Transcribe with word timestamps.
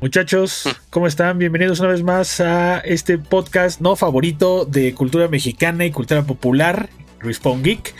Muchachos, 0.00 0.64
¿cómo 0.90 1.08
están? 1.08 1.38
Bienvenidos 1.38 1.80
una 1.80 1.88
vez 1.88 2.04
más 2.04 2.40
a 2.40 2.78
este 2.78 3.18
podcast 3.18 3.80
no 3.80 3.96
favorito 3.96 4.64
de 4.64 4.94
cultura 4.94 5.26
mexicana 5.26 5.84
y 5.84 5.90
cultura 5.90 6.22
popular, 6.22 6.88
Respawn 7.20 7.62
Geek. 7.62 7.94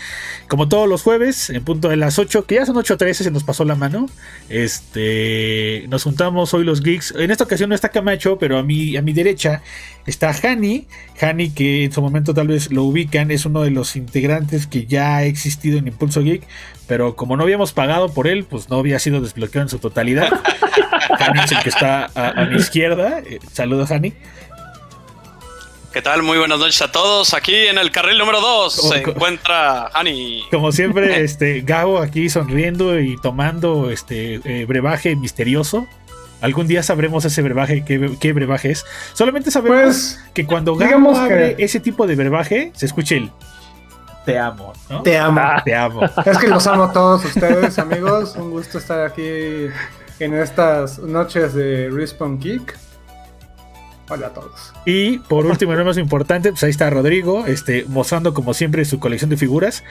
Como 0.48 0.69
todos 0.69 0.89
los 0.89 1.03
jueves, 1.03 1.50
en 1.50 1.62
punto 1.62 1.89
de 1.89 1.96
las 1.96 2.18
8, 2.18 2.46
que 2.46 2.55
ya 2.57 2.67
son 2.67 2.77
8.13, 2.77 3.12
se 3.12 3.30
nos 3.30 3.45
pasó 3.45 3.64
la 3.64 3.75
mano. 3.75 4.09
Este, 4.48 5.85
nos 5.89 6.05
juntamos 6.05 6.55
hoy 6.55 6.64
los 6.64 6.82
geeks. 6.82 7.14
En 7.17 7.31
esta 7.31 7.45
ocasión 7.45 7.68
no 7.68 7.75
está 7.75 7.91
Camacho, 7.91 8.39
pero 8.39 8.59
a 8.59 8.62
mi, 8.62 8.96
a 8.96 9.03
mi 9.03 9.12
derecha 9.12 9.62
está 10.07 10.31
Hani. 10.31 10.86
Hani, 11.21 11.50
que 11.50 11.85
en 11.85 11.93
su 11.93 12.00
momento 12.00 12.32
tal 12.32 12.49
vez 12.49 12.73
lo 12.73 12.85
ubican, 12.85 13.31
es 13.31 13.45
uno 13.45 13.62
de 13.62 13.71
los 13.71 13.95
integrantes 13.96 14.67
que 14.67 14.86
ya 14.86 15.17
ha 15.17 15.25
existido 15.25 15.79
en 15.79 15.89
Impulso 15.89 16.22
Geek. 16.22 16.43
Pero 16.86 17.14
como 17.14 17.36
no 17.36 17.43
habíamos 17.43 17.72
pagado 17.72 18.13
por 18.14 18.27
él, 18.27 18.44
pues 18.44 18.71
no 18.71 18.77
había 18.77 18.99
sido 18.99 19.21
desbloqueado 19.21 19.66
en 19.66 19.69
su 19.69 19.79
totalidad. 19.79 20.29
Hani 21.19 21.41
es 21.41 21.53
el 21.53 21.58
que 21.63 21.69
está 21.69 22.11
a, 22.14 22.46
mi 22.46 22.57
izquierda. 22.57 23.21
Eh, 23.21 23.39
saludos, 23.53 23.91
Hani. 23.91 24.14
¿Qué 25.93 26.03
tal? 26.03 26.23
Muy 26.23 26.37
buenas 26.37 26.59
noches 26.59 26.83
a 26.83 26.93
todos. 26.93 27.33
Aquí 27.33 27.55
en 27.55 27.79
el 27.79 27.91
carril 27.91 28.19
número 28.19 28.41
2 28.41 28.73
se 28.75 28.99
encuentra 28.99 29.87
Hani. 29.95 30.45
Como 30.51 30.71
siempre, 30.71 31.23
este 31.25 31.63
Gabo 31.63 31.99
aquí 31.99 32.28
sonriendo 32.28 33.01
y 33.01 33.17
tomando 33.17 33.91
este 33.91 34.41
eh, 34.45 34.67
brebaje 34.67 35.17
misterioso. 35.17 35.87
Algún 36.42 36.67
día 36.67 36.83
sabremos 36.83 37.25
ese 37.25 37.41
brebaje, 37.42 37.84
qué, 37.84 38.33
brebaje 38.33 38.70
es. 38.70 38.84
Solamente 39.14 39.51
sabemos 39.51 39.83
pues, 39.83 40.25
que 40.34 40.45
cuando 40.47 40.77
Gabo 40.77 41.17
abre 41.17 41.56
ese 41.59 41.81
tipo 41.81 42.06
de 42.06 42.17
brebaje, 42.17 42.70
se 42.77 42.86
escuche 42.86 43.17
el 43.17 43.33
te 44.28 44.39
amo, 44.39 44.75
¿no? 44.91 45.00
Te 45.00 45.17
amo. 45.17 45.41
Ah, 45.42 45.62
te 45.64 45.75
amo. 45.75 46.03
Es 46.27 46.36
que 46.36 46.48
los 46.48 46.67
amo 46.67 46.84
a 46.84 46.92
todos 46.92 47.25
ustedes, 47.25 47.78
amigos. 47.78 48.36
Un 48.36 48.50
gusto 48.50 48.77
estar 48.77 49.06
aquí 49.06 49.23
en 50.20 50.34
estas 50.34 50.98
noches 50.98 51.55
de 51.55 51.89
Respawn 51.91 52.39
Geek. 52.39 52.77
Hola 54.09 54.28
a 54.28 54.31
todos. 54.31 54.73
Y 54.87 55.19
por 55.19 55.47
último, 55.47 55.75
y 55.75 55.77
no 55.77 55.84
más 55.84 55.98
importante, 55.98 56.51
pues 56.51 56.62
ahí 56.64 56.70
está 56.70 56.89
Rodrigo, 56.91 57.47
este, 57.47 57.84
mostrando 57.89 58.34
como 58.34 58.55
siempre 58.55 58.84
su 58.84 58.98
colección 58.98 59.31
de 59.31 59.37
figuras. 59.37 59.84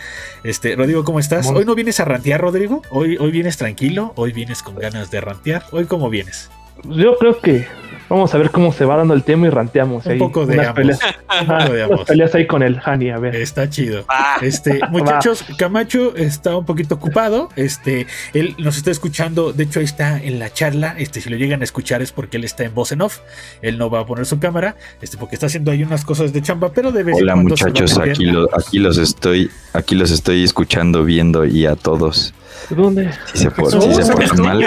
Este, 0.44 0.76
Rodrigo, 0.76 1.04
¿cómo 1.04 1.20
estás? 1.20 1.48
Hoy 1.48 1.66
no 1.66 1.76
vienes 1.76 2.00
a 2.00 2.06
rantear, 2.06 2.42
Rodrigo. 2.42 2.82
Hoy, 2.90 3.18
hoy 3.18 3.32
vienes 3.32 3.58
tranquilo, 3.58 4.14
hoy 4.16 4.34
vienes 4.34 4.64
con 4.64 4.76
ganas 4.76 5.12
de 5.12 5.22
rantear. 5.22 5.66
Hoy 5.72 5.86
cómo 5.86 6.10
vienes. 6.10 6.50
Yo 6.84 7.18
creo 7.18 7.40
que 7.40 7.68
Vamos 8.09 8.33
a 8.33 8.38
ver 8.38 8.52
cómo 8.52 8.72
se 8.72 8.86
va 8.86 8.95
dando 8.95 9.13
el 9.13 9.23
tema 9.23 9.47
y 9.47 9.50
ranteamos. 9.50 10.05
Un 10.05 10.17
poco 10.17 10.45
de 10.45 10.61
ambos. 10.61 10.75
Peleas, 10.75 11.00
un 11.41 11.47
poco 11.47 11.73
de 11.73 11.83
ambos. 11.83 12.05
peleas 12.05 12.36
ahí 12.36 12.47
con 12.47 12.64
el 12.64 12.80
Hani, 12.83 13.09
a 13.09 13.17
ver. 13.17 13.36
Está 13.36 13.69
chido. 13.69 14.05
Ah. 14.08 14.38
Este, 14.41 14.80
muchachos, 14.89 15.44
Camacho 15.58 16.16
está 16.16 16.55
un 16.55 16.66
poquito 16.66 16.95
ocupado. 16.95 17.49
Este, 17.55 18.08
él 18.33 18.55
nos 18.59 18.77
está 18.77 18.91
escuchando. 18.91 19.52
De 19.52 19.64
hecho, 19.66 19.80
ahí 19.80 19.86
está 19.86 20.22
en 20.22 20.39
la 20.39 20.53
charla. 20.53 20.95
Este, 20.97 21.19
si 21.19 21.30
lo 21.30 21.36
llegan 21.36 21.61
a 21.61 21.64
escuchar 21.66 22.02
es 22.02 22.14
porque 22.14 22.38
él 22.38 22.45
está 22.45 22.64
en 22.64 22.73
voz 22.73 22.94
en 22.94 23.02
off. 23.02 23.19
Él 23.61 23.77
no 23.77 23.89
va 23.89 24.02
a 24.02 24.05
poner 24.05 24.25
su 24.25 24.39
cámara. 24.39 24.77
Este, 25.02 25.17
porque 25.17 25.36
está 25.36 25.47
haciendo 25.47 25.71
ahí 25.71 25.83
unas 25.83 26.05
cosas 26.05 26.31
de 26.31 26.42
chamba, 26.42 26.71
pero 26.71 26.94
debe 26.94 27.14
Hola, 27.14 27.36
muchachos, 27.36 27.97
aquí, 27.97 28.30
aquí 28.53 28.80
los 28.80 28.97
estoy, 28.97 29.52
aquí 29.73 29.95
los 29.95 30.11
estoy 30.11 30.44
escuchando, 30.44 31.03
viendo 31.03 31.45
y 31.45 31.66
a 31.66 31.75
todos. 31.75 32.33
¿Dónde? 32.69 33.11
Si 33.33 33.38
se, 33.39 33.52
por, 33.52 33.71
si 33.71 34.03
se 34.03 34.11
ponen 34.11 34.42
mal, 34.42 34.59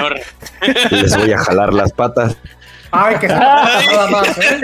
les 0.91 1.17
voy 1.17 1.33
a 1.33 1.39
jalar 1.39 1.73
las 1.73 1.93
patas. 1.93 2.37
Ay, 2.91 3.17
que 3.19 3.29
nada 3.29 4.09
más, 4.11 4.39
¿eh? 4.39 4.61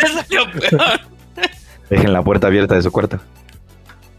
Dejen 1.90 2.12
la 2.12 2.22
puerta 2.22 2.48
abierta 2.48 2.74
de 2.74 2.82
su 2.82 2.90
cuarto. 2.90 3.20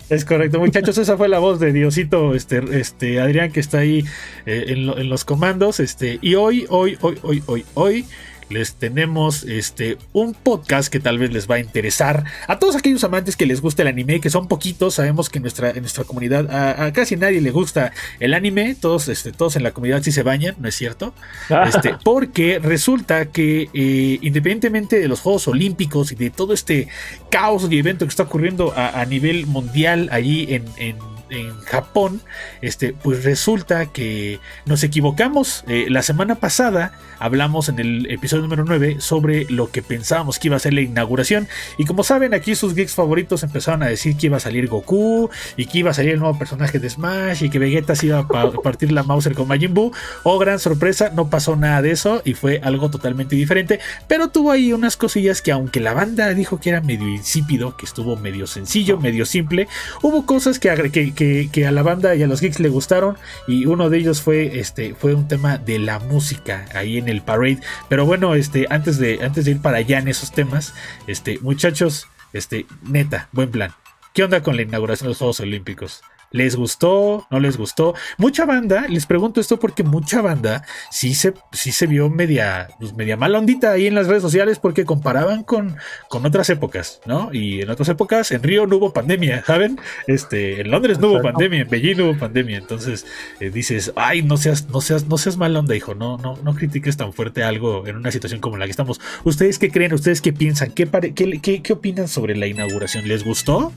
Es 0.10 0.24
correcto, 0.24 0.60
muchachos, 0.60 0.98
esa 0.98 1.18
fue 1.18 1.28
la 1.28 1.40
voz 1.40 1.60
de 1.60 1.74
Diosito, 1.74 2.34
este, 2.34 2.62
este 2.80 3.20
Adrián, 3.20 3.52
que 3.52 3.60
está 3.60 3.80
ahí 3.80 4.06
eh, 4.46 4.66
en, 4.70 4.90
en, 4.98 5.10
los 5.10 5.26
comandos, 5.26 5.82
este, 5.82 6.18
y 6.22 6.36
hoy, 6.36 6.66
hoy, 6.70 6.98
hoy, 7.02 7.20
hoy, 7.24 7.44
hoy, 7.46 7.66
hoy, 7.74 8.06
les 8.50 8.76
tenemos 8.76 9.44
este, 9.44 9.98
un 10.14 10.34
podcast 10.34 10.92
que 10.92 11.00
tal 11.00 11.20
vez 11.20 11.32
les 11.32 11.50
va 11.50 11.56
a 11.56 11.60
interesar 11.60 12.24
a 12.48 12.60
todos 12.60 12.76
aquellos 12.76 13.04
amantes 13.04 13.36
que 13.36 13.46
les 13.46 13.62
gusta 13.62 13.82
el 13.82 13.90
anime, 13.90 14.20
que 14.20 14.30
son 14.30 14.48
poquitos. 14.48 14.96
Sabemos 14.96 15.30
que 15.30 15.40
en 15.40 15.44
nuestra, 15.44 15.72
en 15.72 15.82
nuestra 15.82 16.04
comunidad 16.04 16.50
a, 16.52 16.92
casi 16.94 17.16
nadie 17.16 17.42
le 17.42 17.52
gusta 17.52 17.92
el 18.20 18.34
anime. 18.34 18.76
Todos, 18.80 19.08
este, 19.08 19.32
todos 19.32 19.56
en 19.56 19.64
la 19.64 19.72
comunidad 19.72 20.02
sí 20.04 20.12
se 20.12 20.24
bañan, 20.24 20.56
¿no 20.60 20.68
es 20.68 20.76
cierto? 20.76 21.14
Este, 21.68 21.96
porque 22.04 22.60
resulta 22.60 23.26
que 23.26 23.70
eh, 23.74 24.20
independientemente 24.22 25.00
de 25.00 25.08
los 25.08 25.20
Juegos 25.20 25.48
Olímpicos 25.48 26.12
y 26.12 26.16
de 26.16 26.30
todo 26.30 26.54
este 26.54 26.88
caos 27.30 27.68
y 27.70 27.78
evento 27.78 28.06
que 28.06 28.10
está 28.10 28.24
ocurriendo 28.24 28.74
a, 28.76 29.04
nivel 29.06 29.48
mundial 29.48 30.10
allí 30.12 30.48
en, 30.50 30.66
en 30.78 30.98
en 31.30 31.60
Japón, 31.62 32.22
este, 32.62 32.94
pues 32.94 33.24
resulta 33.24 33.88
que 33.88 34.40
nos 34.66 34.84
equivocamos. 34.84 35.64
Eh, 35.68 35.88
la 35.90 36.02
semana 36.02 36.36
pasada 36.36 36.94
hablamos 37.20 37.70
en 37.70 37.80
el 37.80 38.12
episodio 38.12 38.44
número 38.44 38.64
9 38.66 38.98
sobre 39.00 39.46
lo 39.46 39.72
que 39.72 39.82
pensábamos 39.82 40.40
que 40.40 40.48
iba 40.48 40.56
a 40.56 40.60
ser 40.60 40.74
la 40.74 40.82
inauguración. 40.82 41.48
Y 41.78 41.86
como 41.86 42.04
saben, 42.04 42.34
aquí 42.34 42.56
sus 42.56 42.76
geeks 42.76 42.94
favoritos 42.94 43.44
empezaron 43.44 43.84
a 43.84 43.88
decir 43.88 44.18
que 44.18 44.28
iba 44.28 44.38
a 44.38 44.42
salir 44.42 44.68
Goku 44.68 45.30
y 45.56 45.66
que 45.66 45.80
iba 45.80 45.92
a 45.92 45.94
salir 45.94 46.14
el 46.14 46.20
nuevo 46.20 46.38
personaje 46.38 46.80
de 46.80 46.90
Smash 46.90 47.44
y 47.44 47.50
que 47.50 47.60
Vegeta 47.60 47.96
se 47.96 48.08
iba 48.08 48.20
a 48.20 48.28
partir 48.64 48.92
la 48.92 49.04
Mauser 49.04 49.34
con 49.34 49.48
Majin 49.48 49.74
Buu. 49.74 49.92
Oh, 50.24 50.38
gran 50.40 50.60
sorpresa, 50.60 51.12
no 51.14 51.30
pasó 51.30 51.56
nada 51.56 51.82
de 51.82 51.92
eso 51.92 52.22
y 52.26 52.34
fue 52.34 52.62
algo 52.64 52.90
totalmente 52.90 53.36
diferente. 53.36 53.80
Pero 54.08 54.30
tuvo 54.30 54.52
ahí 54.52 54.74
unas 54.74 54.98
cosillas 54.98 55.42
que, 55.42 55.52
aunque 55.52 55.80
la 55.80 55.94
banda 55.94 56.34
dijo 56.34 56.60
que 56.60 56.70
era 56.70 56.82
medio 56.82 57.08
insípido, 57.08 57.76
que 57.78 57.86
estuvo 57.86 58.16
medio 58.18 58.48
sencillo, 58.48 58.98
medio 59.00 59.26
simple, 59.26 59.68
hubo 60.02 60.26
cosas 60.26 60.60
que, 60.60 60.70
que, 60.92 61.14
que, 61.18 61.68
a 61.68 61.72
la 61.72 61.82
banda 61.82 62.16
y 62.16 62.24
a 62.24 62.28
los 62.28 62.40
geeks 62.40 62.60
le 62.60 62.70
gustaron 62.70 63.18
y 63.48 63.66
uno 63.66 63.90
de 63.90 63.98
ellos 63.98 64.22
fue, 64.22 64.60
este, 64.60 64.94
fue 64.94 65.16
un 65.16 65.28
tema 65.28 65.58
de 65.58 65.80
la 65.80 66.00
música 66.00 66.66
ahí 66.74 66.98
en 66.98 67.10
el 67.10 67.22
parade. 67.22 67.60
Pero 67.90 68.06
bueno, 68.06 68.36
este, 68.36 68.68
antes 68.70 69.00
de, 69.00 69.20
antes 69.22 69.46
de 69.46 69.52
ir 69.52 69.62
para 69.62 69.78
allá 69.78 69.98
en 69.98 70.08
esos 70.08 70.32
temas, 70.32 70.74
este, 71.08 71.40
muchachos, 71.40 72.08
este, 72.34 72.68
neta, 72.84 73.30
buen 73.32 73.50
plan. 73.50 73.74
¿Qué 74.14 74.24
onda 74.24 74.42
con 74.42 74.56
la 74.56 74.62
inauguración 74.62 75.08
de 75.08 75.10
los 75.10 75.18
Juegos 75.18 75.40
Olímpicos? 75.40 76.02
¿Les 76.32 76.56
gustó? 76.56 77.26
¿No 77.32 77.40
les 77.40 77.58
gustó? 77.58 77.96
Mucha 78.18 78.46
banda, 78.46 78.86
les 78.90 79.06
pregunto 79.06 79.40
esto 79.40 79.60
porque 79.60 79.84
mucha 79.84 80.22
banda 80.22 80.64
sí 80.92 81.14
se, 81.14 81.34
sí 81.54 81.72
se 81.72 81.88
vio 81.88 82.10
media, 82.10 82.70
pues 82.80 82.94
media 82.94 83.16
mala 83.16 83.40
ondita 83.40 83.72
ahí 83.72 83.88
en 83.88 83.96
las 83.96 84.08
redes 84.08 84.24
sociales 84.24 84.60
porque 84.60 84.84
comparaban 84.86 85.44
con, 85.44 85.78
con 86.10 86.26
otras 86.26 86.50
épocas, 86.50 87.02
¿no? 87.06 87.30
Y 87.32 87.62
en 87.62 87.70
otras 87.70 87.88
épocas, 87.90 88.32
en 88.32 88.44
Río 88.44 88.68
no 88.68 88.78
hubo 88.78 88.92
pandemia, 88.92 89.44
¿saben? 89.48 89.80
Este, 90.06 90.62
en 90.62 90.72
Londres 90.72 91.00
no 91.00 91.12
hubo 91.12 91.22
pandemia, 91.22 91.62
en 91.62 91.70
Beijing 91.70 91.98
no 91.98 92.06
hubo 92.06 92.20
pandemia. 92.20 92.58
Entonces 92.58 93.06
eh, 93.40 93.50
dices, 93.50 93.94
ay, 93.96 94.22
no 94.22 94.36
seas, 94.38 94.68
no 94.70 94.82
seas, 94.82 95.08
no 95.08 95.18
seas 95.18 95.38
mala 95.38 95.60
onda, 95.60 95.76
hijo, 95.76 95.96
no, 95.96 96.18
no, 96.18 96.38
no 96.44 96.56
critiques 96.56 96.98
tan 96.98 97.14
fuerte 97.14 97.44
algo 97.44 97.88
en 97.88 97.96
una 97.96 98.12
situación 98.12 98.42
como 98.42 98.58
la 98.58 98.66
que 98.66 98.72
estamos. 98.72 99.00
¿Ustedes 99.24 99.60
qué 99.60 99.72
creen? 99.72 99.94
¿Ustedes 99.94 100.22
qué 100.22 100.34
piensan? 100.34 100.72
¿Qué, 100.72 100.90
qué, 101.16 101.40
qué, 101.42 101.62
qué 101.62 101.74
opinan 101.74 102.08
sobre 102.08 102.36
la 102.36 102.48
inauguración? 102.48 103.08
¿Les 103.08 103.24
gustó? 103.24 103.72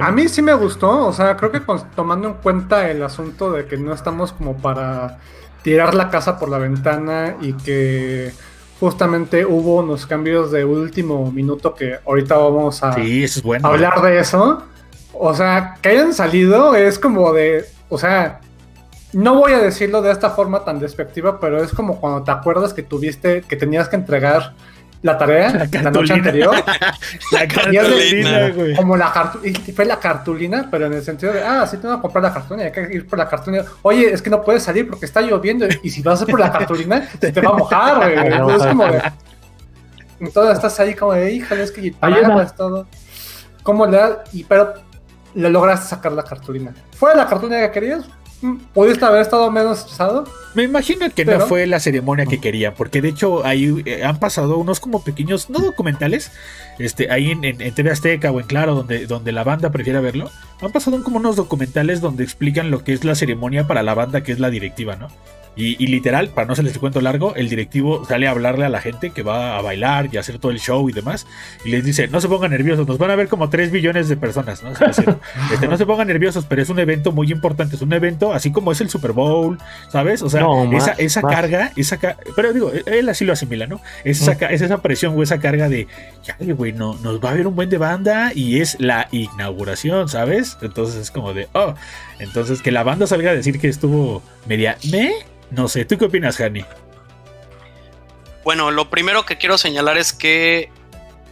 A 0.00 0.10
mí 0.10 0.28
sí 0.28 0.42
me 0.42 0.54
gustó, 0.54 1.06
o 1.06 1.12
sea, 1.12 1.36
creo 1.36 1.50
que 1.52 1.60
tomando 1.94 2.28
en 2.28 2.34
cuenta 2.34 2.90
el 2.90 3.02
asunto 3.02 3.52
de 3.52 3.66
que 3.66 3.76
no 3.76 3.92
estamos 3.92 4.32
como 4.32 4.56
para 4.56 5.18
tirar 5.62 5.94
la 5.94 6.10
casa 6.10 6.38
por 6.38 6.48
la 6.48 6.58
ventana 6.58 7.36
y 7.40 7.54
que 7.54 8.32
justamente 8.80 9.44
hubo 9.44 9.76
unos 9.76 10.06
cambios 10.06 10.50
de 10.50 10.64
último 10.64 11.30
minuto 11.30 11.74
que 11.74 11.98
ahorita 12.06 12.36
vamos 12.36 12.82
a 12.82 12.94
hablar 13.62 14.02
de 14.02 14.18
eso. 14.18 14.62
O 15.12 15.32
sea, 15.34 15.76
que 15.80 15.90
hayan 15.90 16.12
salido 16.12 16.74
es 16.74 16.98
como 16.98 17.32
de, 17.32 17.64
o 17.88 17.98
sea, 17.98 18.40
no 19.12 19.36
voy 19.36 19.52
a 19.52 19.58
decirlo 19.58 20.02
de 20.02 20.10
esta 20.10 20.30
forma 20.30 20.64
tan 20.64 20.80
despectiva, 20.80 21.38
pero 21.38 21.62
es 21.62 21.72
como 21.72 22.00
cuando 22.00 22.24
te 22.24 22.32
acuerdas 22.32 22.74
que 22.74 22.82
tuviste, 22.82 23.42
que 23.42 23.56
tenías 23.56 23.88
que 23.88 23.96
entregar 23.96 24.54
la 25.04 25.18
tarea 25.18 25.68
la, 25.70 25.90
noche 25.90 26.14
anterior. 26.14 26.56
la 27.32 27.46
cartulina, 27.46 28.48
güey. 28.48 28.74
Como 28.74 28.96
la 28.96 29.32
fue 29.76 29.84
la 29.84 30.00
cartulina, 30.00 30.66
pero 30.70 30.86
en 30.86 30.94
el 30.94 31.02
sentido 31.02 31.30
de, 31.34 31.42
ah, 31.42 31.66
sí, 31.66 31.76
tengo 31.76 31.94
que 31.96 32.00
comprar 32.00 32.24
la 32.24 32.32
cartulina, 32.32 32.64
hay 32.64 32.72
que 32.72 32.88
ir 32.90 33.06
por 33.06 33.18
la 33.18 33.28
cartulina. 33.28 33.64
Oye, 33.82 34.14
es 34.14 34.22
que 34.22 34.30
no 34.30 34.42
puedes 34.42 34.62
salir 34.62 34.88
porque 34.88 35.04
está 35.04 35.20
lloviendo 35.20 35.66
y 35.82 35.90
si 35.90 36.00
vas 36.00 36.22
a 36.22 36.26
por 36.26 36.40
la 36.40 36.50
cartulina, 36.50 37.06
te 37.20 37.38
va 37.38 37.50
a 37.50 37.52
mojar, 37.52 37.96
güey. 37.98 38.32
Entonces, 38.32 38.66
como 38.66 38.86
de, 38.86 39.02
entonces 40.20 40.54
estás 40.54 40.80
ahí 40.80 40.94
como 40.94 41.12
de, 41.12 41.32
híjole, 41.32 41.64
es 41.64 41.70
que 41.70 41.88
es 41.88 42.56
todo. 42.56 42.86
¿Cómo 43.62 43.84
le 43.84 43.98
das? 43.98 44.18
Y, 44.32 44.44
pero 44.44 44.72
le 45.34 45.50
lograste 45.50 45.86
sacar 45.86 46.12
la 46.12 46.22
cartulina. 46.22 46.74
¿Fue 46.96 47.14
la 47.14 47.26
cartulina 47.26 47.60
que 47.60 47.72
querías? 47.72 48.06
¿Pudiste 48.72 49.04
haber 49.04 49.22
estado 49.22 49.50
menos 49.50 49.78
estresado? 49.78 50.24
Me 50.54 50.62
imagino 50.62 51.10
que 51.10 51.24
no 51.24 51.40
fue 51.40 51.66
la 51.66 51.80
ceremonia 51.80 52.26
que 52.26 52.40
quería, 52.40 52.74
porque 52.74 53.02
de 53.02 53.08
hecho 53.08 53.44
ahí 53.44 53.82
eh, 53.86 54.04
han 54.04 54.18
pasado 54.18 54.56
unos 54.58 54.78
como 54.80 55.02
pequeños, 55.02 55.50
no 55.50 55.58
documentales, 55.58 56.30
este, 56.78 57.10
ahí 57.10 57.30
en, 57.30 57.44
en, 57.44 57.74
TV 57.74 57.90
Azteca 57.90 58.30
o 58.30 58.38
en 58.38 58.46
Claro, 58.46 58.74
donde, 58.76 59.06
donde 59.06 59.32
la 59.32 59.42
banda 59.42 59.70
prefiere 59.70 60.00
verlo, 60.00 60.30
han 60.60 60.70
pasado 60.70 61.02
como 61.02 61.16
unos 61.16 61.36
documentales 61.36 62.00
donde 62.00 62.22
explican 62.22 62.70
lo 62.70 62.84
que 62.84 62.92
es 62.92 63.04
la 63.04 63.14
ceremonia 63.14 63.66
para 63.66 63.82
la 63.82 63.94
banda 63.94 64.22
que 64.22 64.32
es 64.32 64.38
la 64.38 64.50
directiva, 64.50 64.94
¿no? 64.94 65.08
Y, 65.56 65.86
literal, 65.86 66.28
para 66.28 66.46
no 66.46 66.52
hacerles 66.54 66.74
el 66.74 66.80
cuento 66.80 67.00
largo, 67.00 67.34
el 67.36 67.48
directivo 67.48 68.04
sale 68.06 68.26
a 68.26 68.30
hablarle 68.30 68.64
a 68.64 68.68
la 68.68 68.80
gente 68.80 69.10
que 69.10 69.22
va 69.22 69.56
a 69.56 69.62
bailar 69.62 70.08
y 70.12 70.16
a 70.16 70.20
hacer 70.20 70.38
todo 70.38 70.50
el 70.50 70.58
show 70.58 70.88
y 70.88 70.92
demás. 70.92 71.26
Y 71.64 71.70
les 71.70 71.84
dice, 71.84 72.08
no 72.08 72.20
se 72.20 72.28
pongan 72.28 72.50
nerviosos, 72.50 72.86
nos 72.86 72.98
van 72.98 73.10
a 73.10 73.16
ver 73.16 73.28
como 73.28 73.48
3 73.48 73.70
billones 73.70 74.08
de 74.08 74.16
personas. 74.16 74.62
¿no? 74.62 74.70
Este, 75.52 75.68
no 75.68 75.76
se 75.76 75.86
pongan 75.86 76.08
nerviosos, 76.08 76.46
pero 76.46 76.62
es 76.62 76.68
un 76.70 76.78
evento 76.78 77.12
muy 77.12 77.30
importante. 77.30 77.76
Es 77.76 77.82
un 77.82 77.92
evento 77.92 78.32
así 78.32 78.50
como 78.50 78.72
es 78.72 78.80
el 78.80 78.88
Super 78.88 79.12
Bowl, 79.12 79.58
¿sabes? 79.88 80.22
O 80.22 80.30
sea, 80.30 80.46
esa, 80.72 80.92
esa 80.92 81.22
carga, 81.22 81.72
esa 81.76 81.98
pero 82.34 82.52
digo, 82.52 82.72
él 82.86 83.08
así 83.08 83.24
lo 83.24 83.32
asimila, 83.32 83.66
¿no? 83.66 83.80
Es 84.04 84.20
esa, 84.20 84.32
es 84.32 84.60
esa 84.60 84.78
presión 84.78 85.16
o 85.16 85.22
esa 85.22 85.38
carga 85.38 85.68
de, 85.68 85.86
ya, 86.22 86.36
güey, 86.40 86.72
no, 86.72 86.94
nos 87.02 87.22
va 87.22 87.30
a 87.30 87.34
ver 87.34 87.46
un 87.46 87.54
buen 87.54 87.70
de 87.70 87.78
banda 87.78 88.32
y 88.34 88.60
es 88.60 88.76
la 88.80 89.08
inauguración, 89.12 90.08
¿sabes? 90.08 90.58
Entonces 90.62 90.96
es 90.96 91.10
como 91.10 91.32
de, 91.32 91.48
oh, 91.52 91.74
entonces 92.18 92.62
que 92.62 92.70
la 92.70 92.82
banda 92.82 93.06
salga 93.06 93.30
a 93.30 93.34
decir 93.34 93.60
que 93.60 93.68
estuvo 93.68 94.22
media, 94.46 94.78
¿me? 94.90 95.12
No 95.50 95.68
sé, 95.68 95.84
¿tú 95.84 95.98
qué 95.98 96.06
opinas, 96.06 96.36
Jani? 96.36 96.64
Bueno, 98.44 98.70
lo 98.70 98.90
primero 98.90 99.24
que 99.24 99.38
quiero 99.38 99.56
señalar 99.58 99.96
es 99.96 100.12
que 100.12 100.70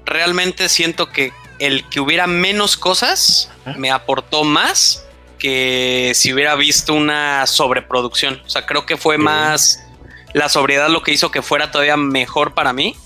realmente 0.04 0.68
siento 0.68 1.10
que 1.10 1.32
el 1.58 1.88
que 1.88 2.00
hubiera 2.00 2.26
menos 2.26 2.76
cosas 2.76 3.50
me 3.76 3.90
aportó 3.90 4.44
más 4.44 5.06
que 5.38 6.12
si 6.14 6.32
hubiera 6.32 6.54
visto 6.54 6.94
una 6.94 7.46
sobreproducción. 7.46 8.40
O 8.46 8.50
sea, 8.50 8.64
creo 8.64 8.86
que 8.86 8.96
fue 8.96 9.18
más 9.18 9.82
la 10.32 10.48
sobriedad 10.48 10.88
lo 10.88 11.02
que 11.02 11.12
hizo 11.12 11.30
que 11.30 11.42
fuera 11.42 11.70
todavía 11.70 11.96
mejor 11.96 12.54
para 12.54 12.72
mí. 12.72 12.96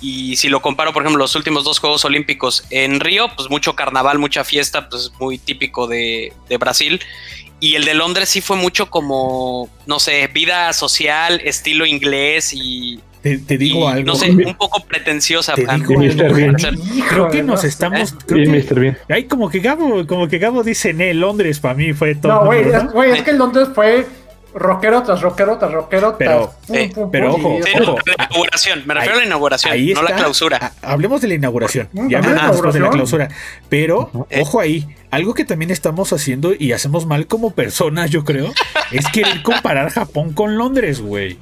Y 0.00 0.36
si 0.36 0.48
lo 0.48 0.62
comparo, 0.62 0.92
por 0.92 1.02
ejemplo, 1.02 1.22
los 1.22 1.34
últimos 1.34 1.64
dos 1.64 1.78
Juegos 1.80 2.04
Olímpicos 2.04 2.64
en 2.70 3.00
Río, 3.00 3.28
pues 3.36 3.50
mucho 3.50 3.74
carnaval, 3.74 4.18
mucha 4.18 4.44
fiesta, 4.44 4.88
pues 4.88 5.12
muy 5.18 5.38
típico 5.38 5.86
de, 5.86 6.32
de 6.48 6.56
Brasil. 6.56 7.00
Y 7.60 7.74
el 7.74 7.84
de 7.84 7.94
Londres 7.94 8.28
sí 8.28 8.40
fue 8.40 8.56
mucho 8.56 8.88
como, 8.88 9.68
no 9.86 9.98
sé, 9.98 10.28
vida 10.28 10.72
social, 10.72 11.40
estilo 11.44 11.86
inglés 11.86 12.52
y 12.52 13.00
te, 13.22 13.58
digo 13.58 13.88
algo. 13.88 14.06
No 14.06 14.14
sé, 14.14 14.30
un 14.30 14.54
poco 14.54 14.84
pretenciosa. 14.84 15.54
Te 15.54 15.66
Creo 17.08 17.30
que 17.30 17.42
nos 17.42 17.64
estamos. 17.64 18.14
Creo 18.26 18.94
Hay 19.08 19.24
como 19.24 19.50
que 19.50 19.58
Gabo, 19.58 20.06
como 20.06 20.28
que 20.28 20.38
Gabo 20.38 20.62
dice, 20.62 20.94
ne, 20.94 21.14
Londres 21.14 21.58
para 21.58 21.74
mí 21.74 21.92
fue 21.92 22.14
todo. 22.14 22.32
No, 22.32 22.44
güey, 22.92 23.10
es, 23.10 23.22
que 23.22 23.32
Londres 23.32 23.68
fue 23.74 24.06
rockero 24.54 25.02
tras 25.02 25.20
rockero 25.20 25.58
tras 25.58 25.72
rockero 25.72 26.16
pero, 26.18 26.52
pero 27.12 27.34
ojo, 27.34 27.58
La 27.64 28.24
inauguración, 28.24 28.82
me 28.86 28.94
refiero 28.94 29.16
a 29.16 29.18
la 29.18 29.26
inauguración, 29.26 29.94
no 29.94 30.02
la 30.02 30.16
clausura. 30.16 30.72
hablemos 30.82 31.20
de 31.20 31.28
la 31.28 31.34
inauguración, 31.34 31.88
ya 32.08 32.18
hablamos 32.18 32.74
de 32.74 32.80
la 32.80 32.90
clausura, 32.90 33.28
pero 33.68 34.10
ojo 34.40 34.60
ahí, 34.60 34.88
algo 35.10 35.34
que 35.34 35.44
también 35.44 35.70
estamos 35.70 36.12
haciendo 36.12 36.52
y 36.58 36.72
hacemos 36.72 37.06
mal 37.06 37.26
como 37.26 37.50
personas, 37.52 38.10
yo 38.10 38.24
creo, 38.24 38.52
es 38.90 39.06
querer 39.08 39.42
comparar 39.42 39.90
Japón 39.90 40.32
con 40.32 40.56
Londres, 40.56 41.00
güey. 41.00 41.38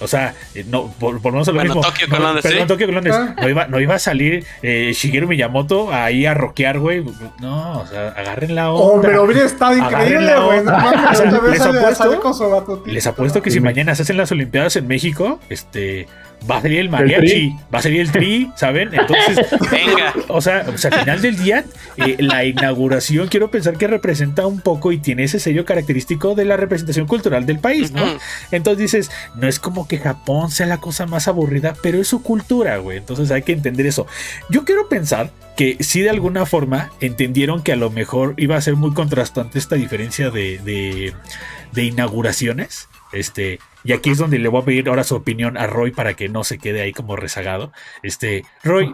O 0.00 0.08
sea, 0.08 0.34
eh, 0.54 0.64
no, 0.68 0.88
por, 0.98 1.20
por 1.20 1.32
lo 1.32 1.40
menos 1.40 1.48
lo 1.48 1.62
mismo. 1.62 1.80
Tokio 1.80 2.08
con 2.08 2.22
Londres, 2.22 2.44
perdón, 2.44 2.68
Tokio 2.68 2.86
con 2.86 2.94
Londres. 2.94 3.16
Ah. 3.16 3.34
No, 3.40 3.48
iba, 3.48 3.66
no 3.66 3.80
iba 3.80 3.94
a 3.94 3.98
salir 3.98 4.44
eh, 4.62 4.92
Shigeru 4.94 5.28
Miyamoto 5.28 5.92
ahí 5.92 6.26
a 6.26 6.34
rockear, 6.34 6.78
güey. 6.78 7.04
No, 7.40 7.80
o 7.80 7.86
sea, 7.86 8.08
agarren 8.08 8.54
la 8.54 8.72
onda. 8.72 8.98
Oh, 8.98 9.00
pero 9.00 9.24
hubiera 9.24 9.44
estado 9.44 9.76
increíble, 9.76 10.34
güey. 10.38 10.62
les, 11.50 11.60
apuesto, 11.60 12.82
les 12.86 13.06
apuesto 13.06 13.42
que 13.42 13.50
si 13.50 13.60
mañana 13.60 13.94
se 13.94 14.02
hacen 14.02 14.16
las 14.16 14.32
Olimpiadas 14.32 14.76
en 14.76 14.86
México, 14.86 15.40
este 15.48 16.06
va 16.48 16.58
a 16.58 16.62
salir 16.62 16.80
el 16.80 16.88
mariachi, 16.88 17.56
va 17.74 17.78
a 17.78 17.82
salir 17.82 18.00
el 18.00 18.12
tri, 18.12 18.50
¿saben? 18.56 18.90
Entonces, 18.92 19.46
venga. 19.70 20.14
O 20.28 20.40
sea, 20.40 20.60
al 20.60 20.76
final 20.76 21.22
del 21.22 21.36
día, 21.36 21.64
eh, 21.96 22.16
la 22.20 22.44
inauguración 22.44 23.28
quiero 23.28 23.50
pensar 23.50 23.76
que 23.76 23.86
representa 23.86 24.46
un 24.46 24.60
poco 24.60 24.92
y 24.92 24.98
tiene 24.98 25.24
ese 25.24 25.40
sello 25.40 25.64
característico 25.64 26.34
de 26.34 26.44
la 26.44 26.56
representación 26.56 27.06
cultural 27.06 27.46
del 27.46 27.58
país, 27.58 27.92
¿no? 27.92 28.04
Entonces 28.50 28.78
dices, 28.78 29.10
no 29.34 29.48
es 29.48 29.58
como 29.58 29.88
que 29.88 29.98
Japón 29.98 30.50
sea 30.50 30.66
la 30.66 30.78
cosa 30.78 31.06
más 31.06 31.28
aburrida, 31.28 31.74
pero 31.82 32.00
es 32.00 32.08
su 32.08 32.22
cultura, 32.22 32.78
güey. 32.78 32.98
Entonces 32.98 33.30
hay 33.30 33.42
que 33.42 33.52
entender 33.52 33.86
eso. 33.86 34.06
Yo 34.50 34.64
quiero 34.64 34.88
pensar 34.88 35.30
que 35.56 35.76
si 35.80 36.02
de 36.02 36.10
alguna 36.10 36.46
forma 36.46 36.90
entendieron 37.00 37.62
que 37.62 37.72
a 37.72 37.76
lo 37.76 37.90
mejor 37.90 38.34
iba 38.36 38.56
a 38.56 38.60
ser 38.60 38.76
muy 38.76 38.92
contrastante 38.92 39.58
esta 39.58 39.76
diferencia 39.76 40.30
de, 40.30 40.58
de, 40.58 41.14
de 41.72 41.84
inauguraciones. 41.84 42.88
Este, 43.12 43.60
y 43.86 43.92
aquí 43.92 44.10
es 44.10 44.18
donde 44.18 44.38
le 44.38 44.48
voy 44.48 44.62
a 44.62 44.64
pedir 44.64 44.88
ahora 44.88 45.04
su 45.04 45.14
opinión 45.14 45.56
a 45.56 45.66
Roy 45.66 45.92
para 45.92 46.14
que 46.14 46.28
no 46.28 46.44
se 46.44 46.58
quede 46.58 46.82
ahí 46.82 46.92
como 46.92 47.16
rezagado. 47.16 47.72
Este, 48.02 48.44
Roy, 48.64 48.92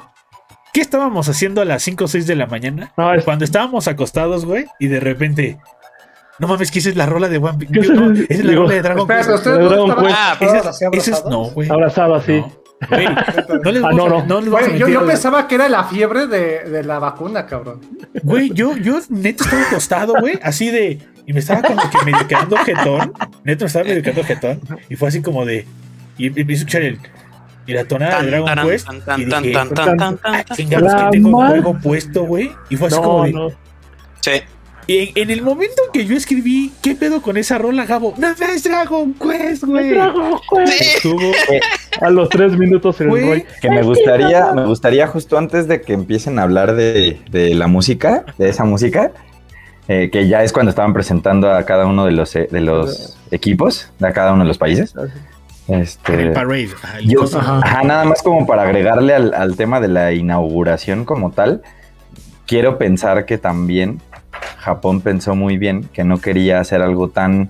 ¿qué 0.72 0.80
estábamos 0.80 1.28
haciendo 1.28 1.62
a 1.62 1.64
las 1.64 1.82
5 1.82 2.04
o 2.04 2.08
6 2.08 2.26
de 2.26 2.36
la 2.36 2.46
mañana? 2.46 2.92
Cuando 3.24 3.44
estábamos 3.44 3.88
acostados, 3.88 4.44
güey, 4.44 4.66
y 4.78 4.88
de 4.88 5.00
repente 5.00 5.58
no 6.38 6.48
mames, 6.48 6.70
que 6.70 6.80
esa 6.80 6.88
es 6.88 6.96
la 6.96 7.06
rola 7.06 7.28
de 7.28 7.38
One 7.38 7.58
Piece. 7.58 7.92
No, 7.92 8.12
esa 8.12 8.24
es 8.28 8.44
la 8.44 8.54
rola 8.54 8.74
de 8.74 8.82
Dragon 8.82 9.06
Quest. 9.06 9.30
Ah, 10.12 10.38
ese 10.92 11.10
es, 11.12 11.24
no, 11.26 11.44
güey. 11.50 11.70
Abrazado 11.70 12.16
así. 12.16 12.42
No, 12.90 13.70
les 13.70 13.84
ah, 13.84 13.90
no, 13.92 14.22
no. 14.22 14.76
yo, 14.76 14.88
yo 14.88 15.06
pensaba 15.06 15.46
que 15.46 15.54
era 15.54 15.68
la 15.68 15.84
fiebre 15.84 16.26
de, 16.26 16.64
de 16.64 16.82
la 16.82 16.98
vacuna, 16.98 17.46
cabrón. 17.46 17.80
Güey, 18.24 18.50
yo, 18.50 18.76
yo 18.76 18.98
neto 19.08 19.44
estaba 19.44 19.62
acostado, 19.62 20.14
güey, 20.18 20.38
así 20.42 20.70
de. 20.70 20.98
Y 21.26 21.32
me 21.32 21.40
estaba 21.40 21.62
como 21.62 21.80
que 21.90 22.04
medio 22.04 22.26
quedando 22.26 22.56
jetón. 22.58 23.12
Neto 23.44 23.64
me 23.64 23.66
estaba 23.66 23.84
medio 23.84 24.02
quedando 24.02 24.24
jetón. 24.24 24.60
Y 24.88 24.96
fue 24.96 25.08
así 25.08 25.22
como 25.22 25.44
de. 25.44 25.66
Y 26.18 26.26
empecé 26.26 26.52
a 26.52 26.54
escuchchar 26.54 26.82
el. 26.82 26.98
Y 27.66 27.72
la 27.72 27.84
tonada 27.84 28.22
de 28.22 28.30
Dragon 28.30 28.68
Quest. 28.68 28.88
Y 29.18 29.24
dije, 29.24 29.52
chingados 30.54 30.94
que 30.94 31.08
tengo 31.12 31.38
un 31.38 31.46
juego 31.46 31.78
puesto, 31.80 32.24
güey. 32.24 32.50
Y 32.70 32.76
fue 32.76 32.88
así 32.88 32.96
como 32.96 33.24
de. 33.24 33.54
Sí. 34.20 34.42
Y 34.88 35.12
en, 35.14 35.30
el 35.30 35.42
momento 35.42 35.80
que 35.92 36.04
yo 36.06 36.16
escribí, 36.16 36.72
¿qué 36.82 36.96
pedo 36.96 37.22
con 37.22 37.36
esa 37.36 37.56
rola, 37.56 37.86
Gabo? 37.86 38.14
No, 38.18 38.28
es 38.28 38.64
Dragon 38.64 39.14
Quest, 39.14 39.62
güey. 39.62 39.90
Dragon 39.90 40.40
Quest. 40.50 41.06
a 42.00 42.10
los 42.10 42.28
tres 42.28 42.58
minutos 42.58 43.00
el 43.00 43.08
güey. 43.08 43.46
Que 43.60 43.70
me 43.70 43.82
gustaría, 43.82 44.52
me 44.52 44.66
gustaría 44.66 45.06
justo 45.06 45.38
antes 45.38 45.68
de 45.68 45.82
que 45.82 45.92
empiecen 45.92 46.40
a 46.40 46.42
hablar 46.42 46.74
de, 46.74 47.20
de 47.30 47.54
la 47.54 47.68
música, 47.68 48.24
de 48.38 48.48
esa 48.48 48.64
música, 48.64 49.12
eh, 49.88 50.10
que 50.10 50.28
ya 50.28 50.42
es 50.42 50.52
cuando 50.52 50.70
estaban 50.70 50.92
presentando 50.92 51.52
a 51.52 51.64
cada 51.64 51.86
uno 51.86 52.04
de 52.04 52.12
los, 52.12 52.34
eh, 52.36 52.48
de 52.50 52.60
los 52.60 53.18
equipos, 53.30 53.90
de 53.98 54.12
cada 54.12 54.32
uno 54.32 54.44
de 54.44 54.48
los 54.48 54.58
países. 54.58 54.94
Este, 55.68 56.14
el 56.14 56.32
parade. 56.32 56.70
ajá, 57.34 57.82
nada 57.82 58.04
más 58.04 58.22
como 58.22 58.46
para 58.46 58.62
agregarle 58.62 59.14
al, 59.14 59.32
al 59.34 59.56
tema 59.56 59.80
de 59.80 59.88
la 59.88 60.12
inauguración 60.12 61.04
como 61.04 61.30
tal, 61.30 61.62
quiero 62.46 62.78
pensar 62.78 63.26
que 63.26 63.38
también 63.38 64.00
Japón 64.58 65.00
pensó 65.00 65.34
muy 65.34 65.58
bien 65.58 65.88
que 65.92 66.04
no 66.04 66.18
quería 66.20 66.60
hacer 66.60 66.82
algo 66.82 67.08
tan 67.08 67.48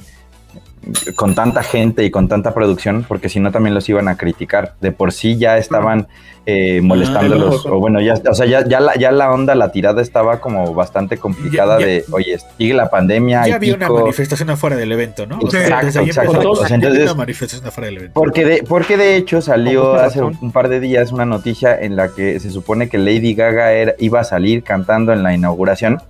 con 1.14 1.34
tanta 1.34 1.62
gente 1.62 2.04
y 2.04 2.10
con 2.10 2.28
tanta 2.28 2.54
producción, 2.54 3.04
porque 3.06 3.28
si 3.28 3.40
no 3.40 3.52
también 3.52 3.74
los 3.74 3.88
iban 3.88 4.08
a 4.08 4.16
criticar. 4.16 4.74
De 4.80 4.92
por 4.92 5.12
sí 5.12 5.36
ya 5.36 5.56
estaban 5.58 6.08
eh, 6.44 6.80
molestándolos, 6.80 7.66
o 7.66 7.78
bueno, 7.78 8.00
ya, 8.00 8.14
o 8.28 8.34
sea, 8.34 8.46
ya, 8.46 8.66
ya, 8.66 8.80
la, 8.80 8.96
ya 8.96 9.12
la 9.12 9.30
onda, 9.30 9.54
la 9.54 9.70
tirada 9.70 10.02
estaba 10.02 10.40
como 10.40 10.74
bastante 10.74 11.16
complicada 11.16 11.78
de, 11.78 12.04
oye, 12.10 12.36
sigue 12.58 12.74
la 12.74 12.90
pandemia. 12.90 13.46
Ya 13.46 13.54
había 13.56 13.76
una 13.76 13.88
manifestación 13.88 14.50
afuera 14.50 14.76
del 14.76 14.90
evento, 14.90 15.24
¿no? 15.26 15.38
Exacto, 15.40 16.00
exacto. 16.00 16.52
una 16.52 17.14
manifestación 17.14 17.66
afuera 17.66 17.86
del 17.86 17.98
evento. 17.98 18.14
Porque 18.14 18.44
de, 18.44 18.64
porque 18.64 18.96
de 18.96 19.16
hecho 19.16 19.40
salió 19.40 19.94
hace 19.94 20.20
un 20.20 20.50
par 20.50 20.68
de 20.68 20.80
días 20.80 21.12
una 21.12 21.24
noticia 21.24 21.78
en 21.78 21.94
la 21.94 22.08
que 22.08 22.40
se 22.40 22.50
supone 22.50 22.88
que 22.88 22.98
Lady 22.98 23.34
Gaga 23.34 23.72
era, 23.72 23.94
iba 23.98 24.20
a 24.20 24.24
salir 24.24 24.64
cantando 24.64 25.12
en 25.12 25.22
la 25.22 25.34
inauguración 25.34 26.02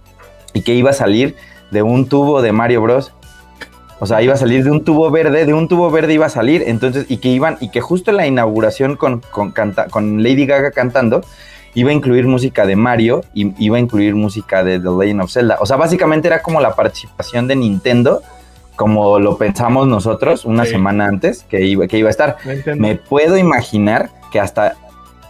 y 0.55 0.63
que 0.63 0.75
iba 0.75 0.91
a 0.91 0.95
salir 0.95 1.37
de 1.71 1.83
un 1.83 2.09
tubo 2.09 2.43
de 2.43 2.53
Mario 2.53 2.83
Bros. 2.83 3.13
O 4.03 4.07
sea, 4.07 4.21
iba 4.21 4.35
a 4.35 4.37
salir 4.37 4.65
de 4.65 4.71
un 4.73 4.83
tubo 4.83 5.09
verde, 5.13 5.47
de 5.47 5.55
un 5.55 5.69
tubo 5.69 5.89
verde 5.89 6.13
iba 6.15 6.27
a 6.27 6.29
salir, 6.29 6.65
entonces, 6.67 7.07
y 7.09 7.19
que 7.19 7.29
iban, 7.29 7.57
y 7.61 7.69
que 7.69 7.81
justo 7.81 8.11
en 8.11 8.17
la 8.17 8.27
inauguración 8.27 8.97
con, 8.97 9.23
con, 9.31 9.55
con 9.93 10.23
Lady 10.25 10.45
Gaga 10.45 10.73
cantando, 10.73 11.21
iba 11.75 11.91
a 11.91 11.93
incluir 11.93 12.27
música 12.27 12.67
de 12.67 12.75
Mario 12.75 13.21
y 13.33 13.55
iba 13.65 13.77
a 13.77 13.79
incluir 13.79 14.17
música 14.17 14.65
de 14.65 14.81
The 14.81 14.89
Legend 14.91 15.21
of 15.21 15.31
Zelda. 15.31 15.59
O 15.61 15.67
sea, 15.67 15.77
básicamente 15.77 16.27
era 16.27 16.43
como 16.43 16.61
la 16.61 16.75
participación 16.75 17.47
de 17.47 17.55
Nintendo, 17.55 18.23
como 18.75 19.21
lo 19.21 19.39
pensamos 19.39 19.87
nosotros 19.87 20.47
una 20.47 20.65
semana 20.65 21.07
antes 21.07 21.45
que 21.45 21.65
iba, 21.65 21.87
que 21.87 21.99
iba 21.99 22.09
a 22.09 22.11
estar. 22.11 22.39
Me 22.77 22.97
puedo 22.97 23.37
imaginar 23.37 24.11
que 24.33 24.41
hasta 24.41 24.75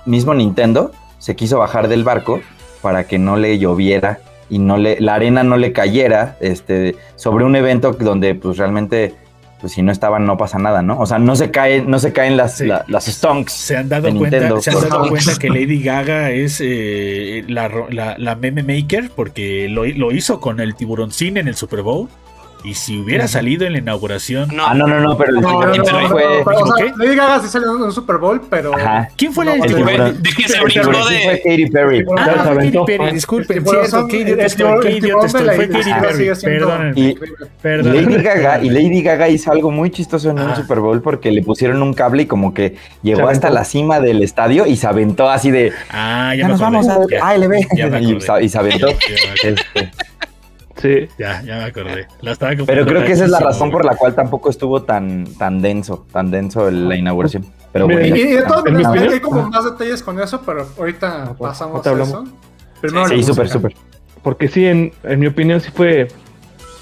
mismo 0.06 0.32
Nintendo 0.32 0.92
se 1.18 1.36
quiso 1.36 1.58
bajar 1.58 1.88
del 1.88 2.04
barco 2.04 2.40
para 2.80 3.04
que 3.04 3.18
no 3.18 3.36
le 3.36 3.58
lloviera 3.58 4.20
y 4.50 4.58
no 4.58 4.76
le, 4.76 5.00
la 5.00 5.14
arena 5.14 5.42
no 5.42 5.56
le 5.56 5.72
cayera 5.72 6.36
este, 6.40 6.96
sobre 7.16 7.44
un 7.44 7.56
evento 7.56 7.92
donde 7.92 8.34
pues 8.34 8.58
realmente 8.58 9.14
pues 9.62 9.74
si 9.74 9.82
no 9.82 9.92
estaban 9.92 10.26
no 10.26 10.36
pasa 10.36 10.58
nada, 10.58 10.82
¿no? 10.82 10.98
O 10.98 11.06
sea, 11.06 11.20
no 11.20 11.36
se 11.36 11.52
caen, 11.52 11.88
no 11.88 12.00
se 12.00 12.12
caen 12.12 12.36
las, 12.36 12.60
las 12.60 13.04
stonks. 13.06 13.52
Se 13.52 13.76
han 13.76 13.88
dado 13.88 14.12
cuenta, 14.12 14.60
se 14.60 14.70
han 14.70 14.88
dado 14.88 15.08
cuenta 15.08 15.38
que 15.38 15.48
Lady 15.48 15.80
Gaga 15.84 16.32
es 16.32 16.60
eh, 16.60 17.44
la, 17.46 17.70
la, 18.18 18.34
meme 18.34 18.64
maker 18.64 19.10
porque 19.14 19.68
lo, 19.68 19.84
lo, 19.84 20.10
hizo 20.10 20.40
con 20.40 20.58
el 20.58 20.74
tiburoncín 20.74 21.36
en 21.36 21.46
el 21.46 21.54
Super 21.54 21.82
Bowl. 21.82 22.08
Y 22.64 22.74
si 22.74 22.98
hubiera 22.98 23.26
salido 23.28 23.66
en 23.66 23.72
la 23.72 23.78
inauguración. 23.78 24.48
No. 24.54 24.66
Ah, 24.66 24.74
no, 24.74 24.86
no, 24.86 25.00
no, 25.00 25.16
pero 25.16 25.30
el 25.30 25.40
no, 25.40 25.60
no, 25.60 25.74
no, 25.74 26.08
fue. 26.08 26.24
o 26.44 26.76
sea, 26.76 26.94
Lady 26.96 27.16
Gaga 27.16 27.40
sí 27.40 27.48
salió 27.48 27.74
en 27.76 27.82
un 27.82 27.92
Super 27.92 28.18
Bowl, 28.18 28.40
pero. 28.48 28.74
Ajá. 28.76 29.08
¿Quién 29.16 29.32
fue 29.32 29.44
la 29.44 29.52
de, 29.52 29.60
de, 29.60 30.12
de 30.12 30.30
que 30.30 30.48
se 30.48 30.60
brincó 30.62 30.90
de. 31.08 31.20
Fue 31.20 31.42
Katy 31.44 31.66
Perry. 31.70 32.04
Ah, 32.16 32.54
Katy 32.54 32.78
Perry, 32.86 33.12
disculpen, 33.12 33.66
cierto. 33.66 34.06
Qué 34.06 34.20
idiota 34.20 34.44
estoy. 35.26 35.56
Fue 35.56 35.68
Katy 35.68 35.90
Perry. 36.00 37.16
Perdón. 37.60 37.94
Lady 37.94 38.22
Gaga, 38.22 38.62
y 38.62 38.70
Lady 38.70 39.02
Gaga 39.02 39.28
hizo 39.28 39.50
algo 39.52 39.70
muy 39.70 39.90
chistoso 39.90 40.30
en 40.30 40.38
un 40.38 40.54
Super 40.54 40.80
Bowl 40.80 41.02
porque 41.02 41.30
le 41.30 41.42
pusieron 41.42 41.82
un 41.82 41.94
cable 41.94 42.22
y 42.22 42.26
como 42.26 42.54
que 42.54 42.76
llegó 43.02 43.28
hasta 43.28 43.50
la 43.50 43.64
cima 43.64 44.00
del 44.00 44.22
estadio 44.22 44.66
y 44.66 44.76
se 44.76 44.86
aventó 44.86 45.28
así 45.28 45.50
de. 45.50 45.72
Ah, 45.90 46.34
ya 46.36 46.48
nos 46.48 46.60
vamos 46.60 46.86
a 46.88 46.98
ALB. 47.22 47.52
Y 48.42 48.48
se 48.48 48.58
aventó. 48.58 48.88
Sí. 50.82 51.08
Ya, 51.16 51.40
ya 51.42 51.58
me 51.58 51.64
acordé. 51.64 52.08
Pero 52.66 52.84
creo 52.84 53.04
que 53.04 53.12
esa 53.12 53.24
es 53.24 53.30
la 53.30 53.38
razón 53.38 53.70
por 53.70 53.84
la 53.84 53.94
cual 53.94 54.16
tampoco 54.16 54.50
estuvo 54.50 54.82
tan, 54.82 55.26
tan 55.38 55.62
denso, 55.62 56.06
tan 56.12 56.32
denso 56.32 56.68
la 56.72 56.96
inauguración. 56.96 57.46
Pero 57.72 57.86
bueno. 57.86 58.04
Y, 58.04 58.10
de 58.10 58.42
todas 58.42 58.64
maneras, 58.64 59.12
hay 59.12 59.20
como 59.20 59.48
más 59.48 59.64
detalles 59.64 60.02
con 60.02 60.18
eso, 60.20 60.42
pero 60.44 60.66
ahorita 60.76 61.22
ah, 61.22 61.34
pasamos 61.38 61.86
a 61.86 61.92
eso. 61.92 62.24
Primero 62.80 63.06
sí, 63.06 63.22
súper, 63.22 63.48
súper. 63.48 63.76
Porque 64.24 64.48
sí, 64.48 64.66
en, 64.66 64.92
en, 65.04 65.20
mi 65.20 65.28
opinión, 65.28 65.60
sí 65.60 65.70
fue 65.72 66.08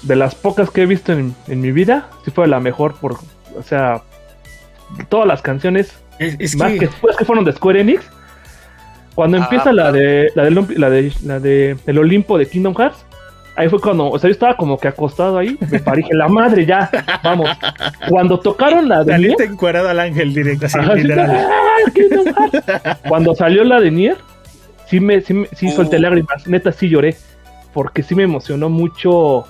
de 0.01 0.15
las 0.15 0.33
pocas 0.33 0.71
que 0.71 0.81
he 0.81 0.85
visto 0.87 1.11
en, 1.13 1.35
en, 1.47 1.61
mi 1.61 1.71
vida, 1.71 2.09
sí 2.25 2.31
fue 2.31 2.47
la 2.47 2.59
mejor 2.59 2.95
por, 2.95 3.13
o 3.55 3.63
sea, 3.63 4.01
todas 5.09 5.27
las 5.27 5.43
canciones, 5.43 5.95
es, 6.17 6.55
más 6.55 6.71
que... 6.71 6.79
que 6.79 6.87
después 6.87 7.15
que 7.17 7.25
fueron 7.25 7.45
de 7.45 7.51
Square 7.51 7.81
Enix, 7.81 8.03
cuando 9.13 9.37
ah, 9.37 9.41
empieza 9.41 9.71
la 9.71 9.91
de, 9.91 10.31
la 10.35 10.43
de 10.43 10.51
la 10.51 10.89
de 10.89 11.13
la 11.23 11.39
de 11.39 11.77
el 11.85 11.97
Olimpo 11.99 12.37
de 12.37 12.47
Kingdom 12.47 12.75
Hearts, 12.75 13.05
Ahí 13.61 13.69
fue 13.69 13.79
cuando, 13.79 14.09
o 14.09 14.17
sea, 14.17 14.27
yo 14.27 14.31
estaba 14.31 14.57
como 14.57 14.75
que 14.79 14.87
acostado 14.87 15.37
ahí, 15.37 15.55
me 15.69 15.77
paré, 15.77 16.03
la 16.13 16.27
madre, 16.27 16.65
ya, 16.65 16.89
vamos. 17.23 17.47
Cuando 18.09 18.39
tocaron 18.39 18.89
la 18.89 19.03
de 19.03 19.19
Nier. 19.19 19.39
encuadrado 19.39 19.87
al 19.89 19.99
ángel 19.99 20.33
directo, 20.33 20.65
así, 20.65 20.79
Cuando 23.07 23.35
salió 23.35 23.63
la 23.63 23.79
de 23.79 23.91
Nier, 23.91 24.17
sí 24.87 24.99
me, 24.99 25.21
sí, 25.21 25.45
sí 25.55 25.69
solté 25.69 25.97
uh. 25.97 25.99
lágrimas, 25.99 26.47
neta 26.47 26.71
sí 26.71 26.89
lloré, 26.89 27.15
porque 27.71 28.01
sí 28.01 28.15
me 28.15 28.23
emocionó 28.23 28.67
mucho, 28.67 29.45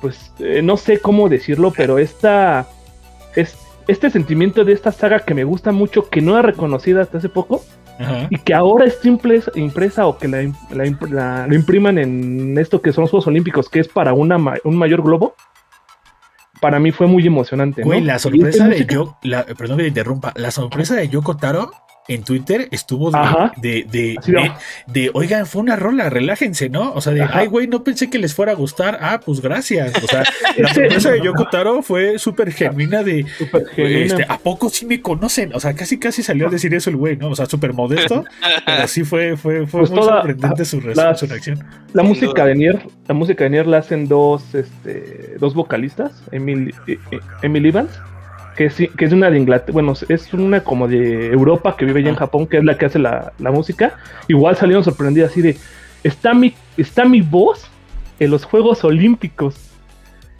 pues, 0.00 0.32
eh, 0.38 0.62
no 0.62 0.78
sé 0.78 0.98
cómo 1.00 1.28
decirlo, 1.28 1.74
pero 1.76 1.98
esta, 1.98 2.66
es, 3.34 3.58
este 3.86 4.08
sentimiento 4.08 4.64
de 4.64 4.72
esta 4.72 4.92
saga 4.92 5.18
que 5.20 5.34
me 5.34 5.44
gusta 5.44 5.72
mucho, 5.72 6.08
que 6.08 6.22
no 6.22 6.32
era 6.32 6.40
reconocida 6.40 7.02
hasta 7.02 7.18
hace 7.18 7.28
poco, 7.28 7.62
y 8.30 8.38
que 8.38 8.54
ahora 8.54 8.84
está 8.84 9.08
impresa, 9.08 10.06
o 10.06 10.18
que 10.18 10.28
la, 10.28 11.46
lo 11.46 11.54
impriman 11.54 11.98
en 11.98 12.58
esto 12.58 12.80
que 12.82 12.92
son 12.92 13.02
los 13.02 13.10
Juegos 13.10 13.26
Olímpicos, 13.26 13.68
que 13.68 13.80
es 13.80 13.88
para 13.88 14.12
una, 14.12 14.36
un 14.64 14.76
mayor 14.76 15.02
globo, 15.02 15.34
para 16.60 16.78
mí 16.78 16.92
fue 16.92 17.06
muy 17.06 17.26
emocionante. 17.26 17.82
Güey, 17.82 18.00
la 18.02 18.18
sorpresa 18.18 18.68
de 18.68 18.86
yo, 18.86 19.18
perdón 19.56 19.76
que 19.78 19.84
te 19.84 19.88
interrumpa, 19.88 20.32
la 20.36 20.50
sorpresa 20.50 20.94
de 20.94 21.08
Yoko 21.08 21.36
Taro 21.36 21.70
en 22.08 22.22
Twitter 22.22 22.68
estuvo 22.70 23.10
de, 23.10 23.86
de, 23.90 24.16
de, 24.86 25.10
oigan, 25.14 25.46
fue 25.46 25.62
una 25.62 25.76
rola, 25.76 26.08
relájense, 26.10 26.68
¿no? 26.68 26.92
O 26.92 27.00
sea, 27.00 27.12
de, 27.12 27.22
ay, 27.22 27.46
güey, 27.46 27.66
no 27.66 27.82
pensé 27.84 28.08
que 28.10 28.18
les 28.18 28.34
fuera 28.34 28.52
a 28.52 28.54
gustar. 28.54 28.98
Ah, 29.00 29.20
pues 29.24 29.40
gracias. 29.40 29.92
O 30.02 30.06
sea, 30.06 30.24
la 30.56 30.72
sorpresa 30.72 31.10
de 31.10 31.22
Yoko 31.22 31.48
Taro 31.48 31.82
fue 31.82 32.18
súper 32.18 32.52
genuina 32.52 33.02
de, 33.02 33.26
este, 33.76 34.24
¿a 34.28 34.38
poco 34.38 34.68
sí 34.68 34.86
me 34.86 35.00
conocen? 35.00 35.54
O 35.54 35.60
sea, 35.60 35.74
casi 35.74 35.98
casi 35.98 36.22
salió 36.22 36.46
a 36.46 36.50
decir 36.50 36.74
eso 36.74 36.90
el 36.90 36.96
güey, 36.96 37.16
¿no? 37.16 37.30
O 37.30 37.36
sea, 37.36 37.46
súper 37.46 37.72
modesto, 37.72 38.24
pero 38.66 38.86
sí 38.88 39.04
fue, 39.04 39.36
fue, 39.36 39.66
fue 39.66 39.80
pues 39.80 39.90
muy 39.90 40.02
sorprendente 40.02 40.64
su, 40.64 40.80
reacción. 40.80 41.64
La 41.92 42.02
música 42.02 42.44
de 42.44 42.54
Nier, 42.54 42.82
la 43.08 43.14
música 43.14 43.44
de 43.44 43.50
Nier 43.50 43.66
la 43.66 43.78
hacen 43.78 44.08
dos, 44.08 44.54
este, 44.54 45.36
dos 45.38 45.54
vocalistas, 45.54 46.22
Emily, 46.30 46.72
eh, 46.86 46.98
eh, 47.10 47.20
Emily 47.42 47.68
Evans 47.68 47.90
que 48.56 48.66
es, 48.66 48.74
que 48.74 49.04
es 49.04 49.12
una 49.12 49.30
de 49.30 49.38
Inglaterra, 49.38 49.72
bueno, 49.72 49.94
es 50.08 50.34
una 50.34 50.64
como 50.64 50.88
de 50.88 51.26
Europa 51.26 51.76
que 51.76 51.84
vive 51.84 52.00
allá 52.00 52.10
en 52.10 52.16
Japón, 52.16 52.46
que 52.46 52.58
es 52.58 52.64
la 52.64 52.76
que 52.76 52.86
hace 52.86 52.98
la, 52.98 53.32
música. 53.38 53.96
Igual 54.28 54.56
salieron 54.56 54.82
sorprendidas 54.82 55.30
así 55.30 55.42
de, 55.42 55.56
está 56.02 56.34
mi, 56.34 56.54
está 56.76 57.04
mi 57.04 57.20
voz 57.20 57.68
en 58.18 58.30
los 58.30 58.44
Juegos 58.44 58.82
Olímpicos. 58.84 59.54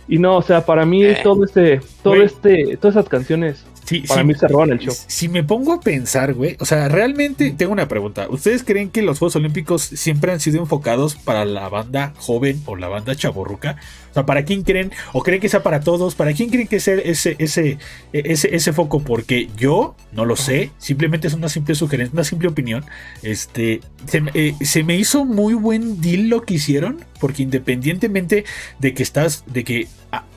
Y 0.09 0.19
no, 0.19 0.37
o 0.37 0.43
sea, 0.43 0.65
para 0.65 0.87
mí 0.87 1.05
eh. 1.05 1.19
todo 1.23 1.45
este, 1.45 1.81
todo 2.03 2.23
este, 2.23 2.77
todas 2.77 2.97
esas 2.97 3.09
canciones 3.09 3.65
para 4.09 4.25
mí 4.25 4.35
se 4.35 4.49
roban 4.49 4.71
el 4.71 4.79
show. 4.79 4.95
Si 5.07 5.29
me 5.29 5.45
pongo 5.45 5.73
a 5.73 5.81
pensar, 5.81 6.35
güey, 6.35 6.57
o 6.59 6.65
sea, 6.65 6.89
realmente 6.89 7.53
tengo 7.57 7.73
una 7.73 7.89
pregunta. 7.89 8.27
¿Ustedes 8.29 8.65
creen 8.65 8.91
que 8.91 9.03
los 9.03 9.19
Juegos 9.19 9.37
Olímpicos 9.37 9.83
siempre 9.83 10.33
han 10.33 10.41
sido 10.41 10.61
enfocados 10.61 11.15
para 11.15 11.45
la 11.45 11.69
banda 11.69 12.13
joven 12.17 12.61
o 12.67 12.77
la 12.77 12.89
banda 12.89 13.15
chaborruca? 13.15 13.77
O 14.17 14.19
sea, 14.19 14.25
¿para 14.25 14.47
quién 14.47 14.63
creen? 14.63 14.93
¿O 15.13 15.23
creen 15.23 15.43
que 15.43 15.51
sea 15.51 15.63
para 15.63 15.81
todos? 15.81 16.15
¿Para 16.15 16.33
quién 16.33 16.49
creen 16.49 16.69
que 16.69 16.81
sea 16.81 16.95
ese, 16.95 17.37
ese, 17.39 17.77
ese, 18.15 18.57
ese 18.57 18.73
foco? 18.73 19.01
Porque 19.01 19.51
yo 19.59 19.95
no 20.13 20.25
lo 20.25 20.37
sé, 20.37 20.71
simplemente 20.79 21.29
es 21.29 21.35
una 21.35 21.51
simple 21.51 21.75
sugerencia, 21.75 22.15
una 22.15 22.25
simple 22.25 22.49
opinión. 22.49 22.87
Este, 23.23 23.83
se, 24.07 24.23
eh, 24.33 24.55
se 24.63 24.85
me 24.85 24.97
hizo 24.97 25.27
muy 25.27 25.53
buen 25.53 26.01
deal 26.01 26.31
lo 26.31 26.45
que 26.47 26.55
hicieron, 26.55 27.05
porque 27.21 27.43
independientemente 27.43 28.47
de 28.79 28.95
que 28.95 29.03
estás, 29.03 29.45
de 29.47 29.65
que 29.65 29.89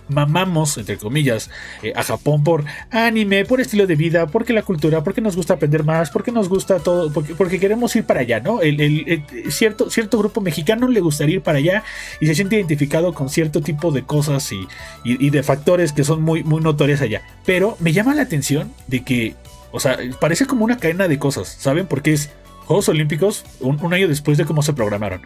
mamamos, 0.10 0.78
entre 0.78 0.98
comillas, 0.98 1.50
eh, 1.84 1.94
a 1.96 2.04
Japón 2.04 2.44
por 2.44 2.66
anime, 2.92 3.46
por 3.46 3.62
estilo 3.62 3.88
de 3.88 3.96
vida, 3.96 4.28
porque 4.28 4.54
la 4.54 4.64
cultura, 4.64 5.04
porque 5.04 5.22
nos 5.22 5.36
gusta 5.36 5.54
aprender 5.54 5.84
más, 5.84 6.10
porque 6.10 6.32
nos 6.32 6.50
gusta 6.50 6.80
todo, 6.80 7.14
porque, 7.14 7.36
porque 7.36 7.60
queremos 7.60 7.96
ir 7.96 8.04
para 8.04 8.22
allá, 8.22 8.40
¿no? 8.40 8.62
El, 8.62 9.24
cierto, 9.50 9.90
cierto 9.90 10.18
grupo 10.18 10.42
mexicano 10.42 10.88
le 10.88 11.00
gustaría 11.00 11.36
ir 11.36 11.42
para 11.42 11.60
allá 11.60 11.84
y 12.20 12.26
se 12.26 12.36
siente 12.36 12.56
identificado 12.56 13.14
con 13.14 13.30
cierto 13.30 13.62
tipo 13.74 13.92
de 13.92 14.04
cosas 14.04 14.52
y, 14.52 14.68
y, 15.04 15.30
de 15.30 15.44
factores 15.44 15.94
que 15.94 16.04
son 16.04 16.22
muy, 16.22 16.44
muy 16.44 16.62
notorias 16.62 17.02
allá. 17.02 17.22
Pero 17.46 17.78
me 17.80 17.94
llama 17.94 18.16
la 18.16 18.24
atención 18.24 18.74
de 18.88 19.04
que, 19.04 19.36
o 19.72 19.80
sea, 19.80 19.98
parece 20.20 20.46
como 20.46 20.66
una 20.66 20.78
cadena 20.78 21.08
de 21.08 21.20
cosas, 21.20 21.56
¿saben? 21.60 21.86
Porque 21.86 22.14
es 22.14 22.32
Juegos 22.66 22.90
Olímpicos 22.90 23.46
un, 23.60 23.80
un 23.84 23.94
año 23.94 24.08
después 24.08 24.38
de 24.38 24.46
cómo 24.46 24.64
se 24.64 24.74
programaron. 24.74 25.22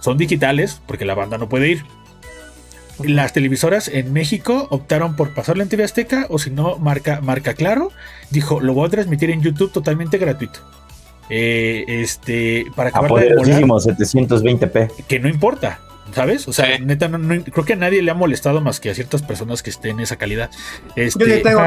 Son 0.00 0.18
digitales 0.18 0.80
porque 0.86 1.04
la 1.04 1.14
banda 1.14 1.38
no 1.38 1.48
puede 1.48 1.68
ir 1.68 1.84
las 3.04 3.32
televisoras 3.32 3.88
en 3.88 4.12
México 4.12 4.66
optaron 4.70 5.16
por 5.16 5.32
pasarlo 5.32 5.62
en 5.62 5.70
TV 5.70 5.84
Azteca 5.84 6.26
o 6.28 6.38
si 6.38 6.50
no, 6.50 6.76
marca, 6.76 7.20
marca 7.22 7.54
Claro 7.54 7.92
dijo, 8.30 8.60
lo 8.60 8.74
voy 8.74 8.88
a 8.88 8.90
transmitir 8.90 9.30
en 9.30 9.40
YouTube 9.40 9.72
totalmente 9.72 10.18
gratuito. 10.18 10.60
Eh, 11.30 11.84
este, 11.86 12.66
para 12.74 12.90
acabar 12.90 13.12
de 13.14 13.34
720p. 13.36 15.06
Que 15.06 15.20
no 15.20 15.28
importa, 15.28 15.80
¿sabes? 16.12 16.48
O 16.48 16.52
sea, 16.52 16.78
neta, 16.78 17.08
no, 17.08 17.44
creo 17.44 17.64
que 17.64 17.72
a 17.74 17.76
nadie 17.76 18.02
le 18.02 18.10
ha 18.10 18.14
molestado 18.14 18.60
más 18.60 18.80
que 18.80 18.90
a 18.90 18.94
ciertas 18.94 19.22
personas 19.22 19.62
que 19.62 19.70
estén 19.70 19.92
en 19.92 20.00
esa 20.00 20.16
calidad. 20.16 20.50
Este, 20.96 21.28
yo 21.28 21.42
tengo 21.42 21.60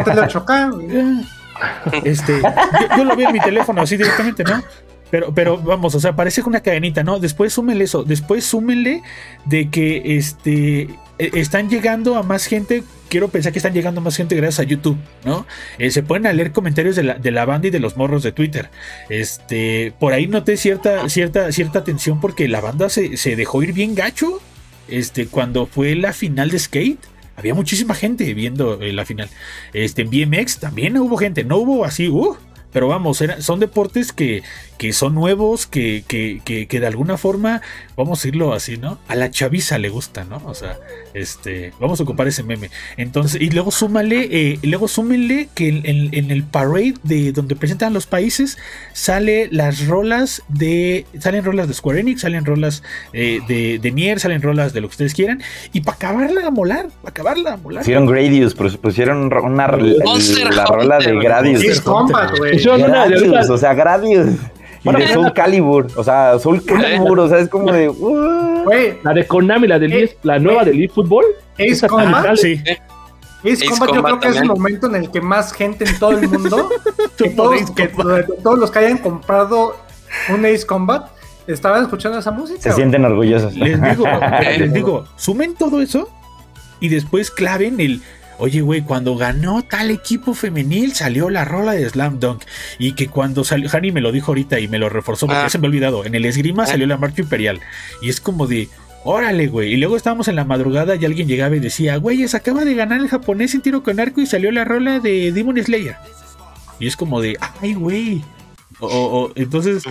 Este, 2.04 2.42
yo, 2.98 3.04
lo 3.04 3.16
vi 3.16 3.24
en 3.24 3.32
mi 3.32 3.40
teléfono 3.40 3.82
así 3.82 3.98
directamente, 3.98 4.44
¿no? 4.44 4.62
Pero, 5.10 5.34
pero 5.34 5.58
vamos, 5.58 5.94
o 5.96 6.00
sea, 6.00 6.16
parece 6.16 6.42
una 6.42 6.62
cadenita, 6.62 7.04
¿no? 7.04 7.20
Después 7.20 7.54
súmenle 7.54 7.84
eso, 7.84 8.04
después 8.04 8.44
súmenle 8.44 9.04
de 9.46 9.70
que 9.70 10.18
este 10.18 10.90
están 11.18 11.70
llegando 11.70 12.16
a 12.16 12.24
más 12.24 12.46
gente. 12.46 12.84
Quiero 13.10 13.30
pensar 13.30 13.52
que 13.52 13.60
están 13.60 13.74
llegando 13.74 14.02
más 14.02 14.16
gente 14.16 14.36
gracias 14.36 14.60
a 14.60 14.64
YouTube, 14.64 14.98
¿no? 15.24 15.46
Eh, 15.78 15.92
se 15.92 16.02
pueden 16.02 16.36
leer 16.36 16.52
comentarios 16.52 16.96
de 16.96 17.04
la, 17.04 17.14
de 17.16 17.32
la, 17.32 17.46
banda 17.46 17.68
y 17.68 17.72
de 17.72 17.80
los 17.80 17.96
morros 17.98 18.24
de 18.24 18.32
Twitter. 18.32 18.70
Este, 19.10 19.94
por 20.00 20.14
ahí 20.14 20.28
noté 20.28 20.58
cierta, 20.58 21.08
cierta, 21.10 21.52
cierta 21.52 21.84
tensión 21.84 22.20
porque 22.20 22.48
la 22.48 22.62
banda 22.62 22.90
se, 22.90 23.18
se 23.18 23.36
dejó 23.36 23.62
ir 23.62 23.74
bien 23.74 23.96
gacho. 23.96 24.42
Este, 24.88 25.28
cuando 25.28 25.66
fue 25.66 25.96
la 25.96 26.12
final 26.12 26.50
de 26.50 26.60
Skate, 26.60 27.00
había 27.36 27.54
muchísima 27.54 27.96
gente 27.96 28.34
viendo 28.34 28.82
eh, 28.82 28.94
la 28.94 29.06
final. 29.06 29.30
Este, 29.74 30.04
en 30.04 30.10
BMX 30.10 30.60
también 30.60 30.98
hubo 30.98 31.18
gente, 31.18 31.44
no 31.44 31.58
hubo 31.58 31.86
así, 31.86 32.08
uh, 32.10 32.36
pero 32.72 32.88
vamos, 32.88 33.24
son 33.40 33.60
deportes 33.60 34.12
que, 34.12 34.44
que 34.78 34.94
son 34.94 35.16
nuevos, 35.16 35.68
que, 35.68 36.04
que, 36.08 36.42
que, 36.44 36.80
de 36.80 36.88
alguna 36.88 37.18
forma, 37.18 37.62
vamos 37.96 38.20
a 38.20 38.22
decirlo 38.22 38.54
así, 38.54 38.78
¿no? 38.78 39.00
A 39.08 39.16
la 39.16 39.32
chaviza 39.32 39.78
le 39.78 39.90
gusta, 39.90 40.24
¿no? 40.24 40.42
O 40.46 40.54
sea, 40.54 40.78
este, 41.14 41.74
vamos 41.80 42.00
a 42.00 42.04
ocupar 42.04 42.28
ese 42.28 42.44
meme. 42.44 42.70
Entonces, 42.98 43.42
y 43.42 43.50
luego 43.50 43.72
súmale, 43.72 44.28
eh, 44.32 44.60
luego 44.64 44.88
súmenle 44.88 45.50
que 45.54 45.70
en, 45.70 46.32
el 46.32 46.44
parade 46.44 46.96
de 47.04 47.32
donde 47.32 47.56
presentan 47.56 47.94
los 47.94 48.08
países, 48.08 48.58
sale 48.94 49.48
las 49.52 49.88
rolas 49.88 50.44
de, 50.48 51.06
salen 51.20 51.44
rolas 51.44 51.68
de 51.68 51.74
Square 51.74 52.00
Enix, 52.00 52.22
salen 52.22 52.46
rolas 52.46 52.84
eh, 53.14 53.40
de, 53.48 53.80
de 53.80 53.92
Nier, 53.92 54.20
salen 54.20 54.42
rolas 54.42 54.74
de 54.74 54.82
lo 54.82 54.88
que 54.88 54.94
ustedes 54.94 55.14
quieran, 55.14 55.42
y 55.72 55.82
para 55.82 55.96
acabarla 55.96 56.48
a 56.48 56.52
molar, 56.52 56.88
para 57.02 57.12
acabarla 57.12 57.54
a 57.54 57.58
molar. 57.58 57.82
Pusieron 57.84 58.06
Gradius, 58.06 58.56
pusieron 58.56 59.32
una, 59.34 59.68
la, 59.68 60.66
rola 60.66 60.98
de 60.98 61.16
Gradius. 61.20 61.84
Gradius, 61.84 63.50
o 63.50 63.58
sea, 63.58 63.74
Gradius. 63.74 64.30
Y 64.84 64.92
de 64.92 65.08
Soul 65.08 65.34
Calibur, 65.34 65.88
o 65.96 66.04
sea, 66.04 66.38
Soul 66.40 66.64
Calibur, 66.66 67.20
o 67.20 67.30
sea, 67.30 67.40
es 67.40 67.50
como 67.50 67.72
de. 67.72 69.00
la 69.04 69.14
de 69.14 69.28
Konami, 69.28 69.68
la 69.68 69.80
de 69.80 70.16
la 70.24 70.40
nueva 70.40 70.66
de 70.66 70.84
eFootball. 70.84 71.26
Ace 71.58 71.88
Combat. 71.88 72.36
Sí. 72.36 72.62
Ace, 73.46 73.66
Combat, 73.68 73.94
yo 73.94 74.04
creo 74.04 74.20
que 74.20 74.28
es 74.30 74.38
el 74.38 74.46
momento 74.46 74.88
en 74.88 74.96
el 74.96 75.12
que 75.12 75.22
más 75.22 75.54
gente 75.54 75.86
en 75.86 76.00
todo 76.00 76.12
el 76.12 76.28
mundo, 76.28 76.70
que 77.18 77.30
todos, 77.30 77.72
que, 77.72 77.88
todos 77.88 78.60
los 78.60 78.72
que 78.72 78.80
hayan 78.80 78.98
comprado 78.98 79.76
un 80.30 80.46
Ace 80.46 80.66
Combat, 80.66 81.10
estaban 81.48 81.84
escuchando 81.84 82.20
esa 82.20 82.32
música. 82.32 82.62
Se 82.62 82.72
sienten 82.74 83.06
orgullosos. 83.06 83.56
Les 83.56 83.82
digo, 83.82 84.06
les 84.58 84.74
digo, 84.74 85.06
sumen 85.16 85.56
todo 85.56 85.82
eso 85.82 86.10
y 86.80 86.90
después 86.90 87.32
claven 87.32 87.80
el 87.80 88.02
Oye, 88.38 88.62
güey, 88.62 88.82
cuando 88.82 89.16
ganó 89.16 89.64
tal 89.64 89.92
equipo 89.92 90.34
femenil 90.34 90.94
salió 90.94 91.30
la 91.30 91.46
rola 91.46 91.74
de 91.74 91.90
Slam 91.90 92.20
Dunk. 92.20 92.44
Y 92.80 92.94
que 92.94 93.08
cuando 93.08 93.44
salió, 93.44 93.70
Hani 93.72 93.92
me 93.92 94.02
lo 94.02 94.12
dijo 94.12 94.32
ahorita 94.32 94.60
y 94.60 94.68
me 94.68 94.80
lo 94.80 94.90
reforzó 94.90 95.28
porque 95.28 95.42
ah. 95.42 95.50
se 95.50 95.58
me 95.60 95.68
ha 95.68 95.70
olvidado. 95.70 96.06
En 96.06 96.16
el 96.16 96.26
esgrima 96.26 96.64
ah. 96.64 96.68
salió 96.68 96.88
la 96.88 96.98
marcha 96.98 97.22
imperial. 97.22 97.62
Y 98.02 98.10
es 98.10 98.20
como 98.20 98.48
de, 98.48 98.70
órale, 99.04 99.48
güey. 99.48 99.74
Y 99.74 99.78
luego 99.78 99.96
estábamos 99.96 100.28
en 100.28 100.36
la 100.36 100.46
madrugada 100.46 100.96
y 100.96 101.06
alguien 101.06 101.28
llegaba 101.28 101.56
y 101.56 101.60
decía, 101.60 101.98
güey, 101.98 102.28
se 102.28 102.38
acaba 102.38 102.66
de 102.66 102.74
ganar 102.74 103.00
el 103.00 103.08
japonés 103.08 103.54
en 103.54 103.62
tiro 103.62 103.84
con 103.84 104.00
arco 104.00 104.22
y 104.22 104.26
salió 104.26 104.52
la 104.52 104.66
rola 104.66 105.00
de 105.00 105.32
Demon 105.32 105.62
Slayer. 105.64 105.96
Y 106.80 106.88
es 106.88 106.96
como 106.96 107.22
de, 107.22 107.38
ay, 107.62 107.74
güey. 107.74 108.24
O, 108.80 109.32
entonces, 109.36 109.84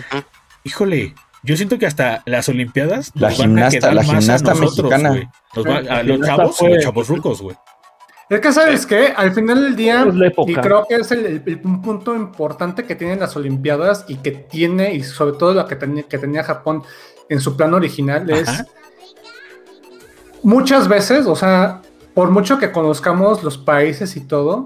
híjole, 0.64 1.14
yo 1.42 1.56
siento 1.56 1.78
que 1.78 1.86
hasta 1.86 2.22
las 2.26 2.48
Olimpiadas 2.48 3.12
la 3.14 3.30
gimnasta, 3.30 3.92
la 3.92 4.04
gimnasta 4.04 4.54
mexicana. 4.54 5.32
a 5.88 6.02
los 6.02 6.20
chavos 6.20 6.56
y 6.60 6.68
los 6.68 6.82
chavos 6.82 7.08
rucos, 7.08 7.40
güey. 7.40 7.56
Es 8.32 8.40
que 8.40 8.50
sabes 8.50 8.86
que 8.86 9.08
al 9.08 9.34
final 9.34 9.62
del 9.62 9.76
día, 9.76 10.06
y 10.46 10.54
creo 10.54 10.86
que 10.88 10.94
es 10.94 11.12
el, 11.12 11.42
punto 11.82 12.16
importante 12.16 12.84
que 12.84 12.94
tienen 12.94 13.20
las 13.20 13.36
Olimpiadas 13.36 14.06
y 14.08 14.16
que 14.16 14.30
tiene, 14.30 14.94
y 14.94 15.02
sobre 15.02 15.36
todo 15.36 15.52
lo 15.52 15.66
que, 15.66 15.76
tenía, 15.76 16.04
que 16.04 16.16
tenía 16.16 16.42
Japón 16.42 16.82
en 17.28 17.40
su 17.40 17.58
plan 17.58 17.74
original, 17.74 18.30
es 18.30 18.64
muchas 20.42 20.88
veces, 20.88 21.26
o 21.26 21.36
sea, 21.36 21.82
por 22.14 22.30
mucho 22.30 22.58
que 22.58 22.72
conozcamos 22.72 23.44
los 23.44 23.58
países 23.58 24.16
y 24.16 24.20
todo, 24.20 24.64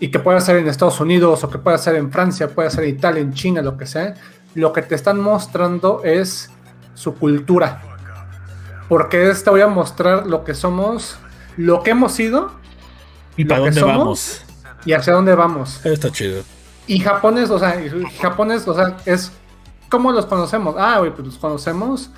y 0.00 0.10
que 0.10 0.18
pueda 0.18 0.40
ser 0.40 0.56
en 0.56 0.66
Estados 0.66 0.98
Unidos 1.00 1.44
o 1.44 1.50
que 1.50 1.58
pueda 1.58 1.76
ser 1.76 1.96
en 1.96 2.10
Francia, 2.10 2.48
pueda 2.48 2.70
ser 2.70 2.84
en 2.84 2.96
Italia, 2.96 3.20
en 3.20 3.34
China, 3.34 3.60
lo 3.60 3.76
que 3.76 3.84
sea, 3.84 4.14
lo 4.54 4.72
que 4.72 4.80
te 4.80 4.94
están 4.94 5.20
mostrando 5.20 6.02
es 6.02 6.48
su 6.94 7.14
cultura. 7.14 7.82
Porque 8.88 9.34
te 9.34 9.50
voy 9.50 9.60
a 9.60 9.66
mostrar 9.66 10.26
lo 10.26 10.44
que 10.44 10.54
somos 10.54 11.18
lo 11.56 11.82
que 11.82 11.90
hemos 11.90 12.12
sido 12.12 12.52
y 13.36 13.44
para 13.44 13.60
dónde 13.60 13.82
vamos 13.82 14.42
y 14.84 14.92
hacia 14.92 15.12
dónde 15.12 15.34
vamos. 15.34 15.84
Está 15.84 16.10
chido. 16.10 16.42
Y 16.86 17.00
japonés, 17.00 17.50
o 17.50 17.58
sea, 17.58 17.82
japonés, 18.20 18.68
o 18.68 18.74
sea, 18.74 18.96
es 19.06 19.32
¿cómo 19.88 20.12
los 20.12 20.26
conocemos? 20.26 20.74
Ah, 20.78 20.98
güey, 20.98 21.12
pues 21.12 21.26
los 21.26 21.38
conocemos 21.38 22.10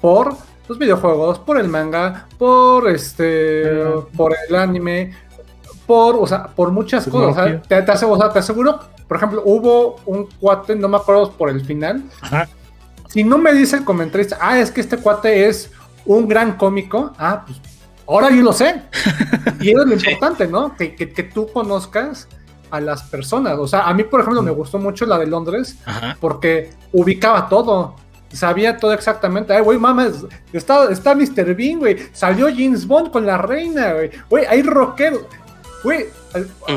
por 0.00 0.36
los 0.68 0.78
videojuegos, 0.78 1.38
por 1.38 1.58
el 1.58 1.68
manga, 1.68 2.26
por 2.38 2.88
este, 2.88 3.84
por 4.16 4.34
el 4.48 4.54
anime, 4.54 5.14
por, 5.86 6.16
o 6.16 6.26
sea, 6.26 6.46
por 6.46 6.70
muchas 6.70 7.06
cosas. 7.06 7.30
O 7.30 7.34
sea, 7.34 7.62
te, 7.62 7.82
te, 7.82 7.92
aseguro, 7.92 8.80
por 9.06 9.16
ejemplo, 9.16 9.42
hubo 9.44 9.96
un 10.06 10.28
cuate, 10.40 10.74
no 10.74 10.88
me 10.88 10.96
acuerdo 10.96 11.32
por 11.32 11.50
el 11.50 11.64
final. 11.64 12.04
Si 13.08 13.22
no 13.22 13.38
me 13.38 13.52
dice 13.52 13.76
el 13.76 13.84
comentarista, 13.84 14.38
ah, 14.40 14.58
es 14.58 14.70
que 14.70 14.80
este 14.80 14.96
cuate 14.96 15.48
es 15.48 15.70
un 16.04 16.28
gran 16.28 16.56
cómico, 16.56 17.12
ah, 17.18 17.44
pues 17.46 17.60
ahora 18.06 18.30
yo 18.30 18.42
lo 18.42 18.52
sé. 18.52 18.82
Y 19.60 19.70
eso 19.70 19.82
es 19.82 19.88
lo 19.88 19.94
importante, 19.94 20.46
¿no? 20.46 20.76
Que, 20.76 20.94
que, 20.94 21.22
tú 21.22 21.48
conozcas 21.52 22.28
a 22.70 22.80
las 22.80 23.02
personas. 23.04 23.58
O 23.58 23.66
sea, 23.66 23.88
a 23.88 23.94
mí, 23.94 24.04
por 24.04 24.20
ejemplo, 24.20 24.42
me 24.42 24.50
gustó 24.50 24.78
mucho 24.78 25.06
la 25.06 25.18
de 25.18 25.26
Londres 25.26 25.76
porque 26.20 26.70
ubicaba 26.92 27.48
todo. 27.48 27.96
Sabía 28.32 28.76
todo 28.76 28.92
exactamente. 28.92 29.54
Ay, 29.54 29.62
güey, 29.62 29.78
mames, 29.78 30.26
está, 30.52 30.90
está 30.90 31.14
Mr. 31.14 31.54
Bean, 31.54 31.78
güey. 31.78 31.96
Salió 32.12 32.48
James 32.48 32.86
Bond 32.86 33.10
con 33.10 33.24
la 33.24 33.38
reina, 33.38 33.94
güey. 33.94 34.10
Güey, 34.28 34.44
hay 34.46 34.62
rockeros. 34.62 35.22
Güey, 35.82 36.06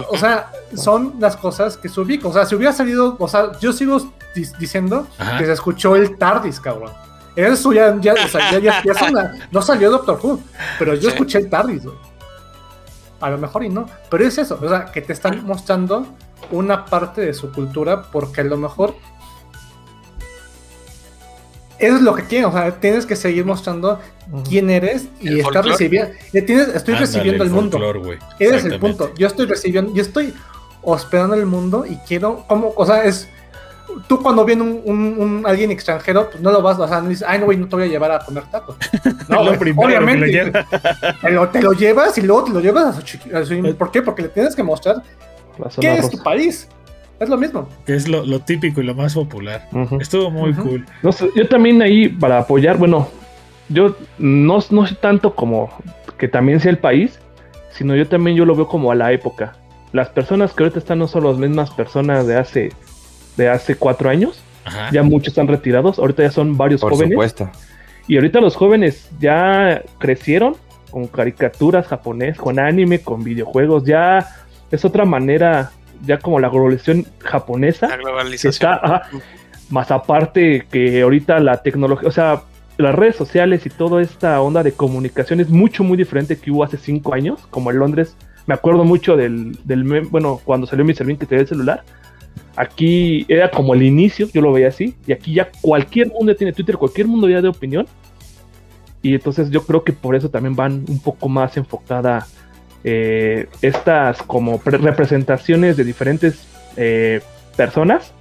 o 0.09 0.17
sea, 0.17 0.51
son 0.75 1.15
las 1.19 1.35
cosas 1.35 1.75
que 1.77 1.89
se 1.89 1.99
ubican. 1.99 2.31
O 2.31 2.33
sea, 2.33 2.45
si 2.45 2.55
hubiera 2.55 2.71
salido, 2.71 3.15
o 3.19 3.27
sea, 3.27 3.51
yo 3.59 3.73
sigo 3.73 4.13
diciendo 4.59 5.07
que 5.37 5.45
se 5.45 5.51
escuchó 5.51 5.95
el 5.95 6.17
TARDIS, 6.17 6.59
cabrón. 6.59 6.91
Eso 7.47 7.71
ya, 7.71 7.95
ya, 8.01 8.15
ya, 8.59 8.81
ya, 8.83 9.33
no 9.51 9.61
salió 9.61 9.89
Doctor 9.89 10.19
Who, 10.21 10.41
pero 10.77 10.93
yo 10.95 11.09
escuché 11.09 11.37
el 11.37 11.49
TARDIS, 11.49 11.83
A 13.21 13.29
lo 13.29 13.37
mejor 13.37 13.63
y 13.63 13.69
no, 13.69 13.85
pero 14.09 14.25
es 14.25 14.37
eso, 14.37 14.59
o 14.61 14.67
sea, 14.67 14.85
que 14.91 15.01
te 15.01 15.13
están 15.13 15.45
mostrando 15.45 16.05
una 16.51 16.85
parte 16.85 17.21
de 17.21 17.33
su 17.33 17.51
cultura 17.51 18.03
porque 18.11 18.41
a 18.41 18.43
lo 18.43 18.57
mejor 18.57 18.93
es 21.77 22.01
lo 22.01 22.13
que 22.13 22.23
quieren, 22.23 22.49
o 22.49 22.51
sea, 22.51 22.77
tienes 22.79 23.05
que 23.05 23.15
seguir 23.15 23.45
mostrando 23.45 23.99
quién 24.47 24.69
eres 24.69 25.07
y 25.21 25.39
estar 25.39 25.63
recibiendo, 25.63 26.13
estoy 26.33 26.95
recibiendo 26.95 27.43
el 27.45 27.51
mundo. 27.51 27.79
Ese 28.37 28.55
es 28.57 28.65
el 28.65 28.79
punto. 28.79 29.13
Yo 29.17 29.27
estoy 29.27 29.45
recibiendo, 29.45 29.93
yo 29.93 30.01
estoy 30.01 30.33
hospedando 30.81 31.35
el 31.35 31.45
mundo 31.45 31.85
y 31.85 31.95
quiero, 32.05 32.43
como, 32.47 32.73
o 32.75 32.85
sea, 32.85 33.05
es 33.05 33.29
tú 34.07 34.21
cuando 34.21 34.45
viene 34.45 34.63
un, 34.63 34.81
un, 34.85 35.43
alguien 35.45 35.71
extranjero, 35.71 36.29
pues 36.29 36.41
no 36.41 36.51
lo 36.51 36.61
vas, 36.61 36.79
o 36.79 36.87
sea, 36.87 37.01
no 37.01 37.09
dices, 37.09 37.25
ay, 37.27 37.39
no, 37.39 37.45
güey, 37.45 37.57
no 37.57 37.67
te 37.67 37.75
voy 37.75 37.85
a 37.85 37.87
llevar 37.87 38.11
a 38.11 38.19
comer 38.19 38.43
tacos. 38.51 38.75
No, 39.29 39.43
lo 39.43 39.51
obviamente. 39.51 40.51
Te 41.21 41.29
lo, 41.29 41.47
te 41.49 41.61
lo, 41.61 41.73
llevas 41.73 42.17
y 42.17 42.23
luego 42.23 42.45
te 42.45 42.51
lo 42.51 42.59
llevas 42.59 42.85
a 42.85 42.93
su, 42.93 43.01
chiquito. 43.03 43.37
¿Por 43.77 43.91
qué? 43.91 44.01
Porque 44.01 44.23
le 44.23 44.29
tienes 44.29 44.55
que 44.55 44.63
mostrar 44.63 45.03
qué 45.79 45.93
es 45.93 46.09
tu 46.09 46.17
país. 46.23 46.67
Es 47.19 47.29
lo 47.29 47.37
mismo. 47.37 47.69
Que 47.85 47.95
es 47.95 48.07
lo, 48.07 48.25
lo 48.25 48.39
típico 48.39 48.81
y 48.81 48.85
lo 48.85 48.95
más 48.95 49.13
popular. 49.13 49.67
Estuvo 49.99 50.31
muy 50.31 50.53
cool. 50.53 50.85
No 51.03 51.11
sé, 51.11 51.29
yo 51.35 51.47
también 51.47 51.81
ahí, 51.83 52.09
para 52.09 52.39
apoyar, 52.39 52.77
bueno, 52.77 53.07
yo 53.67 53.95
no, 54.17 54.57
no 54.71 54.87
sé 54.87 54.95
tanto 54.95 55.35
como 55.35 55.69
que 56.17 56.27
también 56.27 56.59
sea 56.59 56.71
el 56.71 56.79
país, 56.79 57.19
sino 57.71 57.95
yo 57.95 58.07
también 58.07 58.35
yo 58.35 58.45
lo 58.45 58.55
veo 58.55 58.67
como 58.67 58.91
a 58.91 58.95
la 58.95 59.11
época. 59.11 59.53
Las 59.91 60.09
personas 60.09 60.53
que 60.53 60.63
ahorita 60.63 60.79
están 60.79 60.99
no 60.99 61.07
son 61.07 61.25
las 61.25 61.37
mismas 61.37 61.69
personas 61.71 62.25
de 62.25 62.37
hace 62.37 62.71
de 63.39 63.49
hace 63.49 63.75
cuatro 63.75 64.09
años. 64.09 64.43
Ya 64.91 65.01
muchos 65.01 65.29
están 65.29 65.47
retirados, 65.47 65.97
ahorita 65.97 66.21
ya 66.21 66.31
son 66.31 66.55
varios 66.55 66.81
Por 66.81 66.91
jóvenes. 66.91 67.13
Supuesto. 67.13 67.49
Y 68.07 68.17
ahorita 68.17 68.39
los 68.39 68.55
jóvenes 68.55 69.09
ya 69.19 69.81
crecieron 69.97 70.57
con 70.91 71.07
caricaturas 71.07 71.87
japonés, 71.87 72.37
con 72.37 72.59
anime, 72.59 72.99
con 72.99 73.23
videojuegos, 73.23 73.83
ya 73.85 74.27
es 74.69 74.85
otra 74.85 75.05
manera, 75.05 75.71
ya 76.05 76.19
como 76.19 76.39
la 76.39 76.49
globalización 76.49 77.07
japonesa. 77.19 77.87
La 77.87 77.97
globalización. 77.97 78.79
más 79.69 79.89
aparte 79.89 80.67
que 80.69 81.01
ahorita 81.01 81.39
la 81.39 81.63
tecnología, 81.63 82.07
o 82.07 82.11
sea, 82.11 82.41
las 82.77 82.93
redes 82.93 83.15
sociales 83.15 83.65
y 83.65 83.69
toda 83.69 84.01
esta 84.01 84.39
onda 84.41 84.61
de 84.61 84.71
comunicación 84.71 85.39
es 85.39 85.49
mucho, 85.49 85.83
muy 85.83 85.97
diferente 85.97 86.37
que 86.37 86.51
hubo 86.51 86.63
hace 86.63 86.77
cinco 86.77 87.13
años, 87.13 87.47
como 87.49 87.71
en 87.71 87.79
Londres. 87.79 88.15
Me 88.45 88.53
acuerdo 88.53 88.83
mucho 88.83 89.15
del, 89.15 89.57
del 89.63 89.83
bueno, 89.83 90.39
cuando 90.43 90.65
salió 90.65 90.85
mi 90.85 90.93
servicio 90.93 91.19
que 91.19 91.25
tenía 91.25 91.41
el 91.41 91.47
celular, 91.47 91.83
Aquí 92.55 93.25
era 93.29 93.49
como 93.49 93.73
el 93.73 93.83
inicio, 93.83 94.27
yo 94.33 94.41
lo 94.41 94.51
veía 94.51 94.67
así, 94.67 94.95
y 95.07 95.13
aquí 95.13 95.33
ya 95.33 95.49
cualquier 95.61 96.07
mundo 96.07 96.35
tiene 96.35 96.53
Twitter, 96.53 96.77
cualquier 96.77 97.07
mundo 97.07 97.29
ya 97.29 97.41
de 97.41 97.47
opinión. 97.47 97.87
Y 99.01 99.13
entonces 99.15 99.49
yo 99.49 99.65
creo 99.65 99.83
que 99.83 99.93
por 99.93 100.15
eso 100.15 100.29
también 100.29 100.55
van 100.55 100.83
un 100.87 100.99
poco 100.99 101.29
más 101.29 101.55
enfocada 101.55 102.27
eh, 102.83 103.47
estas 103.61 104.21
como 104.23 104.61
representaciones 104.63 105.77
de 105.77 105.83
diferentes 105.83 106.47
eh, 106.75 107.21
personas 107.55 108.13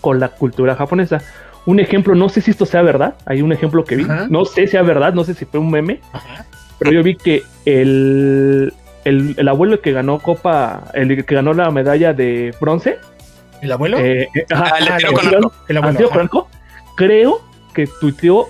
con 0.00 0.20
la 0.20 0.28
cultura 0.28 0.74
japonesa. 0.74 1.20
Un 1.66 1.80
ejemplo, 1.80 2.14
no 2.14 2.28
sé 2.28 2.40
si 2.40 2.50
esto 2.50 2.64
sea 2.64 2.82
verdad, 2.82 3.16
hay 3.26 3.42
un 3.42 3.52
ejemplo 3.52 3.84
que 3.84 3.96
vi, 3.96 4.06
no 4.30 4.44
sé 4.44 4.62
si 4.62 4.68
sea 4.68 4.82
verdad, 4.82 5.12
no 5.12 5.24
sé 5.24 5.34
si 5.34 5.44
fue 5.44 5.60
un 5.60 5.70
meme, 5.70 6.00
pero 6.78 6.92
yo 6.92 7.02
vi 7.02 7.14
que 7.14 7.42
el, 7.66 8.72
el, 9.04 9.48
abuelo 9.48 9.80
que 9.80 9.92
ganó 9.92 10.18
Copa, 10.18 10.84
el 10.94 11.24
que 11.24 11.34
ganó 11.34 11.52
la 11.52 11.70
medalla 11.70 12.14
de 12.14 12.54
bronce, 12.60 12.98
¿El 13.62 13.72
abuelo? 13.72 13.98
Eh, 13.98 14.28
eh 14.34 14.46
ah, 14.54 14.74
el, 14.78 15.76
abuelo, 15.76 16.10
Franco, 16.10 16.48
creo 16.96 17.40
que 17.74 17.86
tuiteó, 18.00 18.48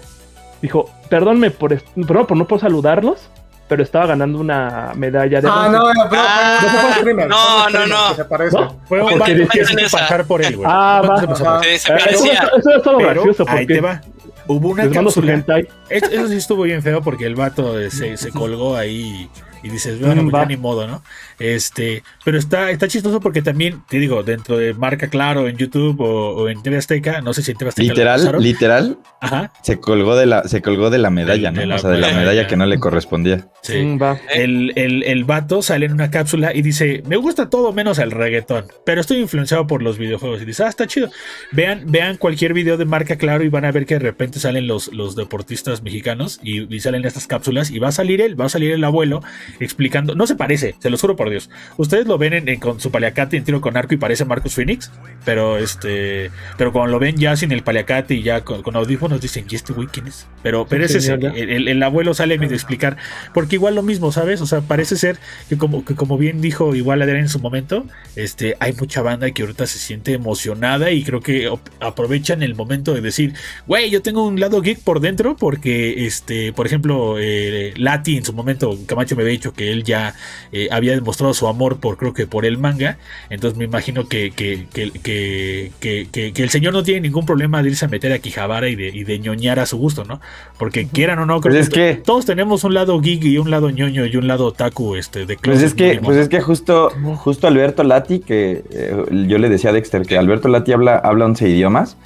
dijo, 0.61 0.91
perdónme 1.09 1.51
por, 1.51 1.77
perdón 1.81 2.27
por 2.27 2.37
no 2.37 2.47
puedo 2.47 2.61
saludarlos, 2.61 3.31
pero 3.69 3.83
estaba 3.83 4.07
ganando 4.07 4.39
una 4.39 4.93
medalla 4.97 5.41
de. 5.41 5.49
Ah, 5.51 5.69
no, 5.71 5.93
no, 5.93 6.09
pero, 6.09 6.23
ah, 6.25 6.97
no, 7.05 7.71
no, 7.71 7.87
no, 7.87 7.87
no. 7.87 8.71
Fue 8.87 9.03
un 9.03 9.19
decía 9.19 9.65
pasar 9.91 10.25
por 10.25 10.43
él, 10.43 10.57
güey. 10.57 10.69
Ah, 10.71 11.03
va. 11.07 11.61
Eso, 11.67 11.95
es 11.97 12.83
todo 12.83 12.99
gracioso. 12.99 13.45
Porque 13.45 13.61
ahí 13.61 13.67
te 13.67 13.81
va. 13.81 14.01
Hubo 14.47 14.69
una 14.69 14.89
cápsula. 14.91 15.45
Eso 15.91 16.29
sí 16.29 16.37
estuvo 16.37 16.63
bien 16.63 16.83
feo 16.83 17.03
porque 17.03 17.27
el 17.27 17.35
vato 17.35 17.79
se, 17.91 18.17
se 18.17 18.31
colgó 18.33 18.77
ahí 18.77 19.29
y 19.63 19.69
dices, 19.71 20.01
bueno, 20.01 20.23
mm, 20.23 20.31
pues 20.31 20.49
ni 20.49 20.57
modo, 20.57 20.87
¿no? 20.87 21.03
Este, 21.39 22.03
pero 22.25 22.39
está, 22.39 22.71
está 22.71 22.89
chistoso 22.89 23.21
porque 23.21 23.43
también, 23.43 23.83
te 23.89 23.99
digo, 23.99 24.23
dentro 24.23 24.59
de 24.59 24.75
marca 24.75 25.09
Claro 25.09 25.49
en 25.49 25.57
YouTube 25.57 26.01
o, 26.01 26.49
en 26.49 26.63
TV 26.63 26.77
Azteca, 26.77 27.21
no 27.21 27.33
sé 27.33 27.43
si 27.43 27.53
en 27.53 27.59
TV 27.59 27.69
Azteca. 27.69 27.89
Literal, 27.89 28.43
literal, 28.43 28.99
Ajá. 29.21 29.53
se 29.63 29.79
colgó 29.79 30.17
de 30.17 30.27
la, 30.27 30.45
se 30.45 30.63
colgó 30.63 30.91
de 30.91 30.99
la 30.99 31.11
medalla, 31.11 31.51
¿no? 31.51 31.75
o 31.75 31.79
sea, 31.79 31.91
de 31.91 31.99
la 31.99 32.13
medalla 32.13 32.47
que 32.47 32.57
no 32.57 32.67
le 32.67 32.79
correspondía. 32.79 33.49
Sí. 33.63 33.79
Mm, 33.79 34.01
el, 34.35 34.73
el, 34.77 35.03
el, 35.05 35.25
vato 35.25 35.63
sale 35.63 35.87
en 35.87 35.93
una 35.93 36.11
cápsula 36.11 36.55
y 36.55 36.63
dice, 36.63 37.03
me 37.07 37.17
gusta 37.17 37.49
todo 37.49 37.73
menos 37.73 37.99
el 37.99 38.11
reggaetón, 38.11 38.67
pero 38.85 39.01
estoy 39.01 39.19
influenciado 39.19 39.67
por 39.67 39.83
los 39.83 39.99
videojuegos. 39.99 40.43
Y 40.43 40.45
dice, 40.45 40.65
ah, 40.65 40.69
está 40.69 40.87
chido. 40.87 41.11
Vean, 41.53 41.85
vean 41.87 42.17
cualquier 42.17 42.53
video 42.53 42.77
de 42.77 42.85
marca 42.85 43.17
Claro 43.17 43.45
y 43.45 43.49
van 43.49 43.65
a 43.65 43.73
ver 43.73 43.87
que 43.87 43.95
de 43.95 44.01
repente 44.01 44.41
salen 44.41 44.67
los, 44.67 44.93
los 44.93 45.17
deportistas 45.17 45.83
mexicanos 45.83 46.41
y, 46.43 46.75
y 46.75 46.81
salen 46.81 47.05
estas 47.05 47.27
cápsulas 47.27 47.71
y 47.71 47.79
va 47.79 47.89
a 47.89 47.93
salir 47.93 48.21
él, 48.21 48.41
va 48.41 48.47
a 48.47 48.49
salir 48.49 48.73
el 48.73 48.85
abuelo 48.85 49.23
explicando. 49.61 50.15
No 50.15 50.27
se 50.27 50.37
parece, 50.37 50.75
se 50.79 50.91
los 50.91 51.01
juro 51.01 51.17
por 51.17 51.28
Dios. 51.31 51.51
Ustedes 51.77 52.07
lo 52.07 52.19
ven 52.19 52.49
en, 52.49 52.61
con 52.61 52.81
su 52.81 52.91
paliacate 52.91 53.37
en 53.37 53.45
tiro 53.45 53.61
con 53.61 53.77
arco 53.77 53.95
y 53.95 53.97
parece 53.97 54.25
Marcus 54.25 54.55
Phoenix, 54.55 54.91
pero 55.25 55.59
este, 55.59 56.31
pero 56.57 56.73
cuando 56.73 56.93
lo 56.93 56.99
ven 56.99 57.17
ya 57.17 57.37
sin 57.37 57.53
el 57.53 57.63
paliacate 57.63 58.15
y 58.15 58.23
ya 58.23 58.43
con, 58.43 58.77
audífonos 58.77 59.21
dicen, 59.21 59.47
¿y 59.49 59.55
este 59.55 59.73
güey 59.73 59.89
quién 59.89 60.07
es? 60.07 60.27
Pero, 60.43 60.67
pero 60.67 60.85
ese 60.85 60.99
es 60.99 61.09
el, 61.09 61.83
abuelo 61.83 62.15
sale 62.15 62.35
a 62.35 62.45
explicar, 62.45 62.97
porque 63.35 63.57
igual 63.57 63.75
lo 63.75 63.83
mismo, 63.83 64.13
¿sabes? 64.13 64.41
O 64.41 64.47
sea, 64.47 64.61
parece 64.61 64.97
ser 64.97 65.19
que 65.49 65.57
como, 65.57 65.85
que 65.85 65.95
como 65.95 66.19
bien 66.19 66.41
dijo 66.41 66.75
igual 66.75 67.03
Adrián 67.03 67.21
en 67.21 67.29
su 67.29 67.39
momento, 67.41 67.87
este, 68.17 68.57
hay 68.61 68.73
mucha 68.73 69.03
banda 69.03 69.31
que 69.31 69.43
ahorita 69.43 69.67
se 69.67 69.79
siente 69.79 70.13
emocionada 70.13 70.91
y 70.91 71.03
creo 71.03 71.21
que 71.21 71.51
aprovechan 71.81 72.43
el 72.43 72.55
momento 72.55 72.95
de 72.95 73.01
decir, 73.01 73.35
güey, 73.67 73.91
yo 73.91 74.03
tengo 74.03 74.27
un 74.27 74.41
lado 74.41 74.61
geek 74.61 74.81
por 74.81 75.01
dentro 75.01 75.37
porque, 75.37 76.07
este, 76.07 76.53
por 76.53 76.67
ejemplo, 76.67 77.17
eh, 77.19 77.75
Lati 77.77 78.17
en 78.17 78.25
su 78.25 78.33
momento, 78.33 78.79
Camacho 78.87 79.17
me 79.17 79.23
había 79.23 79.33
dicho 79.33 79.53
que 79.53 79.71
él 79.71 79.85
ya 79.85 80.15
eh, 80.53 80.69
había 80.71 80.95
demostrado 80.95 81.18
su 81.35 81.49
amor 81.49 81.79
por, 81.79 81.97
creo 81.97 82.15
que 82.15 82.27
por 82.27 82.45
el 82.45 82.59
manga, 82.59 82.99
entonces 83.31 83.59
me 83.59 83.65
imagino 83.65 84.09
que, 84.09 84.31
que, 84.31 84.67
que, 84.73 85.73
que 85.81 86.43
el 86.43 86.51
señor 86.51 86.73
no 86.73 86.83
tiene 86.83 87.01
ningún 87.01 87.27
problema 87.27 87.63
de 87.63 87.71
irse 87.71 87.85
a 87.85 87.89
meter 87.89 88.13
a 88.13 88.19
Kijabara 88.19 88.69
y 88.69 88.77
de, 88.77 88.89
y 88.89 89.05
de 89.05 89.19
ñoñar 89.19 89.59
a 89.59 89.67
su 89.67 89.79
gusto, 89.79 90.05
¿no? 90.05 90.21
Porque 90.59 90.87
quieran 90.87 91.19
o 91.19 91.27
no, 91.27 91.41
creo 91.41 91.55
pues 91.55 91.69
que, 91.69 91.95
todos 92.05 92.25
tenemos 92.27 92.65
un 92.65 92.75
lado 92.75 93.01
geek 93.01 93.25
y 93.25 93.39
un 93.39 93.51
lado 93.51 93.71
ñoño 93.71 94.07
y 94.07 94.17
un 94.17 94.29
lado 94.29 94.47
otaku 94.47 94.97
este, 94.97 95.27
de 95.27 95.37
Pues 95.37 95.63
es 95.63 95.75
que, 95.75 96.01
pues 96.03 96.17
es 96.17 96.29
que 96.29 96.41
justo, 96.41 96.91
justo 97.17 97.47
Alberto 97.47 97.85
Lati, 97.85 98.21
que 98.21 98.65
eh, 98.71 99.05
yo 99.27 99.39
le 99.39 99.49
decía 99.49 99.71
a 99.71 99.73
Dexter 99.73 100.03
que 100.03 100.19
Alberto 100.19 100.49
Lati 100.49 100.73
habla, 100.73 100.97
habla 100.97 101.25
11 101.27 101.49
idiomas, 101.49 101.97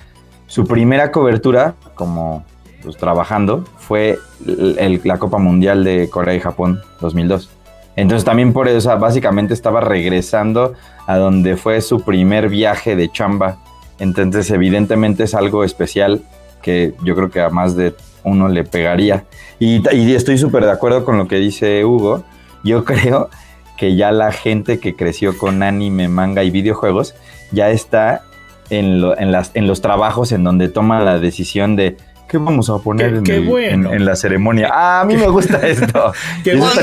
su 0.46 0.66
primera 0.66 1.12
cobertura, 1.12 1.74
como 1.94 2.44
pues, 2.82 2.96
trabajando, 2.96 3.64
fue 3.78 4.18
la 4.44 5.18
Copa 5.18 5.38
Mundial 5.38 5.84
de 5.84 6.08
Corea 6.10 6.34
y 6.34 6.40
Japón 6.40 6.80
2002. 7.00 7.50
Entonces 7.96 8.24
también 8.24 8.52
por 8.52 8.68
eso, 8.68 8.96
básicamente 8.98 9.54
estaba 9.54 9.80
regresando 9.80 10.74
a 11.06 11.16
donde 11.16 11.56
fue 11.56 11.80
su 11.80 12.02
primer 12.02 12.48
viaje 12.48 12.96
de 12.96 13.10
chamba. 13.10 13.58
Entonces 13.98 14.50
evidentemente 14.50 15.24
es 15.24 15.34
algo 15.34 15.64
especial 15.64 16.22
que 16.62 16.94
yo 17.04 17.14
creo 17.14 17.30
que 17.30 17.40
a 17.40 17.50
más 17.50 17.76
de 17.76 17.94
uno 18.24 18.48
le 18.48 18.64
pegaría. 18.64 19.24
Y, 19.58 19.82
estoy 20.14 20.38
súper 20.38 20.64
de 20.64 20.70
acuerdo 20.70 21.04
con 21.04 21.18
lo 21.18 21.28
que 21.28 21.36
dice 21.36 21.84
Hugo. 21.84 22.24
Yo 22.64 22.84
creo 22.86 23.28
que 23.76 23.96
ya 23.96 24.12
la 24.12 24.32
gente 24.32 24.78
que 24.78 24.96
creció 24.96 25.36
con 25.36 25.62
anime, 25.62 26.08
manga 26.08 26.44
y 26.44 26.50
videojuegos 26.50 27.14
ya 27.50 27.70
está 27.70 28.22
en, 28.70 29.02
en, 29.18 29.32
las, 29.32 29.50
en 29.54 29.66
los 29.66 29.82
trabajos 29.82 30.32
en 30.32 30.44
donde 30.44 30.68
toma 30.68 31.00
la 31.00 31.18
decisión 31.18 31.76
de 31.76 31.96
¿Qué 32.32 32.38
vamos 32.38 32.70
a 32.70 32.78
poner 32.78 33.22
en, 33.26 34.04
la 34.06 34.16
ceremonia? 34.16 34.70
Ah, 34.72 35.02
a 35.02 35.04
mí 35.04 35.18
me 35.18 35.28
gusta 35.28 35.58
esto. 35.68 36.14
¿Qué 36.42 36.56
pues. 36.56 36.78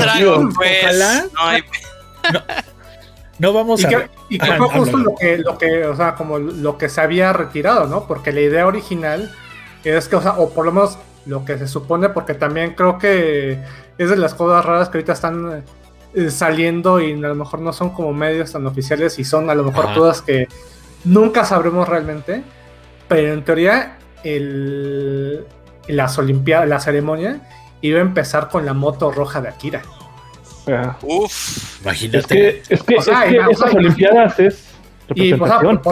Ojalá. 0.84 1.24
No, 3.40 3.52
vamos 3.52 3.82
y 3.82 3.86
a. 3.86 3.88
Que, 3.88 4.10
y 4.28 4.38
que 4.38 4.52
fue 4.52 4.68
justo 4.68 4.96
lo 4.96 5.16
que, 5.16 5.38
lo 5.38 5.58
que, 5.58 5.86
o 5.86 5.96
sea, 5.96 6.14
como 6.14 6.38
lo 6.38 6.78
que 6.78 6.88
se 6.88 7.00
había 7.00 7.32
retirado, 7.32 7.88
¿no? 7.88 8.06
Porque 8.06 8.30
la 8.30 8.42
idea 8.42 8.64
original 8.64 9.34
es 9.82 10.06
que, 10.06 10.14
o 10.14 10.22
sea, 10.22 10.34
o 10.38 10.50
por 10.50 10.66
lo 10.66 10.70
menos 10.70 10.98
lo 11.26 11.44
que 11.44 11.58
se 11.58 11.66
supone, 11.66 12.10
porque 12.10 12.34
también 12.34 12.74
creo 12.76 12.98
que 12.98 13.60
es 13.98 14.08
de 14.08 14.16
las 14.16 14.34
cosas 14.34 14.64
raras 14.64 14.88
que 14.88 14.98
ahorita 14.98 15.14
están 15.14 15.64
eh, 16.14 16.30
saliendo 16.30 17.00
y 17.00 17.14
a 17.14 17.16
lo 17.28 17.34
mejor 17.34 17.60
no 17.60 17.72
son 17.72 17.90
como 17.90 18.12
medios 18.12 18.52
tan 18.52 18.64
oficiales 18.68 19.18
y 19.18 19.24
son 19.24 19.50
a 19.50 19.56
lo 19.56 19.64
mejor 19.64 19.94
todas 19.94 20.22
que 20.22 20.46
nunca 21.02 21.44
sabremos 21.44 21.88
realmente, 21.88 22.44
pero 23.08 23.32
en 23.32 23.44
teoría 23.44 23.96
el, 24.24 25.44
las 25.88 26.18
Olimpiadas, 26.18 26.68
la 26.68 26.80
ceremonia 26.80 27.40
iba 27.80 27.98
a 27.98 28.02
empezar 28.02 28.48
con 28.48 28.66
la 28.66 28.74
moto 28.74 29.10
roja 29.10 29.40
de 29.40 29.48
Akira. 29.48 29.82
Uf, 31.02 31.80
imagínate. 31.82 32.18
Es 32.18 32.26
que, 32.26 32.74
es 32.74 32.82
que, 32.82 32.94
esas 32.96 33.74
Olimpiadas 33.74 34.38
es 34.38 34.69
y 35.14 35.34
por, 35.34 35.48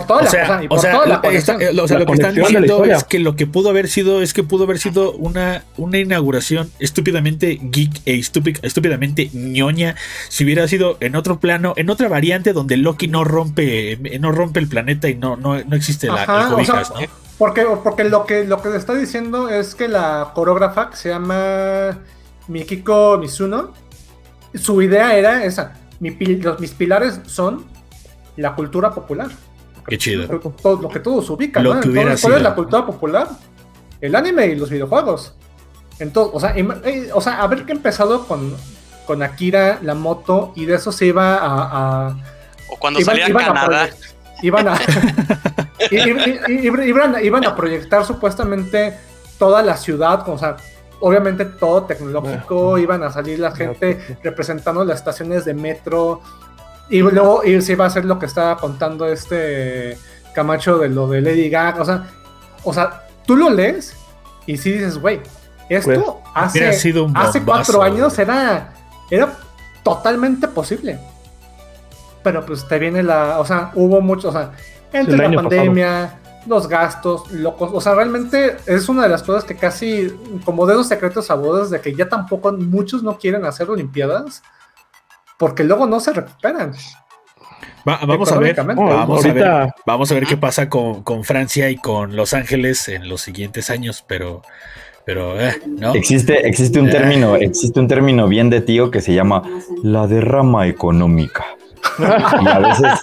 toda 0.07 0.23
la, 0.23 0.29
o 0.29 0.31
sea, 0.31 0.63
o 0.69 0.79
sea, 0.79 1.05
lo, 1.07 1.21
que 1.21 1.37
están 1.37 2.35
diciendo 2.35 2.85
es 2.85 3.05
que 3.05 3.19
lo 3.19 3.37
que 3.37 3.47
pudo 3.47 3.71
haber 3.71 3.89
sido 3.89 4.23
es 4.23 4.33
que 4.33 4.43
pudo 4.43 4.65
haber 4.65 4.79
sido 4.79 5.13
una, 5.13 5.65
una 5.77 5.99
inauguración 5.99 6.71
estúpidamente 6.79 7.59
geek 7.61 8.03
e 8.07 8.15
estúpidamente 8.15 9.31
ñoña 9.33 9.97
si 10.29 10.45
hubiera 10.45 10.67
sido 10.69 10.97
en 11.01 11.17
otro 11.17 11.41
plano, 11.41 11.75
en 11.77 11.91
otra 11.91 12.09
variante 12.09 12.53
donde 12.53 12.77
Loki 12.77 13.09
no 13.09 13.25
rompe 13.25 13.99
no 14.21 14.33
rompe 14.33 14.61
el 14.61 14.69
planeta 14.69 15.09
y 15.09 15.15
no 15.15 15.37
no, 15.37 15.63
no 15.63 15.77
existe 15.77 16.07
la 16.07 16.25
el 16.59 17.09
Porque, 17.39 17.65
porque 17.83 18.05
lo 18.05 18.27
que 18.27 18.45
lo 18.45 18.61
que 18.63 18.77
está 18.77 18.95
diciendo 18.95 19.49
es 19.49 19.75
que 19.75 19.89
la 19.89 20.33
coreógrafa 20.35 20.91
que 20.91 20.97
se 20.97 21.09
llama 21.11 21.99
Mikiko 22.49 23.19
Mizuno, 23.19 23.73
su 24.55 24.83
idea 24.83 25.17
era 25.17 25.45
esa. 25.45 25.75
los, 26.01 26.61
mis 26.61 26.73
pilares 26.73 27.21
son 27.27 27.65
la 28.39 28.55
cultura 28.55 28.91
popular. 28.93 29.29
Qué 29.87 29.99
chido. 29.99 30.27
Lo, 30.27 30.89
que 30.89 31.01
todos 31.01 31.29
ubican. 31.31 31.65
Lo 31.65 31.81
que 31.81 31.91
¿Cuál 31.91 32.35
es 32.35 32.43
la 32.43 32.55
cultura 32.55 32.87
popular? 32.87 33.29
El 34.01 34.15
anime 34.15 34.47
y 34.47 34.57
los 34.57 34.71
videojuegos. 34.71 35.35
Entonces, 35.99 36.33
o 36.35 36.41
sea, 36.41 36.55
eh, 36.57 37.11
o 37.13 37.21
sea 37.21 37.43
haber 37.43 37.65
que 37.65 37.73
empezado 37.73 38.27
con, 38.27 38.55
con 39.07 39.23
Akira, 39.23 39.81
la 39.83 39.95
moto, 39.95 40.53
y 40.55 40.67
de 40.67 40.77
eso 40.77 40.93
se 40.93 41.07
iba 41.07 41.39
a. 41.41 42.17
o 42.71 42.77
cuando 42.79 43.01
salía 43.01 43.27
a 43.27 43.33
Canadá. 43.33 43.89
iban 44.43 44.69
a. 44.69 44.79
iban, 47.23 47.45
a 47.45 47.57
proyectar 47.57 48.05
supuestamente 48.05 48.97
toda 49.39 49.63
la 49.63 49.77
ciudad, 49.77 50.29
o 50.29 50.39
sea, 50.39 50.57
obviamente 51.01 51.45
todo 51.45 51.85
tecnológico, 51.85 52.79
iban 52.79 53.03
a 53.03 53.11
salir 53.11 53.41
la 53.41 53.51
gente 53.51 54.19
representando 54.23 54.85
las 54.85 54.99
estaciones 54.99 55.45
de 55.45 55.55
metro, 55.55 56.21
y 56.91 57.01
luego 57.01 57.45
y 57.45 57.61
se 57.61 57.73
iba 57.73 57.85
a 57.85 57.89
hacer 57.89 58.05
lo 58.05 58.19
que 58.19 58.27
estaba 58.27 58.57
contando 58.57 59.07
este 59.07 59.99
Camacho 60.35 60.79
de 60.79 60.89
lo 60.89 61.09
de 61.09 61.21
Lady 61.21 61.51
Gaga. 61.51 61.83
O 61.83 61.85
sea, 61.85 62.07
o 62.65 62.73
sea 62.73 63.09
tú 63.27 63.37
lo 63.37 63.51
lees 63.51 63.95
y 64.47 64.57
sí 64.57 64.73
dices, 64.73 64.99
güey, 64.99 65.21
esto 65.69 66.23
pues, 66.25 66.33
hace, 66.35 66.95
hace 67.15 67.43
cuatro 67.43 67.83
años 67.83 68.19
era, 68.19 68.73
era 69.11 69.37
totalmente 69.83 70.49
posible. 70.49 70.99
Pero 72.23 72.45
pues 72.45 72.67
te 72.67 72.79
viene 72.79 73.03
la. 73.03 73.39
O 73.39 73.45
sea, 73.45 73.71
hubo 73.75 74.01
mucho. 74.01 74.31
O 74.31 74.33
sea, 74.33 74.53
entre 74.93 75.17
la 75.17 75.31
pandemia, 75.31 76.19
los 76.47 76.67
gastos, 76.67 77.31
locos. 77.31 77.71
O 77.73 77.81
sea, 77.81 77.95
realmente 77.95 78.57
es 78.67 78.89
una 78.89 79.03
de 79.03 79.11
las 79.11 79.23
cosas 79.23 79.45
que 79.45 79.55
casi, 79.55 80.13
como 80.45 80.67
dedos 80.67 80.89
secretos 80.89 81.31
a 81.31 81.35
bodas, 81.35 81.69
de 81.71 81.81
que 81.81 81.95
ya 81.95 82.09
tampoco 82.09 82.53
muchos 82.53 83.03
no 83.03 83.19
quieren 83.19 83.45
hacer 83.45 83.71
Olimpiadas 83.71 84.43
porque 85.39 85.65
luego 85.65 85.87
no 85.87 86.01
se 86.01 86.13
recuperan. 86.13 86.73
vamos 87.85 88.31
a 88.31 88.39
ver, 88.39 88.57
vamos 88.57 89.25
a 89.25 89.33
ver, 89.33 89.73
vamos 89.87 90.11
a 90.11 90.15
ver 90.15 90.27
qué 90.27 90.37
pasa 90.37 90.69
con, 90.69 91.25
Francia 91.25 91.71
y 91.71 91.77
con 91.77 92.17
Los 92.17 92.35
Ángeles 92.35 92.89
en 92.89 93.09
los 93.09 93.23
siguientes 93.23 93.71
años, 93.71 94.05
pero, 94.07 94.43
pero, 95.07 95.41
eh, 95.41 95.55
¿no? 95.67 95.95
Existe, 95.95 96.47
existe 96.47 96.81
un 96.81 96.89
eh. 96.89 96.93
término, 96.93 97.37
existe 97.37 97.81
un 97.81 97.89
término 97.89 98.29
bien 98.29 98.51
de 98.51 98.61
tío 98.61 98.91
que 98.91 99.01
se 99.01 99.15
llama 99.15 99.43
la 99.83 100.07
derrama 100.07 100.67
económica. 100.67 101.47
y 102.43 102.49
a 102.49 102.59
veces 102.59 103.01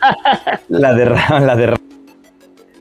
la 0.69 0.93
derrama, 0.93 1.39
la 1.39 1.55
derrama 1.55 1.85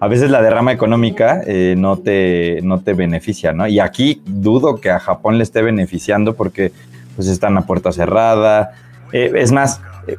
a 0.01 0.09
veces 0.09 0.31
la 0.31 0.43
derrama 0.43 0.71
económica 0.71 1.41
eh, 1.47 1.77
no, 1.79 1.97
te, 1.97 2.61
no 2.63 2.81
te 2.81 2.93
beneficia, 2.93 3.55
¿no? 3.55 3.67
Y 3.67 3.81
aquí 3.81 4.21
dudo 4.27 4.79
que 4.79 4.91
a 4.91 5.01
Japón 5.01 5.39
le 5.39 5.45
esté 5.45 5.63
beneficiando 5.63 6.35
porque 6.35 6.73
pues 7.17 7.29
están 7.29 7.57
a 7.57 7.63
puerta 7.63 7.91
cerrada, 7.91 8.73
eh, 9.13 9.33
es 9.37 9.53
más, 9.53 9.81
eh, 10.07 10.17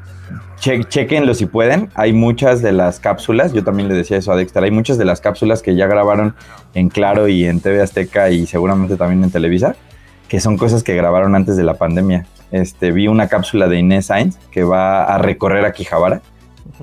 chequenlo 0.60 1.34
si 1.34 1.46
pueden. 1.46 1.90
Hay 1.96 2.14
muchas 2.14 2.62
de 2.62 2.72
las 2.72 3.00
cápsulas, 3.00 3.54
yo 3.54 3.64
también 3.64 3.90
le 3.90 3.96
decía 3.96 4.18
eso 4.18 4.32
a 4.32 4.36
Dexter, 4.36 4.64
hay 4.64 4.72
muchas 4.72 4.98
de 4.98 5.06
las 5.06 5.22
cápsulas 5.22 5.62
que 5.62 5.76
ya 5.76 5.88
grabaron 5.88 6.36
en 6.74 6.90
Claro 6.90 7.28
y 7.28 7.46
en 7.46 7.60
TV 7.60 7.82
Azteca 7.82 8.30
y 8.30 8.46
seguramente 8.46 8.98
también 8.98 9.24
en 9.24 9.32
Televisa, 9.32 9.76
que 10.28 10.40
son 10.40 10.58
cosas 10.58 10.84
que 10.84 10.96
grabaron 10.96 11.36
antes 11.36 11.58
de 11.58 11.64
la 11.64 11.76
pandemia. 11.76 12.26
Este, 12.52 12.92
vi 12.92 13.08
una 13.08 13.28
cápsula 13.28 13.68
de 13.68 13.80
Inés 13.80 14.08
Sainz 14.08 14.38
que 14.52 14.64
va 14.64 15.04
a 15.04 15.18
recorrer 15.18 15.66
a 15.66 15.74
Quijabara 15.74 16.22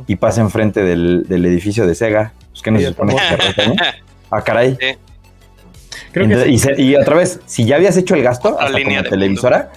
y 0.07 0.17
pasa 0.17 0.41
enfrente 0.41 0.83
del, 0.83 1.25
del 1.29 1.47
edificio 1.47 1.87
de 1.87 1.95
Sega. 1.95 2.33
Pues, 2.51 2.63
¿Qué 2.63 2.71
nos 2.71 2.83
supone 2.83 3.15
que 3.15 3.63
se 3.63 3.75
Ah, 4.31 4.43
caray. 4.43 4.79
y, 6.79 6.95
otra 6.95 7.17
vez, 7.17 7.41
si 7.45 7.65
ya 7.67 7.77
habías 7.77 7.97
hecho 7.99 8.15
el 8.15 8.23
gasto 8.23 8.59
hasta 8.59 8.83
como 8.83 9.03
televisora, 9.03 9.71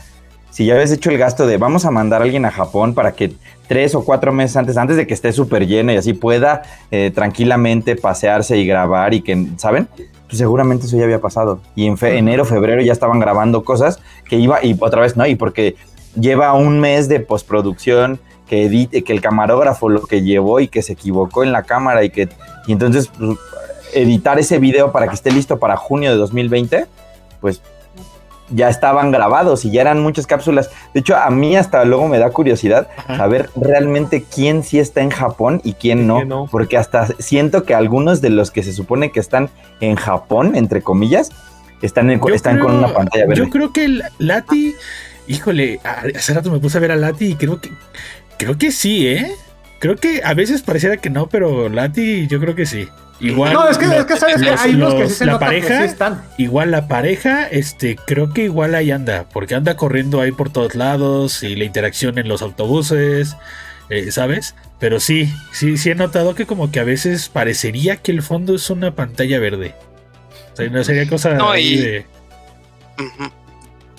si 0.56 0.64
ya 0.64 0.76
habías 0.76 0.94
hecho 0.94 1.10
el 1.10 1.18
gasto 1.18 1.48
de 1.48 1.58
vamos 1.58 1.84
a 1.84 1.92
mandar 1.92 2.22
a 2.22 2.24
alguien 2.24 2.46
a 2.46 2.50
Japón 2.50 2.94
para 2.94 3.12
que 3.12 3.34
tres 3.68 3.94
o 3.94 4.06
cuatro 4.06 4.32
meses 4.32 4.56
antes, 4.56 4.78
antes 4.78 4.96
de 4.96 5.06
que 5.06 5.14
esté 5.14 5.34
súper 5.34 5.68
lleno 5.68 5.92
y 5.92 5.98
así 5.98 6.14
pueda 6.14 6.62
eh, 6.92 7.12
tranquilamente 7.14 7.98
pasearse 7.98 8.58
y 8.58 8.66
grabar 8.66 9.14
y 9.14 9.20
que, 9.20 9.48
¿saben? 9.58 9.90
Pues 10.28 10.38
seguramente 10.38 10.86
eso 10.86 10.96
ya 10.96 11.04
había 11.04 11.20
pasado. 11.20 11.60
Y 11.76 11.88
en 11.88 11.98
enero, 12.02 12.46
febrero 12.46 12.82
ya 12.82 12.94
estaban 12.94 13.20
grabando 13.20 13.66
cosas 13.66 14.00
que 14.30 14.38
iba, 14.38 14.64
y 14.64 14.78
otra 14.80 15.02
vez 15.02 15.18
no, 15.18 15.28
y 15.28 15.36
porque 15.36 15.76
lleva 16.18 16.54
un 16.54 16.80
mes 16.80 17.10
de 17.10 17.20
postproducción, 17.20 18.22
que 18.48 18.64
edite, 18.64 19.04
que 19.04 19.12
el 19.12 19.20
camarógrafo 19.20 19.90
lo 19.90 20.04
que 20.04 20.22
llevó 20.22 20.62
y 20.62 20.70
que 20.70 20.84
se 20.84 20.94
equivocó 20.94 21.44
en 21.44 21.52
la 21.52 21.64
cámara 21.64 22.06
y 22.06 22.12
que, 22.12 22.30
y 22.66 22.72
entonces 22.72 23.10
pues, 23.10 23.38
editar 23.94 24.40
ese 24.40 24.60
video 24.60 24.94
para 24.94 25.10
que 25.10 25.16
esté 25.16 25.32
listo 25.32 25.60
para 25.60 25.76
junio 25.76 26.12
de 26.12 26.16
2020, 26.16 26.86
pues 27.42 27.62
ya 28.50 28.70
estaban 28.70 29.12
grabados 29.12 29.66
y 29.66 29.72
ya 29.72 29.82
eran 29.82 30.02
muchas 30.02 30.28
cápsulas. 30.28 30.70
De 30.94 31.00
hecho, 31.00 31.16
a 31.16 31.30
mí 31.30 31.56
hasta 31.56 31.84
luego 31.86 32.08
me 32.08 32.20
da 32.20 32.30
curiosidad 32.30 32.88
saber 33.08 33.50
realmente 33.56 34.24
quién 34.24 34.64
sí 34.64 34.80
está 34.80 35.02
en 35.02 35.10
Japón 35.10 35.62
y 35.64 35.74
quién 35.74 36.08
no, 36.08 36.48
porque 36.52 36.78
hasta 36.78 37.08
siento 37.20 37.64
que 37.64 37.74
algunos 37.74 38.22
de 38.22 38.30
los 38.30 38.52
que 38.52 38.64
se 38.64 38.74
supone 38.74 39.12
que 39.12 39.20
están 39.20 39.50
en 39.80 39.96
Japón, 39.96 40.56
entre 40.56 40.82
comillas, 40.82 41.32
están, 41.82 42.10
están 42.10 42.60
con 42.60 42.76
una 42.76 42.94
pantalla 42.94 43.26
verde. 43.26 43.44
Yo 43.44 43.50
creo 43.50 43.74
que 43.74 43.86
el 43.86 44.04
Lati, 44.20 44.76
híjole, 45.28 45.80
hace 46.16 46.34
rato 46.34 46.52
me 46.52 46.60
puse 46.60 46.78
a 46.78 46.82
ver 46.82 46.92
a 46.92 46.96
Lati 46.96 47.32
y 47.32 47.36
creo 47.36 47.60
que, 47.60 47.72
creo 48.38 48.58
que 48.58 48.72
sí, 48.72 49.08
¿eh? 49.08 49.32
Creo 49.86 49.98
que 49.98 50.22
a 50.24 50.34
veces 50.34 50.64
pareciera 50.64 50.98
que 50.98 51.12
no, 51.12 51.30
pero 51.30 51.70
Lati 51.70 52.26
yo 52.26 52.40
creo 52.40 52.56
que 52.56 52.66
sí. 52.66 52.90
Igual. 53.20 53.54
No, 53.54 53.70
es 53.70 53.78
que, 53.78 53.86
es 53.86 54.06
que 54.06 54.18
sabes 54.18 54.42
que 54.42 54.50
hay 54.50 54.74
unos 54.74 54.96
que 54.96 55.08
sí 55.10 55.14
se 55.14 55.26
la 55.28 55.38
pareja, 55.38 55.68
que 55.68 55.78
sí 55.78 55.84
están. 55.84 56.24
Igual 56.40 56.72
la 56.72 56.88
pareja, 56.88 57.48
este, 57.48 57.96
creo 57.96 58.34
que 58.34 58.46
igual 58.46 58.74
ahí 58.74 58.90
anda, 58.90 59.30
porque 59.32 59.54
anda 59.54 59.78
corriendo 59.78 60.22
ahí 60.22 60.32
por 60.32 60.52
todos 60.52 60.74
lados 60.74 61.44
y 61.44 61.56
la 61.56 61.66
interacción 61.66 62.18
en 62.18 62.28
los 62.28 62.42
autobuses, 62.42 63.38
eh, 63.90 64.12
¿sabes? 64.12 64.56
Pero 64.80 65.00
sí, 65.00 65.32
sí, 65.52 65.78
sí 65.78 65.92
he 65.92 65.96
notado 65.96 66.34
que 66.34 66.48
como 66.48 66.72
que 66.72 66.80
a 66.80 66.84
veces 66.84 67.30
parecería 67.30 67.98
que 67.98 68.12
el 68.12 68.24
fondo 68.24 68.56
es 68.56 68.72
una 68.72 68.96
pantalla 68.96 69.38
verde. 69.38 69.76
O 70.54 70.56
sea, 70.56 70.68
no 70.68 70.84
sería 70.84 71.08
cosa 71.08 71.36
no, 71.36 71.56
y... 71.56 71.78
de. 71.78 72.06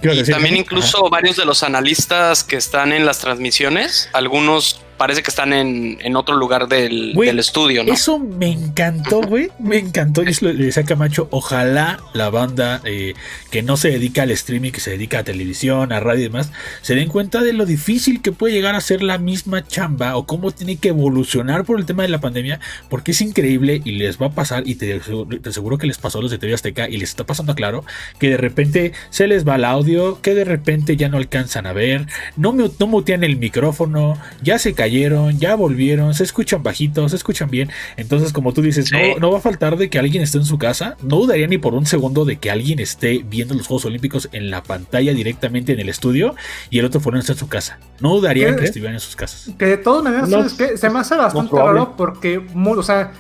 Y 0.03 0.25
también 0.25 0.57
incluso 0.57 1.09
varios 1.11 1.37
de 1.37 1.45
los 1.45 1.63
analistas 1.63 2.43
que 2.43 2.57
están 2.57 2.93
en 2.93 3.07
las 3.07 3.21
transmisiones, 3.21 4.11
algunos 4.13 4.81
parece 4.97 5.23
que 5.23 5.31
están 5.31 5.53
en, 5.53 6.17
otro 6.17 6.37
lugar 6.37 6.69
del, 6.69 7.15
estudio, 7.39 7.85
¿no? 7.85 7.93
Eso 7.93 8.19
me 8.19 8.51
encantó, 8.51 9.21
güey. 9.21 9.51
Me 9.59 9.79
encantó. 9.79 10.23
Y 10.23 10.33
le 10.41 10.55
decía 10.55 10.85
Camacho, 10.85 11.29
ojalá 11.31 12.01
la 12.15 12.31
banda 12.31 12.81
eh, 12.85 13.15
que 13.51 13.63
no 13.63 13.77
se 13.77 13.91
dedica 13.91 14.23
al 14.23 14.31
streaming, 14.31 14.71
que 14.71 14.81
se 14.81 14.91
dedica 14.91 15.21
a 15.21 15.25
televisión, 15.25 15.93
a 15.93 16.01
radio 16.01 16.21
y 16.21 16.25
demás, 16.25 16.51
se 16.83 16.95
den 16.95 17.09
cuenta 17.09 17.43
de 17.43 17.53
lo 17.53 17.67
difícil 17.67 18.23
que 18.23 18.33
puede 18.33 18.55
llegar 18.55 18.75
a 18.75 18.81
ser 18.81 19.03
la 19.03 19.19
misma 19.19 19.67
chamba 19.67 20.17
o 20.17 20.27
cómo 20.27 20.51
tiene 20.51 20.77
que 20.77 20.89
evolucionar 20.89 21.65
por 21.65 21.79
el 21.79 21.87
tema 21.87 22.03
de 22.03 22.09
la 22.09 22.21
pandemia, 22.21 22.61
porque 22.89 23.13
es 23.13 23.21
increíble 23.21 23.81
y 23.85 23.93
les 23.93 24.21
va 24.21 24.27
a 24.27 24.31
pasar, 24.31 24.63
y 24.67 24.77
te, 24.77 25.01
aseguro 25.47 25.79
que 25.79 25.87
les 25.87 25.99
pasó 25.99 26.19
a 26.19 26.23
los 26.23 26.31
de 26.31 26.39
TV 26.39 26.55
Azteca 26.55 26.89
y 26.89 26.97
les 26.97 27.11
está 27.11 27.25
pasando 27.25 27.55
claro, 27.55 27.85
que 28.19 28.31
de 28.31 28.37
repente 28.37 28.93
se 29.11 29.27
les 29.27 29.47
va 29.47 29.57
el 29.57 29.65
audio, 29.65 30.21
que 30.23 30.35
de 30.35 30.45
repente 30.45 30.97
ya 30.97 31.09
no 31.09 31.17
alcanzan 31.19 31.67
a 31.67 31.73
ver, 31.73 32.07
no, 32.37 32.53
no 32.53 32.87
mutean 32.87 33.25
el 33.25 33.37
micrófono, 33.37 34.19
ya 34.43 34.59
se 34.59 34.75
cayeron, 34.87 35.37
ya 35.39 35.57
volvieron, 35.57 36.15
se 36.15 36.23
escuchan 36.23 36.63
bajitos, 36.63 37.11
se 37.11 37.17
escuchan 37.17 37.51
bien. 37.51 37.71
Entonces, 37.97 38.33
como 38.33 38.53
tú 38.53 38.63
dices, 38.63 38.93
no, 38.93 39.19
no 39.19 39.33
va 39.33 39.39
a 39.39 39.41
faltar 39.41 39.77
de 39.77 39.91
que 39.91 39.99
alguien 39.99 40.23
esté 40.23 40.39
en 40.39 40.45
su 40.45 40.59
casa. 40.59 40.97
No 41.03 41.17
dudaría 41.17 41.49
ni 41.49 41.59
por 41.59 41.75
un 41.75 41.87
segundo 41.87 42.25
de 42.25 42.37
que 42.37 42.53
alguien 42.53 42.79
esté 42.79 43.25
viendo 43.29 43.55
los 43.55 43.67
Juegos 43.67 43.85
Olímpicos 43.87 44.29
en 44.33 44.51
la 44.51 44.63
pantalla 44.63 45.13
directamente 45.13 45.73
en 45.73 45.81
el 45.81 45.89
estudio 45.89 46.37
y 46.71 46.79
el 46.79 46.85
otro 46.85 47.01
fuera 47.01 47.19
en 47.19 47.25
su 47.25 47.49
casa. 47.49 47.81
No 48.01 48.15
dudaría 48.15 48.55
que 48.55 48.65
estuvieran 48.65 48.95
en 48.95 49.01
sus 49.01 49.17
casas. 49.17 49.51
Que 49.59 49.67
de 49.67 49.77
todas 49.77 50.05
maneras, 50.05 50.55
que 50.55 50.77
se 50.77 50.89
me 50.89 51.01
hace 51.01 51.17
bastante 51.17 51.57
raro 51.57 51.95
porque, 51.97 52.41
o 52.55 52.83
sea, 52.83 53.13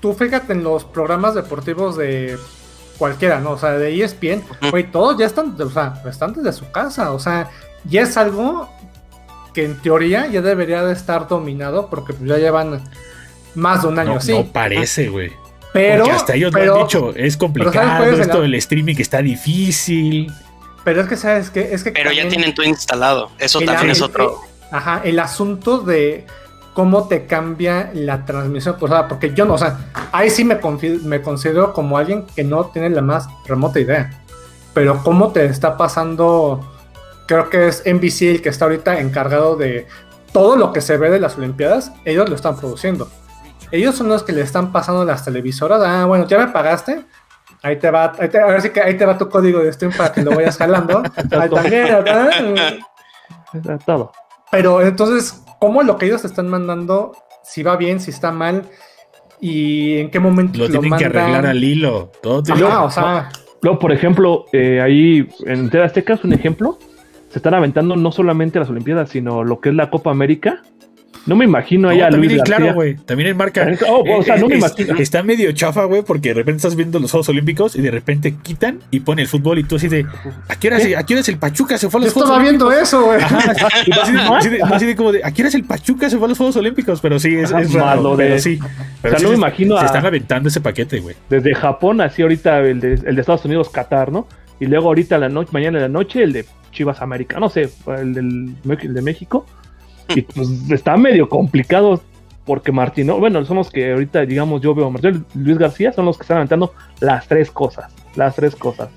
tú 0.00 0.12
fíjate 0.12 0.52
en 0.52 0.62
los 0.62 0.84
programas 0.84 1.34
deportivos 1.34 1.96
de 1.96 2.36
cualquiera, 2.98 3.40
¿no? 3.40 3.52
O 3.52 3.58
sea, 3.58 3.72
de 3.72 4.02
ESPN, 4.02 4.44
güey, 4.70 4.90
todos 4.90 5.16
ya 5.18 5.24
están, 5.24 5.56
o 5.58 5.70
sea, 5.70 6.02
están 6.06 6.34
desde 6.34 6.52
su 6.52 6.70
casa, 6.70 7.12
o 7.12 7.18
sea, 7.18 7.50
ya 7.84 8.02
es 8.02 8.16
algo 8.16 8.68
que 9.56 9.64
en 9.64 9.80
teoría 9.80 10.26
ya 10.26 10.42
debería 10.42 10.84
de 10.84 10.92
estar 10.92 11.28
dominado 11.28 11.88
porque 11.88 12.12
pues, 12.12 12.28
ya 12.28 12.36
llevan 12.36 12.84
más 13.54 13.80
de 13.80 13.88
un 13.88 13.98
año 13.98 14.18
no, 14.22 14.34
No 14.34 14.52
parece, 14.52 15.08
güey. 15.08 15.32
Pero 15.72 16.04
porque 16.04 16.16
hasta 16.16 16.34
ellos 16.34 16.52
lo 16.52 16.74
han 16.74 16.82
dicho, 16.82 17.14
es 17.16 17.38
complicado 17.38 18.04
esto 18.04 18.42
del 18.42 18.54
streaming 18.56 18.94
que 18.94 19.00
está 19.00 19.22
difícil. 19.22 20.30
Pero 20.84 21.00
es 21.00 21.08
que 21.08 21.16
sabes 21.16 21.48
que 21.48 21.72
es 21.72 21.82
que 21.82 21.90
Pero 21.90 22.12
ya 22.12 22.28
tienen 22.28 22.54
todo 22.54 22.66
instalado, 22.66 23.30
eso 23.38 23.58
también 23.62 23.88
es 23.88 24.02
otro. 24.02 24.42
Ajá, 24.70 25.00
el 25.02 25.18
asunto 25.18 25.78
de 25.78 26.26
cómo 26.74 27.08
te 27.08 27.24
cambia 27.24 27.90
la 27.94 28.26
transmisión, 28.26 28.76
pues, 28.78 28.92
porque 29.08 29.32
yo 29.32 29.46
no, 29.46 29.54
o 29.54 29.58
sea, 29.58 29.78
ahí 30.12 30.28
sí 30.28 30.44
me, 30.44 30.60
me 31.02 31.22
considero 31.22 31.72
como 31.72 31.96
alguien 31.96 32.26
que 32.36 32.44
no 32.44 32.66
tiene 32.66 32.90
la 32.90 33.00
más 33.00 33.26
remota 33.46 33.80
idea. 33.80 34.22
Pero 34.74 35.02
cómo 35.02 35.32
te 35.32 35.46
está 35.46 35.78
pasando 35.78 36.75
creo 37.26 37.50
que 37.50 37.68
es 37.68 37.82
NBC 37.84 38.22
el 38.22 38.42
que 38.42 38.48
está 38.48 38.66
ahorita 38.66 39.00
encargado 39.00 39.56
de 39.56 39.86
todo 40.32 40.56
lo 40.56 40.72
que 40.72 40.80
se 40.80 40.96
ve 40.96 41.10
de 41.10 41.20
las 41.20 41.38
Olimpiadas, 41.38 41.92
ellos 42.04 42.28
lo 42.28 42.34
están 42.34 42.56
produciendo. 42.56 43.08
Ellos 43.70 43.96
son 43.96 44.08
los 44.08 44.22
que 44.22 44.32
le 44.32 44.42
están 44.42 44.72
pasando 44.72 45.04
las 45.04 45.24
televisoras. 45.24 45.82
Ah, 45.84 46.04
bueno, 46.06 46.26
ya 46.26 46.38
me 46.38 46.48
pagaste. 46.48 47.04
Ahí 47.62 47.78
te 47.78 47.90
va, 47.90 48.12
ahí 48.18 48.28
te, 48.28 48.38
a 48.38 48.46
ver 48.46 48.62
si 48.62 48.70
que 48.70 48.80
ahí 48.80 48.96
te 48.96 49.04
va 49.04 49.18
tu 49.18 49.28
código 49.28 49.60
de 49.60 49.72
stream 49.72 49.92
para 49.96 50.12
que 50.12 50.22
lo 50.22 50.32
vayas 50.32 50.56
jalando. 50.56 51.02
Todo. 53.86 54.12
Pero 54.50 54.82
entonces, 54.82 55.42
¿cómo 55.58 55.82
lo 55.82 55.96
que 55.96 56.06
ellos 56.06 56.24
están 56.24 56.48
mandando? 56.48 57.16
Si 57.42 57.62
va 57.62 57.76
bien, 57.76 58.00
si 58.00 58.10
está 58.10 58.30
mal 58.30 58.68
y 59.40 59.98
en 59.98 60.10
qué 60.10 60.20
momento 60.20 60.58
lo, 60.58 60.68
tienen 60.68 60.96
que 60.96 61.06
arreglar 61.06 61.46
al 61.46 61.62
hilo. 61.62 62.12
Todo 62.22 62.40
o 62.40 62.90
sea, 62.90 63.30
luego, 63.62 63.78
por 63.78 63.92
ejemplo, 63.92 64.46
eh, 64.52 64.80
ahí 64.80 65.28
en 65.46 65.74
Azteca 65.80 66.14
es 66.14 66.24
un 66.24 66.32
ejemplo 66.32 66.78
se 67.36 67.40
están 67.40 67.52
aventando 67.52 67.96
no 67.96 68.12
solamente 68.12 68.58
las 68.58 68.70
Olimpiadas, 68.70 69.10
sino 69.10 69.44
lo 69.44 69.60
que 69.60 69.68
es 69.68 69.74
la 69.74 69.90
Copa 69.90 70.10
América. 70.10 70.62
No 71.26 71.36
me 71.36 71.44
imagino 71.44 71.90
allá 71.90 72.08
no, 72.08 72.16
Luis 72.16 72.40
Claro, 72.44 72.72
güey. 72.72 72.96
También 72.96 73.28
en 73.28 73.36
marca. 73.36 73.68
Oh, 73.90 74.20
o 74.20 74.22
sea, 74.22 74.38
no 74.38 74.48
me 74.48 74.56
imagino. 74.56 74.96
Está 74.96 75.22
medio 75.22 75.52
chafa, 75.52 75.84
güey, 75.84 76.00
porque 76.00 76.30
de 76.30 76.36
repente 76.36 76.56
estás 76.56 76.76
viendo 76.76 76.98
los 76.98 77.10
Juegos 77.10 77.28
Olímpicos 77.28 77.76
y 77.76 77.82
de 77.82 77.90
repente 77.90 78.36
quitan 78.42 78.78
y 78.90 79.00
pone 79.00 79.20
el 79.20 79.28
fútbol 79.28 79.58
y 79.58 79.64
tú 79.64 79.76
así 79.76 79.88
de. 79.88 80.06
¿A 80.48 80.58
qué 80.58 80.68
hora, 80.68 80.78
es 80.78 81.28
el 81.28 81.36
Pachuca 81.36 81.76
se 81.76 81.90
fue 81.90 82.00
a 82.00 82.04
los 82.04 82.14
Juegos 82.14 82.30
Olímpicos? 82.30 82.72
estaba 82.72 82.72
viendo 82.72 82.72
eso, 82.72 83.04
güey. 83.04 83.20
así, 84.32 84.48
de, 84.48 84.62
así, 84.62 84.86
de, 84.86 84.96
como 84.96 85.12
de. 85.12 85.22
¿A 85.22 85.30
qué 85.30 85.42
hora 85.42 85.50
es 85.50 85.54
el 85.56 85.64
Pachuca 85.64 86.08
se 86.08 86.16
fue 86.16 86.24
a 86.24 86.28
los 86.30 86.38
Juegos 86.38 86.56
Olímpicos? 86.56 87.02
Pero 87.02 87.18
sí, 87.18 87.34
es, 87.36 87.52
es 87.52 87.74
raro. 87.74 88.16
Pero 88.16 88.38
sí. 88.38 88.58
o 89.04 89.08
sea, 89.10 89.18
no 89.18 89.28
me 89.28 89.34
imagino. 89.34 89.78
Se, 89.78 89.84
están 89.84 90.06
aventando 90.06 90.48
ese 90.48 90.62
paquete, 90.62 91.00
güey. 91.00 91.16
Desde 91.28 91.54
Japón, 91.54 92.00
así 92.00 92.22
ahorita 92.22 92.60
el 92.60 92.80
de, 92.80 92.94
el 92.94 93.14
de 93.14 93.20
Estados 93.20 93.44
Unidos, 93.44 93.68
Qatar, 93.68 94.10
¿no? 94.10 94.26
Y 94.58 94.64
luego 94.64 94.86
ahorita 94.86 95.18
la 95.18 95.28
noche, 95.28 95.50
mañana 95.52 95.76
en 95.76 95.82
la 95.82 95.88
noche, 95.88 96.22
el 96.22 96.32
de 96.32 96.46
Chivas 96.76 97.00
América, 97.00 97.40
no 97.40 97.48
sé, 97.48 97.70
el, 97.86 98.14
del, 98.14 98.54
de 98.62 99.02
México. 99.02 99.46
Y 100.08 100.22
pues 100.22 100.48
está 100.70 100.96
medio 100.96 101.28
complicado 101.28 102.00
porque 102.44 102.70
Martín, 102.70 103.08
bueno, 103.18 103.44
son 103.44 103.56
los 103.56 103.70
que 103.70 103.92
ahorita, 103.92 104.20
digamos, 104.20 104.60
yo 104.60 104.74
veo 104.74 104.86
a 104.86 104.90
Martín 104.90 105.26
Luis 105.34 105.58
García, 105.58 105.92
son 105.92 106.04
los 106.04 106.16
que 106.16 106.22
están 106.22 106.36
aventando 106.36 106.72
las 107.00 107.26
tres 107.26 107.50
cosas, 107.50 107.92
las 108.14 108.36
tres 108.36 108.54
cosas. 108.54 108.88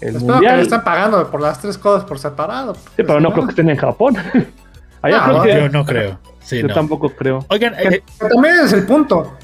El 0.00 0.18
mundial, 0.18 0.56
que 0.56 0.62
están 0.62 0.82
pagando 0.82 1.30
por 1.30 1.40
las 1.40 1.60
tres 1.60 1.76
cosas 1.76 2.04
por 2.04 2.18
separado. 2.18 2.74
Sí, 2.74 3.02
pero 3.04 3.20
no 3.20 3.30
creo 3.32 3.44
que 3.44 3.50
estén 3.50 3.70
en 3.70 3.76
Japón. 3.76 4.16
Allá 5.02 5.24
creo 5.24 5.42
que, 5.42 5.54
yo 5.54 5.68
no 5.68 5.84
creo. 5.84 6.18
yo 6.50 6.68
tampoco 6.68 7.10
creo. 7.10 7.44
Oigan, 7.48 7.74
eh, 7.78 8.02
también 8.18 8.54
es 8.64 8.72
el 8.72 8.86
punto. 8.86 9.36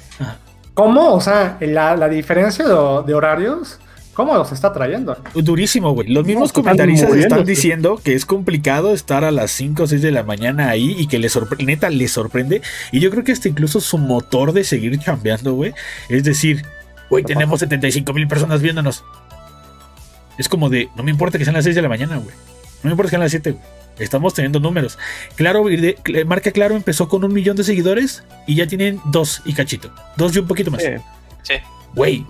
¿Cómo? 0.75 1.15
O 1.15 1.21
sea, 1.21 1.57
la, 1.61 1.95
la 1.95 2.09
diferencia 2.09 2.65
de, 2.65 2.75
de 3.07 3.15
horarios 3.15 3.79
¿Cómo 4.17 4.35
los 4.35 4.51
está 4.51 4.73
trayendo? 4.73 5.15
Durísimo, 5.35 5.93
güey. 5.93 6.09
Los 6.09 6.25
mismos 6.25 6.51
comentaristas 6.51 7.15
están 7.15 7.45
diciendo 7.45 8.01
que 8.03 8.15
es 8.15 8.25
complicado 8.25 8.95
estar 8.95 9.25
a 9.25 9.31
las 9.31 9.51
5 9.51 9.83
o 9.83 9.87
6 9.87 10.01
de 10.01 10.11
la 10.11 10.23
mañana 10.23 10.71
ahí 10.71 10.97
y 10.99 11.07
que 11.07 11.19
les 11.19 11.33
sorprende, 11.33 11.67
neta, 11.67 11.91
les 11.91 12.13
sorprende. 12.13 12.63
Y 12.93 13.01
yo 13.01 13.11
creo 13.11 13.25
que 13.25 13.33
hasta 13.33 13.51
incluso 13.51 13.79
su 13.79 13.99
motor 13.99 14.55
de 14.55 14.65
seguir 14.65 14.99
chambeando, 14.99 15.53
güey, 15.53 15.75
es 16.09 16.25
decir, 16.25 16.65
güey, 17.11 17.25
tenemos 17.25 17.61
75 17.61 18.11
mil 18.15 18.27
personas 18.27 18.63
viéndonos. 18.63 19.05
Es 20.39 20.49
como 20.49 20.71
de, 20.71 20.89
no 20.97 21.03
me 21.03 21.11
importa 21.11 21.37
que 21.37 21.45
sean 21.45 21.55
las 21.55 21.65
6 21.65 21.77
de 21.77 21.83
la 21.83 21.91
mañana, 21.91 22.17
güey. 22.17 22.35
No 22.83 22.85
me 22.85 22.93
importa 22.93 23.09
que 23.09 23.11
sean 23.11 23.23
las 23.23 23.33
7, 23.33 23.51
güey. 23.51 23.65
Estamos 23.99 24.33
teniendo 24.33 24.61
números. 24.61 24.99
Claro, 25.35 25.67
Marca 26.25 26.53
Claro 26.53 26.75
empezó 26.75 27.07
con 27.11 27.23
un 27.23 27.35
millón 27.35 27.57
de 27.57 27.65
seguidores 27.65 28.25
y 28.47 28.55
ya 28.55 28.67
tienen 28.67 28.99
dos 29.05 29.43
y 29.45 29.53
cachito. 29.53 29.93
Dos 30.17 30.35
y 30.35 30.39
un 30.39 30.47
poquito 30.47 30.71
más. 30.71 30.83
sí 31.43 31.55
güey, 31.97 32.27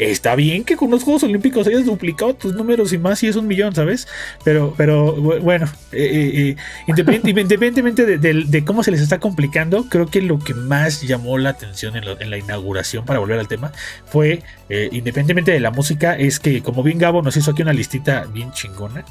está 0.00 0.34
bien 0.34 0.64
que 0.64 0.76
con 0.76 0.90
los 0.90 1.04
Juegos 1.04 1.22
Olímpicos 1.22 1.68
hayas 1.68 1.84
duplicado 1.84 2.34
tus 2.34 2.54
números 2.54 2.92
y 2.92 2.98
más 2.98 3.20
si 3.20 3.28
es 3.28 3.36
un 3.36 3.46
millón, 3.46 3.72
¿sabes? 3.72 4.08
Pero, 4.42 4.74
pero 4.76 5.14
bueno, 5.14 5.66
eh, 5.92 6.02
eh, 6.02 6.48
eh 6.50 6.56
independientemente 6.88 8.04
de, 8.04 8.64
cómo 8.64 8.82
se 8.82 8.90
les 8.90 9.00
está 9.00 9.20
complicando, 9.20 9.88
creo 9.88 10.06
que 10.06 10.20
lo 10.20 10.40
que 10.40 10.54
más 10.54 11.02
llamó 11.02 11.38
la 11.38 11.50
atención 11.50 11.94
en, 11.96 12.30
la 12.30 12.36
inauguración, 12.36 13.04
para 13.04 13.20
volver 13.20 13.38
al 13.38 13.46
tema, 13.46 13.70
fue, 14.06 14.42
eh, 14.68 14.88
independientemente 14.90 15.52
de 15.52 15.60
la 15.60 15.70
música, 15.70 16.16
es 16.16 16.40
que 16.40 16.60
como 16.62 16.82
bien 16.82 16.98
Gabo 16.98 17.22
nos 17.22 17.36
hizo 17.36 17.52
aquí 17.52 17.62
una 17.62 17.72
listita 17.72 18.24
bien 18.24 18.50
chingona, 18.50 19.04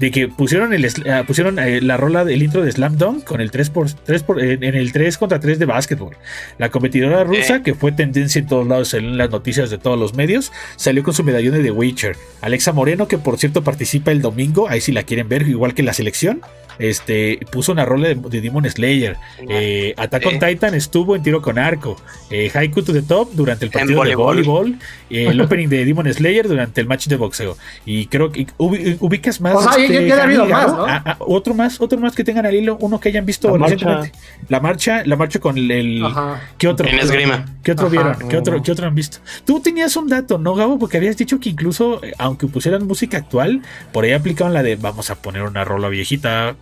de 0.00 0.10
que 0.10 0.26
pusieron 0.26 0.74
el 0.74 0.86
pusieron 1.26 1.56
la 1.56 1.96
rola 1.96 2.24
del 2.24 2.42
intro 2.42 2.62
de 2.62 2.72
Slam 2.72 2.98
Dunk 2.98 3.22
con 3.24 3.40
el 3.40 3.52
3 3.52 3.70
por, 3.70 3.92
3 3.92 4.22
por, 4.24 4.42
en 4.42 4.64
el 4.64 4.92
3 4.92 5.16
contra 5.18 5.38
3 5.38 5.60
de 5.60 5.66
básquetbol. 5.66 6.16
La 6.58 6.68
competidora 6.70 7.22
rusa, 7.22 7.62
que 7.62 7.74
fue 7.74 7.92
tendencia 7.92 8.40
en 8.40 8.46
todos 8.46 8.66
lados 8.66 8.94
en 8.94 9.16
las 9.16 9.30
noticias 9.36 9.70
de 9.70 9.78
todos 9.78 9.98
los 9.98 10.14
medios, 10.14 10.52
salió 10.76 11.02
con 11.02 11.14
su 11.14 11.22
medallón 11.22 11.54
de 11.54 11.62
The 11.62 11.70
Witcher. 11.70 12.16
Alexa 12.40 12.72
Moreno, 12.72 13.06
que 13.06 13.18
por 13.18 13.38
cierto 13.38 13.62
participa 13.62 14.10
el 14.10 14.22
domingo, 14.22 14.68
ahí 14.68 14.80
si 14.80 14.92
la 14.92 15.02
quieren 15.02 15.28
ver, 15.28 15.46
igual 15.48 15.74
que 15.74 15.82
la 15.82 15.92
selección. 15.92 16.40
Este, 16.78 17.38
puso 17.50 17.72
una 17.72 17.84
rola 17.84 18.08
de, 18.08 18.14
de 18.16 18.40
Demon 18.40 18.68
Slayer. 18.70 19.16
Eh, 19.48 19.94
Attack 19.96 20.26
on 20.26 20.32
Sí. 20.34 20.38
Titan 20.40 20.74
estuvo 20.74 21.16
en 21.16 21.22
tiro 21.22 21.40
con 21.42 21.58
arco. 21.58 21.96
Eh, 22.30 22.50
Haiku 22.54 22.82
to 22.82 22.92
the 22.92 23.02
Top 23.02 23.30
durante 23.32 23.64
el 23.64 23.70
partido 23.70 24.02
de 24.04 24.14
voleibol. 24.14 24.76
Eh, 25.10 25.26
el 25.28 25.40
opening 25.40 25.68
de 25.68 25.84
Demon 25.84 26.12
Slayer 26.12 26.46
durante 26.48 26.80
el 26.80 26.86
match 26.86 27.06
de 27.06 27.16
boxeo. 27.16 27.56
Y 27.84 28.06
creo 28.06 28.30
que 28.32 28.46
ubi- 28.58 28.96
ubicas 29.00 29.40
más. 29.40 29.54
O 29.54 29.62
sea, 29.62 29.78
ya- 29.86 30.00
ya 30.00 30.14
ha 30.14 30.18
Javi 30.18 30.34
habido 30.34 30.46
Gabo? 30.46 30.86
más, 30.86 31.04
¿no? 31.06 31.16
Otro 31.20 31.54
más, 31.54 31.80
otro 31.80 31.98
más 31.98 32.14
que 32.14 32.24
tengan 32.24 32.46
al 32.46 32.54
hilo, 32.54 32.76
uno 32.80 33.00
que 33.00 33.08
hayan 33.08 33.24
visto 33.24 33.48
La 33.50 33.58
marcha. 33.58 33.74
recientemente. 33.74 34.18
La 34.48 34.60
marcha, 34.60 35.02
la 35.06 35.16
marcha 35.16 35.38
con 35.40 35.56
el. 35.58 36.04
Ajá. 36.04 36.40
¿Qué 36.58 36.68
otro? 36.68 36.86
En 36.88 36.98
esgrima. 36.98 37.44
¿Qué 37.62 37.72
otro 37.72 37.86
Ajá. 37.86 37.92
vieron? 37.92 38.28
¿Qué 38.28 38.36
otro, 38.36 38.62
¿Qué 38.62 38.72
otro 38.72 38.86
han 38.86 38.94
visto? 38.94 39.18
Tú 39.44 39.60
tenías 39.60 39.96
un 39.96 40.08
dato, 40.08 40.38
¿no, 40.38 40.54
Gabo? 40.54 40.78
Porque 40.78 40.96
habías 40.98 41.16
dicho 41.16 41.40
que 41.40 41.48
incluso, 41.50 42.02
eh, 42.04 42.12
aunque 42.18 42.46
pusieran 42.46 42.86
música 42.86 43.16
actual, 43.18 43.62
por 43.92 44.04
ahí 44.04 44.12
aplicaban 44.12 44.52
la 44.54 44.62
de 44.62 44.76
vamos 44.76 45.10
a 45.10 45.14
poner 45.16 45.42
una 45.42 45.64
rola 45.64 45.88
viejita. 45.88 46.56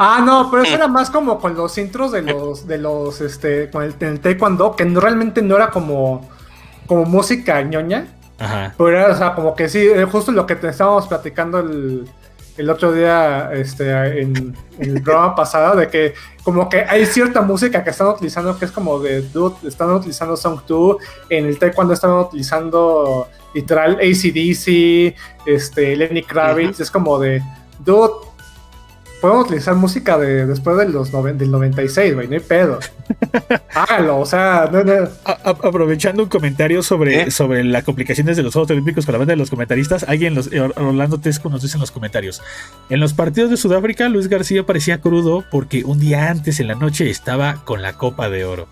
Ah, 0.00 0.22
no, 0.24 0.48
pero 0.50 0.62
eso 0.62 0.74
era 0.76 0.86
más 0.86 1.10
como 1.10 1.40
con 1.40 1.56
los 1.56 1.76
intros 1.76 2.12
de 2.12 2.22
los, 2.22 2.66
de 2.68 2.78
los, 2.78 3.20
este, 3.20 3.68
con 3.68 3.82
el, 3.82 3.94
el 3.98 4.20
taekwondo, 4.20 4.76
que 4.76 4.84
no- 4.84 5.00
realmente 5.00 5.42
no 5.42 5.56
era 5.56 5.70
como, 5.70 6.28
como 6.86 7.04
música 7.04 7.60
ñoña, 7.62 8.06
Ajá. 8.38 8.74
pero 8.78 8.90
era, 8.90 9.12
o 9.12 9.16
sea, 9.16 9.34
como 9.34 9.56
que 9.56 9.68
sí, 9.68 9.88
justo 10.10 10.30
lo 10.30 10.46
que 10.46 10.54
te 10.54 10.68
estábamos 10.68 11.08
platicando 11.08 11.58
el, 11.58 12.08
el 12.56 12.70
otro 12.70 12.92
día, 12.92 13.50
este, 13.52 14.20
en, 14.22 14.56
en 14.78 14.96
el 14.96 15.02
programa 15.02 15.34
pasado, 15.36 15.74
de 15.76 15.88
que 15.88 16.14
como 16.44 16.68
que 16.68 16.80
hay 16.82 17.04
cierta 17.04 17.40
música 17.42 17.82
que 17.82 17.90
están 17.90 18.06
utilizando 18.06 18.56
que 18.56 18.66
es 18.66 18.70
como 18.70 19.00
de, 19.00 19.22
dude, 19.22 19.56
están 19.66 19.90
utilizando 19.90 20.36
Song 20.36 20.60
2, 20.66 20.96
en 21.28 21.46
el 21.46 21.58
taekwondo 21.58 21.92
están 21.92 22.12
utilizando 22.12 23.26
literal 23.52 23.94
ACDC, 24.00 25.14
este, 25.44 25.96
Lenny 25.96 26.22
Kravitz, 26.22 26.78
es 26.80 26.90
como 26.90 27.18
de, 27.18 27.42
dude, 27.84 28.27
podemos 29.20 29.46
utilizar 29.46 29.74
música 29.74 30.16
de 30.18 30.46
después 30.46 30.76
de 30.78 30.88
los 30.88 31.12
noven- 31.12 31.36
del 31.38 31.50
96, 31.50 32.14
güey, 32.14 32.28
no 32.28 32.34
hay 32.34 32.40
pedo. 32.40 32.78
Hágalo, 33.74 34.20
o 34.20 34.26
sea, 34.26 34.68
no, 34.72 34.84
no. 34.84 34.92
A- 35.24 35.32
a- 35.44 35.50
aprovechando 35.50 36.22
un 36.22 36.28
comentario 36.28 36.82
sobre, 36.82 37.22
¿Eh? 37.22 37.30
sobre 37.30 37.64
las 37.64 37.84
complicaciones 37.84 38.36
de 38.36 38.42
los 38.42 38.52
Juegos 38.52 38.70
Olímpicos 38.70 39.04
con 39.06 39.12
la 39.12 39.18
banda 39.18 39.32
de 39.32 39.36
los 39.38 39.50
comentaristas, 39.50 40.04
alguien, 40.04 40.34
los, 40.34 40.52
eh, 40.52 40.60
Orlando 40.60 41.18
Tesco 41.18 41.48
nos 41.48 41.62
dice 41.62 41.76
en 41.76 41.80
los 41.80 41.90
comentarios. 41.90 42.42
En 42.90 43.00
los 43.00 43.14
partidos 43.14 43.50
de 43.50 43.56
Sudáfrica, 43.56 44.08
Luis 44.08 44.28
García 44.28 44.64
parecía 44.64 45.00
crudo 45.00 45.44
porque 45.50 45.84
un 45.84 45.98
día 46.00 46.30
antes 46.30 46.60
en 46.60 46.68
la 46.68 46.74
noche 46.74 47.10
estaba 47.10 47.64
con 47.64 47.82
la 47.82 47.94
Copa 47.94 48.28
de 48.30 48.44
Oro. 48.44 48.68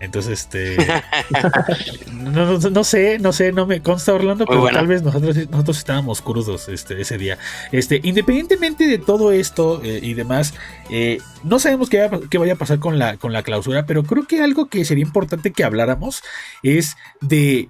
Entonces, 0.00 0.40
este. 0.40 0.76
no, 2.12 2.58
no- 2.58 2.70
no 2.70 2.84
sé, 2.84 3.18
no 3.18 3.32
sé, 3.32 3.52
no 3.52 3.66
me 3.66 3.82
consta 3.82 4.12
Orlando, 4.14 4.44
Muy 4.44 4.50
pero 4.52 4.60
buena. 4.60 4.78
tal 4.78 4.86
vez 4.86 5.02
nosotros, 5.02 5.36
nosotros 5.50 5.78
estábamos 5.78 6.22
crudos 6.22 6.68
este, 6.68 7.00
ese 7.00 7.18
día. 7.18 7.38
Este, 7.72 8.00
independientemente 8.04 8.86
de 8.86 8.98
todo 8.98 9.32
esto 9.32 9.80
eh, 9.82 10.00
y 10.02 10.14
demás, 10.14 10.54
eh, 10.90 11.18
no 11.42 11.58
sabemos 11.58 11.88
qué, 11.90 12.08
qué 12.30 12.38
vaya 12.38 12.52
a 12.54 12.56
pasar 12.56 12.78
con 12.78 12.98
la, 12.98 13.16
con 13.16 13.32
la 13.32 13.42
clausura, 13.42 13.86
pero 13.86 14.04
creo 14.04 14.26
que 14.26 14.42
algo 14.42 14.68
que 14.68 14.84
sería 14.84 15.04
importante 15.04 15.52
que 15.52 15.64
habláramos 15.64 16.22
es 16.62 16.96
de. 17.20 17.68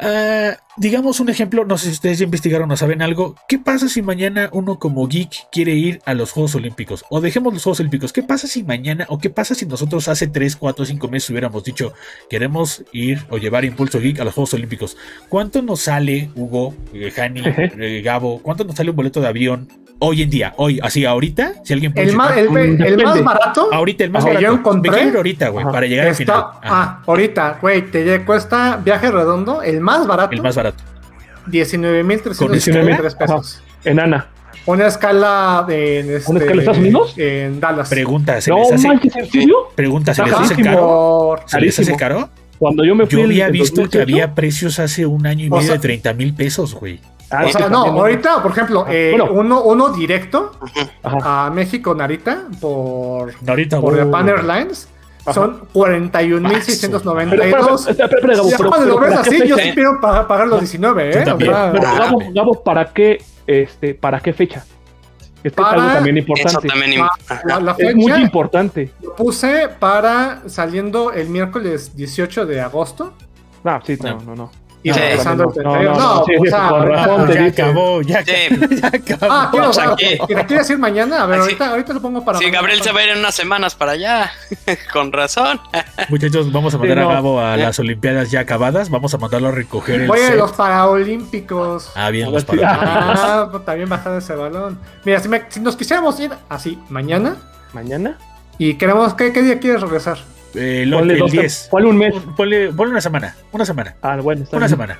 ah, 0.00 0.56
digamos 0.76 1.20
un 1.20 1.28
ejemplo, 1.28 1.64
no 1.64 1.76
sé 1.76 1.86
si 1.86 1.92
ustedes 1.92 2.18
ya 2.18 2.24
investigaron 2.24 2.70
o 2.70 2.76
saben 2.76 3.02
algo. 3.02 3.34
¿Qué 3.48 3.58
pasa 3.58 3.88
si 3.88 4.02
mañana 4.02 4.48
uno 4.52 4.78
como 4.78 5.06
geek 5.06 5.30
quiere 5.52 5.72
ir 5.74 6.00
a 6.04 6.14
los 6.14 6.32
Juegos 6.32 6.54
Olímpicos? 6.54 7.04
O 7.10 7.20
dejemos 7.20 7.52
los 7.52 7.62
Juegos 7.62 7.80
Olímpicos. 7.80 8.12
¿Qué 8.12 8.22
pasa 8.22 8.46
si 8.46 8.62
mañana 8.62 9.04
o 9.08 9.18
qué 9.18 9.30
pasa 9.30 9.54
si 9.54 9.66
nosotros 9.66 10.08
hace 10.08 10.26
3, 10.28 10.56
4, 10.56 10.84
5 10.84 11.08
meses 11.08 11.28
hubiéramos 11.30 11.64
dicho 11.64 11.92
queremos 12.28 12.84
ir 12.92 13.22
o 13.30 13.38
llevar 13.38 13.64
Impulso 13.64 14.00
Geek 14.00 14.20
a 14.20 14.24
los 14.24 14.34
Juegos 14.34 14.54
Olímpicos? 14.54 14.96
¿Cuánto 15.28 15.60
nos 15.62 15.80
sale, 15.80 16.30
Hugo, 16.34 16.74
eh, 16.94 17.12
Hani, 17.16 17.42
eh, 17.44 18.02
Gabo? 18.04 18.40
¿Cuánto 18.42 18.64
nos 18.64 18.76
sale 18.76 18.90
un 18.90 18.96
boleto 18.96 19.20
de 19.20 19.26
avión 19.28 19.68
hoy 19.98 20.22
en 20.22 20.30
día? 20.30 20.54
Hoy, 20.56 20.80
así 20.82 21.04
ahorita, 21.04 21.54
si 21.64 21.72
alguien 21.74 21.92
puede 21.92 22.08
El 22.10 22.16
más, 22.16 22.36
el, 22.36 22.46
el 22.56 22.76
Depende. 22.78 23.04
más 23.04 23.22
barato 23.24 23.68
Ahorita 23.72 24.04
el 24.04 24.10
más 24.10 24.24
barato. 24.24 24.40
yo 24.42 24.52
encontré- 24.54 24.90
Me 24.90 24.96
quiero 24.96 25.10
ir 25.10 25.16
ahorita, 25.16 25.48
güey, 25.50 25.66
para 25.66 25.86
llegar 25.86 26.06
al 26.08 26.14
final. 26.14 26.36
está. 26.38 26.48
Ajá, 26.66 26.80
Ah, 26.82 27.02
ahorita, 27.06 27.58
güey, 27.60 27.90
te 27.90 28.24
cuesta 28.24 28.76
viaje 28.82 29.10
redondo, 29.10 29.60
el 29.62 29.80
más 29.80 30.06
barato, 30.06 30.32
el 30.32 30.40
más 30.42 30.54
barato. 30.56 30.59
19.353 31.48 33.16
pesos. 33.16 33.62
Enana. 33.84 34.28
Una 34.66 34.86
escala 34.86 35.64
en 35.68 36.16
este, 36.16 36.30
¿Una 36.30 36.40
escala 36.40 36.52
de 36.56 36.58
Estados 36.60 36.78
Unidos? 36.78 37.14
En 37.16 37.60
Dallas. 37.60 37.88
Pregunta, 37.88 38.40
¿se 38.40 38.50
No 38.50 38.58
les 38.58 38.72
hace, 38.72 38.88
manches, 38.88 39.16
¿en 39.16 39.30
serio? 39.30 39.56
pregunta, 39.74 40.12
¿se 40.14 40.22
les 40.22 40.32
hace 40.34 40.62
caro? 40.62 41.36
¿Se 41.46 41.60
les 41.60 41.78
hace 41.78 41.96
caro? 41.96 42.28
Cuando 42.58 42.84
yo 42.84 42.94
me 42.94 43.06
fui 43.06 43.12
Yo 43.12 43.20
en- 43.20 43.30
había 43.30 43.46
en 43.46 43.52
visto 43.52 43.76
que 43.76 43.98
2018, 43.98 44.02
había 44.02 44.34
precios 44.34 44.78
hace 44.78 45.06
un 45.06 45.26
año 45.26 45.46
y 45.46 45.48
O 45.48 45.52
medio 45.52 45.62
sea- 45.66 45.76
de 45.76 45.80
30 45.80 46.12
mil 46.12 46.34
pesos, 46.34 46.74
güey. 46.74 47.00
ah, 47.30 47.44
O 47.46 47.48
sea, 47.50 47.68
no, 47.70 47.84
también, 47.84 48.02
ahorita, 48.02 48.42
por 48.42 48.50
ejemplo, 48.52 48.84
eh, 48.86 49.14
Bueno. 49.16 49.32
uno, 49.32 49.62
uno 49.62 49.88
directo 49.94 50.52
Ajá. 51.02 51.46
a 51.46 51.50
México 51.50 51.94
Narita 51.94 52.42
por, 52.60 53.32
No, 53.42 53.50
ahorita, 53.52 53.80
por 53.80 53.94
güey. 53.94 54.04
Japan 54.04 54.28
Airlines 54.28 54.88
Ajá. 55.22 55.32
son 55.34 55.60
41.692. 55.72 57.30
Pero, 57.30 57.42
espera, 57.42 57.76
espera, 57.76 58.06
espera, 58.06 58.34
Gabo, 58.36 58.48
Ya 58.50 58.56
pero- 58.56 58.68
cuando 58.70 58.86
lo 58.88 58.98
ves 58.98 59.10
¿para 59.10 59.22
qué 59.22 59.28
así, 59.36 59.48
yo 59.48 59.56
fecha? 59.56 59.68
sí 59.68 59.74
quiero 59.74 60.00
pa- 60.00 60.26
pagar 60.28 60.48
los 60.48 60.60
19, 60.60 61.12
Yo 61.12 61.18
¿eh? 61.20 61.24
Pero, 61.38 61.56
Ah, 61.56 61.72
¿para 62.64 62.92
qué, 62.92 63.22
este, 63.46 63.94
para 63.94 64.20
qué 64.20 64.32
fecha? 64.32 64.64
Es 65.42 65.52
que 65.52 65.62
Para- 65.62 65.70
es 65.76 65.82
algo 65.82 65.94
también 65.94 66.18
importante. 66.18 66.68
también. 66.68 67.00
Ah, 67.02 67.40
la, 67.44 67.60
la 67.60 67.74
Es 67.78 67.94
muy 67.94 68.04
fecha 68.12 68.20
importante. 68.20 68.92
lo 69.02 69.14
puse 69.16 69.68
para 69.78 70.42
saliendo 70.46 71.12
el 71.12 71.28
miércoles 71.30 71.96
18 71.96 72.44
de 72.46 72.60
agosto 72.60 73.14
No, 73.64 73.80
sí, 73.84 73.98
no, 74.02 74.10
No. 74.14 74.20
no, 74.24 74.34
no. 74.36 74.50
Y 74.82 74.92
regresando 74.92 75.52
el 75.54 75.62
no, 75.62 75.70
no, 75.70 75.72
31. 75.72 75.98
no, 75.98 76.14
No, 76.16 76.24
sí, 76.24 76.32
o 76.38 76.44
sea, 76.50 76.68
con 76.68 76.80
ahorita- 76.80 76.96
razón 77.06 77.26
te 77.26 77.34
ya 77.34 77.40
dije. 77.42 77.62
acabó, 77.62 78.02
ya, 78.02 78.24
Sí. 78.24 78.32
ya 78.80 78.86
acabó. 78.86 79.32
Ah, 79.34 79.48
quiero, 79.50 79.68
O 79.68 79.72
sea, 79.72 79.94
que- 79.96 80.18
¿te 80.26 80.34
la 80.34 80.46
quieres 80.46 80.70
ir 80.70 80.78
mañana? 80.78 81.22
A 81.22 81.26
ver, 81.26 81.36
Ay, 81.36 81.40
sí. 81.40 81.44
ahorita, 81.50 81.70
ahorita 81.70 81.92
lo 81.92 82.00
pongo 82.02 82.24
para 82.24 82.38
Sí, 82.38 82.44
mañana. 82.44 82.58
Gabriel 82.62 82.82
se 82.82 82.92
va 82.92 83.00
a 83.00 83.04
ir 83.04 83.08
en 83.10 83.18
unas 83.18 83.34
semanas 83.34 83.74
para 83.74 83.92
allá. 83.92 84.32
Con 84.92 85.12
razón. 85.12 85.60
Muchachos, 86.08 86.50
vamos 86.52 86.72
a 86.74 86.78
Sí, 86.78 86.86
mandar 86.86 86.98
no. 87.04 87.10
a 87.10 87.14
Gabo 87.14 87.40
a 87.40 87.56
las 87.56 87.78
Olimpiadas 87.78 88.30
ya 88.30 88.40
acabadas. 88.40 88.88
Vamos 88.90 89.12
a 89.14 89.18
mandarlo 89.18 89.48
a 89.48 89.52
recoger 89.52 90.02
el 90.02 90.08
Voy 90.08 90.20
a 90.20 90.34
los 90.34 90.52
Paraolímpicos. 90.52 91.90
Ah, 91.94 92.10
bien, 92.10 92.32
los 92.32 92.44
Paralímpicos. 92.44 93.20
Ah, 93.22 93.50
también 93.64 93.88
bajar 93.88 94.16
ese 94.18 94.34
balón. 94.34 94.78
Mira, 95.04 95.20
si, 95.20 95.28
me- 95.28 95.44
si 95.48 95.60
nos 95.60 95.76
quisiéramos 95.76 96.18
ir 96.20 96.30
así 96.48 96.78
mañana 96.88 97.36
¿Mañana? 97.72 98.18
y 98.58 98.74
queremos, 98.74 99.14
¿qué, 99.14 99.32
qué 99.32 99.42
día 99.42 99.58
quieres 99.60 99.80
regresar? 99.82 100.18
Eh, 100.54 100.82
el, 100.82 100.90
Ponle, 100.92 101.14
el 101.14 101.20
dos, 101.20 101.30
10. 101.32 101.68
ponle 101.70 101.88
un 101.88 101.96
mes. 101.96 102.14
Ponle, 102.36 102.72
ponle 102.72 102.92
una 102.92 103.00
semana. 103.00 103.36
Una 103.52 103.64
semana. 103.64 103.94
Ah, 104.02 104.16
bueno, 104.16 104.42
está 104.42 104.56
Una 104.56 104.66
bien. 104.66 104.70
semana. 104.76 104.98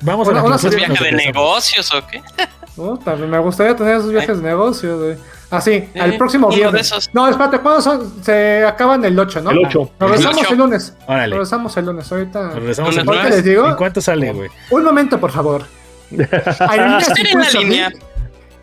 Vamos 0.00 0.28
Una- 0.28 0.40
a 0.40 0.42
la 0.42 0.46
una 0.48 0.56
¿Es 0.56 0.60
clausura 0.62 0.82
y 0.82 0.86
viaje 0.86 1.10
nos 1.10 1.18
de 1.20 1.26
negocios 1.26 1.94
o 1.94 2.06
qué? 2.06 2.22
¿No? 2.76 2.98
También 2.98 3.30
me 3.30 3.38
gustaría 3.38 3.76
tener 3.76 3.96
esos 3.96 4.10
viajes 4.10 4.36
de 4.42 4.48
negocio. 4.48 4.98
De... 4.98 5.18
Así, 5.50 5.70
Eh, 5.70 5.90
al 6.00 6.16
próximo 6.16 6.48
uno 6.48 6.56
de 6.56 6.62
viernes. 6.62 6.86
esos. 6.88 7.08
No, 7.14 7.28
espérate, 7.28 7.60
¿cuándo 7.60 7.80
son? 7.80 8.12
Se 8.24 8.64
acaban 8.66 9.04
el 9.04 9.16
8, 9.18 9.40
¿no? 9.42 9.50
El 9.50 9.58
8. 9.66 9.78
Nos 9.78 9.90
El 10.00 10.08
regresamos 10.08 10.38
8. 10.42 10.52
el 10.52 10.58
lunes. 10.58 10.94
Órale. 11.06 11.30
Regresamos 11.34 11.76
el 11.76 11.84
lunes. 11.86 12.10
Ahorita. 12.12 12.42
Nos 12.42 12.54
regresamos 12.56 12.96
el 12.96 13.04
Lunes, 13.06 13.24
les 13.30 13.44
digo. 13.44 13.68
¿En 13.68 13.76
cuánto 13.76 14.00
sale, 14.00 14.32
güey? 14.32 14.50
Un 14.70 14.82
momento, 14.84 15.20
por 15.20 15.30
favor. 15.30 15.64
Aerolíneas 16.10 17.08
Esperen 17.08 17.26
en 17.26 17.38
la 17.38 17.44
Impulso 17.46 17.58
línea. 17.60 17.88
Geek. 17.90 18.02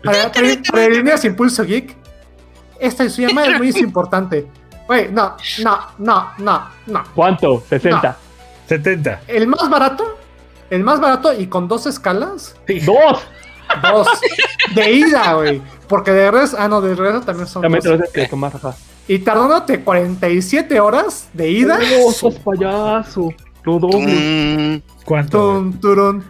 Para- 0.04 0.32
para- 0.32 0.48
para 0.70 0.82
Aerolíneas 0.82 1.24
Impulso 1.24 1.64
Geek. 1.64 1.96
Esta 2.80 3.08
su 3.08 3.22
llamada 3.22 3.48
es 3.48 3.58
muy 3.58 3.68
importante. 3.80 4.46
Güey, 4.86 5.10
no, 5.12 5.36
no, 5.62 5.78
no, 5.98 6.30
no, 6.38 6.68
no. 6.86 7.04
¿Cuánto? 7.14 7.62
60. 7.68 8.16
70. 8.68 9.20
El 9.28 9.46
más 9.46 9.68
barato, 9.70 10.18
el 10.70 10.82
más 10.82 11.00
barato 11.00 11.32
y 11.32 11.46
con 11.46 11.68
dos 11.68 11.86
escalas, 11.86 12.56
¡Dos! 12.84 13.20
dos. 13.82 14.08
De 14.74 14.92
ida, 14.92 15.34
güey. 15.34 15.62
Porque 15.88 16.10
de 16.12 16.30
regreso, 16.30 16.56
ah, 16.58 16.68
no, 16.68 16.80
de 16.80 16.94
regreso 16.94 17.20
también 17.20 17.46
son 17.46 17.62
También 17.62 17.82
te 17.82 17.88
dos. 17.88 17.98
lo 17.98 18.04
tienes 18.06 18.24
que 18.26 18.30
tomar, 18.30 18.52
Rafa. 18.52 18.74
Y 19.08 19.18
tardándote 19.18 19.82
47 19.82 20.80
horas 20.80 21.28
de 21.32 21.50
ida. 21.50 21.78
¡Oh, 22.00 22.12
sos 22.12 22.34
payaso! 22.36 23.30
Lo 23.64 23.78
doble. 23.78 24.82
Mm, 24.86 25.04
¿Cuánto? 25.04 25.38
Tun, 25.38 25.80
turun, 25.80 26.24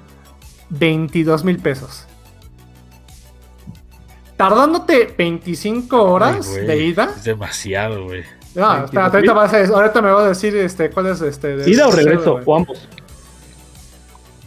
22 0.70 1.44
mil 1.44 1.58
pesos. 1.58 2.06
Tardándote 4.36 5.14
25 5.16 6.02
horas 6.02 6.50
Ay, 6.58 6.66
de 6.66 6.84
ida. 6.86 7.12
Es 7.16 7.24
demasiado, 7.24 8.04
güey. 8.04 8.24
No, 8.54 8.66
ahorita, 8.66 9.32
vas 9.32 9.52
a- 9.54 9.64
ahorita 9.66 10.02
me 10.02 10.10
vas 10.12 10.24
a 10.24 10.28
decir 10.28 10.54
este, 10.56 10.90
cuál 10.90 11.06
es 11.06 11.20
este. 11.22 11.56
de- 11.56 11.70
¿Ida 11.70 11.88
o 11.88 11.90
regreso? 11.90 12.40
O 12.44 12.56
ambos. 12.56 12.86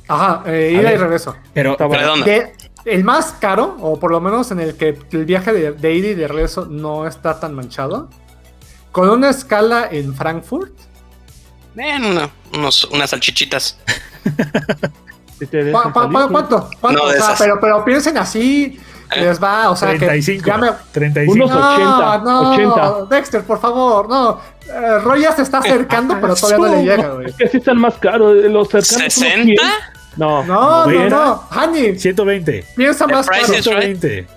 Ajá, 0.08 0.44
eh, 0.46 0.78
ida 0.80 0.94
y 0.94 0.98
regreso. 0.98 1.36
Pero, 1.54 1.76
bueno. 1.80 2.18
De- 2.24 2.54
el 2.86 3.04
más 3.04 3.34
caro, 3.40 3.76
o 3.80 4.00
por 4.00 4.12
lo 4.12 4.22
menos 4.22 4.52
en 4.52 4.60
el 4.60 4.76
que 4.78 5.00
el 5.12 5.26
viaje 5.26 5.52
de, 5.52 5.72
de 5.72 5.94
ida 5.96 6.08
y 6.10 6.14
de 6.14 6.28
regreso 6.28 6.68
no 6.70 7.08
está 7.08 7.40
tan 7.40 7.56
manchado, 7.56 8.10
con 8.92 9.10
una 9.10 9.32
escala 9.32 9.88
en 9.92 10.14
Frankfurt, 10.14 10.72
ven, 11.74 12.06
una- 12.06 12.30
unos, 12.54 12.84
unas 12.86 13.10
salchichitas. 13.10 13.80
Si 15.38 15.48
te 15.48 15.60
¿cu- 15.60 15.66
dejan 15.66 15.92
cu- 15.92 16.00
salir, 16.00 16.14
cu- 16.22 16.32
¿cuánto? 16.32 16.70
¿Cuánto? 16.80 17.00
No, 17.02 17.06
o 17.10 17.12
de 17.12 17.18
sea, 17.18 17.26
esas. 17.26 17.40
pero, 17.40 17.60
pero 17.60 17.84
piensen 17.84 18.18
así. 18.18 18.80
Les 19.22 19.42
va, 19.44 19.70
o 19.72 19.76
sea, 19.76 19.90
35. 19.90 20.44
que 20.44 20.50
ya 20.50 20.58
me... 20.58 20.70
35. 20.92 21.34
Unos- 21.46 21.52
80, 21.52 22.18
no, 22.24 22.52
80. 22.52 23.06
Dexter, 23.16 23.44
por 23.44 23.60
favor, 23.60 24.10
no. 24.10 24.40
Eh, 24.68 25.00
Roy 25.04 25.22
ya 25.22 25.32
se 25.32 25.42
está 25.44 25.60
acercando, 25.60 26.18
pero 26.20 26.36
todavía 26.36 26.68
no 26.70 26.76
le 26.76 26.84
llega, 26.84 27.10
güey. 27.10 27.28
Es 27.28 27.36
que 27.36 27.48
sí 27.50 27.58
están 27.58 27.78
más 27.78 27.96
caros. 27.96 28.36
Los 28.46 28.68
cercanos. 28.70 29.14
son 29.14 29.24
los 29.24 29.38
¿60? 29.38 29.46
100. 29.46 29.56
No, 30.18 30.44
No, 30.44 30.46
no, 30.46 30.86
¿Noventa? 30.86 31.10
no. 31.16 31.44
Hani, 31.52 32.00
120. 32.00 32.66
piensa 32.76 33.06
más 33.08 33.28
caro. 33.28 33.42
is 33.44 33.50
right. 33.50 33.64
120. 33.64 34.28
Ah, 34.28 34.36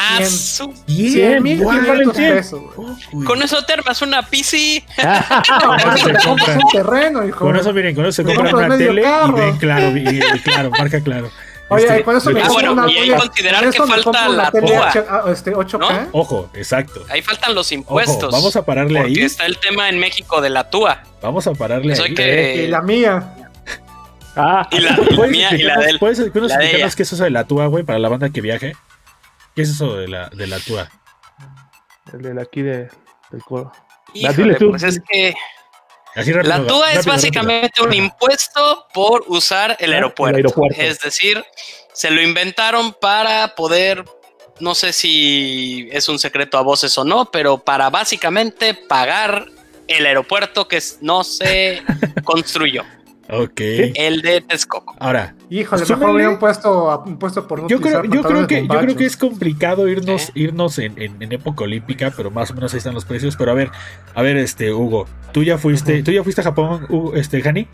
Ah, 0.00 0.16
100. 0.18 0.30
su- 0.30 0.74
100 0.86 1.42
mil 1.42 1.62
guau, 1.62 1.76
quinientos 1.80 2.14
güey. 2.14 2.30
pesos, 2.34 2.60
güey. 2.76 2.88
Uy. 3.14 3.24
Con 3.24 3.42
eso 3.42 3.60
te 3.64 3.72
armas 3.72 4.00
una 4.02 4.22
PC. 4.22 4.84
No, 4.98 5.66
con 5.66 5.80
eso 5.80 5.96
se 5.96 6.12
te 6.12 6.18
compras 6.24 6.26
compra. 6.26 6.54
un 6.54 6.70
terreno, 6.70 7.26
hijo. 7.26 7.38
Con 7.38 7.56
eso, 7.56 7.72
miren, 7.72 7.94
con 7.96 8.04
eso 8.04 8.22
se 8.22 8.24
compran 8.24 8.54
una 8.54 8.76
tele 8.78 9.02
carro. 9.02 9.36
y 9.38 9.40
ven 9.40 9.56
claro, 9.56 9.96
y, 9.96 10.08
y 10.08 10.38
claro, 10.40 10.70
marca 10.70 11.00
claro. 11.00 11.30
Oye, 11.70 11.84
Este, 11.86 12.02
con 12.02 12.16
eso 12.16 12.30
me 12.30 12.40
ah, 12.42 12.48
bueno, 12.48 12.72
una 12.72 12.90
y 12.90 12.96
hay 12.96 13.10
considerar 13.10 13.62
con 13.62 13.72
que 13.72 13.78
falta 14.02 14.28
la 14.28 14.50
tele 14.50 14.66
púa. 14.68 14.88
H- 14.88 15.04
ah, 15.08 15.24
este, 15.30 15.52
8K. 15.54 16.08
Ojo, 16.12 16.50
exacto. 16.54 17.04
Ahí 17.10 17.20
faltan 17.20 17.54
los 17.54 17.70
impuestos. 17.72 18.24
Ojo, 18.24 18.32
vamos 18.32 18.56
a 18.56 18.64
pararle 18.64 19.00
porque 19.00 19.20
ahí. 19.20 19.24
está 19.26 19.44
el 19.46 19.58
tema 19.58 19.88
en 19.90 19.98
México 19.98 20.40
de 20.40 20.48
la 20.50 20.70
TUA. 20.70 21.02
Vamos 21.20 21.46
a 21.46 21.52
pararle 21.52 21.92
Eso 21.92 22.04
ahí. 22.04 22.14
que- 22.14 22.64
Y 22.64 22.68
la 22.68 22.80
mía. 22.80 23.34
Ah, 24.34 24.66
Y 24.70 24.78
la, 24.80 24.92
y 24.92 25.10
la 25.10 25.16
¿Puedes 25.16 25.30
mía 25.32 25.48
y 25.54 25.62
la 25.62 25.78
de 25.78 25.90
él. 25.90 25.98
¿Puedes 25.98 26.18
explicarnos 26.20 26.94
qué 26.96 27.02
es 27.02 27.12
eso 27.12 27.24
de 27.24 27.30
la 27.30 27.44
TUA, 27.44 27.66
güey, 27.66 27.84
para 27.84 27.98
la 27.98 28.08
banda 28.08 28.30
que 28.30 28.40
viaje? 28.40 28.74
¿Qué 29.54 29.62
es 29.62 29.70
eso 29.70 29.96
de 29.96 30.08
la, 30.08 30.28
de 30.30 30.46
la 30.46 30.58
TUA? 30.60 30.88
el 32.12 32.22
de 32.36 32.40
aquí 32.40 32.62
de, 32.62 32.88
del 33.30 33.42
coro. 33.44 33.70
Híjole, 34.14 34.36
dile 34.36 34.54
tú. 34.54 34.70
pues 34.70 34.82
es 34.84 35.00
que 35.10 35.34
Así 36.18 36.32
rápido, 36.32 36.58
la 36.58 36.66
TUA 36.66 36.90
es 36.90 36.96
rápido, 36.96 37.12
básicamente 37.12 37.82
un 37.82 37.92
impuesto 37.92 38.86
por 38.92 39.24
usar 39.28 39.76
el 39.78 39.92
aeropuerto. 39.92 40.62
Es 40.76 40.98
decir, 40.98 41.44
se 41.92 42.10
lo 42.10 42.20
inventaron 42.20 42.92
para 42.92 43.54
poder, 43.54 44.04
no 44.58 44.74
sé 44.74 44.92
si 44.92 45.88
es 45.92 46.08
un 46.08 46.18
secreto 46.18 46.58
a 46.58 46.62
voces 46.62 46.98
o 46.98 47.04
no, 47.04 47.30
pero 47.30 47.58
para 47.58 47.88
básicamente 47.88 48.74
pagar 48.74 49.46
el 49.86 50.06
aeropuerto 50.06 50.66
que 50.66 50.82
no 51.00 51.22
se 51.22 51.82
construyó, 52.24 52.84
Ok. 53.30 53.60
el 53.60 54.22
de 54.22 54.40
Texcoco. 54.40 54.96
Ahora, 54.98 55.34
Híjole, 55.50 55.84
Súmale. 55.84 56.00
mejor 56.00 56.14
hubieran 56.16 56.38
puesto, 56.38 57.02
un 57.06 57.18
puesto 57.18 57.46
por 57.48 57.62
no 57.62 57.68
yo 57.68 57.80
creo, 57.80 58.04
yo 58.04 58.22
creo 58.22 58.46
que 58.46 58.62
yo 58.66 58.78
creo 58.80 58.96
que 58.96 59.04
es 59.06 59.16
complicado 59.16 59.86
irnos, 59.88 60.22
Sí. 60.22 60.32
irnos 60.34 60.78
en, 60.78 61.00
en- 61.00 61.22
en 61.22 61.32
época 61.32 61.64
olímpica, 61.64 62.12
pero 62.16 62.30
más 62.30 62.50
o 62.50 62.54
menos 62.54 62.72
ahí 62.74 62.78
están 62.78 62.94
los 62.94 63.04
precios. 63.04 63.36
Pero 63.36 63.50
a 63.50 63.54
ver, 63.54 63.70
a 64.14 64.22
ver, 64.22 64.36
este, 64.36 64.72
Hugo, 64.72 65.06
tú 65.32 65.42
ya 65.42 65.58
fuiste, 65.58 66.02
tú 66.02 66.10
ya 66.10 66.22
fuiste 66.22 66.40
a 66.40 66.44
Japón, 66.44 66.86
Hugo, 66.88 67.14
este, 67.16 67.46
Hani, 67.46 67.66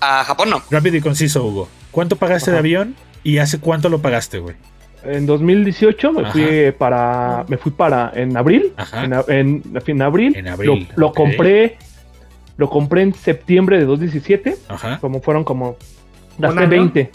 A 0.00 0.24
Japón 0.24 0.50
no. 0.50 0.62
rápido 0.70 0.96
y 0.96 1.00
conciso, 1.00 1.44
Hugo. 1.44 1.68
¿Cuánto 1.90 2.16
pagaste 2.16 2.50
de 2.50 2.58
avión 2.58 2.96
y 3.22 3.38
hace 3.38 3.60
cuánto 3.60 3.88
lo 3.88 4.00
pagaste, 4.00 4.38
güey? 4.38 4.56
En 5.04 5.26
2018 5.26 6.12
me 6.12 6.22
Ajá. 6.22 6.32
fui 6.32 6.72
para, 6.78 7.44
me 7.48 7.56
fui 7.56 7.72
para, 7.72 8.12
en 8.14 8.36
abril, 8.36 8.72
Ajá. 8.76 9.04
en, 9.04 9.12
en, 9.28 9.62
en 9.86 10.02
abril, 10.02 10.36
En 10.36 10.48
abril, 10.48 10.88
lo, 10.96 11.12
compré, 11.12 11.76
lo 12.56 12.68
compré 12.70 13.02
en 13.02 13.14
septiembre 13.14 13.78
de 13.78 13.84
2017, 13.86 14.56
Ajá. 14.68 14.98
como 15.00 15.20
fueron 15.22 15.44
como, 15.44 15.76
gasté 16.38 16.60
año? 16.60 16.68
20. 16.68 17.10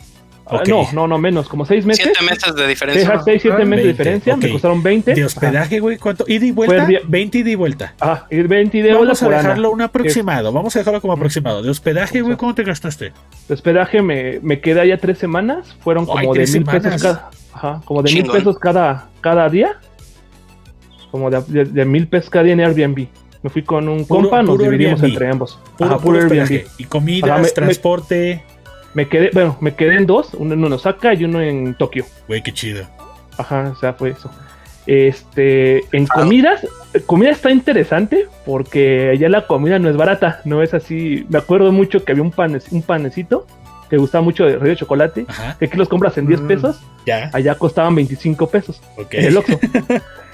Ah, 0.50 0.56
Ok. 0.62 0.68
No, 0.70 0.88
no, 0.94 1.08
no 1.10 1.18
menos, 1.18 1.50
como 1.50 1.66
6 1.66 1.86
meses. 1.86 2.06
Siete 2.06 2.24
meses 2.24 2.56
de 2.56 2.66
diferencia. 2.68 3.10
ajá, 3.10 3.22
seis, 3.26 3.42
siete 3.42 3.58
Ah, 3.62 3.66
meses 3.66 3.70
de 3.70 3.76
20, 3.84 3.88
diferencia, 4.04 4.34
ok. 4.36 4.44
me 4.44 4.52
costaron 4.54 4.82
20. 4.82 5.14
De 5.14 5.26
hospedaje, 5.26 5.80
güey, 5.82 5.98
¿cuánto? 5.98 6.24
¿Ida 6.26 6.46
y 6.46 6.52
vuelta? 6.52 6.76
Fue 6.76 6.82
el 6.84 6.88
día- 6.88 7.00
20 7.06 7.38
ida 7.40 7.50
y 7.50 7.56
vuelta. 7.56 7.94
Ah, 8.00 8.26
y 8.32 8.42
20 8.44 8.82
de 8.82 8.94
Vamos 8.94 9.22
a 9.22 9.26
por 9.26 9.34
Ana. 9.34 9.44
dejarlo 9.44 9.72
un 9.72 9.82
aproximado. 9.82 10.54
Vamos 10.54 10.74
a 10.76 10.80
dejarlo 10.80 11.02
como 11.02 11.12
aproximado. 11.14 11.62
De 11.62 11.70
hospedaje, 11.70 12.22
güey. 12.22 12.38
¿cómo 12.38 12.56
te 12.56 12.64
gastaste? 12.64 13.12
De 13.50 13.54
hospedaje 13.54 14.02
me, 14.02 14.40
me 14.42 14.62
quedé 14.62 14.80
allá 14.80 14.98
tres 14.98 15.18
semanas. 15.18 15.76
Fueron 15.82 16.06
Ay, 16.10 16.22
como 16.22 16.34
de 16.34 16.40
mil 16.40 16.48
semanas. 16.48 16.82
pesos 16.84 17.02
cada. 17.04 17.30
Ajá, 17.54 17.82
como 17.84 18.02
de 18.04 18.14
mil 18.14 18.24
Chingón. 18.24 18.38
pesos 18.38 18.58
cada, 18.58 19.10
cada 19.20 19.50
día. 19.50 19.76
Como 21.12 21.30
de, 21.30 21.42
de- 21.48 21.66
de 21.66 21.86
mil 21.86 22.08
pesos 22.08 22.30
cada 22.30 22.44
día 22.46 22.54
en 22.54 22.62
Airbnb. 22.62 23.08
Me 23.48 23.50
fui 23.50 23.62
con 23.64 23.88
un 23.88 24.06
Puro- 24.06 24.24
compa, 24.24 24.44
nos 24.44 24.60
dividimos 24.60 25.00
Airbnb. 25.02 25.14
entre 25.14 25.30
ambos. 25.32 25.58
Puro, 25.78 25.90
Ajá, 25.90 26.00
puro. 26.00 26.20
Airbnb. 26.20 26.66
Y 26.78 26.84
comidas, 26.84 27.30
Ajá, 27.30 27.38
me- 27.40 27.44
me- 27.46 27.52
transporte. 27.52 28.44
Me 28.94 29.08
quedé, 29.08 29.30
bueno, 29.34 29.56
me 29.62 29.74
quedé 29.74 29.96
en 29.96 30.06
dos, 30.06 30.34
uno 30.34 30.54
en 30.54 30.74
Osaka 30.74 31.14
y 31.14 31.24
uno 31.24 31.40
en 31.42 31.76
Tokio. 31.76 32.04
Güey, 32.28 32.44
qué 32.44 32.52
chido. 32.52 32.84
Ajá, 33.38 33.72
o 33.74 33.80
sea, 33.80 33.94
fue 33.94 34.10
eso. 34.10 34.30
Este, 34.86 35.78
en 35.96 36.04
Ah. 36.10 36.16
comidas, 36.16 36.68
comida 37.06 37.30
está 37.30 37.52
interesante 37.52 38.28
porque 38.46 39.12
allá 39.14 39.30
la 39.30 39.48
comida 39.48 39.80
no 39.80 39.90
es 39.90 39.96
barata, 39.96 40.42
no 40.44 40.62
es 40.62 40.74
así. 40.74 41.26
Me 41.30 41.38
acuerdo 41.38 41.72
mucho 41.72 42.04
que 42.04 42.12
había 42.12 42.24
un, 42.24 42.32
pane- 42.32 42.60
un 42.72 42.82
panecito 42.82 43.48
que 43.90 43.96
gustaba 43.96 44.24
mucho 44.26 44.44
de 44.46 44.58
rey 44.58 44.72
de 44.72 44.76
chocolate, 44.76 45.24
Ajá. 45.30 45.56
que 45.58 45.66
aquí 45.68 45.78
los 45.78 45.88
compras 45.88 46.18
en 46.18 46.28
10 46.28 46.42
Mm. 46.42 46.48
pesos, 46.48 46.82
Ya. 47.06 47.30
allá 47.32 47.56
costaban 47.56 47.96
25 47.96 48.50
pesos 48.50 48.82
Ok. 48.98 49.14
en 49.14 49.26
el 49.26 49.38
Oxxo. 49.38 49.58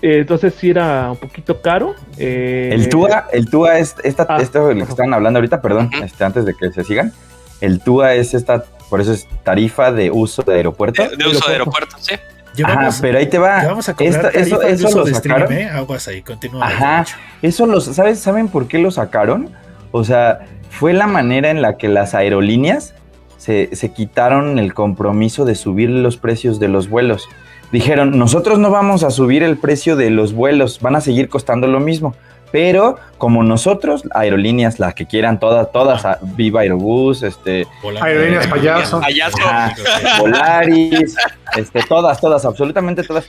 Eh, 0.00 0.18
entonces 0.20 0.54
sí 0.54 0.70
era 0.70 1.10
un 1.10 1.16
poquito 1.16 1.60
caro. 1.60 1.94
eh, 2.18 2.70
El 2.72 2.88
TUA, 2.88 3.26
el 3.32 3.50
TUA 3.50 3.78
es 3.78 3.96
esta, 4.04 4.26
Ah, 4.28 4.38
esto 4.40 4.68
de 4.68 4.74
lo 4.74 4.78
que 4.78 4.82
ajá. 4.84 4.90
estaban 4.92 5.14
hablando 5.14 5.38
ahorita, 5.38 5.60
perdón, 5.60 5.90
este, 6.02 6.24
antes 6.24 6.44
de 6.44 6.54
que 6.54 6.70
se 6.70 6.84
sigan. 6.84 7.12
El 7.60 7.80
TUA 7.80 8.14
es 8.14 8.34
esta, 8.34 8.64
por 8.88 9.00
eso 9.00 9.12
es 9.12 9.26
tarifa 9.42 9.90
de 9.90 10.10
uso 10.12 10.42
de 10.42 10.54
aeropuerto. 10.54 11.02
De, 11.08 11.16
de 11.16 11.26
uso 11.28 11.46
de 11.48 11.52
aeropuerto, 11.54 11.96
sí. 11.98 12.14
Ajá, 12.14 12.22
Llevamos, 12.54 12.98
pero 13.00 13.18
ahí 13.18 13.26
te 13.26 13.38
va. 13.38 13.60
llevamos 13.62 13.88
a 13.88 13.94
Esta- 13.98 14.28
eso, 14.30 14.62
eso 14.62 14.90
lo 14.98 15.04
de 15.04 15.14
stream, 15.14 15.40
sacaron. 15.40 15.52
¿eh? 15.58 15.68
Aguas 15.70 16.08
ahí, 16.08 16.22
continúa. 16.22 16.66
Ajá. 16.66 17.04
Eso 17.42 17.66
los, 17.66 17.84
¿sabes? 17.84 18.18
¿Saben 18.20 18.48
por 18.48 18.66
qué 18.68 18.78
lo 18.78 18.90
sacaron? 18.90 19.50
O 19.92 20.02
sea, 20.04 20.40
fue 20.70 20.92
la 20.92 21.06
manera 21.06 21.50
en 21.50 21.62
la 21.62 21.76
que 21.76 21.88
las 21.88 22.14
aerolíneas 22.14 22.94
se, 23.36 23.70
se 23.76 23.92
quitaron 23.92 24.58
el 24.58 24.74
compromiso 24.74 25.44
de 25.44 25.54
subir 25.54 25.88
los 25.90 26.16
precios 26.16 26.58
de 26.58 26.68
los 26.68 26.88
vuelos. 26.88 27.28
Dijeron, 27.72 28.18
nosotros 28.18 28.58
no 28.58 28.70
vamos 28.70 29.02
a 29.04 29.10
subir 29.10 29.42
el 29.42 29.58
precio 29.58 29.94
de 29.96 30.10
los 30.10 30.32
vuelos, 30.32 30.80
van 30.80 30.96
a 30.96 31.00
seguir 31.00 31.28
costando 31.28 31.66
lo 31.66 31.80
mismo. 31.80 32.14
Pero 32.50 32.96
como 33.18 33.42
nosotros, 33.44 34.04
aerolíneas, 34.14 34.78
las 34.78 34.94
que 34.94 35.04
quieran, 35.06 35.38
todas, 35.38 35.70
todas, 35.70 36.06
a- 36.06 36.18
Viva 36.22 36.60
Aerobús, 36.62 37.22
este. 37.22 37.66
Aerolíneas 38.00 38.46
payaso. 38.46 39.00
Payaso. 39.00 39.36
Ajá. 39.46 39.74
Volaris, 40.18 41.14
este, 41.56 41.82
todas, 41.86 42.18
todas, 42.20 42.46
absolutamente 42.46 43.02
todas, 43.02 43.26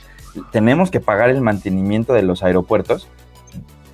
tenemos 0.52 0.90
que 0.90 1.00
pagar 1.00 1.28
el 1.28 1.42
mantenimiento 1.42 2.14
de 2.14 2.22
los 2.22 2.42
aeropuertos. 2.42 3.08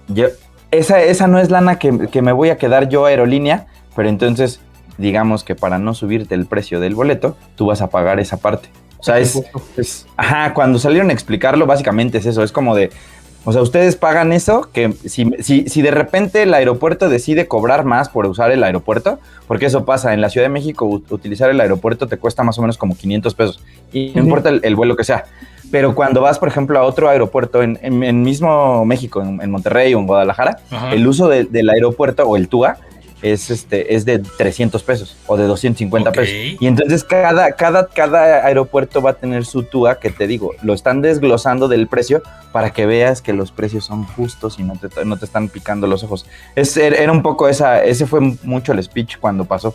Yo, 0.07 0.27
esa, 0.71 1.03
esa 1.03 1.27
no 1.27 1.41
es 1.41 1.51
lana 1.51 1.81
que, 1.81 2.07
que 2.09 2.23
me 2.23 2.31
voy 2.31 2.51
a 2.51 2.57
quedar 2.57 2.89
yo 2.89 3.05
aerolínea, 3.07 3.67
pero 3.97 4.09
entonces 4.09 4.61
digamos 4.97 5.43
que 5.43 5.57
para 5.57 5.79
no 5.79 5.93
subirte 5.95 6.37
el 6.37 6.47
precio 6.47 6.79
del 6.79 6.95
boleto, 6.95 7.37
tú 7.57 7.67
vas 7.67 7.83
a 7.83 7.91
pagar 7.91 8.21
esa 8.21 8.37
parte. 8.37 8.69
O 9.07 9.13
sea, 9.13 9.19
es, 9.21 9.41
es- 9.77 10.07
ajá, 10.17 10.53
cuando 10.53 10.79
salieron 10.79 11.11
a 11.11 11.13
explicarlo, 11.13 11.67
básicamente 11.67 12.19
es 12.19 12.27
eso, 12.27 12.43
es 12.43 12.51
como 12.51 12.75
de, 12.75 12.91
o 13.45 13.53
sea, 13.53 13.63
ustedes 13.63 13.95
pagan 13.95 14.33
eso, 14.33 14.69
que 14.73 14.93
si, 15.05 15.31
si, 15.41 15.69
si 15.69 15.81
de 15.83 15.93
repente 15.93 16.43
el 16.43 16.53
aeropuerto 16.53 17.09
decide 17.09 17.47
cobrar 17.47 17.85
más 17.85 18.09
por 18.09 18.27
usar 18.27 18.51
el 18.51 18.65
aeropuerto, 18.65 19.21
porque 19.47 19.67
eso 19.67 19.85
pasa, 19.85 20.13
en 20.13 20.21
la 20.21 20.29
Ciudad 20.29 20.47
de 20.47 20.51
México 20.53 20.85
utilizar 21.11 21.51
el 21.51 21.61
aeropuerto 21.61 22.09
te 22.09 22.17
cuesta 22.17 22.43
más 22.43 22.59
o 22.59 22.63
menos 22.63 22.77
como 22.79 22.97
500 22.97 23.35
pesos, 23.35 23.61
y 23.93 24.11
no 24.17 24.23
importa 24.23 24.49
el, 24.49 24.61
el 24.65 24.75
vuelo 24.75 24.97
que 24.97 25.05
sea. 25.05 25.25
Pero 25.71 25.95
cuando 25.97 26.21
vas, 26.21 26.39
por 26.39 26.49
ejemplo, 26.49 26.79
a 26.79 26.83
otro 26.83 27.09
aeropuerto 27.09 27.61
en, 27.63 27.77
en- 27.83 28.03
en 28.05 28.23
mismo 28.23 28.85
México, 28.85 29.21
en, 29.23 29.41
en 29.41 29.51
Monterrey 29.51 29.95
o 29.95 29.99
en 29.99 30.07
Guadalajara, 30.07 30.59
Ajá. 30.71 30.93
el 30.93 31.07
uso 31.07 31.29
de- 31.29 31.45
del 31.45 31.69
aeropuerto 31.71 32.25
o 32.25 32.37
el 32.37 32.49
TUA 32.49 32.77
es, 33.33 33.51
este, 33.51 33.95
es 33.95 34.05
de 34.05 34.18
300 34.18 34.83
pesos 34.83 35.16
o 35.27 35.37
de 35.37 35.45
250 35.47 36.11
Ok. 36.11 36.16
pesos. 36.16 36.35
Y 36.61 36.66
entonces 36.66 37.05
cada, 37.05 37.53
cada, 37.53 37.87
cada 37.89 38.45
aeropuerto 38.47 39.01
va 39.03 39.11
a 39.11 39.14
tener 39.14 39.45
su 39.45 39.62
TUA, 39.64 39.99
que 39.99 40.11
te 40.11 40.27
digo, 40.27 40.53
lo 40.62 40.74
están 40.74 41.03
desglosando 41.03 41.68
del 41.68 41.87
precio 41.89 42.22
para 42.53 42.70
que 42.72 42.87
veas 42.87 43.22
que 43.22 43.33
los 43.33 43.53
precios 43.53 43.85
son 43.85 44.05
justos 44.05 44.59
y 44.59 44.62
no 44.62 44.74
te, 44.77 45.05
no 45.05 45.16
te 45.16 45.24
están 45.24 45.49
picando 45.49 45.87
los 45.87 46.03
ojos. 46.05 46.27
Es, 46.55 46.77
era 46.77 47.12
un 47.12 47.22
poco 47.22 47.49
esa, 47.49 47.83
ese 47.85 48.07
fue 48.07 48.20
mucho 48.43 48.72
el 48.72 48.83
speech 48.83 49.18
cuando 49.18 49.45
pasó. 49.45 49.74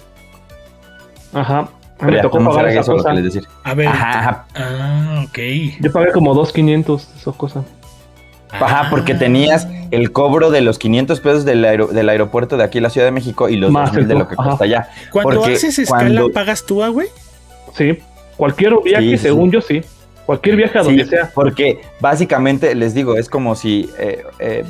Ajá. 1.33 1.69
Pero 1.99 2.11
Me 2.13 2.21
tocó 2.21 2.39
más 2.39 2.55
pagar 2.55 2.71
esa 2.71 2.79
eso 2.81 2.91
lo 2.93 2.97
que 2.97 3.03
cosa. 3.03 3.13
les 3.13 3.23
decía. 3.33 3.49
A 3.63 3.73
ver. 3.75 3.87
Ajá, 3.87 4.19
ajá, 4.19 4.45
Ah, 4.55 5.25
ok. 5.27 5.37
Yo 5.81 5.91
pagué 5.91 6.11
como 6.11 6.33
2.500 6.33 7.07
esa 7.15 7.31
cosa. 7.33 7.63
Ajá, 8.51 8.89
porque 8.89 9.13
Ah. 9.13 9.19
tenías 9.19 9.67
el 9.91 10.11
cobro 10.11 10.51
de 10.51 10.61
los 10.61 10.77
500 10.79 11.19
pesos 11.19 11.45
del, 11.45 11.63
aero- 11.65 11.87
del 11.87 12.09
aeropuerto 12.09 12.57
de 12.57 12.63
aquí 12.63 12.79
la 12.79 12.89
Ciudad 12.89 13.07
de 13.07 13.11
México 13.11 13.49
y 13.49 13.57
los 13.57 13.71
Más 13.71 13.89
2000 13.91 14.07
de 14.07 14.15
lo 14.15 14.27
que 14.27 14.35
cuesta 14.35 14.63
allá. 14.63 14.89
Cuando 15.11 15.39
porque 15.41 15.55
haces 15.55 15.79
escala, 15.79 15.99
cuando- 16.03 16.31
¿pagas 16.31 16.65
tú, 16.65 16.83
ah, 16.83 16.89
güey? 16.89 17.07
Sí. 17.75 17.97
Cualquier 18.37 18.73
viaje, 18.83 19.03
Sí, 19.05 19.17
sí, 19.17 19.23
según 19.23 19.49
sí. 19.49 19.53
yo, 19.53 19.61
sí. 19.61 19.81
Cualquier 20.25 20.55
viaje 20.55 20.77
a 20.79 20.81
Sí, 20.83 20.87
donde 20.89 21.05
sea. 21.05 21.31
porque 21.33 21.81
básicamente 21.99 22.73
les 22.75 22.93
digo, 22.93 23.17
es 23.17 23.27
como 23.29 23.55
si 23.55 23.89
eh, 23.99 24.23
eh, 24.39 24.63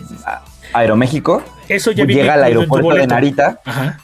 Aeroméxico 0.73 1.43
Eso 1.67 1.91
ya 1.91 2.05
llega 2.05 2.33
al 2.35 2.43
aeropuerto 2.43 2.89
de. 2.95 3.07
Narita. 3.07 3.59
Ajá. 3.65 3.97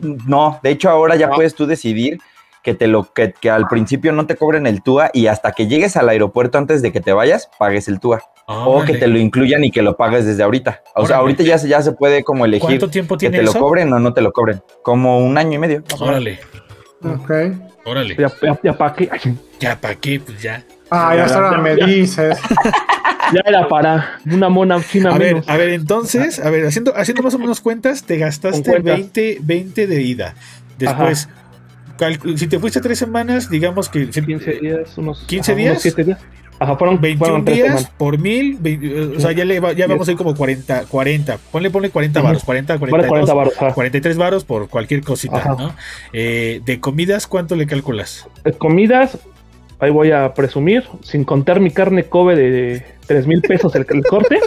No, 0.00 0.58
de 0.62 0.70
hecho 0.70 0.90
ahora 0.90 1.14
ya 1.16 1.28
No. 1.28 1.34
puedes 1.34 1.54
tú 1.54 1.66
decidir 1.66 2.18
que 2.62 2.74
te 2.74 2.86
lo 2.86 3.12
que, 3.12 3.32
que 3.32 3.50
al 3.50 3.66
principio 3.68 4.12
no 4.12 4.26
te 4.26 4.36
cobren 4.36 4.66
el 4.66 4.82
TUA 4.82 5.10
y 5.12 5.26
hasta 5.26 5.52
que 5.52 5.66
llegues 5.66 5.96
al 5.96 6.08
aeropuerto 6.08 6.58
antes 6.58 6.80
de 6.82 6.92
que 6.92 7.00
te 7.00 7.12
vayas 7.12 7.48
pagues 7.58 7.88
el 7.88 7.98
TUA 8.00 8.20
o 8.46 8.84
que 8.84 8.94
te 8.94 9.06
lo 9.06 9.18
incluyan 9.18 9.64
y 9.64 9.70
que 9.70 9.82
lo 9.82 9.96
pagues 9.96 10.26
desde 10.26 10.42
ahorita. 10.42 10.82
O 10.94 11.06
sea, 11.06 11.16
ahorita 11.18 11.42
ya 11.42 11.58
se, 11.58 11.68
ya 11.68 11.82
se 11.82 11.92
puede 11.92 12.22
como 12.24 12.44
elegir 12.44 12.66
¿Cuánto 12.66 12.90
tiempo 12.90 13.16
que 13.16 13.20
tiene 13.30 13.38
te 13.38 13.42
lo 13.42 13.52
cobren 13.52 13.92
o 13.92 13.98
no 13.98 14.12
te 14.12 14.20
lo 14.20 14.32
cobren. 14.32 14.62
Como 14.82 15.18
un 15.18 15.38
año 15.38 15.54
y 15.54 15.58
medio. 15.58 15.82
Órale, 16.00 16.38
Ok. 17.02 17.30
órale. 17.84 18.16
Ya, 18.16 18.30
ya, 18.42 18.60
ya 18.62 18.72
pa' 18.78 18.94
qué. 18.94 19.10
Ya, 19.58 19.80
¿para 19.80 19.94
qué? 19.96 20.20
Pues 20.20 20.40
ya. 20.42 20.62
Ah, 20.90 21.16
ya 21.16 21.24
ahora 21.24 21.58
me 21.58 21.76
ya. 21.76 21.86
dices. 21.86 22.38
Ya 23.32 23.40
era 23.46 23.66
para 23.66 24.18
una 24.30 24.48
mona 24.50 24.82
china 24.82 25.14
A 25.14 25.18
ver, 25.18 25.42
a 25.46 25.56
ver, 25.56 25.70
entonces, 25.70 26.38
a 26.38 26.50
ver, 26.50 26.66
haciendo, 26.66 26.94
haciendo 26.94 27.22
más 27.22 27.32
o 27.34 27.38
menos 27.38 27.60
cuentas, 27.60 28.02
te 28.04 28.18
gastaste 28.18 28.62
Con 28.62 28.82
cuentas. 28.82 28.96
20, 29.14 29.38
20 29.40 29.86
de 29.86 30.02
ida. 30.02 30.34
Después, 30.78 31.28
si 32.36 32.46
te 32.46 32.58
fuiste 32.58 32.80
tres 32.80 32.98
semanas, 32.98 33.50
digamos 33.50 33.88
que... 33.88 34.08
15 34.08 34.52
días, 34.60 34.98
unos... 34.98 35.24
15 35.24 35.54
días. 35.54 35.72
Unos 35.72 35.82
7 35.82 36.04
días. 36.04 36.18
Ajá, 36.62 36.76
fueron 36.76 37.00
21 37.00 37.42
días 37.42 37.90
por 37.96 38.18
mil, 38.18 38.56
o 39.16 39.18
sea, 39.18 39.32
ya, 39.32 39.44
le 39.44 39.60
ya 39.74 39.88
vamos 39.88 40.06
a 40.06 40.12
ir 40.12 40.16
como 40.16 40.32
40, 40.36 40.84
40, 40.84 41.38
ponle, 41.50 41.70
ponle 41.70 41.90
40 41.90 42.22
varos, 42.22 42.44
40, 42.44 42.78
42, 42.78 43.08
40 43.08 43.34
varos, 43.34 43.54
43 43.74 44.16
varos 44.16 44.44
por 44.44 44.68
cualquier 44.68 45.02
cosita, 45.02 45.56
¿no? 45.58 45.74
Eh, 46.12 46.60
de 46.64 46.78
comidas, 46.78 47.26
¿cuánto 47.26 47.56
le 47.56 47.66
calculas? 47.66 48.28
De 48.44 48.52
comidas, 48.52 49.18
ahí 49.80 49.90
voy 49.90 50.12
a 50.12 50.34
presumir, 50.34 50.84
sin 51.02 51.24
contar 51.24 51.58
mi 51.58 51.72
carne 51.72 52.04
Kobe 52.04 52.36
de 52.36 52.86
3 53.08 53.26
mil 53.26 53.42
pesos 53.42 53.74
el, 53.74 53.84
el 53.88 54.04
corte. 54.04 54.38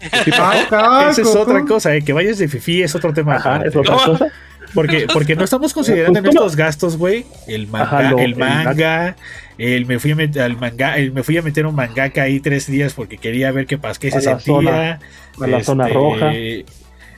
Esa 0.00 1.10
es 1.10 1.36
otra 1.36 1.62
cosa, 1.66 1.94
eh, 1.94 2.02
que 2.02 2.14
vayas 2.14 2.38
de 2.38 2.48
fifi 2.48 2.82
es 2.82 2.94
otro 2.94 3.12
tema. 3.12 3.36
Ajá, 3.36 3.62
es 3.66 3.76
otra 3.76 3.96
cosa. 3.96 4.32
Porque, 4.74 5.06
porque 5.12 5.36
no 5.36 5.44
estamos 5.44 5.72
considerando 5.72 6.18
en 6.18 6.26
estos 6.26 6.56
gastos, 6.56 6.96
güey, 6.96 7.26
el 7.46 7.66
manga, 7.68 8.10
el 8.22 8.36
manga, 8.36 9.16
el 9.58 9.86
me 9.86 9.98
fui 9.98 10.12
a 10.12 10.16
meter 10.16 10.42
al 10.42 10.56
manga, 10.56 10.96
me 11.12 11.22
fui 11.22 11.36
a 11.36 11.42
meter 11.42 11.66
un 11.66 11.74
mangaka 11.74 12.22
ahí 12.22 12.40
tres 12.40 12.66
días 12.66 12.94
porque 12.94 13.18
quería 13.18 13.50
ver 13.52 13.66
qué 13.66 13.78
pasa, 13.78 14.00
qué 14.00 14.10
se 14.10 14.20
sentía. 14.20 15.00
a 15.40 15.46
la 15.46 15.62
zona 15.64 15.86
este, 15.86 15.94
roja. 15.94 16.32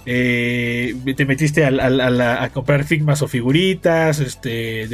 Eh, 0.04 0.96
te 1.16 1.24
metiste 1.24 1.64
a, 1.64 2.50
comprar 2.52 2.82
figmas 2.82 3.22
o 3.22 3.28
figuritas, 3.28 4.18
este, 4.18 4.88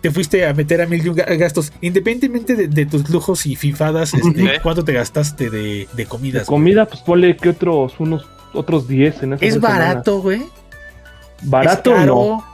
te 0.00 0.10
fuiste 0.10 0.46
a 0.46 0.52
meter 0.52 0.80
a 0.80 0.86
mil 0.86 1.14
gastos, 1.14 1.72
independientemente 1.80 2.66
de, 2.66 2.86
tus 2.86 3.08
lujos 3.08 3.46
y 3.46 3.54
fifadas, 3.54 4.14
este, 4.14 4.58
¿cuánto 4.60 4.84
te 4.84 4.92
gastaste 4.92 5.48
de, 5.50 5.86
de 5.92 6.06
comidas? 6.06 6.46
comida, 6.46 6.86
pues 6.86 7.02
ponle 7.02 7.36
que 7.36 7.50
otros, 7.50 7.94
unos 8.00 8.26
otros 8.52 8.88
10 8.88 9.22
en 9.22 9.38
¿Es 9.40 9.60
barato, 9.60 10.20
güey? 10.20 10.42
Barato 11.42 11.96
no. 12.04 12.44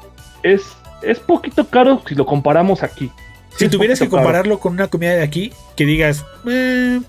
Es, 0.42 0.62
es 1.02 1.18
poquito 1.18 1.66
caro 1.66 2.02
si 2.06 2.14
lo 2.14 2.26
comparamos 2.26 2.82
aquí. 2.82 3.10
Si 3.56 3.68
tuvieras 3.68 3.98
que 3.98 4.08
compararlo 4.08 4.58
con 4.58 4.72
una 4.72 4.88
comida 4.88 5.14
de 5.14 5.22
aquí, 5.22 5.52
que 5.76 5.86
digas, 5.86 6.24
eh, 6.48 7.00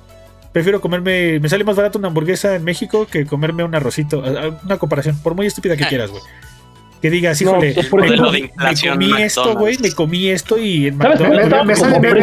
prefiero 0.52 0.80
comerme, 0.80 1.40
me 1.40 1.50
sale 1.50 1.64
más 1.64 1.76
barato 1.76 1.98
una 1.98 2.10
hamburguesa 2.10 2.56
en 2.56 2.64
México 2.64 3.08
que 3.08 3.26
comerme 3.26 3.64
un 3.64 3.74
arrocito. 3.74 4.24
Una 4.64 4.78
comparación, 4.78 5.18
por 5.20 5.36
muy 5.36 5.48
estúpida 5.48 5.76
que 5.76 5.86
quieras, 5.86 6.12
güey. 6.12 6.22
Que 7.02 7.10
digas, 7.10 7.40
híjole, 7.42 7.76
me, 7.76 7.90
comí 8.90 9.22
esto, 9.22 9.56
güey, 9.56 9.78
me 9.80 9.92
comí 9.92 10.30
esto 10.30 10.58
y 10.58 10.88
en 10.88 10.98
McDonald's. 10.98 11.66
Me, 11.66 11.76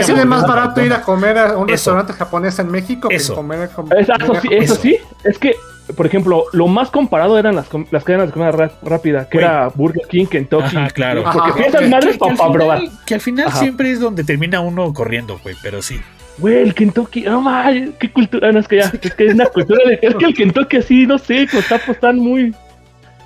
sale, 0.02 0.24
más 0.24 0.46
barato 0.46 0.84
ir 0.84 0.92
a 0.92 1.02
comer 1.02 1.38
a 1.38 1.56
un 1.56 1.68
restaurante 1.68 2.12
japonés 2.12 2.58
en 2.58 2.68
México 2.68 3.08
que 3.08 3.20
comer 3.34 3.70
Eso, 3.98 4.34
sí, 4.40 4.48
eso 4.50 4.74
sí, 4.76 4.98
es 5.24 5.38
que 5.38 5.54
por 5.96 6.06
ejemplo, 6.06 6.44
lo 6.52 6.68
más 6.68 6.90
comparado 6.90 7.38
eran 7.38 7.56
las, 7.56 7.68
las 7.90 8.04
cadenas 8.04 8.28
de 8.28 8.32
comida 8.32 8.70
rápida, 8.82 9.28
que 9.28 9.38
era 9.38 9.68
Burger 9.68 10.06
King, 10.08 10.26
Kentucky. 10.26 10.76
Ajá, 10.76 10.90
claro. 10.90 11.24
Porque 11.32 11.66
esas 11.66 11.88
madres 11.88 12.16
para 12.18 12.52
probar. 12.52 12.82
Que 13.04 13.14
al 13.14 13.20
final 13.20 13.52
siempre 13.52 13.90
es 13.90 14.00
donde 14.00 14.24
termina 14.24 14.60
uno 14.60 14.92
corriendo, 14.92 15.38
güey, 15.42 15.56
pero 15.62 15.82
sí. 15.82 16.00
Güey, 16.38 16.62
el 16.62 16.74
Kentucky, 16.74 17.22
no 17.22 17.42
mames, 17.42 17.90
qué 18.00 18.10
cultura, 18.10 18.50
no 18.52 18.58
es 18.58 18.66
que 18.66 18.76
ya, 18.76 18.90
es 19.00 19.14
que 19.14 19.26
es 19.26 19.34
una 19.34 19.46
cultura 19.46 19.80
de, 19.86 19.98
es 20.00 20.14
que 20.14 20.24
el 20.24 20.34
Kentucky 20.34 20.78
así, 20.78 21.06
no 21.06 21.18
sé, 21.18 21.46
los 21.52 21.68
tapos 21.68 21.90
están 21.90 22.16
muy, 22.16 22.54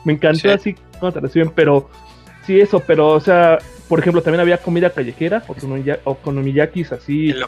me 0.05 0.15
encantó 0.15 0.51
así 0.51 0.75
cuando 0.99 1.21
te 1.21 1.27
reciben, 1.27 1.53
pero 1.55 1.89
sí 2.45 2.61
eso, 2.61 2.81
pero 2.81 3.11
o 3.11 3.21
sea, 3.21 3.59
por 3.89 4.01
ejemplo, 4.01 4.21
también 4.23 4.41
había 4.41 4.59
comida 4.59 4.91
callejera, 4.91 5.45
okonomiyakis 6.05 6.93
así. 6.93 7.31
El 7.31 7.45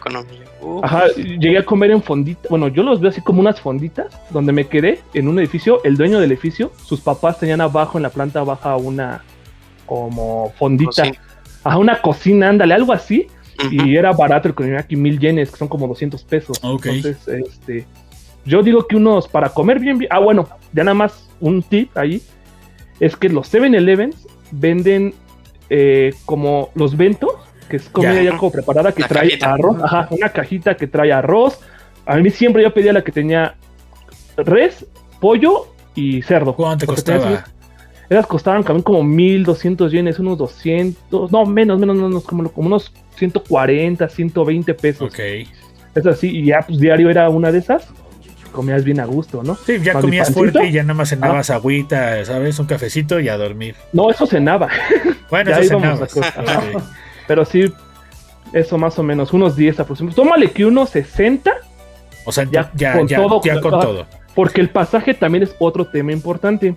Ajá, 0.83 1.07
llegué 1.17 1.59
a 1.59 1.65
comer 1.65 1.91
en 1.91 2.03
fonditas. 2.03 2.49
Bueno, 2.49 2.69
yo 2.69 2.83
los 2.85 3.01
veo 3.01 3.11
así 3.11 3.21
como 3.21 3.41
unas 3.41 3.61
fonditas, 3.61 4.07
donde 4.31 4.53
me 4.53 4.69
quedé 4.69 5.01
en 5.15 5.27
un 5.27 5.39
edificio. 5.41 5.83
El 5.83 5.97
dueño 5.97 6.21
del 6.21 6.31
edificio, 6.31 6.71
sus 6.85 7.01
papás 7.01 7.41
tenían 7.41 7.61
abajo, 7.61 7.99
en 7.99 8.03
la 8.03 8.11
planta 8.11 8.45
baja, 8.45 8.77
una 8.77 9.25
como 9.87 10.53
fondita. 10.57 11.05
Ajá, 11.65 11.77
una 11.77 12.01
cocina, 12.01 12.49
ándale, 12.51 12.75
algo 12.75 12.93
así. 12.93 13.27
Y 13.73 13.97
era 13.97 14.13
barato 14.13 14.47
el 14.47 14.53
okonomiyaki, 14.53 14.95
mil 14.95 15.19
yenes, 15.19 15.51
que 15.51 15.57
son 15.57 15.67
como 15.67 15.89
200 15.89 16.23
pesos. 16.23 16.61
Entonces, 16.63 17.27
este. 17.27 17.85
Yo 18.45 18.63
digo 18.63 18.87
que 18.87 18.95
unos 18.95 19.27
para 19.27 19.49
comer 19.49 19.81
bien, 19.81 19.99
bien. 19.99 20.11
Ah, 20.13 20.21
bueno, 20.21 20.49
ya 20.73 20.85
nada 20.85 20.95
más 20.95 21.29
un 21.41 21.63
tip 21.63 21.97
ahí. 21.99 22.23
Es 23.01 23.17
que 23.17 23.29
los 23.29 23.53
7-Elevens 23.53 24.27
venden 24.53 25.15
eh, 25.71 26.15
como 26.25 26.71
los 26.75 26.97
ventos, 26.97 27.33
que 27.69 27.77
es 27.77 27.89
comida 27.89 28.23
ya, 28.23 28.37
como 28.37 28.51
preparada, 28.51 28.93
que 28.93 29.05
trae 29.05 29.39
arroz, 29.41 29.77
ajá, 29.83 30.09
una 30.11 30.31
cajita 30.31 30.77
que 30.77 30.87
trae 30.87 31.13
arroz. 31.13 31.61
A 32.07 32.17
mí 32.17 32.31
siempre 32.31 32.63
yo 32.63 32.73
pedía 32.73 32.93
la 32.93 33.03
que 33.03 33.13
tenía 33.13 33.55
res, 34.37 34.87
pollo 35.21 35.67
y 35.95 36.23
cerdo. 36.23 36.55
¿Cuánto 36.55 36.81
te 36.81 36.87
costaba? 36.87 37.45
Esas 38.09 38.27
costaban 38.27 38.65
también 38.65 38.83
como 38.83 39.05
1200 39.05 39.93
yenes, 39.93 40.19
unos 40.19 40.39
200, 40.39 41.31
no, 41.31 41.45
menos, 41.45 41.79
menos, 41.79 41.97
menos, 41.97 42.25
como, 42.25 42.51
como 42.51 42.69
unos 42.69 42.91
140, 43.17 44.09
120 44.09 44.75
pesos. 44.75 45.13
Ok. 45.13 45.21
Es 45.95 46.07
así, 46.07 46.29
y 46.29 46.47
ya 46.47 46.61
pues 46.67 46.79
diario 46.79 47.11
era 47.11 47.29
una 47.29 47.53
de 47.53 47.59
esas 47.59 47.89
comías 48.49 48.85
bien 48.85 49.01
a 49.01 49.05
gusto, 49.05 49.43
¿no? 49.43 49.55
Sí, 49.55 49.79
ya 49.83 49.95
comías 49.95 50.33
fuerte 50.33 50.67
y 50.67 50.73
ya 50.73 50.83
nada 50.83 50.95
más 50.95 51.09
cenabas 51.11 51.51
ah. 51.51 51.57
agüita, 51.57 52.25
¿sabes? 52.25 52.59
Un 52.59 52.67
cafecito 52.67 53.21
y 53.21 53.29
a 53.29 53.37
dormir. 53.37 53.75
No, 53.93 54.11
eso 54.11 54.27
cenaba. 54.27 54.69
Bueno, 55.31 55.51
eso 55.51 55.79
cenaba. 55.79 56.07
Pero 57.27 57.45
sí, 57.45 57.71
eso 58.55 58.79
más 58.79 58.99
o 58.99 59.03
menos, 59.03 59.35
unos 59.35 59.57
10 59.57 59.81
aproximadamente. 59.81 60.23
Tómale 60.23 60.51
que 60.53 60.65
unos 60.65 60.89
60. 60.89 61.53
O 62.25 62.33
sea, 62.33 62.45
ya, 62.51 62.71
ya, 62.75 62.95
con 62.95 63.07
todo. 63.07 63.41
Ya 63.45 63.61
con 63.61 63.73
todo. 63.73 64.07
Porque 64.35 64.63
el 64.63 64.71
pasaje 64.71 65.13
también 65.13 65.45
es 65.45 65.55
otro 65.59 65.87
tema 65.87 66.13
importante. 66.13 66.75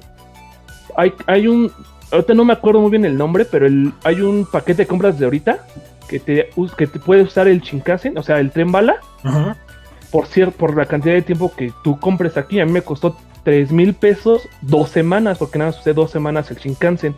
Hay, 0.97 1.13
hay 1.27 1.47
un, 1.47 1.71
ahorita 2.11 2.33
no 2.33 2.43
me 2.43 2.51
acuerdo 2.51 2.81
muy 2.81 2.91
bien 2.91 3.05
el 3.05 3.17
nombre, 3.17 3.45
pero 3.45 3.65
el, 3.65 3.93
hay 4.03 4.19
un 4.19 4.45
paquete 4.45 4.81
de 4.81 4.87
compras 4.87 5.17
de 5.17 5.23
ahorita 5.23 5.65
que 6.09 6.19
te, 6.19 6.49
que 6.77 6.87
te 6.87 6.99
puede 6.99 7.21
usar 7.21 7.47
el 7.47 7.61
Shinkansen, 7.61 8.17
o 8.17 8.23
sea, 8.23 8.41
el 8.41 8.51
tren 8.51 8.69
bala. 8.69 8.97
Ajá 9.23 9.55
por 10.11 10.27
cierto, 10.27 10.57
por 10.57 10.75
la 10.75 10.85
cantidad 10.85 11.15
de 11.15 11.21
tiempo 11.21 11.53
que 11.55 11.71
tú 11.83 11.99
compres 11.99 12.37
aquí, 12.37 12.59
a 12.59 12.65
mí 12.65 12.71
me 12.71 12.81
costó 12.81 13.15
3 13.43 13.71
mil 13.71 13.93
pesos 13.93 14.47
dos 14.61 14.89
semanas, 14.89 15.37
porque 15.37 15.57
nada 15.57 15.71
más 15.71 15.79
usé 15.79 15.93
dos 15.93 16.11
semanas 16.11 16.51
el 16.51 16.57
Shinkansen. 16.57 17.15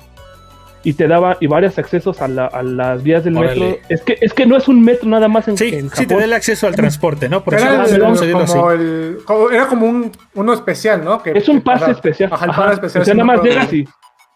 Y 0.85 0.93
te 0.93 1.07
daba 1.07 1.37
y 1.39 1.47
varios 1.47 1.77
accesos 1.79 2.21
a, 2.21 2.27
las 2.27 3.03
vías 3.03 3.23
del 3.23 3.35
metro. 3.35 3.77
Es 3.87 4.01
que, 4.01 4.17
es 4.19 4.33
que 4.33 4.45
no 4.45 4.57
es 4.57 4.67
un 4.67 4.83
metro 4.83 5.07
nada 5.07 5.29
más 5.29 5.47
en, 5.47 5.57
sí, 5.57 5.71
Sí, 5.93 6.05
te 6.05 6.13
da 6.13 6.25
el 6.25 6.33
acceso 6.33 6.67
al 6.67 6.75
transporte, 6.75 7.29
¿no? 7.29 7.41
Por 7.41 7.53
era, 7.53 7.85
eso 7.85 7.99
como 8.33 8.71
el, 8.71 9.17
era 9.53 9.67
como 9.67 9.85
un, 9.85 10.11
uno 10.33 10.53
especial, 10.53 11.01
¿no? 11.05 11.21
es 11.23 11.47
un 11.47 11.61
pase 11.61 11.89
especial. 11.89 12.31
Ajá, 12.33 12.45
el 12.47 12.51
pase 12.51 12.73
especial. 12.73 13.01
O 13.01 13.05
sea, 13.05 13.13
nada 13.13 13.25
más 13.25 13.41
llegas 13.41 13.71
y 13.71 13.87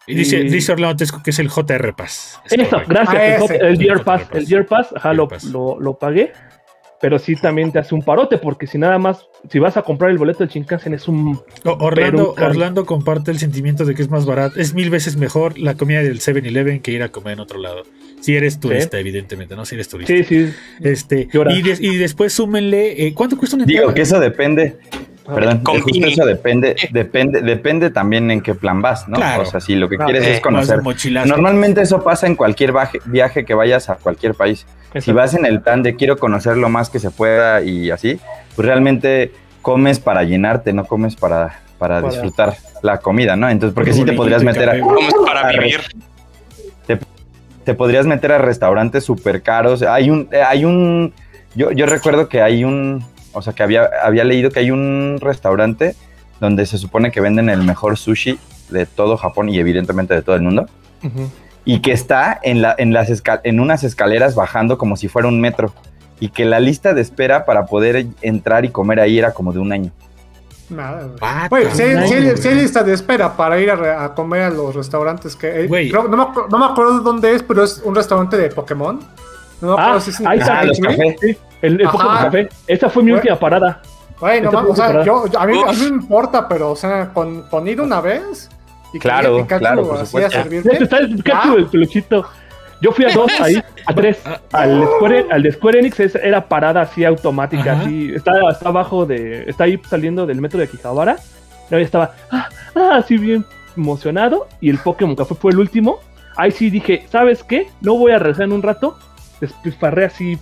y 0.08 0.14
dice, 0.14 0.38
dice 0.44 0.72
Orlando 0.72 0.96
Tesco 0.96 1.22
que 1.22 1.30
es 1.30 1.38
el 1.38 1.50
JR 1.50 1.94
Pass. 1.94 2.40
Eso, 2.50 2.78
gracias. 2.88 3.42
Ah, 3.50 3.54
el, 3.60 3.78
Year 3.78 4.02
Pass, 4.02 4.22
el 4.32 4.46
Year 4.46 4.64
Pass, 4.64 4.88
ajá, 4.96 5.12
lo, 5.12 5.28
lo, 5.52 5.78
lo, 5.78 5.98
pagué 5.98 6.32
pero 7.00 7.18
sí 7.18 7.36
también 7.36 7.72
te 7.72 7.78
hace 7.78 7.94
un 7.94 8.02
parote, 8.02 8.38
porque 8.38 8.66
si 8.66 8.78
nada 8.78 8.98
más, 8.98 9.26
si 9.50 9.58
vas 9.58 9.76
a 9.76 9.82
comprar 9.82 10.10
el 10.10 10.18
boleto 10.18 10.44
de 10.44 10.52
Shinkansen 10.52 10.94
es 10.94 11.08
un... 11.08 11.40
Orlando, 11.64 12.34
Orlando 12.38 12.86
comparte 12.86 13.30
el 13.30 13.38
sentimiento 13.38 13.84
de 13.84 13.94
que 13.94 14.02
es 14.02 14.10
más 14.10 14.26
barato, 14.26 14.58
es 14.58 14.74
mil 14.74 14.90
veces 14.90 15.16
mejor 15.16 15.58
la 15.58 15.74
comida 15.74 16.02
del 16.02 16.20
7-Eleven 16.20 16.80
que 16.80 16.92
ir 16.92 17.02
a 17.02 17.10
comer 17.10 17.34
en 17.34 17.40
otro 17.40 17.58
lado. 17.58 17.82
Si 18.20 18.34
eres 18.34 18.58
turista, 18.58 18.98
evidentemente, 18.98 19.54
¿no? 19.54 19.64
Si 19.64 19.76
eres 19.76 19.88
turista. 19.88 20.12
Sí, 20.12 20.24
sí. 20.24 20.52
Este, 20.80 21.28
y, 21.32 21.86
y, 21.86 21.96
después 21.96 22.32
súmenle, 22.32 23.06
eh, 23.06 23.14
¿cuánto 23.14 23.38
cuesta 23.38 23.54
una 23.54 23.64
Digo 23.64 23.94
que 23.94 24.02
eso 24.02 24.18
depende, 24.18 24.76
Perdón, 25.34 25.62
justo 25.64 26.06
eso 26.06 26.24
depende, 26.24 26.74
depende, 26.90 27.42
depende 27.42 27.90
también 27.90 28.30
en 28.30 28.40
qué 28.40 28.54
plan 28.54 28.80
vas, 28.80 29.08
¿no? 29.08 29.18
O 29.40 29.44
sea, 29.44 29.60
si 29.60 29.74
lo 29.74 29.88
que 29.88 29.98
quieres 29.98 30.26
es 30.26 30.40
conocer. 30.40 30.80
Normalmente 31.26 31.82
eso 31.82 32.02
pasa 32.02 32.26
en 32.26 32.34
cualquier 32.34 32.72
viaje 33.04 33.44
que 33.44 33.54
vayas 33.54 33.90
a 33.90 33.96
cualquier 33.96 34.34
país. 34.34 34.66
Si 35.00 35.12
vas 35.12 35.34
en 35.34 35.44
el 35.44 35.60
plan 35.60 35.82
de 35.82 35.96
quiero 35.96 36.16
conocer 36.16 36.56
lo 36.56 36.68
más 36.68 36.90
que 36.90 36.98
se 36.98 37.10
pueda 37.10 37.60
y 37.62 37.90
así, 37.90 38.18
pues 38.56 38.66
realmente 38.66 39.32
comes 39.62 40.00
para 40.00 40.22
llenarte, 40.24 40.72
no 40.72 40.86
comes 40.86 41.14
para, 41.14 41.60
para, 41.78 42.00
disfrutar 42.00 42.56
la 42.82 42.98
comida, 42.98 43.36
¿no? 43.36 43.50
Entonces, 43.50 43.74
porque 43.74 43.92
sí 43.92 44.04
te 44.04 44.14
podrías 44.14 44.42
meter 44.42 44.70
a. 44.70 44.80
Comes 44.80 45.14
para 45.26 45.50
vivir. 45.50 45.80
Te, 47.64 47.74
podrías 47.74 48.06
meter 48.06 48.32
a 48.32 48.38
restaurantes 48.38 49.04
súper 49.04 49.42
caros. 49.42 49.82
Hay 49.82 50.08
un. 50.08 50.28
Hay 50.46 50.64
un 50.64 51.12
yo, 51.54 51.70
yo 51.72 51.84
recuerdo 51.84 52.28
que 52.28 52.40
hay 52.40 52.64
un 52.64 53.04
o 53.32 53.42
sea, 53.42 53.52
que 53.52 53.62
había, 53.62 53.88
había 54.02 54.24
leído 54.24 54.50
que 54.50 54.60
hay 54.60 54.70
un 54.70 55.18
restaurante 55.20 55.94
donde 56.40 56.66
se 56.66 56.78
supone 56.78 57.10
que 57.10 57.20
venden 57.20 57.48
el 57.48 57.62
mejor 57.62 57.96
sushi 57.96 58.38
de 58.70 58.86
todo 58.86 59.16
Japón 59.16 59.48
y 59.48 59.58
evidentemente 59.58 60.14
de 60.14 60.22
todo 60.22 60.36
el 60.36 60.42
mundo. 60.42 60.66
Y 61.68 61.80
que 61.80 61.92
está 61.92 62.40
en, 62.42 62.62
la, 62.62 62.74
en, 62.78 62.94
las 62.94 63.22
en 63.44 63.60
unas 63.60 63.84
escaleras 63.84 64.34
bajando 64.34 64.78
como 64.78 64.96
si 64.96 65.06
fuera 65.06 65.28
un 65.28 65.38
metro. 65.38 65.70
Y 66.18 66.30
que 66.30 66.46
la 66.46 66.60
lista 66.60 66.94
de 66.94 67.02
espera 67.02 67.44
para 67.44 67.66
poder 67.66 68.06
entrar 68.22 68.64
y 68.64 68.70
comer 68.70 69.00
ahí 69.00 69.18
era 69.18 69.34
como 69.34 69.52
de 69.52 69.58
un 69.58 69.70
año. 69.70 69.92
Nada, 70.70 71.08
güey. 71.50 71.70
si, 71.72 71.82
hay 71.82 72.54
lista 72.54 72.82
de 72.82 72.94
espera 72.94 73.36
para 73.36 73.60
ir 73.60 73.70
a, 73.70 74.14
comer 74.14 74.44
a 74.44 74.50
los 74.50 74.74
restaurantes 74.74 75.36
que. 75.36 75.64
Eh, 75.64 75.90
no, 75.92 76.04
me, 76.04 76.16
no, 76.16 76.58
me, 76.58 76.64
acuerdo 76.64 77.00
dónde 77.00 77.34
es, 77.34 77.42
pero 77.42 77.62
es 77.62 77.82
un 77.84 77.94
restaurante 77.94 78.38
de 78.38 78.48
Pokémon. 78.48 79.00
No 79.60 79.76
me 79.76 79.82
ah, 79.82 80.00
si 80.00 80.08
es 80.08 80.20
ahí 80.22 80.38
está, 80.38 80.64
los 80.64 80.80
cafés. 80.80 81.36
El, 81.60 81.82
el 81.82 81.90
café. 81.90 82.48
Esa 82.66 82.88
fue 82.88 83.02
mi 83.02 83.12
última 83.12 83.38
parada. 83.38 83.82
Bueno, 84.20 84.50
o 84.50 84.74
sea, 84.74 85.04
yo, 85.04 85.26
a, 85.38 85.46
mí, 85.46 85.60
a 85.66 85.72
mí 85.72 85.78
me 85.82 85.88
importa, 85.88 86.48
pero, 86.48 86.70
o 86.70 86.76
sea, 86.76 87.10
con, 87.12 87.42
con 87.42 87.68
ir 87.68 87.78
una 87.82 88.00
vez. 88.00 88.48
Y 88.92 88.98
claro, 88.98 89.46
claro, 89.46 89.88
por 89.88 90.06
supuesto. 90.06 90.38
Está 90.38 90.98
el 90.98 91.16
Pikachu, 91.16 91.56
el 91.56 91.66
peluchito. 91.66 92.26
Yo 92.80 92.92
fui 92.92 93.04
a 93.04 93.12
dos 93.12 93.30
ahí, 93.40 93.62
a 93.86 93.94
tres. 93.94 94.18
Al 94.52 94.86
Square, 94.86 95.26
al 95.30 95.42
de 95.42 95.52
Square 95.52 95.78
Enix 95.80 96.00
era 96.00 96.46
parada 96.48 96.82
así 96.82 97.04
automática, 97.04 97.80
así. 97.80 98.12
Está, 98.14 98.32
está 98.50 98.68
abajo 98.68 99.04
de. 99.04 99.44
Está 99.48 99.64
ahí 99.64 99.80
saliendo 99.88 100.26
del 100.26 100.40
metro 100.40 100.58
de 100.58 100.64
Akihabara. 100.66 101.16
Y 101.70 101.74
ahí 101.74 101.82
estaba, 101.82 102.14
ah, 102.30 102.48
ah, 102.74 102.96
así 102.96 103.18
bien 103.18 103.44
emocionado. 103.76 104.48
Y 104.60 104.70
el 104.70 104.78
Pokémon 104.78 105.16
Café 105.16 105.34
fue 105.34 105.52
el 105.52 105.58
último. 105.58 106.00
Ahí 106.36 106.52
sí 106.52 106.70
dije, 106.70 107.04
¿sabes 107.10 107.42
qué? 107.42 107.66
No 107.80 107.96
voy 107.96 108.12
a 108.12 108.18
regresar 108.18 108.44
en 108.44 108.52
un 108.52 108.62
rato. 108.62 108.98
Despilfarré 109.40 110.06
así. 110.06 110.38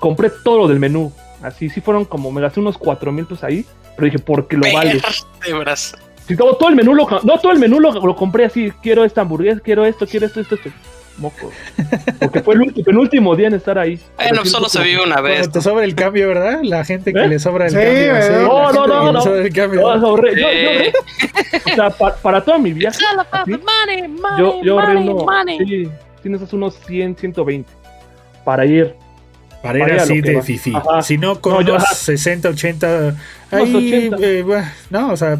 Compré 0.00 0.30
todo 0.44 0.58
lo 0.58 0.68
del 0.68 0.80
menú. 0.80 1.12
Así, 1.42 1.70
sí 1.70 1.80
fueron 1.80 2.04
como, 2.04 2.32
me 2.32 2.40
gasté 2.40 2.60
unos 2.60 2.76
cuatro 2.76 3.12
mil 3.12 3.24
pesos 3.24 3.44
ahí. 3.44 3.64
Pero 3.96 4.04
dije, 4.04 4.18
porque 4.18 4.56
lo 4.56 4.72
vale. 4.72 5.00
Sí, 6.28 6.36
todo, 6.36 6.56
todo, 6.56 6.68
el 6.68 6.76
menú 6.76 6.94
lo, 6.94 7.08
no, 7.08 7.38
todo 7.38 7.52
el 7.52 7.58
menú 7.58 7.80
lo, 7.80 7.90
lo, 7.90 8.14
compré 8.14 8.44
así. 8.44 8.70
Quiero 8.82 9.02
esta 9.04 9.22
hamburguesa, 9.22 9.60
quiero 9.60 9.86
esto, 9.86 10.06
quiero 10.06 10.26
esto, 10.26 10.40
esto, 10.40 10.56
esto. 10.56 10.70
Moco. 11.16 11.50
Porque 12.20 12.42
fue 12.42 12.54
el, 12.54 12.84
penúltimo 12.84 13.34
día 13.34 13.48
en 13.48 13.54
estar 13.54 13.78
ahí. 13.78 13.98
Bueno, 14.16 14.44
solo 14.44 14.68
se 14.68 14.82
vive 14.82 15.02
una 15.02 15.20
vez. 15.20 15.50
Te 15.50 15.60
sobra 15.60 15.84
el 15.84 15.94
cambio, 15.94 16.28
¿verdad? 16.28 16.60
La 16.62 16.84
gente 16.84 17.12
que 17.12 17.18
¿Eh? 17.18 17.28
le 17.28 17.38
sobra 17.38 17.66
el 17.66 17.72
cambio. 17.72 18.22
¿sí? 18.22 18.32
No, 18.44 18.72
no, 18.72 18.86
no, 18.86 19.12
no. 19.12 19.34
El 19.34 19.52
cambio. 19.52 19.80
no 19.80 20.06
ahorré, 20.06 20.40
yo, 20.40 20.48
yo, 20.52 21.72
o 21.72 21.74
sea, 21.74 21.90
para, 21.90 22.16
para 22.16 22.44
toda 22.44 22.58
mi 22.58 22.72
viaje. 22.72 22.98
¿sí? 22.98 23.04
Money, 23.50 24.08
money, 24.08 24.62
yo 24.62 24.76
uno, 24.76 25.26
sí, 25.58 25.88
tienes 26.22 26.52
unos 26.52 26.74
100, 26.86 27.16
120 27.16 27.70
para 28.44 28.66
ir 28.66 28.94
para, 29.62 29.78
ir 29.78 29.92
así 29.94 30.20
de 30.20 30.42
fifi. 30.42 30.72
Si 31.02 31.18
no, 31.18 31.40
con 31.40 31.64
no, 31.64 31.80
60, 31.80 32.48
80. 32.50 33.16
Ahí, 33.50 34.10
80. 34.10 34.16
Eh, 34.20 34.44
no, 34.90 35.12
o 35.12 35.16
sea. 35.16 35.38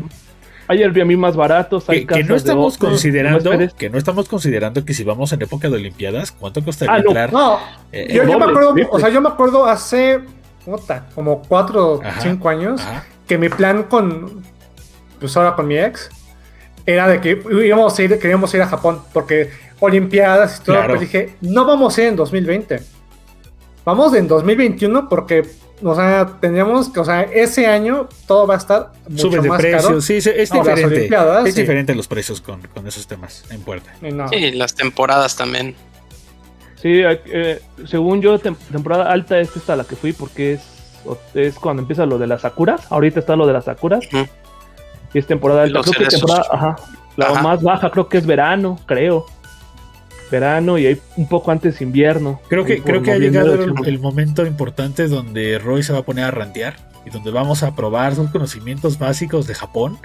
Hay 0.68 0.82
Airbnb 0.82 1.16
más 1.16 1.34
baratos. 1.34 1.88
Hay 1.88 2.06
que, 2.06 2.16
que 2.16 2.24
no 2.24 2.36
estamos 2.36 2.78
considerando 2.78 3.50
que 3.76 3.90
no 3.90 3.98
estamos 3.98 4.28
considerando 4.28 4.84
que 4.84 4.94
si 4.94 5.02
vamos 5.02 5.32
en 5.32 5.42
época 5.42 5.68
de 5.68 5.76
Olimpiadas, 5.76 6.30
¿cuánto 6.32 6.62
costaría 6.62 6.94
ah, 6.94 6.98
no. 6.98 7.08
entrar? 7.08 7.32
No, 7.32 7.58
eh, 7.90 8.08
yo, 8.10 8.24
yo 8.24 8.38
me 8.38 8.44
acuerdo, 8.44 8.74
o 8.90 9.00
sea, 9.00 9.08
yo 9.08 9.20
me 9.20 9.28
acuerdo 9.28 9.64
hace 9.64 10.20
nota, 10.66 11.06
como 11.14 11.42
4 11.42 11.92
o 11.92 12.00
5 12.20 12.48
años 12.48 12.80
ajá. 12.80 13.04
que 13.26 13.38
mi 13.38 13.48
plan 13.48 13.84
con, 13.84 14.42
pues 15.18 15.36
ahora 15.36 15.56
con 15.56 15.66
mi 15.66 15.78
ex, 15.78 16.10
era 16.84 17.08
de 17.08 17.20
que 17.20 17.42
íbamos 17.64 17.98
a 17.98 18.02
ir, 18.02 18.18
queríamos 18.18 18.52
ir 18.54 18.62
a 18.62 18.66
Japón 18.66 19.00
porque 19.12 19.50
Olimpiadas 19.80 20.58
y 20.60 20.64
todo, 20.64 20.76
claro. 20.76 20.94
pues 20.94 21.00
dije, 21.00 21.34
no 21.40 21.64
vamos 21.64 21.96
a 21.96 22.02
ir 22.02 22.08
en 22.08 22.16
2020 22.16 22.98
vamos 23.88 24.12
en 24.12 24.28
2021 24.28 25.08
porque, 25.08 25.46
o 25.83 25.95
sea, 25.95 26.26
teníamos 26.41 26.89
que, 26.89 27.01
o 27.01 27.05
sea, 27.05 27.22
ese 27.22 27.66
año 27.66 28.09
todo 28.26 28.47
va 28.47 28.55
a 28.55 28.57
estar 28.59 28.93
mucho 29.09 29.22
Sube 29.22 29.41
de 29.41 29.49
más 29.49 29.61
precio, 29.61 29.89
caro. 29.89 30.01
sí, 30.01 30.16
es, 30.16 30.26
es 30.26 30.51
diferente. 30.51 31.09
Es 31.47 31.55
sí. 31.55 31.61
diferente 31.61 31.95
los 31.95 32.09
precios 32.09 32.41
con, 32.41 32.61
con, 32.74 32.87
esos 32.87 33.07
temas 33.07 33.45
en 33.51 33.61
puerta. 33.61 33.93
No. 34.01 34.29
Sí, 34.29 34.51
las 34.53 34.74
temporadas 34.74 35.37
también. 35.37 35.74
Sí, 36.76 37.01
eh, 37.05 37.61
según 37.87 38.22
yo, 38.22 38.39
tem 38.39 38.55
temporada 38.70 39.11
alta 39.11 39.39
es 39.41 39.57
esta 39.57 39.74
la 39.74 39.85
que 39.85 39.97
fui 39.97 40.12
porque 40.12 40.55
es, 40.55 40.62
es 41.35 41.55
cuando 41.57 41.83
empieza 41.83 42.07
lo 42.07 42.18
de 42.18 42.26
las 42.26 42.43
sakuras. 42.43 42.91
Ahorita 42.91 43.20
está 43.20 43.37
lo 43.37 43.47
de 43.47 43.53
las 43.53 43.64
sakuras. 43.64 44.05
Uh 44.12 44.18
-huh. 44.18 44.29
Y 45.14 45.18
es 45.18 45.26
temporada 45.26 45.62
alta. 45.62 45.81
Creo 45.81 45.93
que 45.93 46.07
temporada, 46.07 46.45
ajá, 46.53 46.76
la 47.16 47.26
ajá. 47.26 47.43
más 47.43 47.62
baja 47.62 47.91
creo 47.91 48.09
que 48.09 48.18
es 48.18 48.26
verano, 48.26 48.79
creo 48.87 49.26
verano 50.31 50.79
y 50.79 50.87
hay 50.87 51.01
un 51.16 51.29
poco 51.29 51.51
antes 51.51 51.81
invierno. 51.81 52.41
Creo 52.49 52.64
que, 52.64 52.83
creo 52.83 53.03
que 53.03 53.12
ha 53.12 53.18
llegado 53.18 53.55
el, 53.55 53.74
el, 53.87 53.99
momento 53.99 54.47
importante 54.47 55.09
donde 55.09 55.59
Roy 55.59 55.83
se 55.83 55.93
va 55.93 56.01
a 56.01 56.03
poner 56.03 56.24
a 56.24 56.31
rantear 56.31 56.76
y 57.07 57.11
donde 57.11 57.31
vamos 57.31 57.62
a 57.62 57.74
probar 57.74 58.14
sus 58.14 58.31
conocimientos 58.31 58.99
básicos 58.99 59.47
de 59.47 59.55
Japón. 59.55 59.99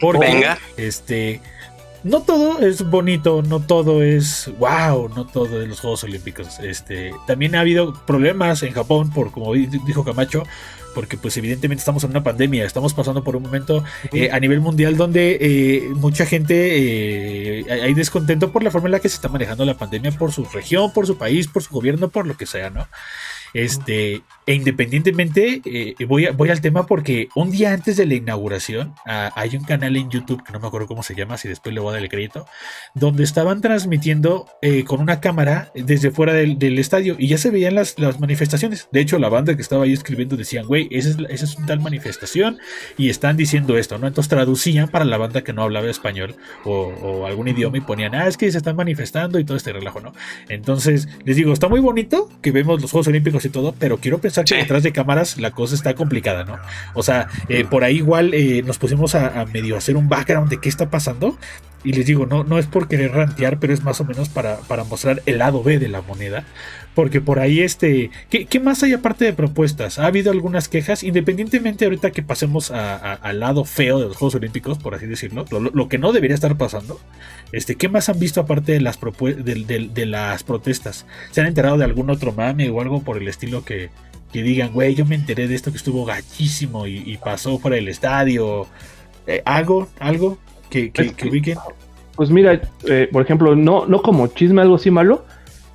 Porque, 0.00 0.26
Venga. 0.26 0.58
este, 0.76 1.40
no 2.04 2.22
todo 2.22 2.60
es 2.60 2.88
bonito, 2.88 3.42
no 3.42 3.60
todo 3.60 4.02
es 4.02 4.50
wow, 4.58 5.08
no 5.08 5.26
todo 5.26 5.62
es 5.62 5.68
los 5.68 5.80
Juegos 5.80 6.02
Olímpicos. 6.04 6.58
Este, 6.60 7.12
también 7.26 7.54
ha 7.54 7.60
habido 7.60 7.94
problemas 8.06 8.62
en 8.62 8.72
Japón 8.72 9.10
por, 9.10 9.30
como 9.30 9.52
dijo 9.54 10.04
Camacho, 10.04 10.44
porque 10.94 11.16
pues 11.16 11.36
evidentemente 11.36 11.80
estamos 11.80 12.04
en 12.04 12.10
una 12.10 12.22
pandemia, 12.22 12.64
estamos 12.64 12.94
pasando 12.94 13.24
por 13.24 13.36
un 13.36 13.42
momento 13.42 13.84
eh, 14.12 14.30
a 14.32 14.40
nivel 14.40 14.60
mundial 14.60 14.96
donde 14.96 15.38
eh, 15.40 15.88
mucha 15.94 16.26
gente 16.26 17.60
eh, 17.60 17.66
hay 17.70 17.94
descontento 17.94 18.52
por 18.52 18.62
la 18.62 18.70
forma 18.70 18.88
en 18.88 18.92
la 18.92 19.00
que 19.00 19.08
se 19.08 19.16
está 19.16 19.28
manejando 19.28 19.64
la 19.64 19.76
pandemia 19.76 20.12
por 20.12 20.32
su 20.32 20.44
región, 20.44 20.92
por 20.92 21.06
su 21.06 21.16
país, 21.16 21.48
por 21.48 21.62
su 21.62 21.74
gobierno, 21.74 22.08
por 22.08 22.26
lo 22.26 22.36
que 22.36 22.46
sea, 22.46 22.70
¿no? 22.70 22.86
Este, 23.54 24.22
e 24.46 24.54
independientemente, 24.54 25.60
eh, 25.64 25.94
voy, 26.06 26.26
a, 26.26 26.32
voy 26.32 26.48
al 26.50 26.60
tema 26.60 26.86
porque 26.86 27.28
un 27.34 27.50
día 27.50 27.72
antes 27.72 27.96
de 27.96 28.06
la 28.06 28.14
inauguración 28.14 28.88
uh, 29.06 29.30
hay 29.34 29.56
un 29.56 29.64
canal 29.64 29.96
en 29.96 30.10
YouTube 30.10 30.42
que 30.42 30.52
no 30.52 30.58
me 30.58 30.66
acuerdo 30.66 30.88
cómo 30.88 31.02
se 31.02 31.14
llama, 31.14 31.36
si 31.36 31.48
después 31.48 31.74
le 31.74 31.80
voy 31.80 31.90
a 31.90 31.92
dar 31.94 32.02
el 32.02 32.08
crédito, 32.08 32.46
donde 32.94 33.24
estaban 33.24 33.60
transmitiendo 33.60 34.46
eh, 34.62 34.84
con 34.84 35.00
una 35.00 35.20
cámara 35.20 35.70
desde 35.74 36.10
fuera 36.10 36.32
del, 36.32 36.58
del, 36.58 36.78
estadio 36.78 37.14
y 37.18 37.28
ya 37.28 37.38
se 37.38 37.50
veían 37.50 37.74
las, 37.74 37.98
las, 37.98 38.18
manifestaciones. 38.18 38.88
De 38.90 39.00
hecho, 39.00 39.18
la 39.18 39.28
banda 39.28 39.54
que 39.54 39.62
estaba 39.62 39.84
ahí 39.84 39.92
escribiendo 39.92 40.36
decían, 40.36 40.66
güey, 40.66 40.88
esa 40.90 41.10
es, 41.10 41.16
esa 41.28 41.44
es 41.44 41.56
una 41.56 41.66
tal 41.66 41.80
manifestación 41.80 42.58
y 42.96 43.10
están 43.10 43.36
diciendo 43.36 43.76
esto, 43.78 43.98
¿no? 43.98 44.06
Entonces 44.06 44.28
traducían 44.28 44.88
para 44.88 45.04
la 45.04 45.18
banda 45.18 45.42
que 45.42 45.52
no 45.52 45.62
hablaba 45.62 45.88
español 45.88 46.34
o, 46.64 46.86
o 46.86 47.26
algún 47.26 47.48
idioma 47.48 47.78
y 47.78 47.80
ponían, 47.80 48.14
ah, 48.14 48.26
es 48.26 48.36
que 48.36 48.50
se 48.50 48.58
están 48.58 48.76
manifestando 48.76 49.38
y 49.38 49.44
todo 49.44 49.56
este 49.56 49.72
relajo, 49.72 50.00
¿no? 50.00 50.12
Entonces, 50.48 51.08
les 51.24 51.36
digo, 51.36 51.52
está 51.52 51.68
muy 51.68 51.80
bonito 51.80 52.28
que 52.40 52.50
vemos 52.50 52.80
los 52.80 52.90
Juegos 52.90 53.08
Olímpicos 53.08 53.41
y 53.48 53.50
todo, 53.50 53.74
pero 53.78 53.98
quiero 53.98 54.18
pensar 54.18 54.44
que 54.44 54.56
detrás 54.56 54.82
de 54.82 54.92
cámaras 54.92 55.38
la 55.38 55.50
cosa 55.50 55.74
está 55.74 55.94
complicada, 55.94 56.44
¿no? 56.44 56.58
O 56.94 57.02
sea, 57.02 57.28
eh, 57.48 57.64
por 57.64 57.84
ahí 57.84 57.96
igual 57.96 58.34
eh, 58.34 58.62
nos 58.62 58.78
pusimos 58.78 59.14
a, 59.14 59.40
a, 59.40 59.46
medio 59.46 59.76
hacer 59.76 59.96
un 59.96 60.08
background 60.08 60.50
de 60.50 60.58
qué 60.58 60.68
está 60.68 60.90
pasando. 60.90 61.36
Y 61.84 61.92
les 61.92 62.06
digo, 62.06 62.26
no, 62.26 62.44
no 62.44 62.58
es 62.58 62.66
por 62.66 62.88
querer 62.88 63.12
rantear, 63.12 63.58
pero 63.58 63.72
es 63.72 63.82
más 63.82 64.00
o 64.00 64.04
menos 64.04 64.28
para, 64.28 64.58
para 64.58 64.84
mostrar 64.84 65.22
el 65.26 65.38
lado 65.38 65.62
B 65.62 65.78
de 65.78 65.88
la 65.88 66.02
moneda. 66.02 66.44
Porque 66.94 67.20
por 67.20 67.38
ahí, 67.38 67.60
este. 67.60 68.10
¿qué, 68.28 68.44
¿qué, 68.46 68.60
más 68.60 68.82
hay 68.82 68.92
aparte 68.92 69.24
de 69.24 69.32
propuestas? 69.32 69.98
Ha 69.98 70.06
habido 70.06 70.30
algunas 70.30 70.68
quejas, 70.68 71.02
independientemente 71.02 71.84
ahorita 71.84 72.10
que 72.10 72.22
pasemos 72.22 72.70
al 72.70 73.40
lado 73.40 73.64
feo 73.64 73.98
de 73.98 74.06
los 74.06 74.16
Juegos 74.16 74.34
Olímpicos, 74.34 74.78
por 74.78 74.94
así 74.94 75.06
decirlo, 75.06 75.44
lo, 75.50 75.60
lo, 75.60 75.88
que 75.88 75.98
no 75.98 76.12
debería 76.12 76.34
estar 76.34 76.56
pasando. 76.56 77.00
Este, 77.50 77.76
¿Qué 77.76 77.88
más 77.88 78.08
han 78.08 78.18
visto 78.18 78.40
aparte 78.40 78.72
de 78.72 78.80
las, 78.80 78.98
de, 79.00 79.34
de, 79.36 79.90
de 79.92 80.06
las 80.06 80.42
protestas? 80.44 81.06
¿Se 81.30 81.40
han 81.40 81.46
enterado 81.46 81.78
de 81.78 81.84
algún 81.84 82.10
otro 82.10 82.32
mame 82.32 82.68
o 82.68 82.80
algo 82.80 83.02
por 83.02 83.16
el 83.16 83.26
estilo 83.26 83.64
que, 83.64 83.90
que 84.32 84.42
digan, 84.42 84.72
güey, 84.72 84.94
yo 84.94 85.04
me 85.04 85.14
enteré 85.14 85.46
de 85.46 85.54
esto 85.54 85.70
que 85.70 85.76
estuvo 85.76 86.04
gachísimo 86.04 86.86
y, 86.86 87.18
pasó 87.22 87.58
fuera 87.58 87.76
del 87.76 87.88
estadio. 87.88 88.66
Eh, 89.26 89.42
¿Algo? 89.44 89.88
¿Algo 90.00 90.38
que, 90.72 90.90
que, 90.90 91.04
pues, 91.04 91.16
que 91.16 91.28
ubiquen? 91.28 91.58
Pues 92.16 92.30
mira, 92.30 92.60
eh, 92.84 93.08
por 93.10 93.22
ejemplo, 93.22 93.54
no, 93.56 93.86
no 93.86 94.02
como 94.02 94.26
chisme, 94.28 94.62
algo 94.62 94.76
así 94.76 94.90
malo, 94.90 95.24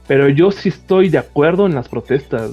pero 0.07 0.29
yo 0.29 0.51
sí 0.51 0.69
estoy 0.69 1.09
de 1.09 1.17
acuerdo 1.17 1.65
en 1.65 1.75
las 1.75 1.89
protestas. 1.89 2.51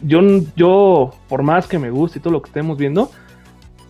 Yo, 0.00 0.20
yo, 0.56 1.14
por 1.28 1.42
más 1.42 1.66
que 1.66 1.78
me 1.78 1.90
guste 1.90 2.18
y 2.18 2.22
todo 2.22 2.32
lo 2.32 2.42
que 2.42 2.48
estemos 2.48 2.78
viendo, 2.78 3.10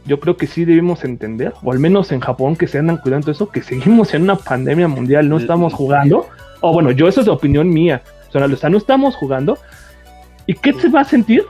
yo 0.06 0.20
creo 0.20 0.36
que 0.36 0.46
sí 0.46 0.64
debemos 0.64 1.04
entender, 1.04 1.54
o 1.62 1.72
al 1.72 1.78
menos 1.78 2.12
en 2.12 2.20
Japón 2.20 2.56
que 2.56 2.66
se 2.66 2.78
andan 2.78 2.98
cuidando 2.98 3.30
eso, 3.30 3.48
que 3.48 3.62
seguimos 3.62 4.14
en 4.14 4.22
una 4.22 4.36
pandemia 4.36 4.88
mundial, 4.88 5.28
no 5.28 5.38
estamos 5.38 5.72
jugando. 5.72 6.26
O 6.60 6.72
bueno, 6.72 6.90
yo 6.90 7.08
eso 7.08 7.20
es 7.20 7.28
opinión 7.28 7.68
mía. 7.68 8.02
O 8.28 8.56
sea, 8.56 8.70
no 8.70 8.78
estamos 8.78 9.14
jugando, 9.16 9.58
¿Y 10.46 10.54
qué 10.54 10.72
se 10.74 10.88
va 10.88 11.00
a 11.00 11.04
sentir? 11.04 11.44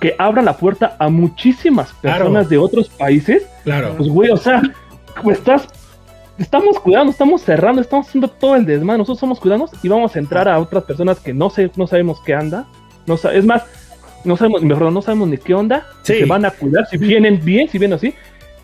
Que 0.00 0.14
abra 0.18 0.42
la 0.42 0.56
puerta 0.56 0.96
a 0.98 1.08
muchísimas 1.08 1.92
personas 1.94 2.30
claro. 2.30 2.48
de 2.48 2.58
otros 2.58 2.88
países. 2.88 3.46
Claro. 3.64 3.94
Pues, 3.96 4.08
güey, 4.08 4.30
o 4.30 4.36
sea, 4.36 4.62
estás. 5.32 5.68
Estamos 6.38 6.78
cuidando, 6.78 7.10
estamos 7.12 7.42
cerrando, 7.42 7.80
estamos 7.80 8.08
haciendo 8.08 8.28
todo 8.28 8.56
el 8.56 8.66
desmadre. 8.66 8.98
Nosotros 8.98 9.18
estamos 9.18 9.40
cuidando 9.40 9.70
y 9.82 9.88
vamos 9.88 10.14
a 10.14 10.18
entrar 10.18 10.48
a 10.48 10.58
otras 10.58 10.84
personas 10.84 11.18
que 11.18 11.32
no, 11.32 11.48
sé, 11.48 11.70
no 11.76 11.86
sabemos 11.86 12.20
qué 12.24 12.34
anda. 12.34 12.66
No, 13.06 13.14
es 13.14 13.44
más, 13.44 13.62
no 14.24 14.36
sabemos, 14.36 14.62
mejor 14.62 14.92
no 14.92 15.00
sabemos 15.00 15.28
ni 15.28 15.38
qué 15.38 15.54
onda. 15.54 15.86
Sí. 16.02 16.14
Si 16.14 16.18
se 16.20 16.24
van 16.26 16.44
a 16.44 16.50
cuidar, 16.50 16.86
si 16.88 16.98
vienen 16.98 17.42
bien, 17.42 17.68
si 17.68 17.78
vienen 17.78 17.96
así. 17.96 18.14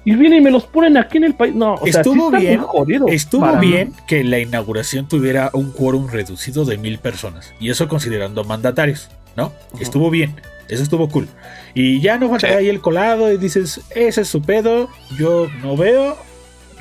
Y 0.05 0.17
vienen 0.17 0.41
y 0.41 0.45
me 0.45 0.51
los 0.51 0.65
ponen 0.65 0.97
aquí 0.97 1.19
en 1.19 1.25
el 1.25 1.35
país. 1.35 1.55
No, 1.55 1.75
o 1.75 1.87
estuvo 1.87 2.31
sea, 2.31 2.41
sí 2.41 2.47
bien. 2.47 2.61
Jodido 2.61 3.07
estuvo 3.09 3.57
bien 3.59 3.95
que 4.07 4.25
la 4.25 4.41
inauguración 4.41 5.07
tuviera 5.07 5.51
un 5.53 5.71
quórum 5.71 6.09
reducido 6.09 6.65
de 6.65 6.77
mil 6.77 6.99
personas. 6.99 7.55
Y 7.61 7.71
eso 7.71 7.89
considerando 7.89 8.45
mandatarios. 8.45 9.09
¿no? 9.37 9.47
Uh 9.47 9.77
-huh. 9.77 9.83
Estuvo 9.83 10.11
bien, 10.11 10.35
eso 10.69 10.83
estuvo 10.83 11.09
cool. 11.09 11.29
Y 11.75 12.01
ya 12.01 12.19
no 12.19 12.29
falta 12.29 12.49
sí. 12.49 12.55
ahí 12.55 12.69
el 12.69 12.81
colado 12.81 13.33
y 13.33 13.39
dices, 13.39 13.81
ese 13.95 14.23
es 14.23 14.29
su 14.29 14.43
pedo, 14.43 14.89
yo 15.19 15.49
no 15.63 15.77
veo, 15.77 16.17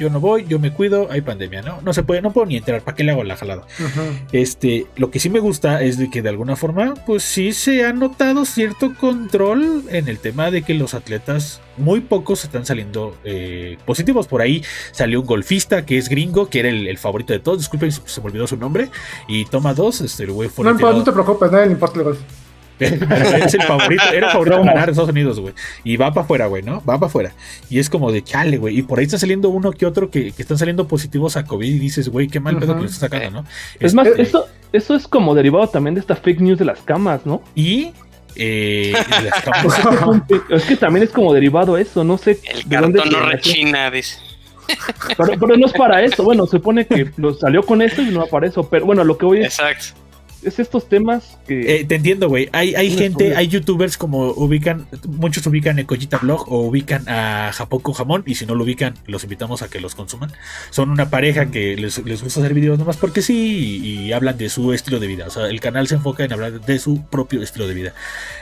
yo 0.02 0.10
no 0.10 0.20
voy, 0.20 0.46
yo 0.48 0.58
me 0.58 0.74
cuido, 0.74 1.08
hay 1.12 1.22
pandemia, 1.22 1.62
¿no? 1.62 1.80
No 1.82 1.94
se 1.94 2.02
puede, 2.02 2.24
no 2.24 2.32
puedo 2.32 2.48
ni 2.48 2.58
entrar, 2.58 2.82
¿para 2.82 2.96
qué 2.96 3.04
le 3.04 3.12
hago 3.12 3.24
la 3.24 3.38
jalada? 3.38 3.68
Uh 3.80 3.84
-huh. 3.84 4.28
Este, 4.32 4.88
lo 4.96 5.12
que 5.12 5.20
sí 5.20 5.30
me 5.30 5.40
gusta 5.40 5.84
es 5.84 6.00
de 6.00 6.10
que 6.10 6.24
de 6.24 6.30
alguna 6.30 6.56
forma, 6.56 6.96
pues 7.06 7.22
sí 7.22 7.54
se 7.54 7.86
ha 7.86 7.94
notado 7.94 8.46
cierto 8.46 8.96
control 8.96 9.84
en 9.90 10.08
el 10.08 10.18
tema 10.18 10.50
de 10.50 10.64
que 10.64 10.74
los 10.74 10.96
atletas, 10.96 11.62
muy 11.78 12.02
pocos 12.02 12.44
están 12.44 12.66
saliendo 12.66 13.16
eh, 13.24 13.78
positivos. 13.86 14.28
Por 14.28 14.42
ahí 14.42 14.64
salió 14.92 15.22
un 15.22 15.28
golfista 15.28 15.86
que 15.86 15.98
es 16.00 16.10
gringo, 16.10 16.50
que 16.50 16.62
era 16.62 16.70
el, 16.70 16.88
el 16.88 16.98
favorito 16.98 17.32
de 17.32 17.40
todos, 17.40 17.60
disculpen, 17.60 17.92
se 17.92 18.22
me 18.22 18.28
olvidó 18.28 18.48
su 18.48 18.58
nombre, 18.58 18.90
y 19.28 19.46
toma 19.46 19.76
dos, 19.76 20.02
este, 20.02 20.24
el 20.24 20.32
güey 20.32 20.50
fue 20.50 20.66
No, 20.66 20.74
no 20.74 21.04
te 21.04 21.12
preocupes, 21.12 21.52
nadie 21.52 21.68
le 21.68 21.74
importa 21.74 22.00
el 22.00 22.06
golf. 22.06 22.20
es 22.80 23.54
el 23.54 23.62
favorito, 23.64 24.04
era 24.12 24.28
el 24.28 24.32
favorito 24.32 24.64
ganar 24.64 24.90
Estados 24.90 25.10
Unidos, 25.10 25.40
güey. 25.40 25.54
Y 25.84 25.98
va 25.98 26.12
para 26.14 26.24
afuera, 26.24 26.48
güey, 26.48 26.64
¿no? 26.64 26.78
Va 26.78 26.96
para 26.96 27.08
afuera. 27.08 27.34
Y 27.70 27.80
es 27.80 27.90
como 27.90 28.12
de 28.12 28.24
chale, 28.24 28.58
güey. 28.58 28.80
Y 28.80 28.82
por 28.82 29.00
ahí 29.00 29.06
está 29.06 29.18
saliendo 29.18 29.50
uno 29.50 29.72
que 29.72 29.86
otro 29.86 30.10
que, 30.10 30.34
están 30.38 30.58
saliendo 30.58 30.88
positivos 30.88 31.38
a 31.38 31.46
COVID 31.46 31.68
y 31.68 31.80
dices, 31.80 32.10
güey, 32.10 32.28
qué 32.28 32.40
mal 32.40 32.58
pedo 32.58 32.76
que 32.76 32.82
lo 32.82 32.86
estás 32.86 33.00
sacando, 33.00 33.42
¿no? 33.42 33.48
Es 33.80 33.94
más, 33.94 34.08
este, 34.08 34.24
eso, 34.24 34.48
eso 34.74 34.96
es 34.96 35.08
como 35.08 35.36
derivado 35.36 35.68
también 35.68 35.96
de 35.96 36.02
esta 36.02 36.16
fake 36.16 36.42
news 36.42 36.60
de 36.60 36.66
las 36.66 36.80
camas, 36.82 37.26
¿no? 37.26 37.42
Y 37.56 37.94
eh, 38.36 38.94
es 40.50 40.64
que 40.64 40.76
también 40.76 41.04
es 41.04 41.12
como 41.12 41.34
derivado 41.34 41.78
eso, 41.78 42.04
no 42.04 42.18
sé. 42.18 42.40
El 42.44 42.68
cartón 42.68 43.10
no 43.12 43.20
rechina, 43.22 43.92
dice. 43.92 44.18
Pero, 45.18 45.34
pero, 45.38 45.58
no 45.58 45.66
es 45.66 45.74
para 45.74 46.02
eso, 46.02 46.24
bueno, 46.24 46.46
se 46.46 46.52
supone 46.52 46.88
que 46.88 47.12
lo 47.18 47.34
salió 47.34 47.62
con 47.64 47.82
eso 47.82 48.02
y 48.02 48.06
no 48.06 48.26
para 48.28 48.48
eso, 48.48 48.70
pero 48.70 48.86
bueno, 48.86 49.04
lo 49.04 49.18
que 49.18 49.26
voy 49.26 49.42
a 49.42 49.46
Exacto 49.46 50.01
es 50.44 50.60
estos 50.60 50.88
temas 50.90 51.38
que... 51.48 51.78
Eh, 51.78 51.86
te 51.86 51.96
entiendo, 51.96 52.30
güey. 52.30 52.50
Hay, 52.52 52.76
hay 52.76 52.92
gente, 52.92 53.36
hay 53.36 53.48
youtubers 53.48 53.98
como 53.98 54.32
ubican, 54.32 54.88
muchos 55.08 55.46
ubican 55.48 55.80
Ecojita 55.80 56.18
Blog 56.18 56.52
o 56.52 56.62
ubican 56.62 57.08
a 57.08 57.52
Japoco 57.54 57.94
Jamón 57.94 58.24
y 58.26 58.36
si 58.36 58.46
no 58.46 58.56
lo 58.56 58.64
ubican, 58.64 58.96
los 59.06 59.24
invitamos 59.24 59.62
a 59.62 59.70
que 59.70 59.80
los 59.80 59.96
consuman. 59.96 60.32
Son 60.70 60.90
una 60.90 61.10
pareja 61.10 61.52
que 61.52 61.76
les, 61.76 62.04
les 62.06 62.24
gusta 62.24 62.40
hacer 62.40 62.54
videos 62.54 62.80
nomás 62.80 62.98
porque 62.98 63.22
sí 63.22 63.80
y, 63.84 64.12
hablan 64.14 64.38
de 64.38 64.50
su 64.50 64.74
estilo 64.74 65.00
de 65.00 65.08
vida. 65.08 65.28
O 65.28 65.30
sea, 65.30 65.48
el 65.48 65.60
canal 65.60 65.88
se 65.88 65.96
enfoca 65.96 66.24
en 66.24 66.34
hablar 66.34 66.62
de 66.62 66.80
su 66.80 67.04
propio 67.06 67.42
estilo 67.42 67.68
de 67.68 67.74
vida. 67.74 67.94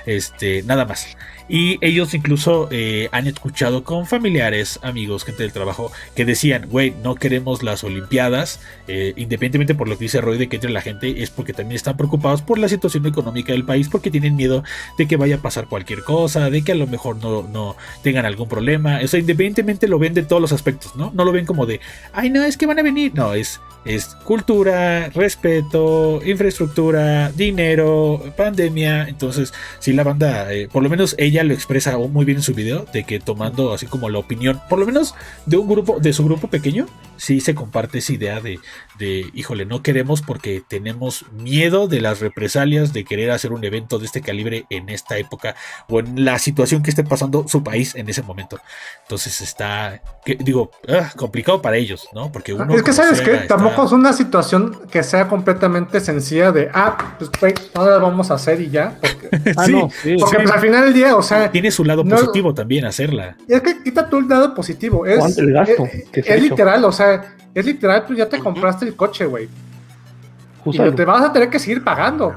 Este, 0.05 0.63
nada 0.63 0.85
más. 0.85 1.07
Y 1.49 1.79
ellos 1.81 2.13
incluso 2.13 2.67
eh, 2.71 3.09
han 3.11 3.25
escuchado 3.25 3.83
con 3.83 4.05
familiares, 4.05 4.79
amigos, 4.83 5.25
gente 5.25 5.41
del 5.41 5.51
trabajo, 5.51 5.91
que 6.15 6.23
decían, 6.23 6.67
güey, 6.69 6.93
no 7.03 7.15
queremos 7.15 7.63
las 7.63 7.83
Olimpiadas, 7.83 8.59
eh, 8.87 9.13
independientemente 9.15 9.73
por 9.73 9.87
lo 9.87 9.97
que 9.97 10.05
dice 10.05 10.21
Roy 10.21 10.37
de 10.37 10.47
que 10.47 10.57
entre 10.57 10.69
la 10.69 10.81
gente, 10.81 11.23
es 11.23 11.31
porque 11.31 11.53
también 11.53 11.75
están 11.75 11.97
preocupados 11.97 12.43
por 12.43 12.59
la 12.59 12.69
situación 12.69 13.07
económica 13.07 13.51
del 13.51 13.65
país, 13.65 13.89
porque 13.89 14.11
tienen 14.11 14.35
miedo 14.35 14.63
de 14.97 15.07
que 15.07 15.17
vaya 15.17 15.37
a 15.37 15.41
pasar 15.41 15.67
cualquier 15.67 16.03
cosa, 16.03 16.51
de 16.51 16.61
que 16.61 16.73
a 16.73 16.75
lo 16.75 16.85
mejor 16.85 17.17
no, 17.17 17.41
no 17.43 17.75
tengan 18.03 18.25
algún 18.25 18.47
problema. 18.47 18.99
O 19.03 19.07
sea, 19.07 19.19
independientemente 19.19 19.87
lo 19.87 19.97
ven 19.97 20.13
de 20.13 20.21
todos 20.21 20.41
los 20.41 20.51
aspectos, 20.51 20.95
¿no? 20.95 21.11
No 21.15 21.25
lo 21.25 21.31
ven 21.31 21.47
como 21.47 21.65
de, 21.65 21.79
ay, 22.13 22.29
no, 22.29 22.43
es 22.43 22.57
que 22.57 22.67
van 22.67 22.77
a 22.77 22.83
venir. 22.83 23.13
No, 23.15 23.33
es 23.33 23.59
es 23.85 24.15
cultura, 24.23 25.09
respeto, 25.09 26.21
infraestructura, 26.25 27.31
dinero, 27.31 28.21
pandemia. 28.35 29.07
Entonces, 29.07 29.53
si 29.79 29.93
la 29.93 30.03
banda, 30.03 30.51
eh, 30.53 30.67
por 30.71 30.83
lo 30.83 30.89
menos 30.89 31.15
ella 31.17 31.43
lo 31.43 31.53
expresa 31.53 31.97
muy 31.97 32.25
bien 32.25 32.37
en 32.37 32.43
su 32.43 32.53
video, 32.53 32.85
de 32.93 33.03
que 33.03 33.19
tomando 33.19 33.73
así 33.73 33.85
como 33.85 34.09
la 34.09 34.19
opinión, 34.19 34.61
por 34.69 34.79
lo 34.79 34.85
menos 34.85 35.15
de 35.45 35.57
un 35.57 35.67
grupo, 35.67 35.99
de 35.99 36.13
su 36.13 36.23
grupo 36.25 36.47
pequeño, 36.47 36.87
sí 37.19 37.41
se 37.41 37.53
comparte 37.53 37.99
esa 37.99 38.13
idea 38.13 38.41
de, 38.41 38.59
de, 38.97 39.29
híjole, 39.33 39.65
no 39.65 39.83
queremos 39.83 40.21
porque 40.21 40.63
tenemos 40.67 41.25
miedo 41.31 41.87
de 41.87 42.01
las 42.01 42.19
represalias 42.21 42.93
de 42.93 43.03
querer 43.03 43.31
hacer 43.31 43.51
un 43.51 43.63
evento 43.63 43.99
de 43.99 44.05
este 44.05 44.21
calibre 44.21 44.65
en 44.69 44.89
esta 44.89 45.17
época 45.17 45.55
o 45.87 45.99
en 45.99 46.25
la 46.25 46.39
situación 46.39 46.81
que 46.81 46.89
esté 46.89 47.03
pasando 47.03 47.47
su 47.47 47.63
país 47.63 47.95
en 47.95 48.09
ese 48.09 48.23
momento. 48.23 48.59
Entonces 49.03 49.41
está, 49.41 50.01
que, 50.25 50.35
digo, 50.35 50.71
ah, 50.87 51.11
complicado 51.15 51.61
para 51.61 51.77
ellos, 51.77 52.07
¿no? 52.13 52.31
Porque 52.31 52.53
uno... 52.53 52.73
Es 52.73 52.83
que 52.83 52.93
sabes 52.93 53.21
que 53.21 53.37
tampoco 53.39 53.85
es 53.85 53.91
una 53.91 54.13
situación 54.13 54.87
que 54.89 55.03
sea 55.03 55.27
completamente 55.27 55.99
sencilla 55.99 56.51
de, 56.51 56.69
ah, 56.73 57.15
pues 57.17 57.29
no 57.75 57.85
la 57.85 57.97
vamos 57.97 58.31
a 58.31 58.35
hacer 58.35 58.61
y 58.61 58.69
ya. 58.69 58.97
Porque, 58.99 59.29
ah, 59.57 59.67
no, 59.67 59.89
porque 60.19 60.37
pues, 60.37 60.51
al 60.51 60.59
final 60.59 60.85
del 60.85 60.93
día, 60.93 61.15
o 61.15 61.21
sea... 61.21 61.51
Tiene 61.51 61.71
su 61.71 61.83
lado 61.83 62.05
positivo 62.05 62.53
también 62.53 62.85
hacerla. 62.85 63.35
Es 63.47 63.61
que 63.61 63.83
quita 63.83 64.09
tú 64.09 64.19
el 64.19 64.27
lado 64.27 64.53
positivo. 64.53 65.05
Es, 65.05 65.37
el 65.37 65.51
gasto, 65.51 65.87
es 66.13 66.41
literal, 66.41 66.85
o 66.85 66.91
sea, 66.91 67.08
es 67.53 67.65
literal, 67.65 68.05
tú 68.05 68.13
ya 68.13 68.27
te 68.27 68.39
compraste 68.39 68.85
el 68.85 68.95
coche, 68.95 69.25
güey. 69.25 69.49
Y 70.65 70.91
te 70.91 71.05
vas 71.05 71.23
a 71.23 71.33
tener 71.33 71.49
que 71.49 71.59
seguir 71.59 71.83
pagando. 71.83 72.33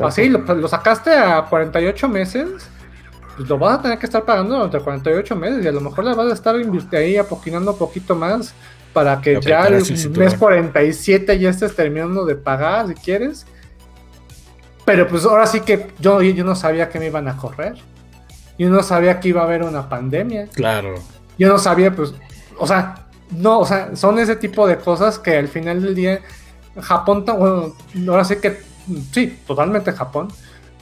Así, 0.00 0.28
lo, 0.28 0.68
sacaste 0.68 1.14
a 1.14 1.42
48 1.42 2.08
meses, 2.08 2.68
pues 3.36 3.48
lo 3.48 3.58
vas 3.58 3.78
a 3.78 3.82
tener 3.82 3.98
que 3.98 4.06
estar 4.06 4.24
pagando 4.24 4.54
durante 4.54 4.78
48 4.78 5.36
meses 5.36 5.64
y 5.64 5.68
a 5.68 5.72
lo 5.72 5.80
mejor 5.80 6.04
le 6.04 6.14
vas 6.14 6.30
a 6.30 6.34
estar 6.34 6.54
ahí 6.92 7.16
apoquinando 7.16 7.72
un 7.72 7.78
poquito 7.78 8.14
más 8.14 8.54
para 8.92 9.20
que 9.20 9.40
ya 9.40 9.66
el 9.66 9.82
mes 10.16 10.34
47 10.34 11.38
ya 11.38 11.50
estés 11.50 11.74
terminando 11.74 12.24
de 12.24 12.34
pagar 12.34 12.88
si 12.88 12.94
quieres. 12.94 13.46
Pero 14.84 15.08
pues 15.08 15.24
ahora 15.24 15.46
sí 15.46 15.60
que 15.60 15.88
yo, 15.98 16.22
yo 16.22 16.44
no 16.44 16.54
sabía 16.54 16.88
que 16.88 16.98
me 16.98 17.06
iban 17.06 17.28
a 17.28 17.36
correr. 17.36 17.74
Yo 18.58 18.70
no 18.70 18.82
sabía 18.82 19.20
que 19.20 19.28
iba 19.28 19.42
a 19.42 19.44
haber 19.44 19.62
una 19.62 19.88
pandemia. 19.88 20.46
Claro. 20.46 20.94
Yo 21.38 21.48
no 21.48 21.58
sabía, 21.58 21.94
pues, 21.94 22.14
o 22.56 22.66
sea, 22.66 23.05
no, 23.30 23.60
o 23.60 23.66
sea, 23.66 23.96
son 23.96 24.18
ese 24.18 24.36
tipo 24.36 24.66
de 24.66 24.78
cosas 24.78 25.18
que 25.18 25.36
al 25.36 25.48
final 25.48 25.82
del 25.82 25.94
día 25.94 26.20
Japón, 26.80 27.24
bueno, 27.26 27.74
ahora 28.08 28.24
sí 28.24 28.36
que, 28.36 28.60
sí, 29.12 29.38
totalmente 29.46 29.92
Japón, 29.92 30.28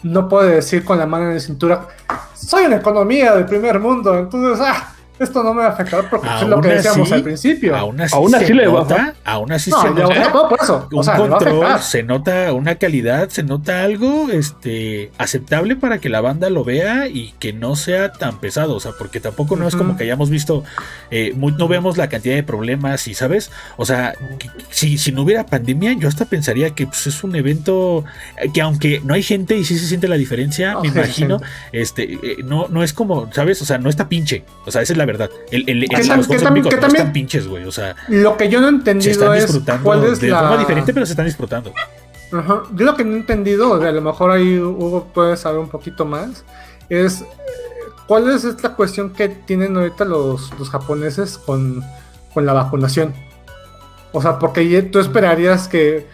no 0.03 0.29
puede 0.29 0.57
decir 0.57 0.85
con 0.85 0.99
la 0.99 1.07
mano 1.07 1.29
en 1.29 1.35
la 1.35 1.41
cintura, 1.41 1.89
soy 2.35 2.65
una 2.65 2.77
economía 2.77 3.35
del 3.35 3.47
primer 3.47 3.81
mundo, 3.81 4.19
entonces, 4.19 4.65
ah, 4.67 4.94
esto 5.19 5.45
no 5.45 5.55
me 5.55 5.63
va 5.63 5.69
a 5.69 5.71
afectar 5.71 6.09
porque 6.11 6.27
es 6.27 6.49
lo 6.49 6.61
que 6.61 6.69
decíamos 6.69 7.13
al 7.13 7.23
principio. 7.23 7.77
Aún 7.77 8.01
así, 8.01 8.15
aún 8.15 8.35
así 8.35 8.47
se 8.47 8.55
le 8.55 8.65
nota, 8.67 9.15
aún 9.25 9.53
así 9.53 9.71
se 9.71 9.91
nota 9.91 10.49
por 10.49 10.59
eso. 10.61 10.89
un 10.91 11.05
control, 11.05 11.81
se 11.81 12.03
nota 12.03 12.53
una 12.53 12.77
calidad, 12.77 13.29
se 13.29 13.43
nota 13.43 13.83
algo 13.83 14.31
este 14.31 15.13
aceptable 15.19 15.77
para 15.77 15.99
que 15.99 16.09
la 16.09 16.21
banda 16.21 16.51
lo 16.51 16.65
vea 16.65 17.09
y 17.09 17.33
que 17.39 17.53
no 17.53 17.77
sea 17.77 18.13
tan 18.13 18.41
pesado, 18.41 18.75
o 18.75 18.81
sea, 18.81 18.93
porque 18.99 19.21
tampoco 19.21 19.57
no 19.57 19.69
es 19.69 19.77
como 19.77 19.97
que 19.97 20.05
hayamos 20.05 20.31
visto, 20.31 20.65
eh, 21.11 21.35
no 21.37 21.69
vemos 21.69 21.97
la 21.97 22.09
cantidad 22.09 22.35
de 22.35 22.43
problemas 22.43 23.07
y, 23.07 23.15
¿sabes? 23.15 23.51
O 23.77 23.87
sea, 23.87 24.15
si, 24.71 24.99
si 24.99 25.13
no 25.13 25.23
hubiera 25.23 25.47
pandemia, 25.47 25.93
yo 25.93 26.09
hasta 26.09 26.25
pensaría 26.25 26.71
que 26.71 26.87
pues, 26.87 27.07
es 27.07 27.23
un 27.23 27.37
evento 27.37 28.05
que 28.53 28.61
aunque 28.61 29.01
no 29.05 29.15
hay 29.15 29.23
gente 29.23 29.57
y 29.57 29.65
sí 29.65 29.79
se 29.79 29.87
siente 29.87 30.09
la 30.09 30.17
diferencia, 30.17 30.79
me 30.81 30.89
imagino, 30.89 31.41
este, 31.73 32.15
eh, 32.15 32.37
no, 32.45 32.67
no 32.69 32.83
es 32.83 32.93
como, 32.93 33.33
¿sabes? 33.33 33.63
O 33.63 33.65
sea, 33.65 33.79
no 33.79 33.89
está 33.89 34.09
pinche, 34.09 34.45
o 34.67 34.71
sea, 34.71 34.83
esa 34.83 34.93
es 34.93 34.97
la 34.97 35.04
verdad. 35.07 35.31
El, 35.51 35.69
el, 35.69 35.89
que, 35.89 35.97
los 36.17 36.29
que, 36.29 36.39
también, 36.39 36.67
están 36.67 37.13
pinches, 37.13 37.47
güey. 37.47 37.65
O 37.65 37.73
sea, 37.73 37.97
lo 38.09 38.37
que 38.37 38.49
yo 38.49 38.61
no 38.61 38.67
he 38.67 38.71
entendido 38.71 39.35
es 39.35 39.61
cuál 39.83 40.05
es 40.05 40.21
de 40.21 40.31
forma 40.31 40.59
diferente, 40.59 40.93
pero 40.93 41.07
se 41.07 41.13
están 41.13 41.27
disfrutando. 41.27 41.73
Ajá. 42.33 42.63
Yo 42.75 42.85
lo 42.85 42.97
que 42.97 43.05
no 43.05 43.13
he 43.13 43.19
entendido, 43.19 43.75
a 43.75 43.93
lo 43.93 44.01
mejor 44.01 44.31
ahí 44.31 44.59
Hugo 44.59 45.09
puede 45.15 45.37
saber 45.37 45.61
un 45.61 45.69
poquito 45.69 46.05
más, 46.05 46.45
es 46.89 47.25
cuál 48.07 48.31
es 48.31 48.45
esta 48.45 48.75
cuestión 48.75 49.11
que 49.11 49.29
tienen 49.29 49.77
ahorita 49.77 50.05
los, 50.05 50.53
los 50.59 50.69
japoneses 50.71 51.39
con, 51.39 51.83
con 52.33 52.45
la 52.45 52.53
vacunación. 52.53 53.15
O 54.13 54.23
sea, 54.23 54.39
porque 54.39 54.83
tú 54.83 55.01
esperarías 55.01 55.69
que 55.69 56.07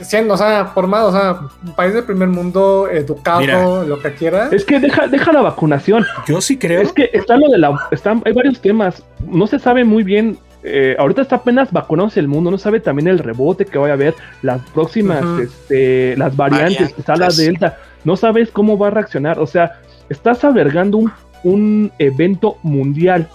siendo, 0.00 0.34
o 0.34 0.36
sea, 0.36 0.66
formado, 0.66 1.08
o 1.08 1.12
sea, 1.12 1.40
un 1.64 1.74
país 1.74 1.94
de 1.94 2.02
primer 2.02 2.28
mundo, 2.28 2.88
educado, 2.90 3.84
lo 3.84 4.00
que 4.00 4.12
quieras. 4.12 4.52
Es 4.52 4.64
que 4.64 4.78
deja, 4.80 5.06
deja 5.06 5.32
la 5.32 5.42
vacunación. 5.42 6.04
Yo 6.26 6.40
sí 6.40 6.58
creo. 6.58 6.80
Es 6.80 6.92
que 6.92 7.10
está 7.12 7.36
lo 7.36 7.48
de 7.48 7.58
la, 7.58 7.88
están, 7.90 8.22
hay 8.24 8.32
varios 8.32 8.60
temas. 8.60 9.02
No 9.26 9.46
se 9.46 9.58
sabe 9.58 9.84
muy 9.84 10.02
bien. 10.02 10.38
Eh, 10.62 10.94
ahorita 10.98 11.22
está 11.22 11.36
apenas 11.36 11.72
vacunándose 11.72 12.20
el 12.20 12.28
mundo, 12.28 12.50
no 12.50 12.58
sabe 12.58 12.80
también 12.80 13.08
el 13.08 13.18
rebote 13.18 13.64
que 13.64 13.78
vaya 13.78 13.94
a 13.94 13.96
haber, 13.96 14.14
las 14.42 14.60
próximas, 14.70 15.24
este, 15.40 16.14
las 16.18 16.36
variantes, 16.36 16.92
que 16.92 17.02
la 17.16 17.28
delta, 17.28 17.78
no 18.04 18.14
sabes 18.14 18.50
cómo 18.50 18.76
va 18.76 18.88
a 18.88 18.90
reaccionar, 18.90 19.38
o 19.38 19.46
sea, 19.46 19.80
estás 20.10 20.44
albergando 20.44 20.98
un, 20.98 21.10
un 21.44 21.90
evento 21.98 22.58
mundial, 22.62 23.26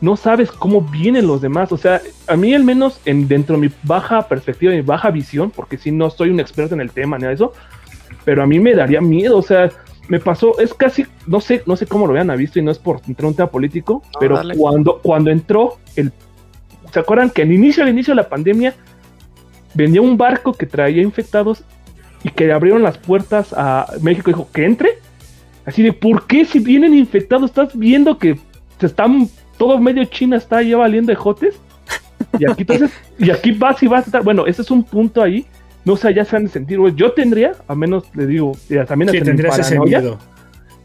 no 0.00 0.16
sabes 0.16 0.50
cómo 0.50 0.80
vienen 0.80 1.26
los 1.26 1.40
demás. 1.40 1.72
O 1.72 1.76
sea, 1.76 2.00
a 2.26 2.36
mí 2.36 2.54
al 2.54 2.64
menos 2.64 3.00
en, 3.04 3.28
dentro 3.28 3.56
de 3.56 3.68
mi 3.68 3.74
baja 3.82 4.26
perspectiva, 4.28 4.72
mi 4.72 4.80
baja 4.80 5.10
visión, 5.10 5.50
porque 5.50 5.76
si 5.76 5.90
no 5.90 6.10
soy 6.10 6.30
un 6.30 6.40
experto 6.40 6.74
en 6.74 6.80
el 6.80 6.90
tema 6.90 7.18
ni 7.18 7.26
eso, 7.26 7.52
pero 8.24 8.42
a 8.42 8.46
mí 8.46 8.58
me 8.58 8.74
daría 8.74 9.00
miedo. 9.00 9.36
O 9.36 9.42
sea, 9.42 9.70
me 10.08 10.18
pasó, 10.18 10.58
es 10.58 10.74
casi, 10.74 11.06
no 11.26 11.40
sé, 11.40 11.62
no 11.66 11.76
sé 11.76 11.86
cómo 11.86 12.06
lo 12.06 12.14
vean 12.14 12.34
visto 12.36 12.58
y 12.58 12.62
no 12.62 12.70
es 12.70 12.78
por 12.78 13.00
entrar 13.06 13.28
un 13.28 13.34
tema 13.34 13.50
político, 13.50 14.02
pero 14.18 14.40
cuando, 14.56 14.98
cuando 15.00 15.30
entró 15.30 15.78
el, 15.94 16.12
¿se 16.92 16.98
acuerdan 16.98 17.30
que 17.30 17.42
al 17.42 17.52
inicio, 17.52 17.84
al 17.84 17.90
inicio 17.90 18.12
de 18.12 18.16
la 18.16 18.28
pandemia 18.28 18.74
vendía 19.74 20.00
un 20.00 20.16
barco 20.16 20.52
que 20.52 20.66
traía 20.66 21.02
infectados 21.02 21.62
y 22.24 22.30
que 22.30 22.52
abrieron 22.52 22.82
las 22.82 22.98
puertas 22.98 23.52
a 23.56 23.86
México 24.00 24.30
dijo 24.30 24.48
que 24.52 24.64
entre? 24.64 24.98
Así 25.64 25.82
de, 25.82 25.92
¿por 25.92 26.26
qué 26.26 26.44
si 26.44 26.58
vienen 26.58 26.94
infectados 26.94 27.50
estás 27.50 27.78
viendo 27.78 28.18
que 28.18 28.36
se 28.80 28.86
están 28.86 29.28
todo 29.60 29.78
medio 29.78 30.02
China 30.06 30.38
está 30.38 30.62
ya 30.62 30.78
valiendo 30.78 31.12
ejotes. 31.12 31.54
Y 32.38 32.50
aquí 32.50 32.62
entonces, 32.62 32.90
y 33.18 33.30
aquí 33.30 33.52
vas 33.52 33.82
y 33.82 33.88
vas 33.88 34.04
a 34.04 34.06
estar. 34.06 34.22
Bueno, 34.24 34.46
ese 34.46 34.62
es 34.62 34.70
un 34.70 34.82
punto 34.82 35.22
ahí. 35.22 35.44
No 35.84 35.96
sé, 35.96 36.14
ya 36.14 36.24
se 36.24 36.34
han 36.34 36.44
de 36.44 36.50
sentir, 36.50 36.78
Yo 36.96 37.12
tendría, 37.12 37.52
a 37.68 37.74
menos 37.74 38.04
le 38.14 38.26
digo, 38.26 38.52
también 38.88 39.10
sí, 39.10 39.20
tendrías 39.20 39.58
ese 39.58 39.78
miedo. 39.78 40.18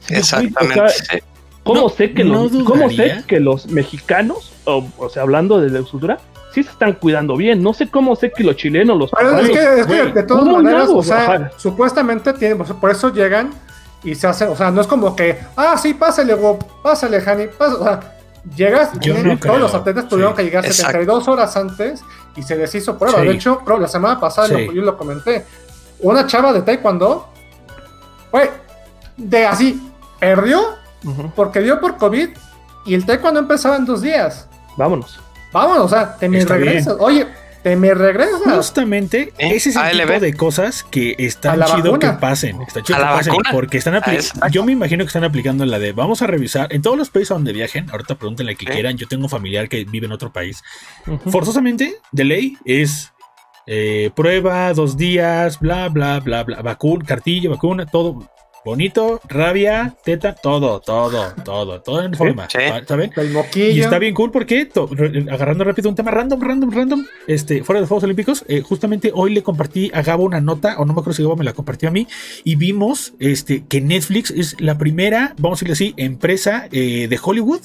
Exactamente. 0.09 1.23
¿Cómo, 1.63 1.87
sé 1.87 2.11
que 2.11 2.25
los, 2.25 2.51
¿Cómo 2.51 2.89
sé 2.89 3.23
que 3.25 3.39
los 3.39 3.67
mexicanos, 3.67 4.53
o, 4.65 5.09
sea, 5.09 5.21
hablando 5.23 5.61
de 5.61 5.69
la 5.69 5.79
estructura, 5.79 6.19
sí 6.53 6.61
se 6.61 6.69
están 6.69 6.93
cuidando 6.93 7.37
bien? 7.37 7.63
No 7.63 7.73
sé 7.73 7.89
cómo 7.89 8.17
sé 8.17 8.31
que 8.31 8.43
los 8.43 8.57
chilenos, 8.57 8.97
los. 8.97 9.11
Pero 9.11 9.39
es 9.39 9.49
que, 9.51 9.79
es 9.81 9.87
que 9.87 10.11
de 10.11 10.23
todas 10.23 10.45
maneras, 10.45 10.89
o 10.89 11.01
sea, 11.01 11.49
supuestamente 11.55 12.33
tienen, 12.33 12.57
por 12.57 12.91
eso 12.91 13.13
llegan 13.13 13.51
y 14.03 14.15
se 14.15 14.27
hacen, 14.27 14.49
o 14.49 14.55
sea, 14.55 14.69
no 14.69 14.81
es 14.81 14.87
como 14.87 15.15
que, 15.15 15.37
ah, 15.55 15.77
sí, 15.77 15.93
pásale, 15.93 16.33
güey, 16.33 16.55
pásale, 16.83 17.21
Jani, 17.21 17.47
pásale, 17.57 17.79
o 17.79 17.83
sea, 17.83 18.14
Llegas, 18.55 18.91
todos 19.41 19.59
los 19.59 19.73
atletas 19.73 20.07
tuvieron 20.07 20.35
que 20.35 20.43
llegar 20.43 20.63
72 20.63 21.27
horas 21.27 21.55
antes 21.57 22.03
y 22.35 22.43
se 22.43 22.55
les 22.55 22.73
hizo 22.75 22.97
prueba. 22.97 23.21
De 23.21 23.31
hecho, 23.31 23.61
la 23.79 23.87
semana 23.87 24.19
pasada 24.19 24.47
yo 24.59 24.81
lo 24.81 24.97
comenté. 24.97 25.45
Una 25.99 26.27
chava 26.27 26.53
de 26.53 26.61
Taekwondo, 26.61 27.29
güey, 28.31 28.49
de 29.17 29.45
así, 29.45 29.91
perdió 30.19 30.75
porque 31.35 31.61
dio 31.61 31.79
por 31.79 31.97
COVID 31.97 32.29
y 32.85 32.93
el 32.93 33.05
taekwondo 33.05 33.39
empezaba 33.39 33.77
en 33.77 33.85
dos 33.85 34.01
días. 34.01 34.47
Vámonos. 34.77 35.19
Vámonos, 35.51 35.85
o 35.85 35.89
sea, 35.89 36.15
te 36.17 36.27
me 36.27 36.43
regresas. 36.43 36.95
Oye, 36.99 37.27
te 37.65 37.75
me 37.75 37.95
regresas. 37.95 38.41
Justamente 38.43 39.33
¿Eh? 39.39 39.55
ese 39.55 39.71
es 39.71 39.75
el 39.75 39.99
tipo 39.99 40.19
de 40.19 40.35
cosas 40.35 40.83
que 40.83 41.15
están 41.17 41.59
chido 41.65 41.97
que 41.97 42.09
pasen. 42.11 42.61
Está 42.61 42.83
chido 42.83 42.99
que 42.99 43.03
pasen 43.03 43.33
porque 43.51 43.79
están 43.79 43.95
aplicando. 43.95 44.47
Yo 44.51 44.63
me 44.63 44.71
imagino 44.71 45.03
que 45.03 45.07
están 45.07 45.23
aplicando 45.23 45.65
la 45.65 45.79
de 45.79 45.91
vamos 45.91 46.21
a 46.21 46.27
revisar 46.27 46.71
en 46.71 46.83
todos 46.83 46.95
los 46.95 47.09
países 47.09 47.31
a 47.31 47.33
donde 47.33 47.53
viajen. 47.53 47.89
Ahorita 47.89 48.19
pregúntenle 48.19 48.55
que 48.55 48.67
quieran. 48.67 48.97
Yo 48.97 49.07
tengo 49.07 49.23
un 49.23 49.31
familiar 49.31 49.67
que 49.67 49.83
vive 49.83 50.05
en 50.05 50.11
otro 50.11 50.31
país. 50.31 50.61
Forzosamente, 51.31 51.95
de 52.11 52.23
ley, 52.23 52.55
es 52.65 53.11
eh, 53.65 54.11
prueba, 54.15 54.71
dos 54.73 54.95
días, 54.95 55.59
bla, 55.59 55.89
bla, 55.89 56.19
bla, 56.19 56.43
bla, 56.43 56.61
vacuna, 56.61 57.03
cartilla, 57.03 57.49
vacuna, 57.49 57.87
todo 57.87 58.29
bonito, 58.65 59.21
rabia, 59.29 59.95
teta, 60.03 60.33
todo, 60.33 60.79
todo, 60.79 61.33
todo, 61.43 61.81
todo 61.81 62.03
en 62.03 62.15
forma, 62.15 62.47
¿saben? 62.49 63.11
Y 63.75 63.79
está 63.79 63.99
bien 63.99 64.15
cool 64.15 64.31
porque, 64.31 64.67
agarrando 65.31 65.63
rápido 65.63 65.87
un 65.87 65.95
tema 65.95 66.09
random, 66.09 66.41
random, 66.41 66.71
random, 66.71 67.05
este, 67.27 67.63
fuera 67.63 67.77
de 67.77 67.81
los 67.83 67.89
Juegos 67.89 68.03
Olímpicos, 68.05 68.43
eh, 68.47 68.61
justamente 68.61 69.11
hoy 69.13 69.35
le 69.35 69.43
compartí 69.43 69.91
a 69.93 70.01
Gabo 70.01 70.23
una 70.23 70.41
nota, 70.41 70.79
o 70.79 70.85
no 70.85 70.93
me 70.93 70.99
acuerdo 70.99 71.13
si 71.13 71.21
Gabo 71.21 71.35
me 71.35 71.45
la 71.45 71.53
compartió 71.53 71.89
a 71.89 71.91
mí, 71.91 72.07
y 72.43 72.55
vimos 72.55 73.13
este, 73.19 73.63
que 73.65 73.81
Netflix 73.81 74.31
es 74.31 74.59
la 74.59 74.79
primera, 74.79 75.35
vamos 75.37 75.59
a 75.59 75.65
decirle 75.65 75.73
así, 75.73 75.93
empresa 75.97 76.67
eh, 76.71 77.07
de 77.07 77.19
Hollywood 77.21 77.61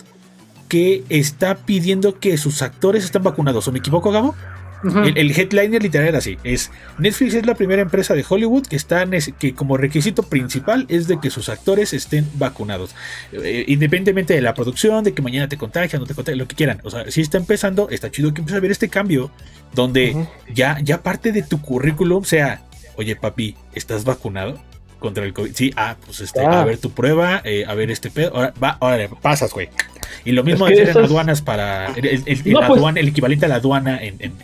que 0.69 1.03
está 1.09 1.57
pidiendo 1.57 2.21
que 2.21 2.37
sus 2.37 2.63
actores 2.63 3.05
estén 3.05 3.23
vacunados. 3.23 3.67
¿O 3.67 3.73
me 3.73 3.81
equivoco, 3.81 4.13
Gabo? 4.13 4.37
El, 4.83 5.31
headliner 5.31 5.83
literal 5.83 6.09
era 6.09 6.19
así. 6.19 6.39
Es 6.45 6.71
Netflix 6.99 7.35
es 7.35 7.47
la 7.47 7.55
primera 7.55 7.83
empresa 7.83 8.15
de 8.15 8.25
Hollywood 8.29 8.67
que 8.67 8.77
está 8.77 9.05
que 9.39 9.55
como 9.55 9.77
requisito 9.77 10.23
principal 10.23 10.87
es 10.89 11.09
de 11.09 11.21
que 11.21 11.31
sus 11.31 11.49
actores 11.49 11.93
estén 11.93 12.27
vacunados. 12.35 12.95
Eh, 13.33 13.65
independientemente 13.69 14.35
de 14.35 14.41
la 14.41 14.55
producción, 14.55 15.05
de 15.05 15.13
que 15.13 15.23
mañana 15.23 15.49
te 15.49 15.57
contagian, 15.57 16.01
no 16.01 16.07
te 16.07 16.15
contagian, 16.15 16.39
lo 16.39 16.49
que 16.49 16.57
quieran. 16.57 16.81
O 16.85 16.91
sea, 16.91 17.11
si 17.11 17.21
está 17.21 17.39
empezando, 17.39 17.89
está 17.91 18.11
chido 18.11 18.33
que 18.33 18.41
empieces 18.41 18.59
a 18.59 18.61
ver 18.61 18.71
este 18.71 18.89
cambio 18.89 19.31
donde 19.75 20.27
ya, 20.53 20.79
ya 20.83 21.03
parte 21.03 21.33
de 21.33 21.43
tu 21.43 21.61
currículum 21.61 22.25
sea, 22.25 22.63
oye 22.97 23.17
papi, 23.17 23.57
¿estás 23.75 24.05
vacunado? 24.05 24.61
contra 25.01 25.25
el 25.25 25.33
COVID. 25.33 25.53
Sí, 25.55 25.73
ah, 25.77 25.97
pues 26.05 26.21
este, 26.21 26.45
a 26.45 26.63
ver 26.63 26.79
tu 26.79 26.91
prueba, 26.91 27.41
eh, 27.43 27.65
a 27.67 27.75
ver 27.75 27.91
este 27.91 28.11
pedo. 28.11 28.37
Ahora, 28.37 28.53
va, 28.63 28.77
ahora 28.81 29.09
pasas, 29.21 29.53
güey. 29.53 29.71
Y 30.25 30.33
lo 30.33 30.45
mismo 30.45 30.69
es 30.69 30.79
en 30.79 30.97
aduanas 30.97 31.43
para. 31.43 31.87
El, 31.97 32.23
pues 32.23 32.97
el, 32.97 33.09
equivalente 33.09 33.47
a 33.47 33.49
la 33.49 33.57
aduana 33.57 33.99
en. 34.01 34.35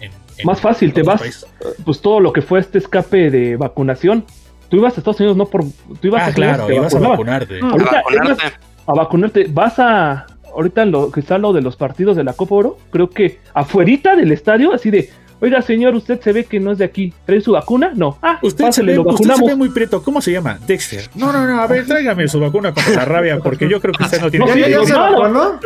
Más 0.45 0.61
fácil, 0.61 0.93
te 0.93 1.03
vas. 1.03 1.47
Pues 1.85 2.01
todo 2.01 2.21
lo 2.21 2.33
que 2.33 2.43
fue 2.43 2.61
este 2.61 2.79
escape 2.79 3.31
de 3.31 3.57
vacunación. 3.57 4.25
Tú 4.69 4.77
ibas 4.77 4.97
a 4.97 5.01
Estados 5.01 5.21
Unidos, 5.21 5.37
no 5.37 5.47
por. 5.47 5.65
Tú 5.65 6.09
ibas 6.09 6.23
ah, 6.23 6.27
a 6.27 6.33
claro, 6.33 6.73
ibas 6.73 6.95
a 6.95 6.99
vacunarte. 6.99 7.61
a 7.61 7.67
vacunarte. 7.67 8.45
a 8.87 8.93
vacunarte. 8.93 9.47
Vas 9.51 9.79
a. 9.79 10.27
Ahorita 10.55 10.87
lo 10.87 11.11
que 11.11 11.21
está 11.21 11.37
lo 11.37 11.53
de 11.53 11.61
los 11.61 11.77
partidos 11.77 12.17
de 12.17 12.25
la 12.25 12.33
Copa 12.33 12.55
Oro, 12.55 12.79
creo 12.91 13.11
que 13.11 13.41
afuerita 13.53 14.17
del 14.17 14.33
estadio, 14.33 14.73
así 14.73 14.91
de 14.91 15.11
Oiga, 15.39 15.61
señor, 15.61 15.95
usted 15.95 16.19
se 16.21 16.33
ve 16.33 16.45
que 16.45 16.59
no 16.59 16.73
es 16.73 16.79
de 16.79 16.87
aquí. 16.87 17.13
¿Trae 17.27 17.41
su 17.43 17.53
vacuna? 17.53 17.93
No. 17.95 18.17
Ah, 18.23 18.39
usted, 18.43 18.71
se, 18.71 18.83
ve, 18.83 18.95
lo 18.95 19.03
usted 19.03 19.35
se 19.35 19.45
ve 19.45 19.55
muy 19.55 19.69
prieto. 19.69 20.03
¿Cómo 20.03 20.23
se 20.23 20.33
llama? 20.33 20.59
Dexter. 20.67 21.11
No, 21.15 21.31
no, 21.31 21.47
no. 21.47 21.61
A 21.61 21.67
ver, 21.67 21.87
tráigame 21.87 22.27
su 22.27 22.41
vacuna 22.41 22.73
contra 22.73 22.95
la 22.95 23.05
rabia, 23.05 23.39
porque 23.41 23.69
yo 23.69 23.81
creo 23.81 23.93
que 23.93 24.05
usted 24.05 24.21
no 24.21 24.31
tiene. 24.31 24.47
No, 24.47 24.57
ya, 24.57 24.69
ya 24.69 24.85
se 24.85 24.95
vacunó, 24.95 25.29
¿no? 25.29 25.61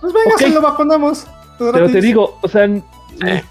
Pues 0.00 0.12
venga, 0.12 0.38
se 0.38 0.48
lo 0.50 0.60
vacunamos. 0.60 1.26
Pero 1.58 1.90
te 1.90 2.00
digo, 2.00 2.38
o 2.42 2.48
sea, 2.48 2.64
eh. 2.64 3.42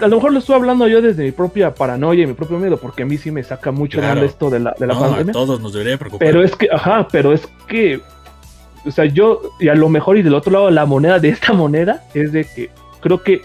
A 0.00 0.08
lo 0.08 0.16
mejor 0.16 0.32
lo 0.32 0.38
estoy 0.38 0.56
hablando 0.56 0.88
yo 0.88 1.00
desde 1.00 1.22
mi 1.22 1.32
propia 1.32 1.74
paranoia 1.74 2.24
y 2.24 2.26
mi 2.26 2.34
propio 2.34 2.58
miedo, 2.58 2.76
porque 2.76 3.02
a 3.04 3.06
mí 3.06 3.16
sí 3.16 3.30
me 3.30 3.42
saca 3.42 3.70
mucho 3.70 3.98
claro. 3.98 4.24
esto 4.24 4.50
de 4.50 4.60
la, 4.60 4.74
de 4.78 4.86
la 4.86 4.98
pandemia. 4.98 5.30
A 5.30 5.32
todos 5.32 5.60
nos 5.60 5.72
debería 5.72 5.96
preocupar. 5.98 6.26
Pero 6.26 6.42
es 6.42 6.54
que, 6.56 6.68
ajá, 6.70 7.08
pero 7.10 7.32
es 7.32 7.48
que, 7.68 8.00
o 8.84 8.90
sea, 8.90 9.04
yo, 9.04 9.40
y 9.60 9.68
a 9.68 9.74
lo 9.74 9.88
mejor, 9.88 10.18
y 10.18 10.22
del 10.22 10.34
otro 10.34 10.52
lado, 10.52 10.70
la 10.70 10.86
moneda 10.86 11.18
de 11.18 11.28
esta 11.28 11.52
moneda 11.52 12.04
es 12.14 12.32
de 12.32 12.44
que 12.44 12.70
creo 13.00 13.22
que 13.22 13.42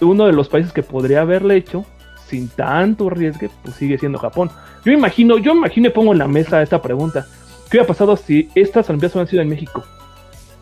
uno 0.00 0.26
de 0.26 0.32
los 0.32 0.48
países 0.48 0.72
que 0.72 0.82
podría 0.82 1.22
haberle 1.22 1.56
hecho 1.56 1.84
sin 2.28 2.48
tanto 2.48 3.10
riesgo, 3.10 3.48
pues 3.62 3.76
sigue 3.76 3.98
siendo 3.98 4.18
Japón. 4.18 4.50
Yo 4.84 4.92
imagino, 4.92 5.38
yo 5.38 5.52
imagino 5.52 5.88
y 5.88 5.90
pongo 5.90 6.12
en 6.12 6.18
la 6.18 6.28
mesa 6.28 6.62
esta 6.62 6.80
pregunta. 6.80 7.26
¿Qué 7.70 7.78
hubiera 7.78 7.86
pasado 7.86 8.16
si 8.16 8.48
estas 8.54 8.88
Olimpiadas 8.88 9.14
hubieran 9.14 9.28
sido 9.28 9.42
en 9.42 9.48
México? 9.48 9.84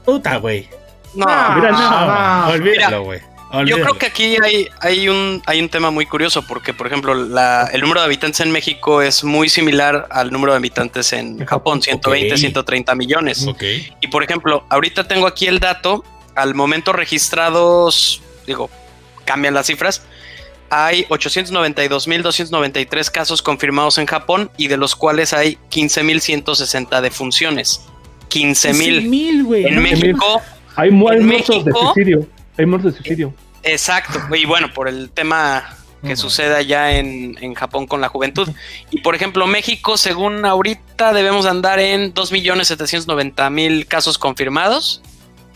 Puta, 0.04 0.36
güey. 0.38 0.68
No, 1.14 1.26
Mira, 1.26 1.70
no, 1.70 2.52
olvídalo, 2.52 3.04
güey. 3.04 3.31
Yo 3.66 3.80
creo 3.80 3.98
que 3.98 4.06
aquí 4.06 4.36
hay, 4.42 4.68
hay, 4.80 5.08
un, 5.08 5.42
hay 5.44 5.60
un 5.60 5.68
tema 5.68 5.90
muy 5.90 6.06
curioso 6.06 6.46
porque, 6.46 6.72
por 6.72 6.86
ejemplo, 6.86 7.12
el 7.12 7.80
número 7.80 8.00
de 8.00 8.06
habitantes 8.06 8.40
en 8.40 8.50
México 8.50 9.02
es 9.02 9.24
muy 9.24 9.50
similar 9.50 10.06
al 10.10 10.32
número 10.32 10.52
de 10.52 10.56
habitantes 10.56 11.12
en 11.12 11.44
Japón, 11.46 11.82
120, 11.82 12.36
130 12.36 12.94
millones. 12.94 13.46
Y, 14.00 14.08
por 14.08 14.22
ejemplo, 14.22 14.64
ahorita 14.70 15.06
tengo 15.06 15.26
aquí 15.26 15.46
el 15.46 15.60
dato, 15.60 16.02
al 16.34 16.54
momento 16.54 16.94
registrados, 16.94 18.22
digo, 18.46 18.70
cambian 19.26 19.52
las 19.52 19.66
cifras. 19.66 20.02
Hay 20.70 21.04
892.293 21.04 23.10
casos 23.10 23.42
confirmados 23.42 23.98
en 23.98 24.06
Japón 24.06 24.50
y 24.56 24.68
de 24.68 24.78
los 24.78 24.96
cuales 24.96 25.34
hay 25.34 25.58
15.160 25.70 27.02
defunciones. 27.02 27.82
15.000. 28.30 29.68
En 29.68 29.82
México. 29.82 30.40
Hay, 30.74 30.90
muertos 30.90 31.66
de 31.66 31.72
suicidio. 31.72 32.26
Hay 32.56 32.64
muertos 32.64 32.92
de 32.92 32.98
suicidio. 32.98 33.34
Exacto. 33.62 34.20
Y 34.34 34.44
bueno, 34.44 34.72
por 34.72 34.88
el 34.88 35.10
tema 35.10 35.76
que 36.04 36.16
sucede 36.16 36.56
allá 36.56 36.98
en, 36.98 37.38
en, 37.40 37.54
Japón 37.54 37.86
con 37.86 38.00
la 38.00 38.08
juventud. 38.08 38.48
Y 38.90 39.02
por 39.02 39.14
ejemplo, 39.14 39.46
México, 39.46 39.96
según 39.96 40.44
ahorita, 40.44 41.12
debemos 41.12 41.46
andar 41.46 41.78
en 41.78 42.12
2.790.000 42.12 43.86
casos 43.86 44.18
confirmados. 44.18 45.00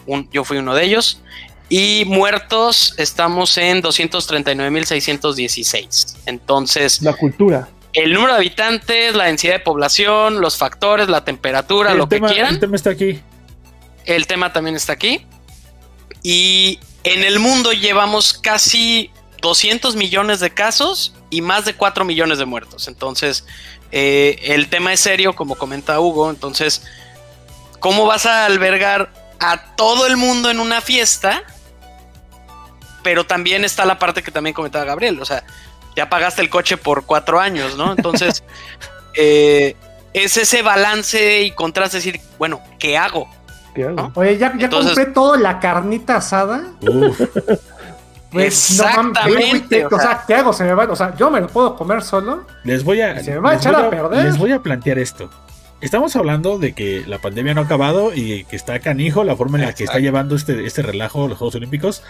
Un, 0.07 0.31
yo 0.31 0.45
fui 0.45 0.59
uno 0.59 0.73
de 0.75 0.85
ellos. 0.85 1.21
Y 1.69 2.05
muertos 2.07 2.95
estamos 2.97 3.59
en 3.59 3.83
239.616. 3.83 6.17
Entonces... 6.27 7.03
La 7.03 7.15
cultura. 7.15 7.69
El 7.93 8.13
número 8.13 8.35
de 8.35 8.39
habitantes, 8.39 9.17
la 9.17 9.25
densidad 9.25 9.55
de 9.55 9.61
población, 9.61 10.41
los 10.41 10.57
factores, 10.57 11.09
la 11.09 11.25
temperatura, 11.25 11.95
lo 11.95 12.09
que 12.09 12.21
quieran. 12.21 12.55
El 12.55 12.61
tema 12.61 12.77
está 12.77 12.91
aquí. 12.91 13.21
El 14.05 14.29
tema 14.29 14.53
también 14.53 14.77
está 14.77 14.93
aquí. 14.93 15.27
Y 16.23 16.79
en 17.13 17.25
el 17.25 17.39
mundo 17.39 17.73
llevamos 17.73 18.35
casi 18.35 19.11
200 19.41 19.97
millones 19.97 20.41
de 20.41 20.51
casos 20.51 21.15
y 21.31 21.41
más 21.41 21.65
de 21.65 21.75
4 21.75 22.05
millones 22.05 22.39
de 22.39 22.45
muertos. 22.45 22.89
Entonces, 22.89 23.45
eh, 23.93 24.39
el 24.43 24.69
tema 24.69 24.93
es 24.93 25.01
serio, 25.01 25.35
como 25.35 25.57
comenta 25.57 26.01
Hugo. 26.01 26.31
Entonces, 26.31 26.83
¿cómo 27.81 28.07
vas 28.07 28.27
a 28.27 28.47
albergar 28.47 29.13
a 29.39 29.75
todo 29.77 30.07
el 30.07 30.17
mundo 30.17 30.51
en 30.51 30.61
una 30.61 30.81
fiesta 30.81 31.45
pero 33.07 33.25
también 33.25 33.65
está 33.65 33.85
la 33.85 34.01
parte 34.01 34.21
que 34.21 34.33
también 34.33 34.53
comentaba 34.53 34.85
Gabriel, 34.85 35.23
o 35.23 35.25
sea, 35.25 35.45
ya 35.95 36.09
pagaste 36.09 36.43
el 36.43 36.51
coche 36.51 36.77
por 36.77 37.07
cuatro 37.07 37.39
años, 37.39 37.77
¿no? 37.77 37.93
Entonces, 37.93 38.43
eh, 39.15 39.77
es 40.13 40.37
ese 40.37 40.63
balance 40.63 41.43
y 41.43 41.53
contraste, 41.53 41.99
decir, 41.99 42.21
bueno, 42.37 42.61
¿qué 42.81 42.99
hago? 42.99 43.31
Oye, 44.15 44.39
ya, 44.39 44.57
ya 44.57 44.71
compré 44.71 45.07
todo 45.07 45.37
la 45.37 45.59
carnita 45.61 46.17
asada. 46.17 46.63
Pues, 48.29 48.71
Exactamente. 48.71 49.87
o, 49.87 49.99
sea, 49.99 50.25
¿qué 50.27 50.35
hago? 50.35 50.53
Se 50.53 50.65
me 50.65 50.75
va, 50.75 50.85
o 50.85 50.97
sea, 50.97 51.15
yo 51.17 51.31
me 51.31 51.41
lo 51.41 51.47
puedo 51.47 51.75
comer 51.75 52.03
solo. 52.03 52.45
Les 52.65 52.85
voy 52.85 53.01
a. 53.01 53.23
Se 53.23 53.31
me 53.31 53.39
va 53.39 53.53
a 53.53 53.55
echar 53.55 53.75
a 53.75 53.89
perder. 53.89 54.25
Les 54.25 54.37
voy 54.37 54.53
a 54.53 54.61
plantear 54.61 54.99
esto. 54.99 55.31
Estamos 55.87 56.17
hablando 56.17 56.59
de 56.59 56.73
que 56.73 57.05
la 57.07 57.21
pandemia 57.21 57.55
no 57.55 57.61
ha 57.61 57.65
acabado 57.65 58.13
y 58.13 58.43
que 58.43 58.57
está 58.57 58.81
canijo 58.81 59.23
la 59.23 59.37
forma 59.37 59.57
en 59.57 59.67
la 59.67 59.73
que 59.73 59.85
está 59.85 60.01
llevando 60.01 60.35
este, 60.35 60.67
este 60.67 60.83
relajo 60.83 61.29
los 61.29 61.39
Juegos 61.39 61.55
Olímpicos. 61.55 62.03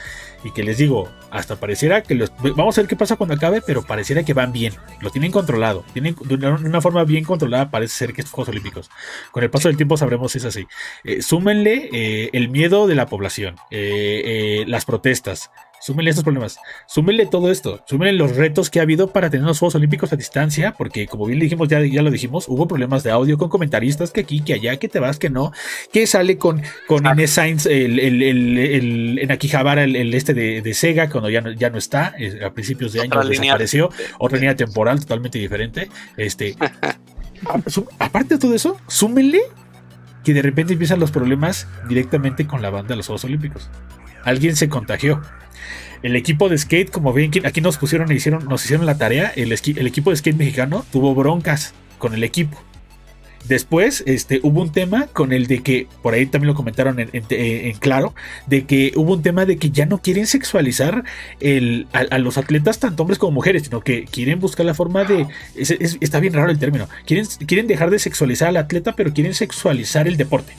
Y 0.45 0.53
que 0.53 0.62
les 0.62 0.79
digo, 0.79 1.11
hasta 1.31 1.57
pareciera 1.57 2.03
que 2.03 2.14
los. 2.14 2.33
Vamos 2.57 2.79
a 2.79 2.81
ver 2.81 2.89
qué 2.89 2.97
pasa 2.97 3.16
cuando 3.16 3.35
acabe, 3.35 3.61
pero 3.61 3.83
pareciera 3.83 4.22
que 4.22 4.33
van 4.33 4.51
bien. 4.51 4.72
Lo 5.01 5.11
tienen 5.11 5.31
controlado. 5.31 5.85
Tienen 5.93 6.16
de 6.24 6.37
una, 6.37 6.81
forma 6.81 7.05
bien 7.05 7.24
controlada, 7.24 7.70
parece 7.70 7.95
ser 7.95 8.14
que 8.14 8.22
estos 8.22 8.33
Juegos 8.33 8.49
Olímpicos. 8.49 8.91
Con 9.31 9.45
el 9.45 9.51
paso 9.51 9.68
del 9.68 9.77
tiempo 9.77 9.99
sabremos 9.99 10.33
si 10.33 10.39
es 10.39 10.47
así. 10.47 10.66
Eh, 11.05 11.20
súmenle 11.20 11.91
eh, 11.93 12.31
el 12.33 12.49
miedo 12.49 12.87
de 12.87 12.95
la 12.95 13.05
población, 13.05 13.57
eh, 13.70 14.64
las 14.66 14.87
protestas, 14.87 15.51
Súmenle 15.87 16.11
estos 16.11 16.24
problemas, 16.24 16.59
súmenle 16.89 17.26
todo 17.26 17.49
esto, 17.49 17.80
súmenle 17.87 18.14
los 18.14 18.34
retos 18.34 18.70
que 18.70 18.80
ha 18.80 18.82
habido 18.82 19.12
para 19.12 19.30
tener 19.30 19.47
los 19.47 19.61
Juegos 19.61 19.76
Olímpicos 19.76 20.12
a 20.12 20.16
distancia, 20.16 20.74
porque 20.76 21.07
como 21.07 21.26
bien 21.26 21.39
dijimos, 21.39 21.68
ya, 21.68 21.80
ya 21.80 22.03
lo 22.03 22.11
dijimos, 22.11 22.47
hubo 22.49 22.66
problemas 22.66 23.05
de 23.05 23.12
audio 23.12 23.39
con 23.39 23.49
comentaristas 23.49 24.11
que 24.11 24.22
aquí, 24.22 24.41
que 24.41 24.55
allá, 24.55 24.78
que 24.78 24.89
te 24.89 24.99
vas, 24.99 25.20
que 25.20 25.30
no, 25.30 25.53
que 25.93 26.09
sale 26.09 26.39
con, 26.39 26.61
con 26.89 27.07
Inés 27.07 27.30
Sainz, 27.30 27.66
el, 27.66 28.01
el, 28.01 28.20
el, 28.20 29.18
en 29.20 29.30
Akihabara, 29.30 29.84
el, 29.84 30.12
este 30.12 30.34
de, 30.34 30.74
Sega, 30.74 31.09
cuando 31.09 31.30
ya 31.30 31.41
no, 31.41 31.53
ya 31.53 31.70
no 31.70 31.78
está, 31.78 32.16
a 32.45 32.51
principios 32.51 32.93
de 32.93 33.03
año 33.03 33.22
desapareció, 33.22 33.89
otra 34.18 34.39
línea 34.39 34.57
temporal 34.57 34.99
totalmente 34.99 35.39
diferente. 35.39 35.89
Este, 36.16 36.57
aparte 38.01 38.34
de 38.34 38.41
todo 38.41 38.57
eso, 38.57 38.76
súmenle 38.89 39.41
que 40.24 40.34
de 40.34 40.43
repente 40.43 40.72
empiezan 40.72 40.99
los 40.99 41.12
problemas 41.12 41.68
directamente 41.89 42.45
con 42.45 42.61
la 42.61 42.70
banda 42.70 42.89
de 42.89 42.97
los 42.97 43.07
Juegos 43.07 43.22
Olímpicos. 43.22 43.70
Alguien 44.24 44.57
se 44.57 44.68
contagió 44.68 45.22
el 46.03 46.16
equipo 46.16 46.49
de 46.49 46.59
skate, 46.59 46.90
como 46.90 47.12
ven, 47.12 47.30
aquí 47.44 47.61
nos 47.61 47.78
pusieron, 47.78 48.11
hicieron, 48.12 48.47
nos 48.47 48.64
hicieron 48.64 48.86
la 48.86 48.99
tarea. 48.99 49.32
El, 49.34 49.53
el 49.53 49.86
equipo 49.86 50.11
de 50.11 50.16
skate 50.16 50.36
mexicano 50.36 50.84
tuvo 50.92 51.14
broncas 51.14 51.74
con 51.99 52.14
el 52.14 52.24
equipo. 52.24 52.59
Después, 53.49 54.03
este, 54.07 54.40
hubo 54.42 54.61
un 54.61 54.72
tema 54.72 55.07
con 55.12 55.32
el 55.32 55.47
de 55.47 55.62
que, 55.62 55.86
por 56.03 56.14
ahí 56.14 56.26
también 56.26 56.49
lo 56.49 56.55
comentaron 56.55 56.97
en, 56.99 57.74
claro, 57.78 58.12
de 58.47 58.64
que 58.64 58.92
hubo 58.97 59.12
un 59.12 59.22
tema 59.22 59.47
de 59.47 59.57
que 59.57 59.70
ya 59.70 59.86
no 59.86 59.99
quieren 59.99 60.26
sexualizar 60.26 61.05
el, 61.38 61.86
a, 61.92 62.18
los 62.18 62.38
atletas, 62.38 62.80
tanto 62.80 63.03
hombres 63.05 63.18
como 63.18 63.32
mujeres, 63.32 63.64
sino 63.64 63.80
que 63.82 64.05
quieren 64.05 64.40
buscar 64.40 64.66
la 64.66 64.74
forma 64.74 65.05
de. 65.05 65.26
está 65.55 66.18
bien 66.18 66.32
raro 66.32 66.51
el 66.51 66.59
término. 66.59 66.88
Quieren, 67.07 67.26
quieren 67.47 67.68
dejar 67.68 67.90
de 67.90 68.01
sexualizar 68.01 68.49
al 68.49 68.57
atleta, 68.57 68.94
pero 68.97 69.12
quieren 69.12 69.34
sexualizar 69.34 70.09
el 70.09 70.16
deporte. 70.16 70.55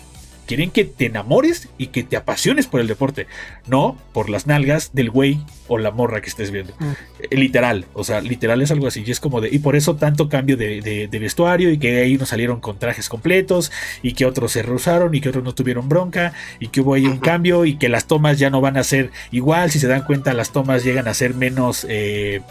Quieren 0.47 0.71
que 0.71 0.85
te 0.85 1.05
enamores 1.05 1.67
y 1.77 1.87
que 1.87 2.03
te 2.03 2.17
apasiones 2.17 2.67
por 2.67 2.79
el 2.81 2.87
deporte, 2.87 3.27
no 3.67 3.97
por 4.13 4.29
las 4.29 4.47
nalgas 4.47 4.91
del 4.93 5.11
güey 5.11 5.39
o 5.67 5.77
la 5.77 5.91
morra 5.91 6.21
que 6.21 6.29
estés 6.29 6.51
viendo. 6.51 6.73
Mm. 6.79 6.91
Eh, 7.29 7.35
literal, 7.35 7.85
o 7.93 8.03
sea, 8.03 8.21
literal 8.21 8.61
es 8.61 8.71
algo 8.71 8.87
así. 8.87 9.03
Y 9.05 9.11
es 9.11 9.19
como 9.19 9.41
de, 9.41 9.49
y 9.49 9.59
por 9.59 9.75
eso 9.75 9.97
tanto 9.97 10.29
cambio 10.29 10.57
de, 10.57 11.09
vestuario 11.11 11.69
y 11.69 11.77
que 11.77 12.01
ahí 12.01 12.17
nos 12.17 12.29
salieron 12.29 12.59
con 12.61 12.79
trajes 12.79 13.09
completos 13.09 13.71
y 14.01 14.13
que 14.13 14.25
otros 14.25 14.53
se 14.53 14.63
rehusaron 14.63 15.13
y 15.13 15.21
que 15.21 15.29
otros 15.29 15.43
no 15.43 15.53
tuvieron 15.53 15.89
bronca 15.89 16.33
y 16.59 16.69
que 16.69 16.81
hubo 16.81 16.93
ahí 16.93 17.05
un 17.05 17.19
cambio 17.19 17.65
y 17.65 17.77
que 17.77 17.89
las 17.89 18.07
tomas 18.07 18.39
ya 18.39 18.49
no 18.49 18.61
van 18.61 18.77
a 18.77 18.83
ser 18.83 19.11
igual. 19.31 19.69
Si 19.71 19.79
se 19.79 19.87
dan 19.87 20.03
cuenta, 20.03 20.33
las 20.33 20.51
tomas 20.51 20.83
llegan 20.83 21.07
a 21.07 21.13
ser 21.13 21.33
menos. 21.33 21.85
Eh, 21.89 22.41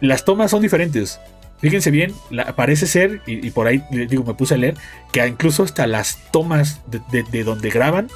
las 0.00 0.24
tomas 0.24 0.50
son 0.50 0.62
diferentes. 0.62 1.18
Fíjense 1.60 1.90
bien, 1.90 2.14
parece 2.54 2.86
ser, 2.86 3.20
y, 3.26 3.50
por 3.50 3.66
ahí 3.66 3.82
digo, 3.90 4.22
me 4.24 4.34
puse 4.34 4.54
a 4.54 4.56
leer, 4.56 4.76
que 5.12 5.26
incluso 5.26 5.64
hasta 5.64 5.86
las 5.86 6.18
tomas 6.30 6.80
de, 6.86 7.44
donde 7.44 7.70
graban 7.70 8.08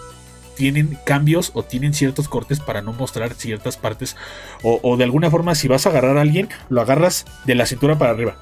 tienen 0.57 0.99
cambios 1.05 1.51
o 1.55 1.65
tienen 1.65 1.93
ciertos 1.95 2.29
cortes 2.29 2.61
para 2.61 2.83
no 2.83 2.93
mostrar 2.93 3.35
ciertas 3.35 3.77
partes. 3.77 4.17
O, 4.63 4.97
de 4.97 5.05
alguna 5.05 5.31
forma, 5.31 5.55
si 5.57 5.67
vas 5.67 5.87
a 5.87 5.91
agarrar 5.91 6.19
a 6.19 6.21
alguien, 6.21 6.49
lo 6.69 6.81
agarras 6.81 7.25
de 7.45 7.57
la 7.57 7.67
cintura 7.67 7.99
para 7.99 8.13
arriba. 8.13 8.37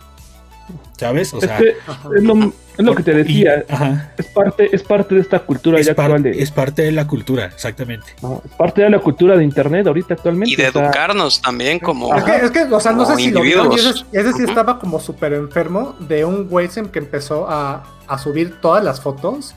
¿Sabes? 1.01 1.33
O 1.33 1.41
sea, 1.41 1.59
es, 1.59 2.23
lo, 2.23 2.95
que 2.95 3.03
te 3.03 3.15
decía. 3.15 3.65
Es 4.19 4.27
parte, 4.27 4.69
es 4.71 4.83
parte 4.83 5.15
de 5.15 5.23
esta 5.23 5.39
cultura 5.39 5.81
es 5.81 5.89
Es 5.89 6.51
parte 6.51 6.83
de 6.83 6.93
la 6.93 7.07
cultura, 7.07 7.47
exactamente. 7.47 8.13
es 8.19 8.53
parte 8.59 8.83
de 8.83 8.91
la 8.91 8.99
cultura 8.99 9.35
de 9.39 9.43
internet 9.43 9.87
ahorita 9.87 10.13
actualmente. 10.13 10.53
Y 10.53 10.57
de 10.57 10.67
educarnos 10.67 11.41
también 11.41 11.79
como. 11.79 12.15
Es 12.15 12.51
que, 12.51 12.65
o 12.65 12.81
sea, 12.81 12.93
no 12.93 13.07
sé 13.07 13.17
si 13.17 13.31
lo 13.31 13.41
vieron. 13.41 13.73
ese, 13.73 14.33
sí 14.35 14.45
estaba 14.47 14.79
como 14.79 15.01
súper 15.01 15.33
enfermo 15.33 15.97
de 16.01 16.27
un 16.27 16.49
güey 16.49 16.69
que 16.69 16.99
empezó 16.99 17.49
a, 17.49 17.83
a 18.07 18.19
subir 18.19 18.61
todas 18.61 18.85
las 18.85 19.01
fotos 19.01 19.55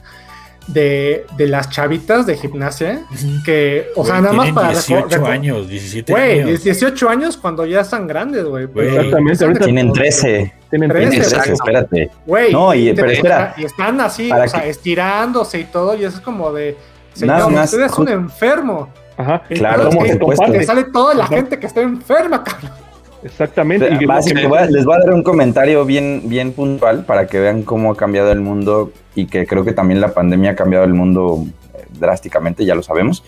de, 0.66 1.26
de 1.36 1.46
las 1.46 1.68
chavitas 1.70 2.26
de 2.26 2.36
gimnasia 2.36 3.04
que, 3.44 3.88
o 3.96 4.04
sea, 4.04 4.20
nada 4.20 4.32
más 4.32 4.50
para 4.52 4.70
18 4.70 5.26
años, 5.26 5.68
17 5.68 6.12
güey, 6.12 6.40
años. 6.40 6.64
18 6.64 7.08
años 7.08 7.36
cuando 7.36 7.66
ya 7.66 7.80
están 7.80 8.06
grandes, 8.06 8.44
güey. 8.44 8.64
Exactamente, 8.64 9.44
ahorita 9.44 9.64
tienen 9.64 9.92
13. 9.92 10.54
Tienen 10.70 10.90
13, 10.90 11.52
espérate. 11.52 12.10
Güey, 12.26 12.52
no, 12.52 12.74
y, 12.74 12.92
pero 12.94 13.10
espera. 13.10 13.54
Y 13.56 13.64
están 13.64 14.00
así, 14.00 14.30
o 14.30 14.48
sea, 14.48 14.66
estirándose 14.66 15.60
y 15.60 15.64
todo, 15.64 15.94
y 15.94 16.04
eso 16.04 16.16
es 16.18 16.22
como 16.22 16.52
de, 16.52 16.76
señor, 17.12 17.52
usted 17.52 17.82
es 17.82 17.98
un 17.98 18.08
enfermo. 18.08 18.88
Ajá, 19.16 19.42
claro, 19.48 19.90
que 19.90 20.64
sale 20.64 20.84
toda 20.84 21.14
la 21.14 21.26
gente 21.26 21.58
que 21.58 21.66
está 21.66 21.80
enferma, 21.80 22.42
cabrón. 22.42 22.83
Exactamente. 23.24 23.90
les 23.90 24.84
voy 24.84 24.94
a 24.94 24.98
dar 24.98 25.14
un 25.14 25.22
comentario 25.22 25.84
bien, 25.86 26.22
bien 26.26 26.52
puntual 26.52 27.04
para 27.06 27.26
que 27.26 27.40
vean 27.40 27.62
cómo 27.62 27.90
ha 27.90 27.96
cambiado 27.96 28.30
el 28.30 28.40
mundo 28.40 28.92
y 29.14 29.26
que 29.26 29.46
creo 29.46 29.64
que 29.64 29.72
también 29.72 30.00
la 30.00 30.12
pandemia 30.12 30.50
ha 30.50 30.54
cambiado 30.54 30.84
el 30.84 30.92
mundo 30.92 31.46
eh, 31.74 31.84
drásticamente, 31.98 32.66
ya 32.66 32.74
lo 32.74 32.82
sabemos. 32.82 33.24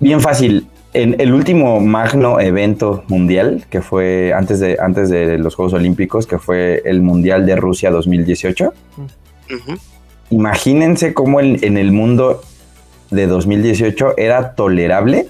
Bien 0.00 0.20
fácil. 0.20 0.68
En 0.94 1.20
el 1.20 1.34
último 1.34 1.80
magno 1.80 2.40
evento 2.40 3.04
mundial, 3.08 3.66
que 3.68 3.82
fue 3.82 4.32
antes 4.32 4.60
de, 4.60 4.78
antes 4.80 5.10
de 5.10 5.36
los 5.36 5.54
Juegos 5.54 5.74
Olímpicos, 5.74 6.26
que 6.26 6.38
fue 6.38 6.80
el 6.84 7.02
Mundial 7.02 7.44
de 7.44 7.56
Rusia 7.56 7.90
2018, 7.90 8.72
imagínense 10.30 11.12
cómo 11.12 11.40
en 11.40 11.76
el 11.76 11.92
mundo 11.92 12.40
de 13.10 13.26
2018 13.26 14.14
era 14.16 14.54
tolerable 14.54 15.26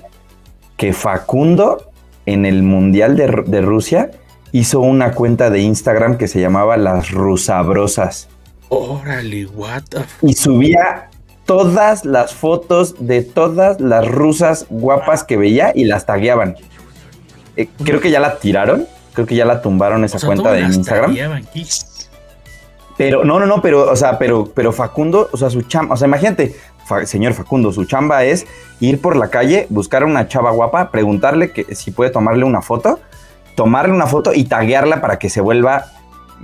que 0.76 0.92
Facundo 0.92 1.87
en 2.28 2.44
el 2.44 2.62
Mundial 2.62 3.16
de, 3.16 3.60
Rusia 3.62 4.10
hizo 4.52 4.80
una 4.80 5.12
cuenta 5.12 5.48
de 5.48 5.60
Instagram 5.60 6.18
que 6.18 6.28
se 6.28 6.40
llamaba 6.40 6.76
Las 6.76 7.10
Rusabrosas. 7.10 8.28
Órale, 8.68 9.46
what 9.46 9.82
Y 10.20 10.34
subía 10.34 11.08
todas 11.46 12.04
las 12.04 12.34
fotos 12.34 12.96
de 12.98 13.22
todas 13.22 13.80
las 13.80 14.06
rusas 14.06 14.66
guapas 14.68 15.24
que 15.24 15.38
veía 15.38 15.72
y 15.74 15.84
las 15.84 16.04
tagueaban. 16.04 16.56
Eh, 17.56 17.70
creo 17.82 18.00
que 18.00 18.10
ya 18.10 18.20
la 18.20 18.38
tiraron, 18.38 18.86
creo 19.14 19.26
que 19.26 19.34
ya 19.34 19.46
la 19.46 19.62
tumbaron 19.62 20.04
esa 20.04 20.24
cuenta 20.24 20.52
de 20.52 20.60
Instagram. 20.60 21.16
Pero 22.98 23.24
no, 23.24 23.40
no, 23.40 23.46
no, 23.46 23.62
pero, 23.62 23.90
o 23.90 23.96
sea, 23.96 24.18
pero, 24.18 24.52
pero 24.54 24.72
Facundo, 24.72 25.30
o 25.32 25.36
sea, 25.38 25.48
su 25.48 25.62
chamba, 25.62 25.94
o 25.94 25.96
sea, 25.96 26.08
imagínate, 26.08 26.54
señor 27.04 27.34
Facundo, 27.34 27.72
su 27.72 27.84
chamba 27.84 28.24
es 28.24 28.46
ir 28.80 29.00
por 29.00 29.16
la 29.16 29.28
calle, 29.28 29.66
buscar 29.70 30.02
a 30.02 30.06
una 30.06 30.28
chava 30.28 30.50
guapa, 30.50 30.90
preguntarle 30.90 31.52
que 31.52 31.74
si 31.74 31.90
puede 31.90 32.10
tomarle 32.10 32.44
una 32.44 32.62
foto, 32.62 33.00
tomarle 33.54 33.94
una 33.94 34.06
foto 34.06 34.32
y 34.34 34.44
taguearla 34.44 35.00
para 35.00 35.18
que 35.18 35.28
se 35.28 35.40
vuelva 35.40 35.86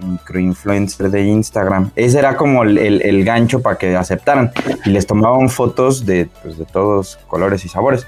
microinfluencer 0.02 1.10
de 1.10 1.22
Instagram. 1.22 1.90
Ese 1.96 2.18
era 2.18 2.36
como 2.36 2.64
el, 2.64 3.24
gancho 3.24 3.62
para 3.62 3.78
que 3.78 3.96
aceptaran. 3.96 4.52
Y 4.84 4.90
les 4.90 5.06
tomaban 5.06 5.48
fotos 5.48 6.04
de, 6.04 6.28
pues, 6.42 6.58
de 6.58 6.64
todos 6.64 7.18
colores 7.28 7.64
y 7.64 7.68
sabores. 7.68 8.06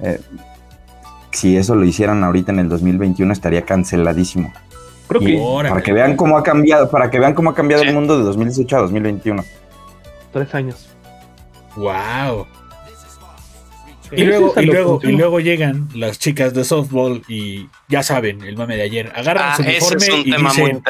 Eh, 0.00 0.20
si 1.32 1.56
eso 1.56 1.74
lo 1.74 1.84
hicieran 1.84 2.24
ahorita 2.24 2.52
en 2.52 2.58
el 2.58 2.68
2021 2.68 3.32
estaría 3.32 3.62
canceladísimo. 3.62 4.52
Creo 5.08 5.20
que 5.20 5.68
para 5.68 5.82
que 5.82 5.92
vean 5.92 6.16
cómo 6.16 6.38
ha 6.38 6.42
cambiado, 6.42 6.88
para 6.88 7.10
que 7.10 7.18
vean 7.18 7.34
cómo 7.34 7.50
ha 7.50 7.54
cambiado 7.54 7.82
el 7.82 7.92
mundo 7.92 8.16
de 8.16 8.24
2018 8.24 8.76
a 8.76 8.80
2021. 8.82 9.44
Tres 10.32 10.54
años. 10.54 10.89
Wow. 11.76 12.46
Y 14.12 14.24
luego, 14.24 14.52
y, 14.60 14.66
luego, 14.66 15.00
y 15.02 15.12
luego 15.12 15.40
llegan 15.40 15.88
las 15.94 16.18
chicas 16.18 16.52
de 16.52 16.64
softball 16.64 17.22
y 17.28 17.68
ya 17.90 18.02
saben, 18.02 18.42
el 18.42 18.56
mame 18.56 18.76
de 18.76 18.82
ayer, 18.82 19.12
agarran 19.14 19.50
ah, 19.50 19.56
su 19.56 19.62
uniforme 19.62 20.06
y 20.24 20.32
dicen 20.32 20.82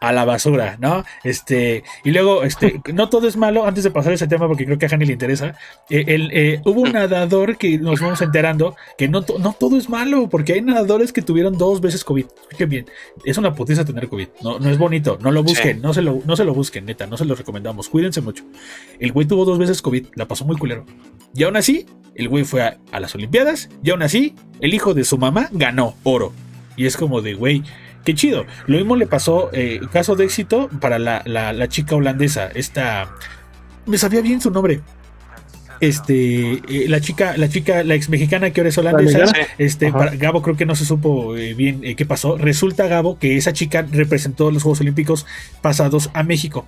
a 0.00 0.12
la 0.12 0.24
basura, 0.24 0.76
¿no? 0.80 1.04
Este, 1.24 1.82
y 2.04 2.12
luego, 2.12 2.44
este, 2.44 2.80
no 2.94 3.08
todo 3.08 3.28
es 3.28 3.36
malo, 3.36 3.66
antes 3.66 3.84
de 3.84 3.90
pasar 3.90 4.12
ese 4.12 4.28
tema, 4.28 4.46
porque 4.46 4.64
creo 4.64 4.78
que 4.78 4.86
a 4.86 4.88
Jani 4.88 5.04
le 5.04 5.12
interesa, 5.14 5.56
eh, 5.90 6.04
el, 6.06 6.30
eh, 6.32 6.60
hubo 6.64 6.82
un 6.82 6.92
nadador 6.92 7.56
que 7.56 7.78
nos 7.78 8.00
vamos 8.00 8.22
enterando 8.22 8.76
que 8.96 9.08
no, 9.08 9.24
no 9.38 9.52
todo 9.58 9.76
es 9.76 9.88
malo, 9.88 10.28
porque 10.28 10.54
hay 10.54 10.62
nadadores 10.62 11.12
que 11.12 11.22
tuvieron 11.22 11.58
dos 11.58 11.80
veces 11.80 12.04
COVID. 12.04 12.26
Qué 12.56 12.66
bien, 12.66 12.86
es 13.24 13.36
una 13.36 13.52
putiza 13.52 13.84
tener 13.84 14.08
COVID, 14.08 14.28
no, 14.42 14.58
no 14.58 14.70
es 14.70 14.78
bonito, 14.78 15.18
no 15.20 15.32
lo 15.32 15.42
busquen, 15.42 15.82
no, 15.82 15.92
se 15.92 16.02
lo, 16.02 16.20
no 16.24 16.36
se 16.36 16.44
lo 16.44 16.54
busquen, 16.54 16.86
neta, 16.86 17.06
no 17.06 17.16
se 17.16 17.24
lo 17.24 17.34
recomendamos, 17.34 17.88
cuídense 17.88 18.20
mucho. 18.20 18.44
El 19.00 19.12
güey 19.12 19.26
tuvo 19.26 19.44
dos 19.44 19.58
veces 19.58 19.82
COVID, 19.82 20.06
la 20.14 20.28
pasó 20.28 20.44
muy 20.44 20.56
culero. 20.56 20.86
Y 21.34 21.42
aún 21.42 21.56
así, 21.56 21.86
el 22.14 22.28
güey 22.28 22.44
fue 22.44 22.62
a, 22.62 22.78
las 23.00 23.14
Olimpiadas 23.14 23.68
y 23.82 23.90
aún 23.90 24.02
así, 24.02 24.34
el 24.60 24.74
hijo 24.74 24.94
de 24.94 25.04
su 25.04 25.18
mamá 25.18 25.48
ganó 25.52 25.94
oro. 26.04 26.32
Y 26.76 26.86
es 26.86 26.96
como 26.96 27.20
de, 27.20 27.34
güey, 27.34 27.62
qué 28.04 28.14
chido. 28.14 28.46
Lo 28.66 28.78
mismo 28.78 28.96
le 28.96 29.06
pasó, 29.06 29.50
eh, 29.52 29.80
caso 29.92 30.16
de 30.16 30.24
éxito 30.24 30.68
para 30.80 30.98
la, 30.98 31.22
la 31.24 31.68
chica 31.68 31.96
holandesa, 31.96 32.48
esta... 32.54 33.14
Me 33.86 33.98
sabía 33.98 34.22
bien 34.22 34.40
su 34.40 34.50
nombre 34.50 34.80
este 35.86 36.52
eh, 36.68 36.86
la 36.88 37.00
chica 37.00 37.36
la 37.36 37.48
chica 37.48 37.82
la 37.84 37.94
ex 37.94 38.08
mexicana 38.08 38.50
que 38.50 38.60
ahora 38.60 38.68
es 38.68 38.78
holandesa 38.78 39.32
este 39.58 39.90
Gabo 39.90 40.42
creo 40.42 40.56
que 40.56 40.66
no 40.66 40.74
se 40.74 40.84
supo 40.84 41.36
eh, 41.36 41.54
bien 41.54 41.80
eh, 41.82 41.94
qué 41.94 42.06
pasó. 42.06 42.36
Resulta 42.36 42.86
Gabo 42.86 43.18
que 43.18 43.36
esa 43.36 43.52
chica 43.52 43.86
representó 43.90 44.50
los 44.50 44.62
Juegos 44.62 44.80
Olímpicos 44.80 45.26
pasados 45.60 46.10
a 46.14 46.22
México. 46.22 46.66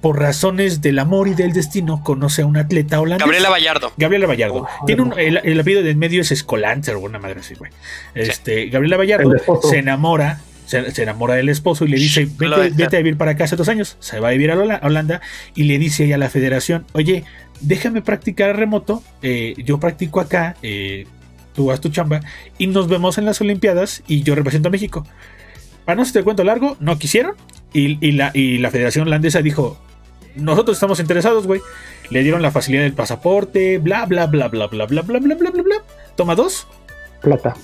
Por 0.00 0.18
razones 0.18 0.80
del 0.80 0.98
amor 0.98 1.28
y 1.28 1.34
del 1.34 1.52
destino 1.52 2.02
conoce 2.02 2.42
a 2.42 2.46
un 2.46 2.56
atleta 2.56 3.00
holandesa. 3.00 3.26
Gabriela 3.26 3.50
Vallardo 3.50 3.92
Gabriela 3.96 4.26
Vallardo 4.26 4.66
tiene 4.86 5.02
un, 5.02 5.14
el, 5.18 5.60
apellido 5.60 5.82
de 5.82 5.90
en 5.90 5.98
medio 5.98 6.20
es 6.22 6.32
Escolante 6.32 6.90
o 6.90 6.94
alguna 6.94 7.18
madre 7.18 7.40
así 7.40 7.54
güey. 7.54 7.70
Este 8.14 8.66
Gabriela 8.66 8.96
Vallardo 8.96 9.32
se 9.62 9.78
enamora 9.78 10.40
se, 10.66 11.02
enamora 11.02 11.34
del 11.34 11.48
esposo 11.48 11.84
y 11.84 11.88
le 11.88 11.96
dice, 11.96 12.26
vete, 12.38 12.96
a 12.96 12.98
vivir 12.98 13.16
para 13.16 13.32
acá 13.32 13.44
hace 13.44 13.56
dos 13.56 13.68
años. 13.68 13.96
Se 14.00 14.20
va 14.20 14.28
a 14.28 14.32
vivir 14.32 14.50
a 14.50 14.80
Holanda 14.82 15.20
y 15.54 15.64
le 15.64 15.78
dice 15.78 16.04
ella 16.04 16.14
a 16.14 16.18
la 16.18 16.30
federación, 16.30 16.86
oye, 16.92 17.24
déjame 17.62 18.02
practicar 18.02 18.56
remoto, 18.56 19.02
eh, 19.22 19.54
yo 19.64 19.78
practico 19.78 20.20
acá, 20.20 20.56
eh, 20.62 21.06
tú 21.54 21.70
haz 21.70 21.80
tu 21.80 21.88
chamba 21.88 22.20
y 22.58 22.66
nos 22.66 22.88
vemos 22.88 23.18
en 23.18 23.24
las 23.24 23.40
Olimpiadas 23.40 24.02
y 24.06 24.22
yo 24.22 24.34
represento 24.34 24.68
a 24.68 24.70
México. 24.70 25.06
Para 25.84 25.96
no 25.96 26.04
se 26.04 26.12
te 26.12 26.22
cuento 26.22 26.44
largo, 26.44 26.76
no 26.80 26.98
quisieron 26.98 27.34
y, 27.72 28.12
la, 28.12 28.30
y 28.34 28.58
la 28.58 28.70
Federación 28.70 29.06
Holandesa 29.06 29.42
dijo, 29.42 29.78
nosotros 30.34 30.76
estamos 30.76 31.00
interesados, 31.00 31.46
güey. 31.46 31.60
Le 32.10 32.22
dieron 32.22 32.42
la 32.42 32.50
facilidad 32.50 32.82
del 32.82 32.92
pasaporte, 32.92 33.78
bla, 33.78 34.06
bla, 34.06 34.26
bla, 34.26 34.48
bla, 34.48 34.66
bla, 34.66 34.86
bla, 34.86 35.02
bla, 35.02 35.18
bla, 35.18 35.34
bla, 35.34 35.50
bla, 35.50 35.62
bla. 35.62 35.76
Toma 36.16 36.34
dos. 36.34 36.66
Plata. 37.20 37.54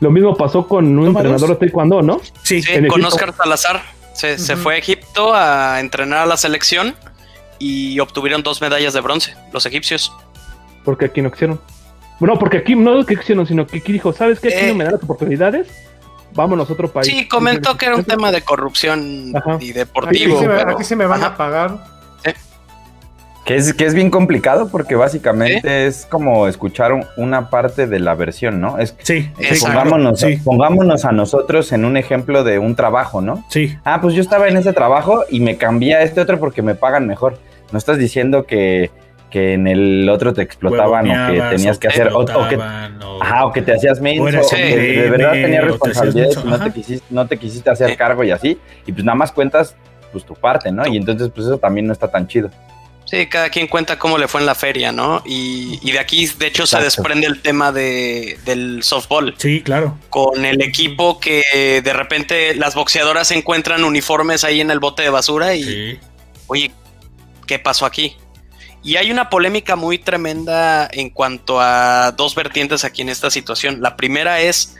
Lo 0.00 0.10
mismo 0.10 0.36
pasó 0.36 0.66
con 0.66 0.98
un 0.98 1.08
entrenador 1.08 1.50
de 1.50 1.56
taekwondo, 1.56 2.02
¿no? 2.02 2.20
Sí, 2.42 2.62
con 2.88 3.04
Oscar 3.04 3.34
Salazar. 3.34 3.82
Se, 4.14 4.38
se, 4.38 4.56
fue 4.56 4.74
a 4.74 4.78
Egipto 4.78 5.34
a 5.34 5.80
entrenar 5.80 6.18
a 6.18 6.26
la 6.26 6.36
selección 6.36 6.94
y 7.62 8.00
obtuvieron 8.00 8.42
dos 8.42 8.60
medallas 8.60 8.92
de 8.92 9.00
bronce, 9.00 9.36
los 9.52 9.64
egipcios. 9.66 10.12
Porque 10.84 11.04
aquí 11.04 11.22
no 11.22 11.30
quisieron. 11.30 11.60
Bueno, 12.18 12.36
porque 12.36 12.58
aquí 12.58 12.74
no 12.74 13.06
que 13.06 13.14
quisieron, 13.14 13.46
sino 13.46 13.68
que 13.68 13.78
aquí 13.78 13.92
dijo, 13.92 14.12
¿sabes 14.12 14.40
qué? 14.40 14.48
Aquí 14.48 14.66
no 14.66 14.72
eh. 14.72 14.74
me 14.74 14.84
dan 14.84 14.94
las 14.94 15.02
oportunidades. 15.04 15.68
vámonos 16.34 16.68
a 16.68 16.72
otro 16.72 16.90
país. 16.90 17.06
Sí, 17.06 17.28
comentó 17.28 17.76
que 17.76 17.86
era 17.86 17.94
un 17.94 18.02
tema 18.02 18.32
de 18.32 18.42
corrupción 18.42 19.32
y 19.60 19.72
deportivo. 19.72 20.40
Aquí 20.66 20.82
se 20.82 20.96
me, 20.96 21.06
van 21.06 21.22
a 21.22 21.36
pagar. 21.36 21.78
Que 23.44 23.56
es, 23.56 23.74
que 23.74 23.86
es 23.86 23.94
bien 23.94 24.10
complicado 24.10 24.68
porque 24.68 24.94
básicamente 24.94 25.86
es 25.86 26.06
como 26.06 26.48
escuchar 26.48 26.92
una 27.16 27.48
parte 27.50 27.86
de 27.86 27.98
la 27.98 28.14
versión, 28.14 28.60
¿no? 28.60 28.78
Es, 28.78 28.96
sí, 29.02 29.30
pongámonos, 29.60 30.24
pongámonos 30.44 31.04
a 31.04 31.10
nosotros 31.10 31.72
en 31.72 31.84
un 31.84 31.96
ejemplo 31.96 32.44
de 32.44 32.60
un 32.60 32.76
trabajo, 32.76 33.20
¿no? 33.20 33.44
Sí. 33.48 33.76
Ah, 33.84 34.00
pues 34.00 34.14
yo 34.14 34.20
estaba 34.20 34.48
en 34.48 34.56
ese 34.56 34.72
trabajo 34.72 35.24
y 35.28 35.40
me 35.40 35.56
cambié 35.56 35.96
a 35.96 36.02
este 36.02 36.20
otro 36.20 36.38
porque 36.40 36.62
me 36.62 36.74
pagan 36.74 37.06
mejor. 37.06 37.38
No 37.72 37.78
estás 37.78 37.98
diciendo 37.98 38.44
que, 38.44 38.90
que 39.32 39.54
en 39.54 39.66
el 39.66 40.08
otro 40.08 40.34
te 40.34 40.42
explotaban 40.42 41.10
o 41.10 41.32
que 41.32 41.40
tenías 41.56 41.78
que 41.78 41.88
hacer 41.88 42.10
o, 42.12 42.24
que, 42.24 42.58
ajá, 43.20 43.46
o 43.46 43.52
que 43.52 43.62
te 43.62 43.74
hacías 43.74 44.00
menso, 44.00 44.40
o 44.40 44.50
que 44.50 44.76
de 44.76 45.10
verdad 45.10 45.32
tenías 45.32 45.64
responsabilidad 45.64 46.28
y 46.44 46.48
no 46.48 46.58
te, 46.60 46.70
quisiste, 46.70 47.06
no 47.10 47.26
te 47.26 47.38
quisiste 47.38 47.70
hacer 47.70 47.96
cargo 47.96 48.22
y 48.22 48.30
así, 48.30 48.58
y 48.86 48.92
pues 48.92 49.04
nada 49.04 49.16
más 49.16 49.32
cuentas 49.32 49.74
pues 50.12 50.26
tu 50.26 50.34
parte, 50.34 50.70
¿no? 50.70 50.86
Y 50.86 50.98
entonces 50.98 51.30
pues 51.34 51.46
eso 51.46 51.56
también 51.56 51.86
no 51.86 51.94
está 51.94 52.08
tan 52.08 52.28
chido. 52.28 52.50
Sí, 53.06 53.26
cada 53.26 53.50
quien 53.50 53.66
cuenta 53.66 53.98
cómo 53.98 54.16
le 54.16 54.28
fue 54.28 54.40
en 54.40 54.46
la 54.46 54.54
feria, 54.54 54.92
¿no? 54.92 55.22
Y, 55.26 55.90
de 55.90 55.98
aquí, 55.98 56.26
de 56.38 56.46
hecho, 56.46 56.66
se 56.66 56.80
desprende 56.80 57.26
el 57.26 57.42
tema 57.42 57.72
de, 57.72 58.38
del 58.44 58.82
softball. 58.82 59.34
Sí, 59.36 59.60
claro. 59.60 59.98
Con 60.08 60.44
el 60.44 60.62
equipo 60.62 61.18
que 61.18 61.42
de 61.82 61.92
repente 61.92 62.54
las 62.54 62.74
boxeadoras 62.74 63.30
encuentran 63.32 63.84
uniformes 63.84 64.44
ahí 64.44 64.60
en 64.60 64.70
el 64.70 64.78
bote 64.78 65.02
de 65.02 65.10
basura 65.10 65.54
y, 65.54 65.98
oye, 66.46 66.70
¿qué 67.46 67.58
pasó 67.58 67.86
aquí? 67.86 68.16
Y 68.84 68.96
hay 68.96 69.10
una 69.10 69.30
polémica 69.30 69.76
muy 69.76 69.98
tremenda 69.98 70.88
en 70.92 71.10
cuanto 71.10 71.60
a 71.60 72.12
dos 72.12 72.34
vertientes 72.34 72.84
aquí 72.84 73.02
en 73.02 73.08
esta 73.08 73.30
situación. 73.30 73.80
La 73.80 73.96
primera 73.96 74.40
es 74.40 74.74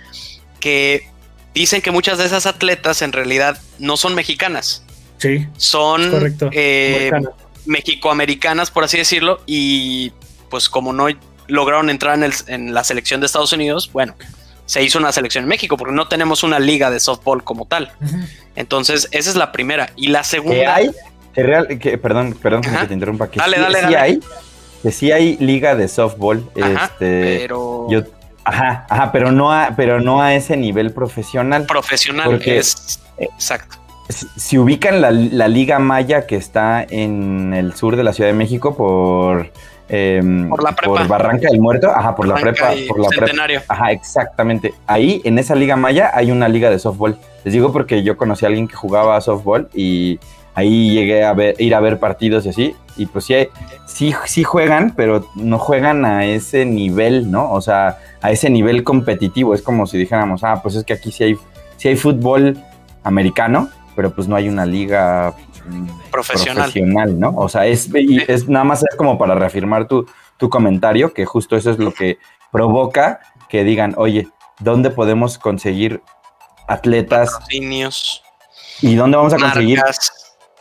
que 0.59 1.09
dicen 1.55 1.83
que 1.83 1.93
muchas 1.93 2.19
de 2.19 2.27
esas 2.27 2.47
atletas 2.47 3.03
en 3.03 3.13
realidad 3.13 3.61
no 3.79 3.97
son 3.97 4.15
mexicanas. 4.15 4.85
Sí. 5.19 5.47
Son 5.57 6.35
eh, 6.51 7.13
mexicoamericanas, 7.65 8.73
por 8.73 8.83
así 8.83 8.99
decirlo, 8.99 9.41
y 9.47 10.13
pues 10.51 10.69
como 10.69 10.93
no 10.93 11.07
lograron 11.47 11.89
entrar 11.89 12.19
en, 12.49 12.75
la 12.75 12.83
selección 12.83 13.21
de 13.21 13.27
Estados 13.27 13.53
Unidos, 13.53 13.91
bueno, 13.93 14.17
se 14.67 14.83
hizo 14.83 14.99
una 14.99 15.13
selección 15.13 15.45
en 15.45 15.49
México, 15.49 15.77
porque 15.77 15.95
no 15.95 16.09
tenemos 16.09 16.43
una 16.43 16.59
liga 16.59 16.91
de 16.91 16.99
softball 16.99 17.45
como 17.45 17.67
tal. 17.67 17.93
Entonces, 18.57 19.09
esa 19.13 19.31
es 19.31 19.37
la 19.37 19.53
primera. 19.53 19.91
Y 19.97 20.09
la 20.09 20.25
segunda... 20.25 20.57
¿Qué 20.57 20.67
hay? 20.67 20.91
Que 21.35 21.43
real, 21.43 21.79
que, 21.79 21.99
perdón, 21.99 22.37
perdón 22.41 22.63
que 22.63 22.87
te 22.87 22.95
interrumpa. 22.95 23.31
Que 23.31 23.39
dale, 23.39 23.57
sí, 23.57 23.63
dale, 23.63 23.79
sí 23.89 23.95
hay, 23.95 24.21
que 24.83 24.93
sí 24.93 25.13
hay 25.13 25.37
liga 25.39 25.75
de 25.75 25.89
softball. 25.89 26.49
este, 26.55 27.39
pero... 27.41 27.87
Yo, 27.91 28.03
ajá, 28.45 28.87
ajá, 28.89 29.13
pero 29.13 29.33
no 29.33 29.53
a, 29.53 29.75
pero 29.77 30.01
no 30.01 30.23
a 30.23 30.35
ese 30.35 30.57
nivel 30.57 30.93
profesional. 30.93 31.67
Profesional, 31.67 32.31
porque, 32.31 32.59
es... 32.59 33.01
Exacto 33.19 33.83
si 34.13 34.59
ubican 34.59 35.01
la, 35.01 35.11
Liga 35.49 35.79
Maya 35.79 36.27
que 36.27 36.37
está 36.37 36.85
en 36.89 37.55
el 37.55 37.75
sur 37.75 37.97
de 37.97 38.05
la 38.05 38.13
Ciudad 38.13 38.31
de 38.31 38.35
México 38.35 38.77
por, 38.77 39.51
em, 39.89 40.49
por, 40.49 40.63
la 40.63 40.73
prepa. 40.73 40.95
por 40.95 41.09
Barranca 41.09 41.49
del 41.49 41.61
Muerto, 41.61 41.91
ajá, 41.91 42.15
por 42.15 42.27
la 42.27 42.35
prepa, 42.35 42.73
por 42.89 43.01
la 43.01 43.09
Centenario. 43.09 43.63
ajá, 43.69 43.93
exactamente. 43.93 44.75
Ahí, 44.87 45.21
en 45.25 45.39
esa 45.39 45.55
Liga 45.55 45.77
Maya, 45.77 46.11
hay 46.15 46.31
una 46.31 46.49
liga 46.49 46.71
de 46.71 46.79
softball. 46.79 47.19
Les 47.45 47.55
digo 47.55 47.73
porque 47.73 48.03
yo 48.03 48.17
conocí 48.17 48.45
a 48.45 48.49
alguien 48.49 48.69
que 48.69 48.77
jugaba 48.77 49.17
a 49.17 49.21
softball 49.21 49.69
y 49.75 50.19
ahí 50.55 50.91
llegué 50.91 51.25
a 51.25 51.33
ver, 51.33 51.55
ir 51.59 51.75
a 51.75 51.81
ver 51.81 51.99
partidos 51.99 52.47
y 52.47 52.51
así. 52.51 52.77
Y 52.97 53.07
pues 53.07 53.25
sí, 53.25 53.35
sí, 53.87 54.15
sí 54.27 54.45
juegan, 54.45 54.95
pero 54.97 55.27
no 55.35 55.59
juegan 55.59 56.05
a 56.05 56.27
ese 56.27 56.65
nivel, 56.65 57.31
¿no? 57.31 57.51
O 57.51 57.61
sea, 57.61 57.99
a 58.21 58.31
ese 58.31 58.51
nivel 58.51 58.85
competitivo. 58.85 59.55
Es 59.55 59.63
como 59.63 59.87
si 59.87 59.99
dijéramos, 59.99 60.45
ah, 60.45 60.61
pues 60.63 60.75
es 60.75 60.85
que 60.85 60.93
aquí 60.93 61.11
sí 61.11 61.25
hay, 61.25 61.39
sí 61.77 61.89
hay 61.89 61.97
fútbol 61.97 62.59
americano, 63.03 63.71
pero 63.97 64.15
pues 64.15 64.29
no 64.29 64.37
hay 64.37 64.49
una 64.49 64.67
liga 64.67 65.35
mm, 65.67 66.11
profesional, 66.11 67.19
¿no? 67.19 67.35
O 67.37 67.49
sea, 67.49 67.67
es, 67.67 67.89
es 68.29 68.49
nada 68.49 68.65
más 68.65 68.83
es 68.83 68.95
como 68.97 69.19
para 69.19 69.35
reafirmar 69.35 69.89
tu, 69.89 70.07
tu 70.37 70.49
comentario, 70.49 71.13
que 71.13 71.25
justo 71.25 71.57
eso 71.57 71.71
es 71.71 71.79
lo 71.79 71.93
que 71.93 72.19
provoca 72.51 73.21
que 73.49 73.65
digan, 73.65 73.95
oye, 73.97 74.29
¿dónde 74.61 74.91
podemos 74.91 75.39
conseguir 75.39 76.03
atletas? 76.69 77.39
¿Y 78.81 78.95
dónde 78.95 79.17
vamos 79.17 79.33
a 79.33 79.39
conseguir 79.39 79.81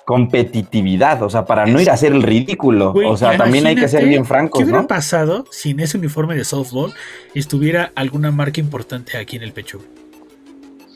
competitividad? 0.05 1.21
O 1.23 1.29
sea, 1.29 1.45
para 1.45 1.65
no 1.65 1.79
ir 1.79 1.89
a 1.89 1.93
hacer 1.93 2.11
el 2.11 2.23
ridículo. 2.23 2.93
o 2.93 3.17
sea, 3.17 3.37
también 3.37 3.65
hay 3.65 3.75
que 3.75 3.87
ser 3.87 4.05
bien 4.05 4.25
francos, 4.25 4.59
¿Qué 4.59 4.63
hubiera 4.65 4.81
¿no? 4.81 4.87
pasado 4.87 5.45
si 5.51 5.71
en 5.71 5.79
ese 5.79 5.97
uniforme 5.97 6.35
de 6.35 6.43
softball 6.43 6.93
estuviera 7.35 7.91
alguna 7.95 8.31
marca 8.31 8.59
importante 8.59 9.17
aquí 9.17 9.37
en 9.37 9.43
el 9.43 9.53
pecho? 9.53 9.81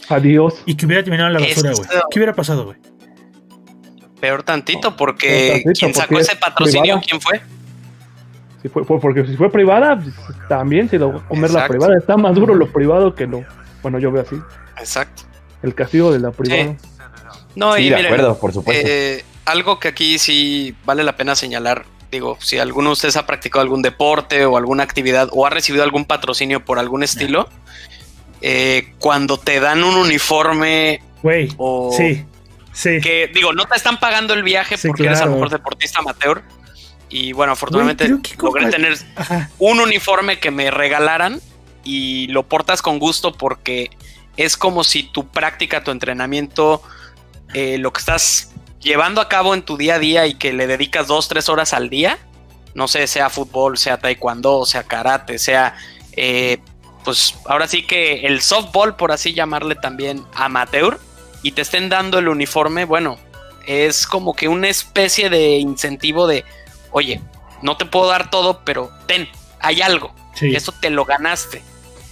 Adiós. 0.09 0.61
Y 0.65 0.75
que 0.75 0.85
hubiera 0.85 1.03
terminado 1.03 1.29
en 1.29 1.33
la 1.33 1.39
basura, 1.39 1.71
güey. 1.73 1.89
¿Qué 2.11 2.19
hubiera 2.19 2.33
pasado, 2.33 2.65
güey? 2.65 2.77
Peor 4.19 4.43
tantito, 4.43 4.95
porque 4.95 5.63
quien 5.77 5.93
sacó 5.93 6.19
ese 6.19 6.35
patrocinio, 6.35 7.01
¿quién 7.05 7.19
fue? 7.19 7.41
Si 8.61 8.69
fue, 8.69 8.83
porque 8.83 9.25
si 9.25 9.35
fue 9.35 9.51
privada, 9.51 9.99
pues, 9.99 10.15
también 10.49 10.89
se 10.89 10.97
lo 10.97 11.13
va 11.13 11.19
a 11.19 11.27
comer 11.27 11.51
la 11.51 11.67
privada. 11.67 11.97
Está 11.97 12.17
más 12.17 12.33
duro 12.33 12.55
lo 12.55 12.71
privado 12.71 13.13
que 13.13 13.27
lo. 13.27 13.43
Bueno, 13.83 13.99
yo 13.99 14.11
veo 14.11 14.23
así. 14.23 14.35
Exacto. 14.79 15.23
El 15.61 15.75
castigo 15.75 16.11
de 16.11 16.19
la 16.19 16.31
privada. 16.31 16.75
No, 17.55 17.77
y 17.77 17.89
de 17.89 17.95
acuerdo, 17.95 18.37
por 18.37 18.53
supuesto. 18.53 18.87
Eh, 18.87 19.23
algo 19.45 19.79
que 19.79 19.89
aquí 19.89 20.19
sí 20.19 20.75
vale 20.85 21.03
la 21.03 21.15
pena 21.15 21.35
señalar. 21.35 21.85
Digo, 22.11 22.37
si 22.39 22.57
alguno 22.57 22.89
de 22.89 22.93
ustedes 22.93 23.17
ha 23.17 23.25
practicado 23.25 23.61
algún 23.61 23.81
deporte 23.81 24.45
o 24.45 24.57
alguna 24.57 24.83
actividad 24.83 25.29
o 25.31 25.45
ha 25.45 25.49
recibido 25.49 25.83
algún 25.83 26.05
patrocinio 26.05 26.63
por 26.63 26.79
algún 26.79 27.03
estilo, 27.03 27.49
eh, 28.41 28.93
cuando 28.99 29.37
te 29.37 29.59
dan 29.59 29.83
un 29.83 29.95
uniforme. 29.95 31.01
Güey. 31.23 31.49
Sí. 31.97 32.25
Sí. 32.73 32.99
Que 33.01 33.31
digo, 33.33 33.53
no 33.53 33.65
te 33.65 33.75
están 33.75 33.99
pagando 33.99 34.33
el 34.33 34.43
viaje 34.43 34.77
porque 34.77 35.05
eres 35.05 35.21
a 35.21 35.25
lo 35.25 35.31
mejor 35.31 35.49
deportista 35.49 35.99
amateur. 35.99 36.43
Y 37.09 37.31
bueno, 37.33 37.53
afortunadamente 37.53 38.09
logré 38.41 38.69
tener 38.69 38.97
un 39.59 39.79
uniforme 39.79 40.39
que 40.39 40.51
me 40.51 40.71
regalaran 40.71 41.39
y 41.83 42.27
lo 42.27 42.43
portas 42.43 42.81
con 42.81 42.99
gusto 42.99 43.31
porque 43.31 43.91
es 44.37 44.57
como 44.57 44.83
si 44.83 45.03
tu 45.03 45.27
práctica, 45.27 45.83
tu 45.83 45.91
entrenamiento, 45.91 46.81
eh, 47.57 47.77
lo 47.77 47.93
que 47.93 47.99
estás 47.99 48.51
llevando 48.81 49.21
a 49.21 49.29
cabo 49.29 49.53
en 49.53 49.61
tu 49.61 49.77
día 49.77 49.95
a 49.95 49.99
día 49.99 50.27
y 50.27 50.33
que 50.33 50.51
le 50.51 50.67
dedicas 50.67 51.07
dos, 51.07 51.29
tres 51.29 51.47
horas 51.47 51.71
al 51.71 51.89
día, 51.89 52.19
no 52.73 52.89
sé, 52.89 53.07
sea 53.07 53.29
fútbol, 53.29 53.77
sea 53.77 53.97
taekwondo, 53.97 54.65
sea 54.65 54.83
karate, 54.83 55.39
sea 55.39 55.73
eh, 56.17 56.57
pues 57.05 57.35
ahora 57.45 57.69
sí 57.69 57.83
que 57.83 58.25
el 58.25 58.41
softball, 58.41 58.97
por 58.97 59.13
así 59.13 59.33
llamarle 59.33 59.75
también 59.75 60.25
amateur, 60.33 60.99
y 61.43 61.53
te 61.53 61.61
estén 61.61 61.87
dando 61.87 62.19
el 62.19 62.27
uniforme, 62.27 62.83
bueno, 62.83 63.17
es 63.65 64.05
como 64.05 64.35
que 64.35 64.49
una 64.49 64.67
especie 64.67 65.29
de 65.29 65.55
incentivo 65.55 66.27
de, 66.27 66.43
oye, 66.91 67.21
no 67.61 67.77
te 67.77 67.85
puedo 67.85 68.07
dar 68.07 68.29
todo, 68.29 68.65
pero 68.65 68.91
ten, 69.07 69.29
hay 69.61 69.81
algo. 69.81 70.13
Sí. 70.33 70.53
Eso 70.53 70.73
te 70.73 70.89
lo 70.89 71.05
ganaste. 71.05 71.63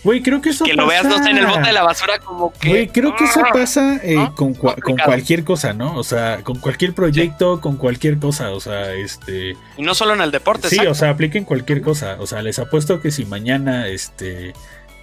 Güey, 0.03 0.21
creo 0.21 0.41
que 0.41 0.49
eso 0.49 0.65
que 0.65 0.73
lo 0.73 0.85
veas 0.85 1.05
en 1.05 1.37
el 1.37 1.45
bote 1.45 1.67
de 1.67 1.73
la 1.73 1.83
basura 1.83 2.19
como 2.19 2.51
que... 2.53 2.69
Güey, 2.69 2.87
creo 2.89 3.15
que 3.15 3.23
eso 3.23 3.41
¡ah! 3.45 3.49
pasa 3.53 3.99
eh, 4.03 4.29
con, 4.35 4.53
con, 4.53 4.97
cualquier 4.97 5.43
cosa, 5.43 5.73
¿no? 5.73 5.95
O 5.95 6.03
sea, 6.03 6.41
con 6.43 6.59
cualquier 6.59 6.93
proyecto, 6.93 7.61
con 7.61 7.77
cualquier 7.77 8.19
cosa, 8.19 8.51
o 8.51 8.59
sea, 8.59 8.93
este... 8.93 9.55
Y 9.77 9.81
no 9.81 9.95
solo 9.95 10.13
en 10.13 10.21
el 10.21 10.31
deporte. 10.31 10.69
Sí, 10.69 10.79
o 10.79 10.93
sea, 10.93 11.09
apliquen 11.09 11.45
cualquier 11.45 11.81
cosa. 11.81 12.17
O 12.19 12.27
sea, 12.27 12.41
les 12.41 12.59
apuesto 12.59 12.99
que 12.99 13.11
si 13.11 13.25
mañana, 13.25 13.87
este 13.87 14.53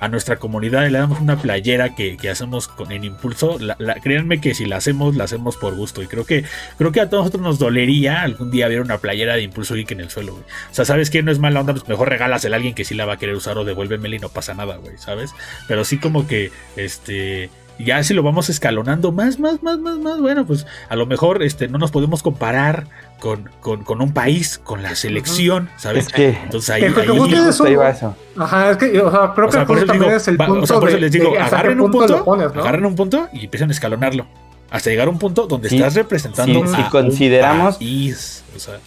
a 0.01 0.09
nuestra 0.09 0.37
comunidad 0.37 0.89
le 0.89 0.99
damos 0.99 1.21
una 1.21 1.37
playera 1.37 1.95
que, 1.95 2.19
hacemos 2.31 2.69
con 2.69 2.91
el 2.91 3.05
impulso, 3.05 3.59
créanme 4.03 4.41
que 4.41 4.55
si 4.55 4.65
la 4.65 4.77
hacemos, 4.77 5.15
la 5.15 5.25
hacemos 5.25 5.57
por 5.57 5.75
gusto. 5.75 6.03
Y 6.03 6.07
creo 6.07 6.25
que, 6.25 6.45
creo 6.79 6.91
que 6.91 7.01
a 7.01 7.11
todos 7.11 7.25
nosotros 7.25 7.43
nos 7.43 7.59
dolería 7.59 8.23
algún 8.23 8.51
día 8.51 8.67
ver 8.69 8.81
una 8.81 8.99
playera 8.99 9.35
de 9.35 9.43
impulso 9.43 9.75
geek 9.75 9.91
en 9.93 10.01
el 10.01 10.11
suelo, 10.11 10.33
güey. 10.33 10.45
O 10.45 10.75
sea, 10.75 10.85
¿sabes 10.85 11.11
qué? 11.11 11.23
No 11.23 11.31
es 11.31 11.39
mala 11.39 11.61
onda, 11.61 11.75
pues 11.75 11.87
mejor 11.87 12.09
regálasela 12.09 12.57
a 12.57 12.59
alguien 12.59 12.75
que 12.75 12.85
sí 12.85 12.95
la 12.95 13.05
va 13.05 13.15
a 13.15 13.17
querer 13.19 13.35
usar 13.35 13.59
o 13.59 13.65
devuélvemela 13.65 14.17
y 14.17 14.19
no 14.19 14.31
pasa 14.31 14.55
nada, 14.55 14.77
güey, 14.77 14.97
¿sabes? 14.97 15.35
Pero 15.69 15.85
sí 15.85 15.99
como 15.99 16.27
que, 16.27 16.51
este 16.77 17.51
ya 17.85 18.03
si 18.03 18.15
lo 18.15 18.23
vamos 18.23 18.49
escalonando 18.49 19.13
más, 19.13 19.39
más, 19.39 19.63
más, 19.63 19.79
más, 19.79 19.99
más, 19.99 20.21
bueno, 20.21 20.47
pues 20.47 20.67
a 20.89 20.97
lo 20.97 21.07
mejor 21.07 21.43
este, 21.43 21.69
no 21.69 21.79
nos 21.79 21.91
podemos 21.91 22.23
comparar 22.23 22.87
con, 23.19 23.51
con, 23.61 24.01
un 24.01 24.13
país, 24.13 24.59
con 24.59 24.83
la 24.83 24.95
selección, 24.95 25.69
¿sabes? 25.77 26.07
Es 26.07 26.13
que, 26.13 26.29
Entonces 26.43 26.71
ahí, 26.71 26.85
eso. 26.85 28.17
Ajá, 28.39 28.71
es 28.71 28.77
que, 28.79 29.01
o 29.01 29.11
sea, 29.11 29.33
creo 29.35 29.49
que 29.49 29.59
por 29.61 29.79
eso 29.79 30.11
es 30.11 30.29
el 30.29 30.37
punto 30.37 30.63
o 30.63 30.67
sea, 30.67 30.81
por 30.81 30.89
eso 30.89 30.99
les 30.99 31.13
digo, 31.13 31.35
agarren 31.39 31.81
un 31.81 31.91
punto, 31.91 32.25
agarren 32.35 32.87
un 32.87 32.97
punto 32.97 33.29
y 33.33 33.45
empiezan 33.45 33.69
a 33.69 33.73
escalonarlo. 33.73 34.27
Hasta 34.71 34.91
llegar 34.91 35.09
a 35.09 35.11
un 35.11 35.19
punto 35.19 35.47
donde 35.47 35.69
estás 35.69 35.95
representando 35.95 36.67
si 36.67 36.83
consideramos, 36.85 37.77
país, 37.77 38.45
o 38.55 38.59
sea, 38.59 38.79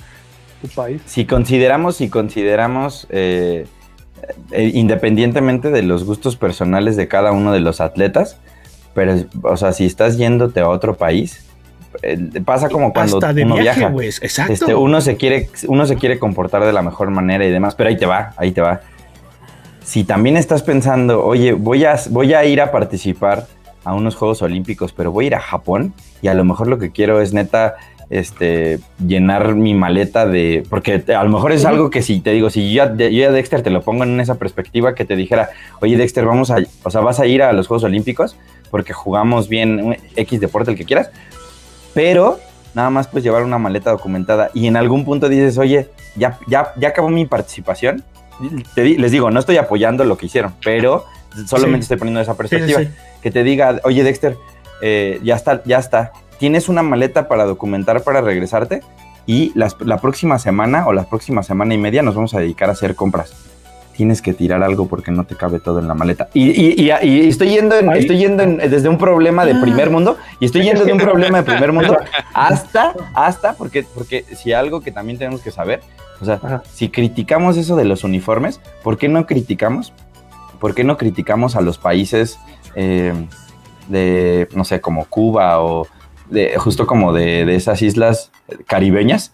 país. 0.74 1.02
Si 1.06 1.26
consideramos, 1.26 1.98
si 1.98 2.10
consideramos 2.10 3.06
eh, 3.10 3.68
eh, 4.52 4.72
independientemente 4.74 5.72
de 5.72 5.84
los 5.84 6.06
gustos 6.06 6.38
personales 6.38 6.96
de 6.96 7.08
cada 7.08 7.32
uno 7.32 7.52
de 7.52 7.60
los 7.60 7.82
atletas, 7.82 8.38
pero, 8.94 9.16
o 9.44 9.58
sea, 9.58 9.74
si 9.74 9.86
estás 9.86 10.18
yéndote 10.18 10.60
a 10.60 10.70
otro 10.70 10.96
país, 10.96 11.46
eh, 12.02 12.18
pasa 12.44 12.70
como 12.70 12.94
cuando 12.94 13.18
uno 13.18 13.56
viaja. 13.56 13.94
Este, 14.00 14.76
uno, 14.76 15.02
se 15.02 15.18
quiere, 15.18 15.50
uno 15.68 15.86
se 15.86 15.96
quiere 15.96 16.20
comportar 16.20 16.64
de 16.66 16.74
la 16.74 16.82
mejor 16.82 17.12
manera 17.12 17.46
y 17.46 17.52
demás, 17.52 17.76
pero 17.76 17.90
ahí 17.90 17.98
te 17.98 18.06
va, 18.06 18.34
ahí 18.38 18.52
te 18.52 18.62
va. 18.62 18.82
Si 19.84 20.04
también 20.04 20.38
estás 20.38 20.64
pensando, 20.64 21.24
oye, 21.24 21.54
voy 21.54 21.86
a, 21.86 22.00
voy 22.10 22.34
a 22.34 22.46
ir 22.46 22.62
a 22.62 22.72
participar 22.72 23.48
a 23.84 23.94
unos 23.94 24.16
Juegos 24.16 24.42
Olímpicos, 24.42 24.94
pero 24.94 25.12
voy 25.12 25.26
a 25.26 25.28
ir 25.28 25.36
a 25.36 25.40
Japón 25.40 25.94
y 26.22 26.30
a 26.30 26.34
lo 26.34 26.46
mejor 26.46 26.68
lo 26.68 26.80
que 26.80 26.92
quiero 26.92 27.22
es 27.22 27.34
neta 27.34 27.76
este, 28.10 28.80
llenar 29.06 29.56
mi 29.56 29.74
maleta 29.74 30.26
de, 30.26 30.64
porque 30.70 31.04
a 31.16 31.24
lo 31.24 31.30
mejor 31.30 31.52
es 31.52 31.66
algo 31.66 31.90
que 31.90 32.02
si 32.02 32.20
te 32.20 32.32
digo, 32.32 32.50
si 32.50 32.74
yo, 32.74 32.96
yo 32.96 33.10
ya 33.10 33.32
Dexter 33.32 33.62
te 33.62 33.70
lo 33.70 33.82
pongo 33.82 34.04
en 34.04 34.20
esa 34.20 34.36
perspectiva 34.36 34.96
que 34.96 35.04
te 35.04 35.16
dijera, 35.16 35.50
oye 35.82 35.98
Dexter, 35.98 36.26
vamos 36.26 36.52
a, 36.52 36.58
o 36.84 36.90
sea, 36.90 37.02
vas 37.02 37.20
a 37.20 37.26
ir 37.26 37.44
a 37.44 37.52
los 37.54 37.68
Juegos 37.68 37.84
Olímpicos 37.84 38.38
porque 38.74 38.92
jugamos 38.92 39.50
bien 39.50 40.00
X 40.16 40.40
deporte, 40.40 40.72
el 40.72 40.78
que 40.78 40.84
quieras, 40.84 41.12
pero 41.94 42.40
nada 42.74 42.90
más 42.90 43.08
pues 43.08 43.24
llevar 43.24 43.44
una 43.44 43.60
maleta 43.60 43.92
documentada 43.92 44.50
y 44.56 44.66
en 44.66 44.78
algún 44.78 45.06
punto 45.06 45.30
dices, 45.30 45.60
oye, 45.60 45.92
ya, 46.16 46.40
ya, 46.48 46.74
ya 46.78 46.88
acabó 46.88 47.10
mi 47.10 47.28
participación, 47.28 48.04
les 48.76 49.12
digo, 49.12 49.30
no 49.30 49.40
estoy 49.40 49.58
apoyando 49.58 50.04
lo 50.06 50.18
que 50.18 50.26
hicieron, 50.26 50.56
pero 50.64 51.06
solamente 51.46 51.82
estoy 51.82 51.98
poniendo 51.98 52.20
esa 52.20 52.36
perspectiva, 52.36 52.82
que 53.22 53.30
te 53.30 53.44
diga, 53.44 53.80
oye 53.84 54.04
Dexter, 54.04 54.38
eh, 54.82 55.20
ya 55.22 55.36
está, 55.36 55.62
ya 55.66 55.78
está, 55.78 56.12
tienes 56.40 56.68
una 56.68 56.82
maleta 56.82 57.28
para 57.28 57.46
documentar 57.46 58.02
para 58.02 58.22
regresarte 58.22 58.82
y 59.28 59.52
la 59.56 59.98
próxima 60.02 60.40
semana 60.40 60.88
o 60.88 60.94
la 60.94 61.04
próxima 61.04 61.44
semana 61.44 61.76
y 61.76 61.78
media 61.78 62.02
nos 62.02 62.16
vamos 62.16 62.34
a 62.34 62.40
dedicar 62.40 62.70
a 62.70 62.72
hacer 62.72 62.96
compras. 62.96 63.53
Tienes 63.96 64.22
que 64.22 64.34
tirar 64.34 64.64
algo 64.64 64.88
porque 64.88 65.12
no 65.12 65.24
te 65.26 65.36
cabe 65.36 65.60
todo 65.60 65.80
en 65.80 65.88
la 65.88 65.94
maleta. 65.94 66.30
Y, 66.34 66.90
estoy 66.90 67.50
yendo, 67.50 67.76
estoy 67.76 68.18
yendo 68.18 68.46
desde 68.46 68.90
un 68.90 68.98
problema 68.98 69.46
de 69.46 69.56
primer 69.56 69.90
mundo 69.90 70.18
y 70.40 70.46
estoy 70.46 70.64
yendo 70.64 70.86
de 70.86 70.94
un 70.94 71.00
problema 71.00 71.40
de 71.40 71.44
primer 71.44 71.72
mundo 71.72 71.98
hasta, 72.34 72.94
hasta, 73.14 73.54
porque, 73.54 73.84
porque 73.84 74.26
si 74.36 74.54
algo 74.54 74.82
que 74.82 74.92
también 74.92 75.18
tenemos 75.18 75.42
que 75.42 75.52
saber, 75.52 75.82
o 76.22 76.26
sea, 76.26 76.64
si 76.72 76.90
criticamos 76.90 77.58
eso 77.58 77.76
de 77.76 77.86
los 77.86 78.04
uniformes, 78.04 78.62
¿por 78.84 78.98
qué 78.98 79.10
no 79.10 79.26
criticamos? 79.26 79.94
¿Por 80.60 80.74
qué 80.74 80.84
no 80.84 80.98
criticamos 80.98 81.56
a 81.56 81.62
los 81.62 81.78
países 81.78 82.40
eh, 82.76 83.14
de, 83.90 84.48
no 84.56 84.64
sé, 84.64 84.82
como 84.82 85.06
Cuba 85.06 85.62
o 85.62 85.88
justo 86.58 86.88
como 86.88 87.14
de, 87.14 87.56
esas 87.56 87.82
islas 87.82 88.32
caribeñas, 88.68 89.34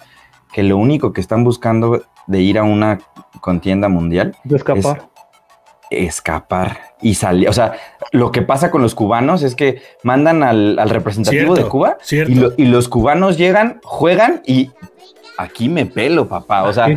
que 0.51 0.63
lo 0.63 0.77
único 0.77 1.13
que 1.13 1.21
están 1.21 1.43
buscando 1.43 2.03
de 2.29 2.41
ir 2.41 2.59
a 2.59 2.63
una 2.63 2.99
contienda 3.41 3.89
mundial 3.89 4.35
de 4.43 4.57
escapar. 4.57 5.09
es 5.89 6.15
escapar 6.15 6.79
y 7.01 7.15
salir. 7.15 7.49
O 7.49 7.53
sea, 7.53 7.73
lo 8.11 8.31
que 8.31 8.43
pasa 8.43 8.69
con 8.69 8.83
los 8.83 8.93
cubanos 8.93 9.41
es 9.41 9.55
que 9.55 9.81
mandan 10.03 10.43
al, 10.43 10.77
representativo 10.89 11.55
de 11.55 11.63
Cuba 11.63 11.97
y, 12.11 12.65
los 12.65 12.87
cubanos 12.87 13.37
llegan, 13.37 13.79
juegan 13.83 14.43
y 14.45 14.69
aquí 15.37 15.69
me 15.69 15.87
pelo, 15.87 16.27
papá. 16.27 16.63
O 16.63 16.73
sea, 16.73 16.87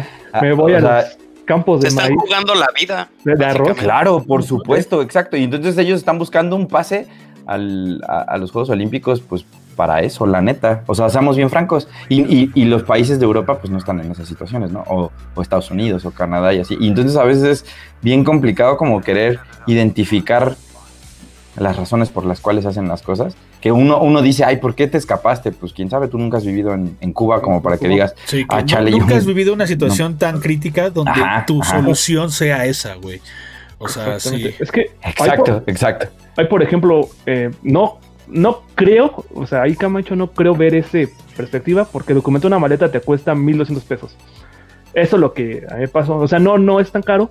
me 0.41 0.53
voy 0.53 0.75
a 0.75 0.81
los 0.81 1.05
campos 1.47 1.81
de 1.81 1.89
están 1.89 2.15
jugando 2.15 2.55
la 2.55 2.69
vida. 2.79 3.09
De 3.25 3.45
arroz. 3.45 3.79
Claro, 3.79 4.23
por 4.23 4.43
supuesto, 4.43 5.01
exacto. 5.01 5.39
Y 5.39 5.45
entonces 5.45 5.79
ellos 5.79 5.99
están 5.99 6.19
buscando 6.19 6.57
un 6.57 6.69
pase 6.69 7.09
al, 7.47 8.03
a, 8.07 8.37
los 8.37 8.53
Juegos 8.53 8.69
Olímpicos, 8.69 9.23
pues 9.23 9.47
para 9.73 10.01
eso, 10.01 10.27
la 10.27 10.41
neta. 10.41 10.83
O 10.87 10.95
sea, 10.95 11.09
seamos 11.09 11.37
bien 11.37 11.51
francos. 11.51 11.89
Y, 12.09 12.51
y, 12.55 12.65
los 12.65 12.83
países 12.83 13.19
de 13.19 13.25
Europa, 13.25 13.59
pues 13.59 13.71
no 13.71 13.79
están 13.79 14.01
en 14.01 14.13
esas 14.13 14.29
situaciones, 14.29 14.71
¿no? 14.71 14.85
O, 14.87 15.11
Estados 15.41 15.71
Unidos 15.71 16.05
o 16.05 16.11
Canadá 16.11 16.55
y 16.55 16.61
así. 16.61 16.77
Y 16.81 16.89
entonces 16.89 17.17
a 17.17 17.25
veces 17.25 17.45
es 17.45 17.67
bien 18.01 18.25
complicado 18.25 18.77
como 18.77 19.01
querer 19.01 19.41
identificar 19.67 20.55
las 21.57 21.77
razones 21.77 22.09
por 22.09 22.25
las 22.25 22.41
cuales 22.41 22.65
hacen 22.65 22.89
las 22.89 23.03
cosas. 23.03 23.35
Que 23.61 23.73
uno, 23.73 24.01
uno 24.01 24.23
dice, 24.23 24.45
ay, 24.45 24.57
¿por 24.57 24.75
qué 24.75 24.87
te 24.87 24.99
escapaste? 24.99 25.53
Pues 25.53 25.73
quién 25.73 25.91
sabe, 25.91 26.09
tú 26.09 26.19
nunca 26.19 26.39
has 26.39 26.47
vivido 26.47 26.75
en, 26.75 27.13
Cuba 27.13 27.43
como 27.43 27.63
para 27.63 27.77
que 27.77 27.89
digas, 27.89 28.15
sí, 28.25 28.45
ah, 28.49 28.65
chale, 28.65 28.91
Nunca 28.91 29.17
has 29.17 29.27
vivido 29.27 29.53
una 29.53 29.67
situación 29.67 30.17
tan 30.19 30.41
crítica 30.41 30.91
donde 30.91 31.21
tu 31.47 31.63
solución 31.63 32.31
sea 32.31 32.65
esa, 32.67 32.95
güey. 32.95 33.21
O 33.79 33.89
sea, 33.89 34.21
sí. 34.21 34.55
Es 34.61 34.71
que. 34.71 34.93
Exacto, 35.03 35.65
exacto. 35.67 36.07
Hay, 36.37 36.47
por 36.47 36.63
ejemplo, 36.63 37.09
eh, 37.27 37.51
no 37.63 37.99
no 38.29 38.63
creo, 38.75 39.25
o 39.35 39.47
sea, 39.47 39.63
ahí 39.63 39.77
Camacho 39.77 40.17
no 40.17 40.31
creo 40.31 40.55
ver 40.55 40.75
esa 40.75 40.99
perspectiva 41.37 41.85
porque 41.85 42.15
documentar 42.15 42.49
una 42.49 42.59
maleta 42.59 42.91
te 42.91 43.01
cuesta 43.01 43.35
1200 43.35 43.85
pesos. 43.85 44.17
Eso 44.95 45.17
es 45.17 45.21
lo 45.21 45.33
que 45.33 45.67
a 45.71 45.77
mí 45.77 45.87
pasó. 45.87 46.17
O 46.17 46.29
sea, 46.29 46.39
no, 46.39 46.59
no 46.59 46.81
es 46.81 46.91
tan 46.93 47.03
caro. 47.03 47.31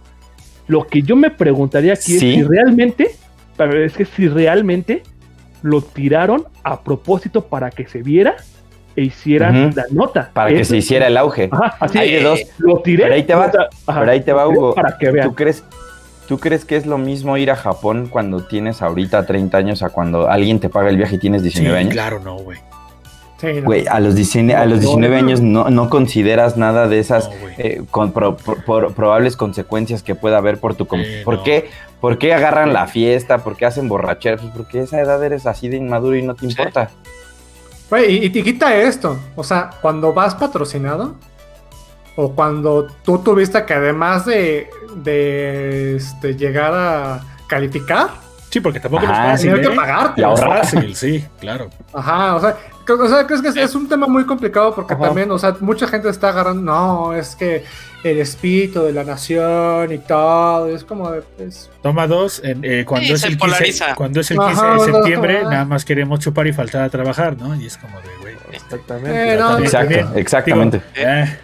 Lo 0.67 0.87
que 0.87 1.01
yo 1.01 1.15
me 1.15 1.29
preguntaría 1.29 1.93
aquí 1.93 2.15
es 2.15 2.19
si 2.19 2.43
realmente, 2.43 3.15
es 3.75 3.93
que 3.93 4.05
si 4.05 4.27
realmente 4.27 5.03
lo 5.61 5.81
tiraron 5.81 6.45
a 6.63 6.81
propósito 6.81 7.45
para 7.45 7.69
que 7.69 7.87
se 7.87 8.01
viera 8.01 8.35
e 8.95 9.03
hicieran 9.03 9.73
la 9.75 9.85
nota. 9.91 10.31
Para 10.33 10.49
que 10.49 10.65
se 10.65 10.77
hiciera 10.77 11.07
el 11.07 11.17
auge. 11.17 11.49
Ajá, 11.51 11.77
así 11.79 11.97
Hay 11.97 12.13
de 12.13 12.23
dos. 12.23 12.39
Lo 12.57 12.81
tiré. 12.81 13.03
Pero 13.03 13.15
ahí 13.15 13.23
te 13.23 13.35
va, 13.35 13.51
pero 13.51 14.11
ahí 14.11 14.21
te 14.21 14.33
va 14.33 14.47
Hugo. 14.47 14.73
Para 14.73 14.97
que 14.97 15.11
vean. 15.11 15.29
¿Tú 15.29 15.35
crees, 15.35 15.63
¿Tú 16.31 16.39
crees 16.39 16.63
que 16.63 16.77
es 16.77 16.85
lo 16.85 16.97
mismo 16.97 17.35
ir 17.35 17.51
a 17.51 17.57
Japón 17.57 18.07
cuando 18.09 18.45
tienes 18.45 18.81
ahorita 18.81 19.25
30 19.25 19.57
años 19.57 19.83
a 19.83 19.89
cuando 19.89 20.29
alguien 20.29 20.61
te 20.61 20.69
paga 20.69 20.87
el 20.87 20.95
viaje 20.95 21.15
y 21.15 21.19
tienes 21.19 21.43
19 21.43 21.77
años? 21.77 21.91
Claro, 21.91 22.21
no, 22.21 22.37
güey. 22.37 22.57
Güey, 23.65 23.85
a 23.85 23.99
los 23.99 24.15
19, 24.15 24.57
a 24.57 24.65
los 24.65 24.79
19 24.79 25.13
años 25.13 25.41
no, 25.41 25.69
no, 25.69 25.89
consideras 25.89 26.55
nada 26.55 26.87
de 26.87 26.99
esas 26.99 27.29
eh, 27.57 27.83
con 27.91 28.13
probables 28.13 29.35
consecuencias 29.35 30.03
que 30.03 30.15
pueda 30.15 30.37
haber 30.37 30.57
por 30.57 30.75
tu... 30.75 30.87
¿Por, 30.87 31.43
qué, 31.43 31.69
¿Por 31.99 32.17
qué 32.17 32.33
agarran 32.33 32.71
la 32.71 32.87
fiesta? 32.87 33.39
¿Por 33.39 33.57
qué 33.57 33.65
hacen 33.65 33.89
borracheras? 33.89 34.39
Pues 34.39 34.53
porque 34.55 34.79
a 34.79 34.83
esa 34.83 35.01
edad 35.01 35.21
eres 35.21 35.45
así 35.45 35.67
de 35.67 35.75
inmaduro 35.75 36.15
y 36.15 36.21
no 36.21 36.33
te 36.33 36.45
importa. 36.45 36.91
Güey, 37.89 38.23
y, 38.23 38.29
te 38.29 38.41
quita 38.41 38.73
esto. 38.73 39.19
O 39.35 39.43
sea, 39.43 39.71
cuando 39.81 40.13
vas 40.13 40.33
patrocinado, 40.35 41.15
o 42.15 42.33
cuando 42.33 42.87
tú 43.03 43.19
tuviste 43.19 43.63
que 43.65 43.73
además 43.73 44.25
de, 44.25 44.69
de 44.95 45.95
este, 45.95 46.35
llegar 46.35 46.73
a 46.73 47.21
calificar. 47.47 48.09
Sí, 48.49 48.59
porque 48.59 48.79
tampoco 48.81 49.03
es 49.03 49.09
fácil. 49.09 49.51
Tener 49.51 49.69
que 49.69 49.75
pagarte. 49.75 50.21
Es 50.21 50.41
fácil, 50.41 50.95
sí, 50.95 51.25
claro. 51.39 51.69
Ajá, 51.93 52.35
o 52.35 52.41
sea, 52.41 52.57
o 52.87 53.07
sea 53.07 53.25
creo 53.25 53.41
que 53.41 53.61
es, 53.61 53.75
un 53.75 53.87
tema 53.87 54.07
muy 54.07 54.25
complicado 54.25 54.75
porque 54.75 54.95
también, 54.95 55.31
o 55.31 55.39
sea, 55.39 55.55
mucha 55.61 55.87
gente 55.87 56.09
está 56.09 56.29
agarrando, 56.29 56.61
no, 56.61 57.13
es 57.13 57.35
que 57.35 57.63
el 58.03 58.17
espíritu 58.19 58.83
de 58.83 58.91
la 58.91 59.05
nación 59.05 59.91
y 59.93 59.99
todo, 59.99 60.67
es 60.67 60.83
como 60.83 61.11
de, 61.11 61.21
pues... 61.21 61.69
Toma 61.81 62.07
dos, 62.07 62.41
eh, 62.43 62.83
cuando, 62.85 63.13
es 63.13 63.23
el 63.23 63.37
15, 63.37 63.85
cuando 63.95 64.19
es 64.19 64.31
el 64.31 64.39
15 64.39 64.65
de 64.65 64.79
septiembre, 64.79 65.43
nada 65.43 65.63
más 65.63 65.85
queremos 65.85 66.19
chupar 66.19 66.47
y 66.47 66.51
faltar 66.51 66.83
a 66.83 66.89
trabajar, 66.89 67.37
¿no? 67.37 67.55
Y 67.55 67.67
es 67.67 67.77
como 67.77 68.01
de, 68.01 68.09
güey, 68.19 68.35
exactamente. 68.51 69.33
Eh, 69.33 69.63
Exacto, 69.63 70.17
exactamente. 70.17 70.81
Eh, 70.95 71.37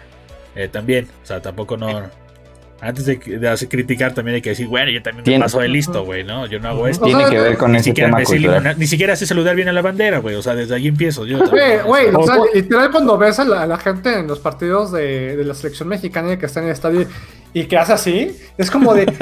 también, 0.66 1.06
o 1.22 1.26
sea, 1.26 1.40
tampoco 1.40 1.76
no. 1.76 2.10
Antes 2.80 3.06
de, 3.06 3.16
de, 3.16 3.48
hacer 3.48 3.68
criticar, 3.68 4.14
también 4.14 4.36
hay 4.36 4.40
que 4.40 4.50
decir, 4.50 4.68
bueno, 4.68 4.88
yo 4.90 5.02
también 5.02 5.24
me 5.26 5.44
paso 5.44 5.58
de 5.58 5.66
listo, 5.66 6.04
güey, 6.04 6.22
¿no? 6.22 6.46
Yo 6.46 6.60
no 6.60 6.68
hago 6.68 6.86
esto. 6.86 7.06
Tiene 7.06 7.28
que 7.28 7.38
ver 7.38 7.58
con 7.58 7.74
ese 7.74 7.92
tema 7.92 8.22
cultural. 8.22 8.76
Ni 8.78 8.86
siquiera 8.86 9.16
sé 9.16 9.26
saludar 9.26 9.56
bien 9.56 9.68
a 9.68 9.72
la 9.72 9.82
bandera, 9.82 10.18
güey. 10.18 10.36
O 10.36 10.42
sea, 10.42 10.54
desde 10.54 10.76
ahí 10.76 10.86
empiezo. 10.86 11.26
Yo 11.26 11.38
güey, 11.38 11.78
güey, 11.84 12.06
o 12.14 12.24
sea, 12.24 12.36
literal 12.54 12.92
cuando 12.92 13.18
ves 13.18 13.40
a 13.40 13.44
la, 13.44 13.78
gente 13.78 14.16
en 14.16 14.28
los 14.28 14.38
partidos 14.38 14.92
de, 14.92 15.36
de, 15.36 15.44
la 15.44 15.54
selección 15.54 15.88
mexicana 15.88 16.38
que 16.38 16.46
está 16.46 16.60
en 16.60 16.66
el 16.66 16.72
estadio 16.72 17.06
y 17.52 17.64
que 17.64 17.76
hace 17.76 17.92
así, 17.92 18.36
es 18.56 18.70
como 18.70 18.94
de, 18.94 19.06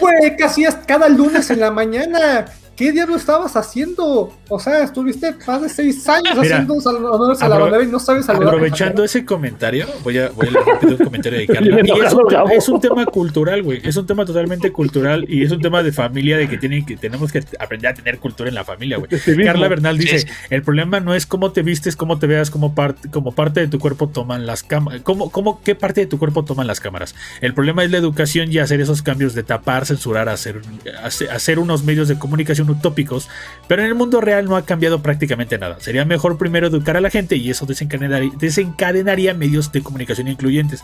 güey, 0.00 0.36
¿qué 0.36 0.44
hacías 0.44 0.76
cada 0.86 1.08
lunes 1.10 1.50
en 1.50 1.60
la 1.60 1.70
mañana? 1.70 2.46
¿Qué 2.76 2.92
diablo 2.92 3.16
estabas 3.16 3.56
haciendo? 3.56 4.30
O 4.50 4.60
sea, 4.60 4.82
estuviste 4.82 5.34
más 5.46 5.62
de 5.62 5.68
seis 5.70 6.06
años 6.10 6.36
haciendo 6.36 6.74
honores 6.74 7.40
a 7.40 7.48
la 7.48 7.56
bandera 7.56 7.82
y 7.82 7.86
no 7.86 7.98
sabes 7.98 8.26
saludar. 8.26 8.48
Aprovechando 8.48 9.02
ese 9.02 9.24
comentario, 9.24 9.86
voy 10.04 10.18
a, 10.18 10.28
voy 10.28 10.48
a 10.48 10.50
leer 10.50 10.92
un 10.92 10.96
comentario 10.98 11.38
de 11.38 11.46
Carla. 11.46 11.80
es, 12.52 12.68
un, 12.68 12.78
tema 12.78 13.06
cultural, 13.06 13.62
güey. 13.62 13.80
Es 13.82 13.96
un 13.96 14.06
tema 14.06 14.26
totalmente 14.26 14.72
cultural 14.72 15.24
y 15.26 15.42
es 15.42 15.52
un 15.52 15.62
tema 15.62 15.82
de 15.82 15.90
familia 15.90 16.36
de 16.36 16.50
que, 16.50 16.58
tienen, 16.58 16.84
que 16.84 16.98
tenemos 16.98 17.32
que 17.32 17.42
aprender 17.58 17.92
a 17.92 17.94
tener 17.94 18.18
cultura 18.18 18.50
en 18.50 18.54
la 18.54 18.64
familia, 18.64 18.98
güey. 18.98 19.08
Carla 19.44 19.68
Bernal 19.68 19.96
dice: 19.96 20.26
el 20.50 20.62
problema 20.62 21.00
no 21.00 21.14
es 21.14 21.24
cómo 21.24 21.52
te 21.52 21.62
vistes, 21.62 21.96
cómo 21.96 22.18
te 22.18 22.26
veas, 22.26 22.50
cómo 22.50 22.74
parte, 22.74 23.08
como 23.08 23.32
parte 23.32 23.60
de 23.60 23.68
tu 23.68 23.78
cuerpo 23.78 24.10
toman 24.10 24.44
las 24.44 24.62
cámaras. 24.62 25.00
Cómo, 25.00 25.30
cómo, 25.30 25.62
¿Qué 25.64 25.76
parte 25.76 26.02
de 26.02 26.06
tu 26.06 26.18
cuerpo 26.18 26.44
toman 26.44 26.66
las 26.66 26.80
cámaras? 26.80 27.14
El 27.40 27.54
problema 27.54 27.84
es 27.84 27.90
la 27.90 27.96
educación 27.96 28.52
y 28.52 28.58
hacer 28.58 28.82
esos 28.82 29.00
cambios 29.00 29.32
de 29.34 29.44
tapar, 29.44 29.86
censurar, 29.86 30.28
hacer, 30.28 30.60
hacer 31.02 31.58
unos 31.58 31.82
medios 31.82 32.08
de 32.08 32.18
comunicación 32.18 32.65
utópicos, 32.70 33.28
pero 33.68 33.82
en 33.82 33.88
el 33.88 33.94
mundo 33.94 34.20
real 34.20 34.46
no 34.46 34.56
ha 34.56 34.64
cambiado 34.64 35.02
prácticamente 35.02 35.58
nada. 35.58 35.78
Sería 35.80 36.04
mejor 36.04 36.38
primero 36.38 36.66
educar 36.66 36.96
a 36.96 37.00
la 37.00 37.10
gente 37.10 37.36
y 37.36 37.50
eso 37.50 37.66
desencadenaría, 37.66 39.34
medios 39.34 39.72
de 39.72 39.82
comunicación 39.82 40.28
incluyentes. 40.28 40.82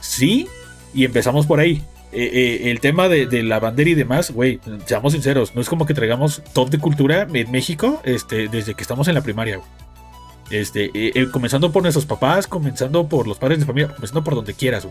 Sí, 0.00 0.48
y 0.94 1.04
empezamos 1.04 1.46
por 1.46 1.60
ahí. 1.60 1.82
Eh, 2.12 2.30
eh, 2.32 2.70
el 2.70 2.80
tema 2.80 3.08
de, 3.08 3.42
la 3.42 3.58
bandera 3.58 3.88
y 3.88 3.94
demás, 3.94 4.30
güey, 4.30 4.60
seamos 4.84 5.14
sinceros, 5.14 5.54
no 5.54 5.62
es 5.62 5.68
como 5.68 5.86
que 5.86 5.94
traigamos 5.94 6.42
top 6.52 6.68
de 6.68 6.78
cultura 6.78 7.26
en 7.32 7.50
México 7.50 8.02
este, 8.04 8.48
desde 8.48 8.74
que 8.74 8.82
estamos 8.82 9.08
en 9.08 9.14
la 9.14 9.22
primaria. 9.22 9.60
Este, 10.50 10.90
eh, 10.92 11.30
comenzando 11.30 11.72
por 11.72 11.82
nuestros 11.82 12.04
papás, 12.04 12.46
comenzando 12.46 13.08
por 13.08 13.26
los 13.26 13.38
padres 13.38 13.60
de 13.60 13.64
familia, 13.64 13.94
comenzando 13.94 14.22
por 14.22 14.34
donde 14.34 14.52
quieras. 14.52 14.86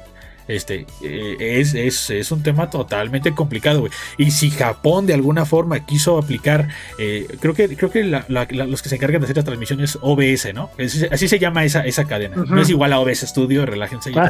Este, 0.47 0.85
eh, 1.03 1.38
es, 1.39 2.09
es, 2.09 2.31
un 2.31 2.43
tema 2.43 2.69
totalmente 2.69 3.34
complicado, 3.34 3.88
Y 4.18 4.31
si 4.31 4.49
Japón 4.49 5.05
de 5.05 5.13
alguna 5.13 5.45
forma 5.45 5.85
quiso 5.85 6.18
aplicar, 6.18 6.69
eh, 6.97 7.27
creo 7.39 7.53
que, 7.53 7.76
creo 7.76 7.91
que 7.91 8.03
los 8.03 8.81
que 8.81 8.89
se 8.89 8.95
encargan 8.95 9.22
de 9.22 9.26
hacer 9.26 9.35
las 9.35 9.45
transmisiones 9.45 9.97
OBS, 10.01 10.53
¿no? 10.53 10.72
así 11.11 11.27
se 11.27 11.39
llama 11.39 11.63
esa, 11.63 11.85
esa 11.85 12.05
cadena. 12.05 12.38
No 12.38 12.61
es 12.61 12.69
igual 12.69 12.93
a 12.93 12.99
OBS 12.99 13.22
Studio, 13.22 13.65
relájense. 13.65 14.11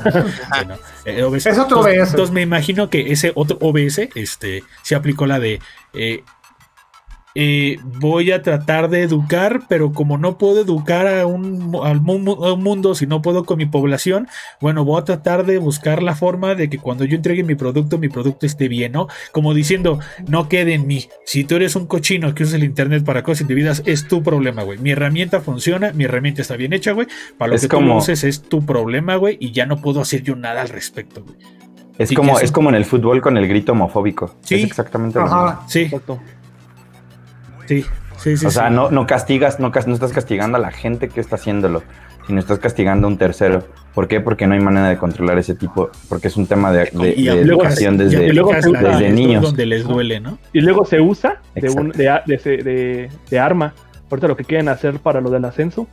Eh, 1.05 1.25
es 1.33 1.57
otro 1.57 1.79
OBS. 1.79 2.11
Entonces 2.11 2.31
me 2.31 2.41
imagino 2.41 2.89
que 2.89 3.11
ese 3.11 3.31
otro 3.35 3.57
OBS 3.59 4.09
este, 4.13 4.63
se 4.83 4.95
aplicó 4.95 5.25
la 5.25 5.39
de 5.39 5.59
eh, 7.35 7.77
voy 7.99 8.31
a 8.31 8.41
tratar 8.41 8.89
de 8.89 9.03
educar, 9.03 9.61
pero 9.69 9.93
como 9.93 10.17
no 10.17 10.37
puedo 10.37 10.61
educar 10.61 11.07
a 11.07 11.25
un, 11.25 11.77
al 11.83 12.01
mundo 12.01 12.95
si 12.95 13.07
no 13.07 13.21
puedo 13.21 13.45
con 13.45 13.57
mi 13.57 13.65
población, 13.65 14.27
bueno, 14.59 14.83
voy 14.83 14.99
a 14.99 15.05
tratar 15.05 15.45
de 15.45 15.57
buscar 15.57 16.03
la 16.03 16.15
forma 16.15 16.55
de 16.55 16.69
que 16.69 16.77
cuando 16.77 17.05
yo 17.05 17.15
entregue 17.15 17.43
mi 17.43 17.55
producto, 17.55 17.97
mi 17.97 18.09
producto 18.09 18.45
esté 18.45 18.67
bien, 18.67 18.91
¿no? 18.91 19.07
Como 19.31 19.53
diciendo, 19.53 19.99
no 20.27 20.49
quede 20.49 20.73
en 20.73 20.87
mí. 20.87 21.07
Si 21.25 21.43
tú 21.43 21.55
eres 21.55 21.75
un 21.75 21.87
cochino 21.87 22.33
que 22.35 22.43
usas 22.43 22.55
el 22.55 22.63
internet 22.63 23.03
para 23.05 23.23
cosas 23.23 23.41
indebidas, 23.41 23.83
es 23.85 24.07
tu 24.07 24.23
problema, 24.23 24.63
güey. 24.63 24.77
Mi 24.79 24.91
herramienta 24.91 25.41
funciona, 25.41 25.91
mi 25.93 26.03
herramienta 26.03 26.41
está 26.41 26.55
bien 26.55 26.73
hecha, 26.73 26.91
güey. 26.91 27.07
Para 27.37 27.53
lo 27.53 27.59
que 27.59 27.67
tú 27.67 27.93
uses 27.93 28.23
es 28.23 28.41
tu 28.41 28.65
problema, 28.65 29.15
güey, 29.15 29.37
y 29.39 29.51
ya 29.51 29.65
no 29.65 29.77
puedo 29.77 30.01
hacer 30.01 30.23
yo 30.23 30.35
nada 30.35 30.61
al 30.61 30.69
respecto, 30.69 31.23
güey. 31.23 31.37
Es 31.97 32.11
como, 32.13 32.39
es 32.39 32.51
como 32.51 32.69
en 32.69 32.75
el 32.75 32.85
fútbol 32.85 33.21
con 33.21 33.37
el 33.37 33.47
grito 33.47 33.73
homofóbico. 33.73 34.35
Sí. 34.41 34.55
Es 34.55 34.63
exactamente 34.63 35.19
lo 35.19 35.25
mismo. 35.25 35.59
Sí. 35.67 35.91
Sí, 37.71 37.85
sí, 38.17 38.37
sí. 38.37 38.45
O 38.45 38.51
sea, 38.51 38.69
No, 38.69 38.91
no 38.91 39.07
castigas, 39.07 39.59
no, 39.59 39.69
no 39.69 39.93
estás 39.93 40.11
castigando 40.11 40.57
a 40.57 40.59
la 40.59 40.71
gente 40.71 41.07
que 41.07 41.21
está 41.21 41.35
haciéndolo, 41.35 41.83
sino 42.27 42.39
estás 42.39 42.59
castigando 42.59 43.07
a 43.07 43.09
un 43.09 43.17
tercero. 43.17 43.63
¿Por 43.93 44.09
qué? 44.09 44.19
Porque 44.19 44.45
no 44.45 44.55
hay 44.55 44.59
manera 44.59 44.89
de 44.89 44.97
controlar 44.97 45.37
ese 45.37 45.55
tipo, 45.55 45.89
porque 46.09 46.27
es 46.27 46.35
un 46.35 46.47
tema 46.47 46.71
de, 46.73 46.89
educación 46.93 47.97
desde, 47.97 48.31
desde 48.31 49.09
niños. 49.11 49.43
Donde 49.43 49.65
les 49.65 49.85
duele, 49.85 50.19
¿no? 50.19 50.37
Y 50.51 50.59
luego 50.59 50.83
se 50.83 50.99
usa 50.99 51.41
de, 51.55 51.69
un, 51.69 51.91
de, 51.91 53.09
de, 53.29 53.39
arma. 53.39 53.73
Ahorita 54.09 54.27
lo 54.27 54.35
que 54.35 54.43
quieren 54.43 54.67
hacer 54.67 54.99
para 54.99 55.21
lo 55.21 55.29
del 55.29 55.45
ascenso, 55.45 55.87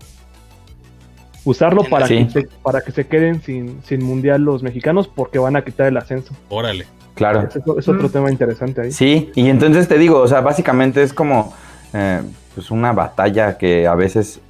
usarlo 1.44 1.84
para, 1.84 2.09
que, 2.09 2.28
se, 2.28 2.48
para 2.62 2.80
que 2.80 2.90
se 2.90 3.06
queden 3.06 3.40
sin, 3.40 3.80
sin 3.84 4.02
mundial 4.02 4.42
los 4.42 4.64
mexicanos 4.64 5.06
porque 5.06 5.38
van 5.38 5.55
a 5.55 5.64
quitar 5.64 5.86
el 5.86 5.96
ascenso. 5.96 6.34
Órale. 6.48 6.86
Claro. 7.14 7.48
Es, 7.76 7.88
otro 7.88 8.09
tema 8.09 8.30
interesante 8.30 8.80
ahí. 8.80 8.92
Sí, 8.92 9.30
y 9.34 9.48
entonces 9.48 9.88
te 9.88 9.98
digo, 9.98 10.18
o 10.18 10.28
sea, 10.28 10.40
básicamente 10.40 11.02
es 11.02 11.12
como 11.12 11.52
eh, 11.93 12.20
pues 12.55 12.70
una 12.70 12.93
batalla 12.93 13.56
que 13.59 13.86
a 13.86 13.94
veces 13.94 14.40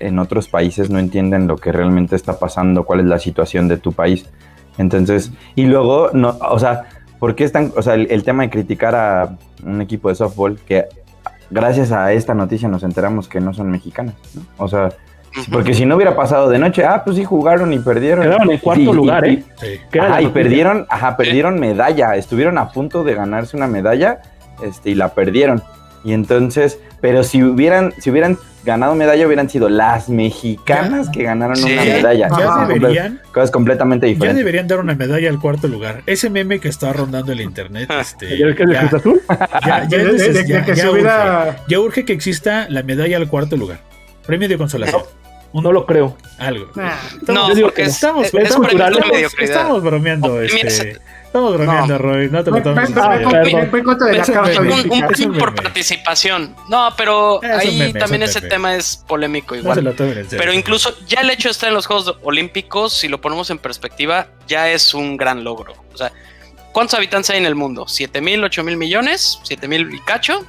en 0.00 0.18
otros 0.18 0.48
países 0.48 0.90
no 0.90 0.98
entienden 0.98 1.46
lo 1.46 1.56
que 1.56 1.72
realmente 1.72 2.16
está 2.16 2.38
pasando, 2.38 2.84
cuál 2.84 3.00
es 3.00 3.06
la 3.06 3.18
situación 3.18 3.68
de 3.68 3.78
tu 3.78 3.92
país. 3.92 4.26
Entonces, 4.76 5.32
y 5.54 5.66
luego, 5.66 6.10
no, 6.12 6.36
o 6.50 6.58
sea, 6.58 6.84
¿por 7.18 7.34
qué 7.34 7.44
están, 7.44 7.72
o 7.76 7.82
sea, 7.82 7.94
el, 7.94 8.22
tema 8.22 8.44
de 8.44 8.50
criticar 8.50 8.94
a 8.94 9.36
un 9.64 9.80
equipo 9.80 10.08
de 10.08 10.14
softball 10.14 10.58
que 10.58 10.86
gracias 11.50 11.90
a 11.92 12.12
esta 12.12 12.34
noticia 12.34 12.68
nos 12.68 12.82
enteramos 12.82 13.28
que 13.28 13.40
no 13.40 13.52
son 13.54 13.70
mexicanos, 13.70 14.14
¿no? 14.34 14.42
O 14.58 14.68
sea, 14.68 14.90
porque 15.52 15.74
si 15.74 15.84
no 15.84 15.96
hubiera 15.96 16.16
pasado 16.16 16.48
de 16.48 16.58
noche, 16.58 16.84
ah, 16.84 17.02
pues 17.04 17.16
sí 17.16 17.24
jugaron 17.24 17.72
y 17.72 17.78
perdieron. 17.78 18.24
Quedaron 18.24 18.50
en 18.50 18.58
cuarto 18.58 18.92
lugar, 18.92 19.24
¿eh? 19.26 19.44
Ajá, 20.00 20.22
y 20.22 20.28
perdieron, 20.28 20.86
ajá, 20.88 21.16
perdieron 21.16 21.60
medalla. 21.60 22.16
Estuvieron 22.16 22.58
a 22.58 22.70
punto 22.70 23.04
de 23.04 23.14
ganarse 23.14 23.56
una 23.56 23.66
medalla, 23.66 24.20
este, 24.62 24.90
y 24.90 24.94
la 24.94 25.10
perdieron. 25.10 25.62
Y 26.04 26.12
entonces, 26.12 26.78
pero 27.00 27.22
si 27.24 27.42
hubieran, 27.42 27.92
si 27.98 28.10
hubieran 28.10 28.38
ganado 28.64 28.94
medalla, 28.94 29.26
hubieran 29.26 29.48
sido 29.48 29.68
las 29.68 30.08
mexicanas 30.08 31.08
que 31.08 31.22
ganaron 31.22 31.58
una 31.62 31.82
medalla. 31.82 32.28
Ya 32.28 32.66
deberían. 32.66 33.20
Cosas 33.32 33.50
completamente 33.50 34.06
diferentes. 34.06 34.36
Ya 34.36 34.38
deberían 34.38 34.68
dar 34.68 34.80
una 34.80 34.94
medalla 34.94 35.30
al 35.30 35.40
cuarto 35.40 35.68
lugar. 35.68 36.02
Ese 36.06 36.28
meme 36.30 36.60
que 36.60 36.68
está 36.68 36.92
rondando 36.92 37.32
el 37.32 37.40
internet. 37.40 37.90
Este, 37.98 38.34
¿El 38.34 38.54
que 38.56 38.64
ya, 38.70 38.82
Azul? 38.82 39.20
Ya, 39.66 39.88
ya, 39.88 41.56
ya 41.66 41.80
urge 41.80 42.04
que 42.04 42.12
exista 42.12 42.66
la 42.68 42.82
medalla 42.82 43.16
al 43.16 43.28
cuarto 43.28 43.56
lugar. 43.56 43.80
Premio 44.26 44.48
de 44.48 44.56
consolación. 44.56 45.02
No 45.52 45.72
lo 45.72 45.86
creo. 45.86 46.16
Algo. 46.38 46.70
no, 47.26 47.48
porque 47.60 47.82
estamos, 47.82 48.32
estamos, 48.32 48.68
estamos, 49.38 49.82
bromeando. 49.82 50.40
Este, 50.42 50.98
estamos 51.28 51.54
bromeando, 51.54 51.98
Roy. 51.98 52.28
No 52.30 52.42
te 52.42 52.50
lo 52.50 52.62
tomes 52.62 52.90
Un 52.90 52.94
por 55.38 55.54
participación. 55.54 56.56
No, 56.68 56.92
pero 56.96 57.40
ahí 57.42 57.92
también 57.92 58.22
ese 58.22 58.40
tema 58.40 58.74
es 58.74 59.04
polémico 59.06 59.54
igual. 59.54 59.94
Pero 60.30 60.52
incluso 60.52 60.94
ya 61.06 61.20
el 61.20 61.30
hecho 61.30 61.48
de 61.48 61.52
estar 61.52 61.68
en 61.68 61.74
los 61.74 61.86
Juegos 61.86 62.16
Olímpicos, 62.22 62.92
si 62.92 63.08
lo 63.08 63.20
ponemos 63.20 63.50
en 63.50 63.58
perspectiva, 63.58 64.28
ya 64.46 64.70
es 64.70 64.94
un 64.94 65.16
gran 65.16 65.44
logro. 65.44 65.74
O 65.92 65.96
sea, 65.96 66.12
¿cuántos 66.72 66.94
habitantes 66.94 67.30
hay 67.30 67.38
en 67.38 67.46
el 67.46 67.54
mundo? 67.54 67.86
¿7 67.86 68.20
mil, 68.20 68.42
8 68.42 68.64
mil 68.64 68.76
millones? 68.76 69.40
¿7 69.44 69.68
mil 69.68 69.94
y 69.94 70.00
cacho? 70.00 70.44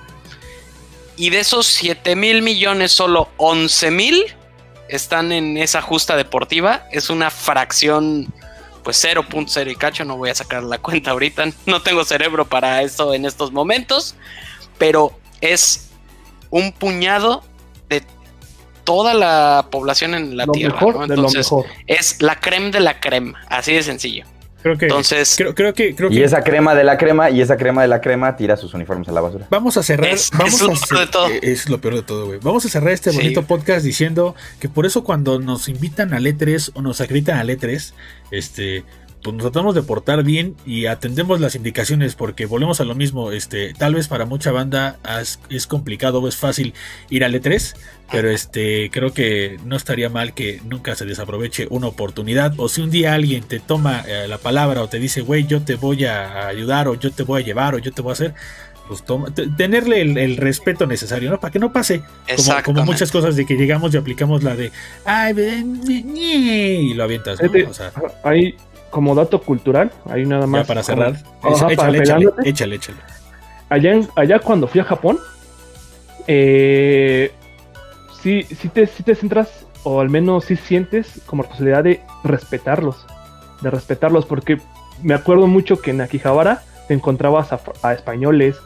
Y 1.18 1.30
de 1.30 1.40
esos 1.40 1.68
7 1.68 2.16
mil 2.16 2.42
millones, 2.42 2.94
solo 2.94 3.30
11 3.38 3.92
mil 3.92 4.26
están 4.88 5.32
en 5.32 5.58
esa 5.58 5.82
justa 5.82 6.16
deportiva. 6.16 6.86
Es 6.92 7.10
una 7.10 7.30
fracción, 7.30 8.34
pues 8.90 9.06
0.0 9.06 9.72
y 9.72 9.76
cacho. 9.76 10.04
No 10.04 10.18
voy 10.18 10.32
a 10.32 10.36
sacar 10.36 10.64
la 10.64 10.80
cuenta 10.80 11.12
ahorita. 11.12 11.46
No 11.68 11.84
tengo 11.84 12.04
cerebro 12.04 12.50
para 12.50 12.82
eso 12.82 13.14
en 13.14 13.24
estos 13.26 13.52
momentos. 13.52 14.16
Pero 14.80 15.14
es 15.42 15.92
un 16.50 16.72
puñado 16.72 17.44
de 17.88 18.02
toda 18.86 19.14
la 19.14 19.68
población 19.70 20.16
en 20.16 20.36
la 20.36 20.48
Tierra. 20.48 20.80
Entonces, 21.04 21.52
es 21.86 22.20
la 22.24 22.40
creme 22.40 22.72
de 22.72 22.80
la 22.80 23.00
creme. 23.00 23.36
Así 23.48 23.74
de 23.74 23.84
sencillo. 23.84 24.26
Creo 24.62 24.78
que, 24.78 24.86
Entonces, 24.86 25.36
creo, 25.38 25.74
que, 25.74 25.96
creo 25.96 26.12
y 26.12 26.22
esa 26.22 26.44
crema 26.44 26.76
de 26.76 26.84
la 26.84 26.98
crema 26.98 27.30
y 27.30 27.40
esa 27.40 27.56
crema 27.56 27.82
de 27.82 27.88
la 27.88 28.02
crema 28.02 28.36
tira 28.36 28.58
sus 28.58 28.74
uniformes 28.74 29.08
a 29.08 29.14
la 29.14 29.22
basura. 29.22 29.48
Vamos 29.50 29.78
a 29.78 29.84
cerrar. 29.84 30.10
Es, 30.10 30.32
vamos 30.32 30.62
lo 30.62 30.74
peor 30.74 31.00
de 31.00 31.08
todo. 31.08 31.30
Eh, 31.30 31.40
es 31.44 31.70
lo 31.70 31.80
peor 31.80 31.96
de 31.96 32.04
todo, 32.04 32.26
güey. 32.26 32.40
Vamos 32.42 32.66
a 32.66 32.70
cerrar 32.70 32.92
este 32.92 33.12
bonito 33.12 33.44
podcast 33.44 33.86
diciendo 33.86 34.36
que 34.60 34.68
por 34.68 34.86
eso 34.86 35.04
cuando 35.06 35.40
nos 35.40 35.70
invitan 35.70 36.14
a 36.14 36.20
Letres 36.20 36.72
o 36.74 36.82
nos 36.82 37.00
acreditan 37.00 37.38
a 37.38 37.44
Letres, 37.46 37.94
este, 38.32 38.84
pues 39.24 39.36
nos 39.36 39.44
tratamos 39.44 39.76
de 39.76 39.84
portar 39.84 40.24
bien 40.24 40.56
y 40.66 40.86
atendemos 40.86 41.42
las 41.42 41.56
indicaciones 41.56 42.16
porque 42.16 42.46
volvemos 42.46 42.80
a 42.80 42.86
lo 42.86 42.96
mismo, 42.96 43.32
este, 43.32 43.74
tal 43.74 43.96
vez 43.96 44.08
para 44.08 44.26
mucha 44.26 44.52
banda 44.52 44.98
es, 45.20 45.68
complicado 45.68 46.22
o 46.22 46.28
es 46.28 46.38
fácil 46.38 46.74
ir 47.10 47.26
al 47.26 47.34
E3, 47.34 47.76
pero 48.12 48.30
este, 48.30 48.90
creo 48.92 49.14
que 49.14 49.60
no 49.66 49.76
estaría 49.76 50.10
mal 50.10 50.34
que 50.34 50.62
nunca 50.66 50.96
se 50.96 51.06
desaproveche 51.06 51.68
una 51.70 51.88
oportunidad 51.88 52.54
o 52.58 52.70
si 52.70 52.82
un 52.82 52.92
día 52.92 53.14
alguien 53.14 53.44
te 53.44 53.60
toma 53.60 54.04
eh, 54.08 54.28
la 54.28 54.38
palabra 54.38 54.82
o 54.82 54.88
te 54.88 55.00
dice, 55.00 55.22
güey, 55.22 55.46
yo 55.46 55.62
te 55.62 55.76
voy 55.76 56.06
a 56.06 56.48
ayudar 56.48 56.88
o 56.88 56.96
yo 56.96 57.12
te 57.12 57.24
voy 57.24 57.42
a 57.42 57.46
llevar 57.46 57.76
o 57.76 57.80
yo 57.80 57.92
te 57.92 58.02
voy 58.02 58.12
a 58.12 58.14
hacer, 58.14 58.34
pues 58.88 59.04
tenerle 59.56 60.02
el, 60.02 60.38
respeto 60.38 60.88
necesario, 60.88 61.30
¿no? 61.30 61.40
Para 61.40 61.52
que 61.52 61.60
no 61.60 61.72
pase 61.72 62.02
como, 62.36 62.64
como, 62.64 62.86
muchas 62.86 63.12
cosas 63.12 63.36
de 63.36 63.46
que 63.46 63.56
llegamos 63.56 63.94
y 63.94 63.98
aplicamos 63.98 64.42
la 64.42 64.56
de, 64.56 64.72
ay, 65.06 65.36
y 66.16 66.94
lo 66.96 67.04
avientas, 67.04 67.40
¿no? 67.40 67.70
O 67.70 67.74
sea, 67.74 67.92
hay 68.24 68.56
como 68.90 69.16
dato 69.16 69.42
cultural, 69.42 69.92
ahí 70.10 70.26
nada 70.26 70.48
más. 70.48 70.68
para 70.68 70.84
cerrar. 70.84 71.16
échale, 71.70 72.00
échale, 72.44 72.76
échale, 72.76 72.98
Allá, 73.70 74.00
allá 74.16 74.40
cuando 74.40 74.68
fui 74.68 74.82
a 74.82 74.84
Japón, 74.84 75.20
eh, 76.28 77.32
sí, 78.22 78.44
sí, 78.44 78.70
te, 78.70 78.88
sí 78.88 79.04
te 79.04 79.16
centras, 79.16 79.66
o 79.84 80.02
al 80.02 80.10
menos 80.10 80.46
sí 80.46 80.56
sientes 80.56 81.22
como 81.26 81.44
posibilidad 81.44 81.84
de 81.84 82.02
respetarlos. 82.24 83.06
De 83.62 83.70
respetarlos, 83.70 84.26
porque 84.26 84.60
me 85.04 85.14
acuerdo 85.14 85.48
mucho 85.48 85.82
que 85.82 85.92
en 85.92 86.02
Akihabara 86.02 86.64
te 86.88 86.94
encontrabas 86.94 87.50
a, 87.54 87.94
españoles, 87.94 88.58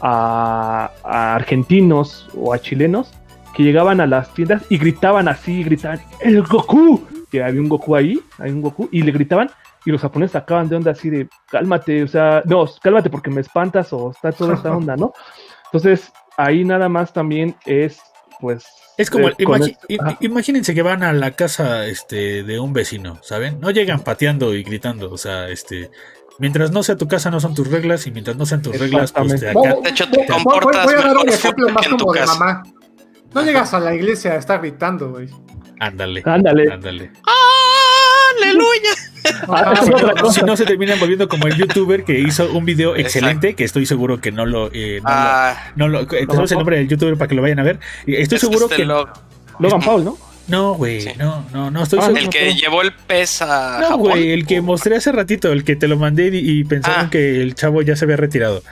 a, 0.00 0.90
a, 1.04 1.34
argentinos 1.34 2.28
o 2.34 2.54
a 2.54 2.58
chilenos 2.58 3.12
que 3.54 3.62
llegaban 3.62 4.00
a 4.00 4.06
las 4.06 4.32
tiendas 4.32 4.62
y 4.70 4.78
gritaban 4.78 5.28
así, 5.28 5.62
gritaban, 5.62 6.00
¡El 6.20 6.42
Goku! 6.42 7.19
Que 7.30 7.42
había 7.42 7.60
un 7.60 7.68
Goku 7.68 7.96
ahí, 7.96 8.20
hay 8.38 8.50
un 8.50 8.60
Goku, 8.60 8.88
y 8.92 9.02
le 9.02 9.12
gritaban, 9.12 9.50
y 9.84 9.90
los 9.90 10.00
japoneses 10.00 10.32
sacaban 10.32 10.68
de 10.68 10.76
onda 10.76 10.90
así 10.90 11.10
de, 11.10 11.28
cálmate, 11.50 12.02
o 12.02 12.08
sea, 12.08 12.42
no, 12.44 12.66
cálmate 12.82 13.10
porque 13.10 13.30
me 13.30 13.40
espantas 13.40 13.92
o 13.92 14.10
está 14.10 14.32
toda 14.32 14.54
esta 14.54 14.76
onda, 14.76 14.96
¿no? 14.96 15.12
Entonces, 15.66 16.12
ahí 16.36 16.64
nada 16.64 16.88
más 16.88 17.12
también 17.12 17.54
es, 17.64 18.00
pues... 18.40 18.66
Es 18.98 19.08
como, 19.08 19.28
eh, 19.28 19.34
imagínense 20.20 20.74
que 20.74 20.82
van 20.82 21.02
a 21.02 21.12
la 21.14 21.30
casa 21.30 21.86
este, 21.86 22.42
de 22.42 22.60
un 22.60 22.74
vecino, 22.74 23.18
¿saben? 23.22 23.58
No 23.58 23.70
llegan 23.70 24.00
pateando 24.00 24.54
y 24.54 24.62
gritando, 24.62 25.10
o 25.10 25.16
sea, 25.16 25.48
este, 25.48 25.90
mientras 26.38 26.70
no 26.72 26.82
sea 26.82 26.96
tu 26.96 27.06
casa 27.06 27.30
no 27.30 27.38
son 27.38 27.54
tus 27.54 27.70
reglas 27.70 28.06
y 28.06 28.10
mientras 28.10 28.36
no 28.36 28.46
sean 28.46 28.62
tus 28.62 28.78
reglas 28.78 29.12
pues 29.12 29.40
de 29.40 29.50
acá 29.50 29.74
de 29.82 29.90
hecho 29.90 30.10
te 30.10 30.26
comportas 30.26 30.86
voy, 30.86 30.94
a 30.94 30.98
dar 30.98 31.16
un 31.16 31.28
ejemplo 31.28 31.68
más 31.68 31.86
como 31.86 32.12
de 32.12 32.26
mamá. 32.26 32.62
No 33.32 33.42
llegas 33.42 33.72
a 33.74 33.80
la 33.80 33.94
iglesia 33.94 34.32
a 34.32 34.36
estar 34.36 34.60
gritando 34.60 35.10
güey 35.10 35.28
Ándale. 35.80 36.22
Ándale. 36.24 36.72
Ándale. 36.72 37.10
¡Aleluya! 38.36 38.90
Ah, 39.48 39.74
si 40.32 40.42
no 40.42 40.56
se 40.56 40.64
terminan 40.64 40.98
volviendo 40.98 41.28
como 41.28 41.46
el 41.46 41.56
youtuber 41.56 42.04
que 42.04 42.18
hizo 42.18 42.50
un 42.52 42.64
video 42.64 42.96
excelente, 42.96 43.54
que 43.54 43.64
estoy 43.64 43.86
seguro 43.86 44.20
que 44.20 44.32
no 44.32 44.46
lo. 44.46 44.70
Eh, 44.72 45.00
no, 45.02 45.08
ah, 45.10 45.72
lo, 45.76 45.88
no 45.88 46.00
eh, 46.00 46.26
el 46.28 46.56
nombre 46.56 46.78
del 46.78 46.88
youtuber 46.88 47.16
para 47.16 47.28
que 47.28 47.34
lo 47.34 47.42
vayan 47.42 47.58
a 47.58 47.62
ver. 47.62 47.80
Estoy 48.06 48.38
seguro 48.38 48.68
que. 48.68 48.84
Logan 48.84 49.80
Paul, 49.84 50.04
¿no? 50.04 50.18
No, 50.48 50.74
güey, 50.74 51.14
no, 51.16 51.46
no, 51.52 51.70
no 51.70 51.82
estoy 51.84 52.00
ah, 52.02 52.10
El 52.14 52.28
que 52.28 52.54
llevó 52.54 52.82
el 52.82 52.92
pez 52.92 53.40
a. 53.42 53.78
No, 53.80 53.98
güey, 53.98 54.32
el 54.32 54.46
que 54.46 54.60
mostré 54.60 54.96
hace 54.96 55.12
ratito, 55.12 55.52
el 55.52 55.64
que 55.64 55.76
te 55.76 55.86
lo 55.86 55.96
mandé 55.96 56.30
y, 56.32 56.64
pensaron 56.64 57.06
ah. 57.06 57.10
que 57.10 57.40
el 57.40 57.54
chavo 57.54 57.82
ya 57.82 57.94
se 57.94 58.04
había 58.04 58.16
retirado. 58.16 58.62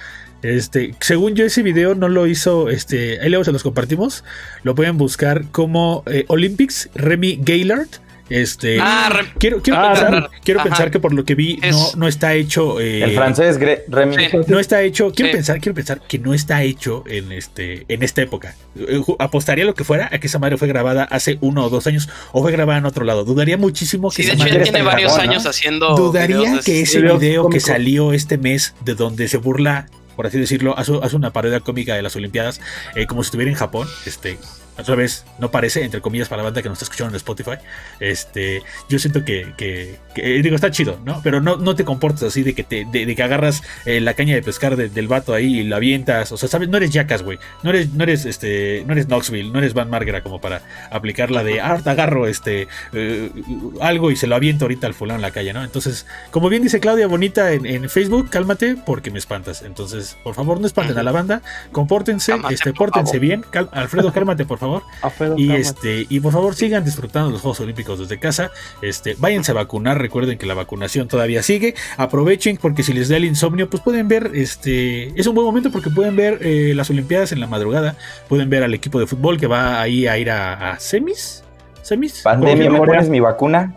Este, 0.43 0.94
según 1.01 1.35
yo 1.35 1.44
ese 1.44 1.62
video 1.62 1.94
no 1.94 2.09
lo 2.09 2.27
hizo, 2.27 2.69
este, 2.70 3.20
ahí 3.20 3.28
luego 3.28 3.44
se 3.44 3.52
los 3.52 3.62
compartimos, 3.65 4.23
lo 4.62 4.74
pueden 4.74 4.97
buscar 4.97 5.44
como 5.51 6.05
eh, 6.06 6.24
Olympics 6.28 6.90
Remy 6.94 7.40
Gaylord 7.43 7.89
Este, 8.31 8.77
Ah, 8.78 9.23
quiero 9.39 9.62
quiero 9.62 9.78
Ah, 9.81 9.93
pensar, 9.94 10.31
quiero 10.44 10.60
Ajá. 10.60 10.69
pensar 10.69 10.90
que 10.90 11.01
por 11.01 11.15
lo 11.15 11.24
que 11.24 11.35
vi 11.35 11.59
Es- 11.62 11.74
no, 11.74 11.86
no 11.97 12.09
está 12.09 12.35
hecho. 12.35 12.78
eh, 12.78 13.02
El 13.02 13.15
francés, 13.15 13.59
Gre- 13.59 13.85
Remy. 13.89 14.16
Sí. 14.16 14.36
No 14.48 14.59
está 14.59 14.82
hecho. 14.82 15.10
Quiero 15.12 15.31
Sí. 15.31 15.36
pensar, 15.39 15.60
quiero 15.60 15.74
pensar 15.74 16.02
que 16.06 16.19
no 16.19 16.35
está 16.35 16.62
hecho 16.62 17.05
en 17.09 17.32
este, 17.32 17.86
en 17.89 18.02
esta 18.02 18.20
época. 18.20 18.55
Eh, 18.78 19.01
Apostaría 19.19 19.65
lo 19.65 19.73
que 19.74 19.82
fuera 19.82 20.10
a 20.12 20.19
que 20.20 20.27
esa 20.27 20.39
madre 20.39 20.59
fue 20.59 20.69
grabada 20.69 21.05
hace 21.05 21.39
uno 21.40 21.65
o 21.65 21.70
dos 21.70 21.86
años 21.86 22.10
o 22.32 22.43
fue 22.43 22.52
grabada 22.52 22.78
en 22.81 22.85
otro 22.85 23.06
lado. 23.06 23.24
Dudaría 23.24 23.56
muchísimo 23.56 24.10
que 24.10 24.16
Sí, 24.16 24.23
de 24.24 24.28
esa 24.28 24.35
hecho, 24.44 24.44
madre 24.52 24.62
tiene 24.62 24.78
en 24.81 24.85
varios 24.85 25.19
años 25.19 25.47
haciendo. 25.47 25.97
Dudaría 25.97 26.52
de 26.52 26.60
que 26.60 26.82
ese- 26.82 27.01
video 27.01 27.48
que 27.48 27.60
salió 27.60 28.12
este 28.12 28.36
mes, 28.36 28.74
de 28.85 28.94
donde 28.94 29.27
se 29.28 29.39
burla, 29.39 29.86
por 30.18 30.26
así 30.26 30.36
decirlo, 30.36 30.76
hace, 30.76 31.14
una 31.14 31.32
parodia 31.32 31.60
cómica 31.60 31.94
de 31.94 32.02
las 32.02 32.16
Olimpiadas, 32.16 32.60
eh, 32.96 33.06
como 33.06 33.22
si 33.22 33.28
estuviera 33.28 33.52
en 33.52 33.56
Japón, 33.56 33.86
este, 34.04 34.36
otra 34.78 34.94
vez, 34.94 35.24
no 35.38 35.50
parece, 35.50 35.84
entre 35.84 36.00
comillas, 36.00 36.28
para 36.28 36.42
la 36.42 36.44
banda 36.44 36.62
que 36.62 36.68
nos 36.68 36.76
está 36.76 36.84
escuchando 36.84 37.10
en 37.12 37.16
Spotify, 37.16 37.59
este, 38.00 38.62
yo 38.88 38.98
siento 38.98 39.24
que, 39.24 39.52
que- 39.56 39.96
que, 40.14 40.38
eh, 40.38 40.42
digo, 40.42 40.55
está 40.55 40.70
chido, 40.70 40.98
¿no? 41.05 41.20
Pero 41.22 41.40
no, 41.40 41.56
no 41.56 41.74
te 41.74 41.84
comportas 41.84 42.22
así 42.24 42.42
de 42.42 42.55
que 42.55 42.62
te, 42.64 42.84
de, 42.90 43.06
de 43.06 43.16
que 43.16 43.22
agarras 43.22 43.62
eh, 43.86 44.00
la 44.00 44.14
caña 44.14 44.34
de 44.34 44.42
pescar 44.42 44.76
de- 44.76 44.88
del 44.88 45.09
vato 45.09 45.34
ahí 45.34 45.60
y 45.60 45.64
la 45.64 45.76
avientas, 45.76 46.32
o 46.32 46.36
sea, 46.36 46.48
sabes, 46.48 46.68
no 46.68 46.76
eres 46.76 46.90
Jackass, 46.90 47.22
güey, 47.22 47.38
no 47.62 47.70
eres, 47.70 47.92
no 47.92 48.02
eres, 48.05 48.24
este, 48.24 48.84
no 48.86 48.92
eres 48.92 49.06
Knoxville, 49.06 49.52
no 49.52 49.59
eres 49.59 49.74
Van 49.74 49.90
Margera 49.90 50.22
como 50.22 50.40
para 50.40 50.62
aplicar 50.90 51.30
la 51.30 51.42
de, 51.44 51.60
ah, 51.60 51.78
te 51.82 51.90
agarro, 51.90 52.26
este, 52.26 52.68
eh, 52.92 53.30
algo 53.80 54.10
y 54.10 54.16
se 54.16 54.26
lo 54.26 54.36
aviento 54.36 54.64
ahorita 54.64 54.86
al 54.86 54.94
fulano 54.94 55.16
en 55.18 55.22
la 55.22 55.30
calle, 55.30 55.52
¿no? 55.52 55.62
Entonces, 55.64 56.06
como 56.30 56.48
bien 56.48 56.62
dice 56.62 56.80
Claudia 56.80 57.06
Bonita 57.06 57.52
en, 57.52 57.66
en 57.66 57.88
Facebook, 57.90 58.30
cálmate 58.30 58.76
porque 58.76 59.10
me 59.10 59.18
espantas. 59.18 59.62
Entonces, 59.62 60.16
por 60.22 60.34
favor, 60.34 60.60
no 60.60 60.66
espanten 60.66 60.98
a 60.98 61.02
la 61.02 61.12
banda, 61.12 61.42
compórtense, 61.72 62.32
Cálmate, 62.32 62.55
este, 62.55 62.72
pórtense 62.72 63.18
bien. 63.18 63.44
Cal- 63.50 63.68
Alfredo, 63.72 64.12
cálmate, 64.12 64.44
por 64.44 64.59
favor. 64.59 64.67
Y 65.36 65.52
este, 65.52 66.06
y 66.08 66.20
por 66.20 66.32
favor, 66.32 66.54
sigan 66.54 66.84
disfrutando 66.84 67.30
los 67.30 67.40
Juegos 67.40 67.60
Olímpicos 67.60 67.98
desde 67.98 68.18
casa. 68.18 68.50
Este, 68.82 69.14
váyanse 69.18 69.52
a 69.52 69.54
vacunar, 69.54 69.98
recuerden 69.98 70.38
que 70.38 70.46
la 70.46 70.54
vacunación 70.54 71.08
todavía 71.08 71.42
sigue. 71.42 71.74
Aprovechen 71.96 72.56
porque 72.56 72.82
si 72.82 72.92
les 72.92 73.08
da 73.08 73.16
el 73.16 73.24
insomnio, 73.24 73.68
pues 73.70 73.82
pueden 73.82 74.08
ver, 74.08 74.30
este, 74.34 75.18
es 75.18 75.26
un 75.26 75.34
buen 75.34 75.46
momento 75.46 75.70
porque 75.70 75.90
pueden 75.90 76.16
ver 76.16 76.38
eh, 76.42 76.72
las 76.74 76.90
Olimpiadas 76.90 77.32
en 77.32 77.40
la 77.40 77.46
madrugada, 77.46 77.96
pueden 78.28 78.50
ver 78.50 78.62
al 78.62 78.74
equipo 78.74 78.98
de 78.98 79.06
fútbol 79.06 79.38
que 79.38 79.46
va 79.46 79.80
ahí 79.80 80.06
a 80.06 80.18
ir 80.18 80.30
a, 80.30 80.72
a 80.72 80.78
semis. 80.78 81.44
¿Semis? 81.82 82.22
Pandemia, 82.22 82.70
¿me 82.70 82.78
pones 82.78 83.08
mi 83.08 83.20
vacuna? 83.20 83.74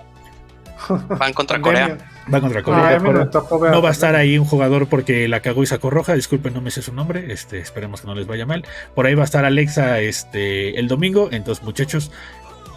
Van 0.90 1.34
contra 1.34 1.60
Pandemia. 1.60 1.98
Corea. 1.98 2.11
Va 2.32 2.42
contra 2.42 2.64
Corea. 2.64 3.00
No 3.00 3.82
va 3.82 3.90
a 3.90 3.92
estar 3.92 4.16
ahí 4.16 4.38
un 4.38 4.46
jugador 4.46 4.88
porque 4.88 5.28
la 5.28 5.42
cagó 5.42 5.64
y 5.64 5.66
sacó 5.66 5.90
roja. 5.90 6.14
Disculpen, 6.14 6.54
no 6.54 6.62
me 6.62 6.72
sé 6.72 6.82
su 6.82 6.94
nombre. 6.94 7.32
Este, 7.32 7.60
esperemos 7.60 8.02
que 8.02 8.08
no 8.08 8.16
les 8.16 8.28
vaya 8.28 8.46
mal. 8.46 8.66
Por 8.96 9.06
ahí 9.06 9.16
va 9.16 9.24
a 9.24 9.26
estar 9.26 9.46
Alexa 9.46 10.00
este, 10.00 10.80
el 10.80 10.88
domingo. 10.88 11.30
Entonces, 11.32 11.64
muchachos, 11.64 12.12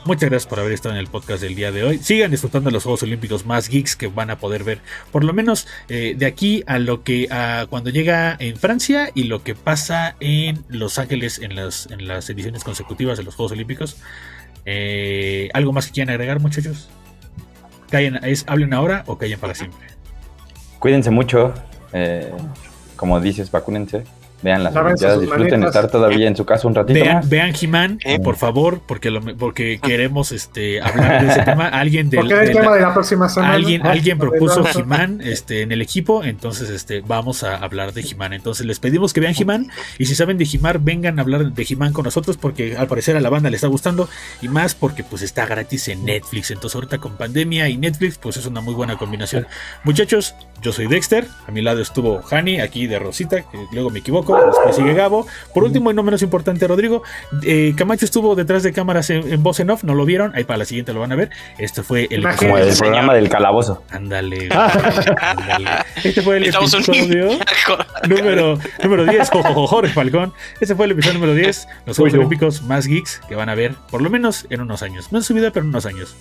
muchas 0.05 0.31
gracias 0.31 0.49
por 0.49 0.61
haber 0.61 0.73
estado 0.73 0.95
en 0.95 1.01
el 1.01 1.09
podcast 1.09 1.43
del 1.43 1.55
día 1.55 1.73
de 1.73 1.85
hoy. 1.85 1.99
Sigan 1.99 2.31
disfrutando 2.31 2.71
de 2.71 2.75
los 2.75 2.85
Juegos 2.85 3.03
Olímpicos 3.03 3.45
más 3.45 3.69
geeks 3.69 3.97
que 3.97 4.07
van 4.07 4.31
a 4.31 4.39
poder 4.39 4.65
ver. 4.65 4.79
Por 5.13 5.25
lo 5.25 5.33
menos 5.33 5.67
eh, 5.89 6.15
de 6.17 6.27
aquí 6.27 6.65
a 6.67 6.79
lo 6.79 7.03
que 7.03 7.29
a 7.31 7.67
cuando 7.69 7.91
llega 7.91 8.37
en 8.39 8.57
Francia 8.57 9.11
y 9.15 9.25
lo 9.25 9.43
que 9.43 9.55
pasa 9.55 10.17
en 10.21 10.65
Los 10.69 10.99
Ángeles 10.99 11.39
en 11.39 11.55
las, 11.55 11.89
en 11.91 12.09
las 12.09 12.31
ediciones 12.31 12.65
consecutivas 12.65 13.19
de 13.19 13.25
los 13.25 13.35
Juegos 13.35 13.53
Olímpicos. 13.53 13.97
Eh, 14.67 15.51
¿Algo 15.53 15.73
más 15.73 15.87
que 15.87 15.93
quieran 15.93 16.11
agregar, 16.15 16.41
muchachos? 16.41 16.89
Callen, 17.95 18.19
es, 18.25 18.45
¿Hablen 18.49 18.75
ahora 18.75 19.05
o 19.07 19.17
callen 19.17 19.39
para 19.39 19.55
siempre? 19.55 19.87
Cuídense 20.81 21.13
mucho. 21.13 21.55
eh, 21.93 22.29
como 22.97 23.21
dices, 23.21 23.53
vacúnense. 23.53 24.03
Vean 24.45 24.63
las 24.63 24.77
Olimpiadas, 24.77 25.15
sus 25.15 25.23
disfruten 25.23 25.65
estar 25.65 25.91
todavía 25.91 26.29
en 26.29 26.37
su 26.37 26.45
casa 26.45 26.69
un 26.69 26.75
ratito 26.75 27.01
Vean, 27.01 27.17
más. 27.17 27.29
vean 27.31 27.53
He-Man, 27.61 27.99
Eh. 28.05 28.21
por 28.21 28.37
favor, 28.37 28.81
porque, 28.87 29.11
lo, 29.11 29.21
porque 29.37 29.81
queremos 29.83 30.31
este, 30.33 30.81
hablar 30.83 31.25
de 31.25 31.33
ese 31.33 31.43
tema. 31.43 31.69
Alguien 31.69 32.11
del, 32.11 32.21
Porque 32.21 32.35
era 32.35 32.43
el 32.43 32.49
de 32.49 32.55
la- 32.55 32.61
tema 32.61 32.75
de 32.77 32.81
la 32.83 32.93
próxima 32.95 33.29
semana. 33.31 33.55
alguien, 33.55 33.81
Ah, 33.87 33.91
alguien 33.93 34.19
propuso. 34.19 34.63
He-Man 34.79 35.21
este, 35.25 35.63
en 35.63 35.73
el 35.73 35.81
equipo, 35.81 36.23
entonces 36.23 36.69
este, 36.71 37.01
vamos 37.01 37.43
a 37.43 37.57
hablar 37.57 37.93
de 37.95 38.03
He-Man. 38.03 38.35
Entonces 38.35 38.67
les 38.67 38.79
pedimos 38.81 39.13
que 39.15 39.21
vean 39.21 39.35
He-Man 39.37 39.71
y 39.99 40.05
si 40.07 40.15
saben 40.15 40.37
de 40.37 40.45
He-Man, 40.45 40.81
vengan 40.85 41.19
a 41.19 41.23
hablar 41.23 41.45
de 41.53 41.67
He-Man 41.69 41.93
con 41.95 42.05
nosotros 42.05 42.37
porque 42.37 42.77
al 42.77 42.87
parecer 42.87 43.17
a 43.17 43.21
la 43.21 43.31
banda 43.31 43.49
le 43.49 43.57
está 43.57 43.69
gustando 43.69 44.09
y 44.43 44.49
más 44.49 44.75
porque 44.75 45.05
pues 45.05 45.23
está 45.23 45.47
gratis 45.47 45.89
en 45.89 46.05
Netflix. 46.05 46.51
Entonces 46.51 46.75
ahorita 46.75 46.99
con 46.99 47.17
pandemia 47.17 47.69
y 47.71 47.79
Netflix 47.79 48.19
pues 48.19 48.37
es 48.37 48.45
una 48.45 48.61
muy 48.61 48.75
buena 48.75 48.97
combinación. 48.99 49.47
Muchachos, 49.85 50.35
yo 50.61 50.73
soy 50.73 50.87
Dexter, 50.87 51.27
a 51.47 51.51
mi 51.51 51.63
lado 51.63 51.81
estuvo 51.81 52.21
Hani, 52.31 52.61
aquí 52.61 52.87
de 52.87 52.99
Rosita, 52.99 53.43
que 53.43 53.59
luego 53.73 53.91
me 53.91 54.01
equivoco, 54.01 54.34
después 54.47 54.77
sigue 54.77 54.95
Gabo. 54.95 55.27
Por 55.53 55.65
último 55.65 55.91
y 55.91 55.95
no 55.95 56.03
menos 56.03 56.23
importante, 56.23 56.67
Rodrigo, 56.67 57.03
eh, 57.43 57.75
Camacho 57.77 58.05
estuvo 58.05 58.35
detrás 58.35 58.63
de 58.63 58.73
cámaras 58.73 59.11
en, 59.11 59.33
en 59.33 59.43
voz 59.43 59.61
en 59.61 59.71
off, 59.71 59.85
no 59.85 59.95
lo 59.95 60.05
vieron, 60.05 60.33
ahí 60.35 60.45
para 60.45 60.59
la 60.59 60.65
siguiente 60.65 60.93
lo 60.93 61.01
van 61.01 61.13
a 61.13 61.17
ver. 61.17 61.31
Este 61.59 61.83
fue 61.83 62.07
el. 62.11 62.23
Como 62.37 62.59
el 62.59 62.65
señor. 62.73 62.79
programa 62.79 63.15
del 63.15 63.29
calabozo. 63.29 63.83
Ándale, 63.91 64.49
ándale. 65.21 65.71
Este 66.03 66.23
fue 66.23 66.39
el 66.39 66.45
episodio 66.45 67.39
número, 68.09 68.59
número 68.83 69.05
10. 69.05 69.31
Jojojo, 69.31 69.67
Jorge 69.75 69.93
Falcón. 69.93 70.33
Este 70.61 70.75
fue 70.75 70.87
el 70.87 70.93
episodio 70.93 71.15
número 71.15 71.35
10. 71.35 71.69
Los 71.87 71.97
Juegos. 71.97 72.15
Olímpicos 72.15 72.63
más 72.63 72.87
geeks 72.87 73.21
que 73.29 73.35
van 73.35 73.49
a 73.49 73.55
ver, 73.55 73.75
por 73.91 74.01
lo 74.03 74.11
menos 74.11 74.47
en 74.51 74.61
unos 74.61 74.83
años. 74.83 75.11
No 75.13 75.19
en 75.19 75.25
su 75.25 75.35
vida, 75.35 75.51
pero 75.51 75.65
en 75.65 75.71
unos 75.71 75.87
años. 75.87 76.15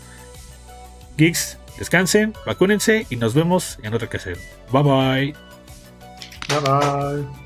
Geeks, 1.17 1.57
descansen, 1.77 2.33
vacúnense 2.45 3.05
y 3.09 3.17
nos 3.17 3.33
vemos 3.33 3.77
en 3.83 3.93
otra 3.93 4.07
ocasión. 4.07 4.35
Bye 4.71 4.83
bye. 4.83 5.35
Bye 6.49 6.59
bye. 6.59 7.42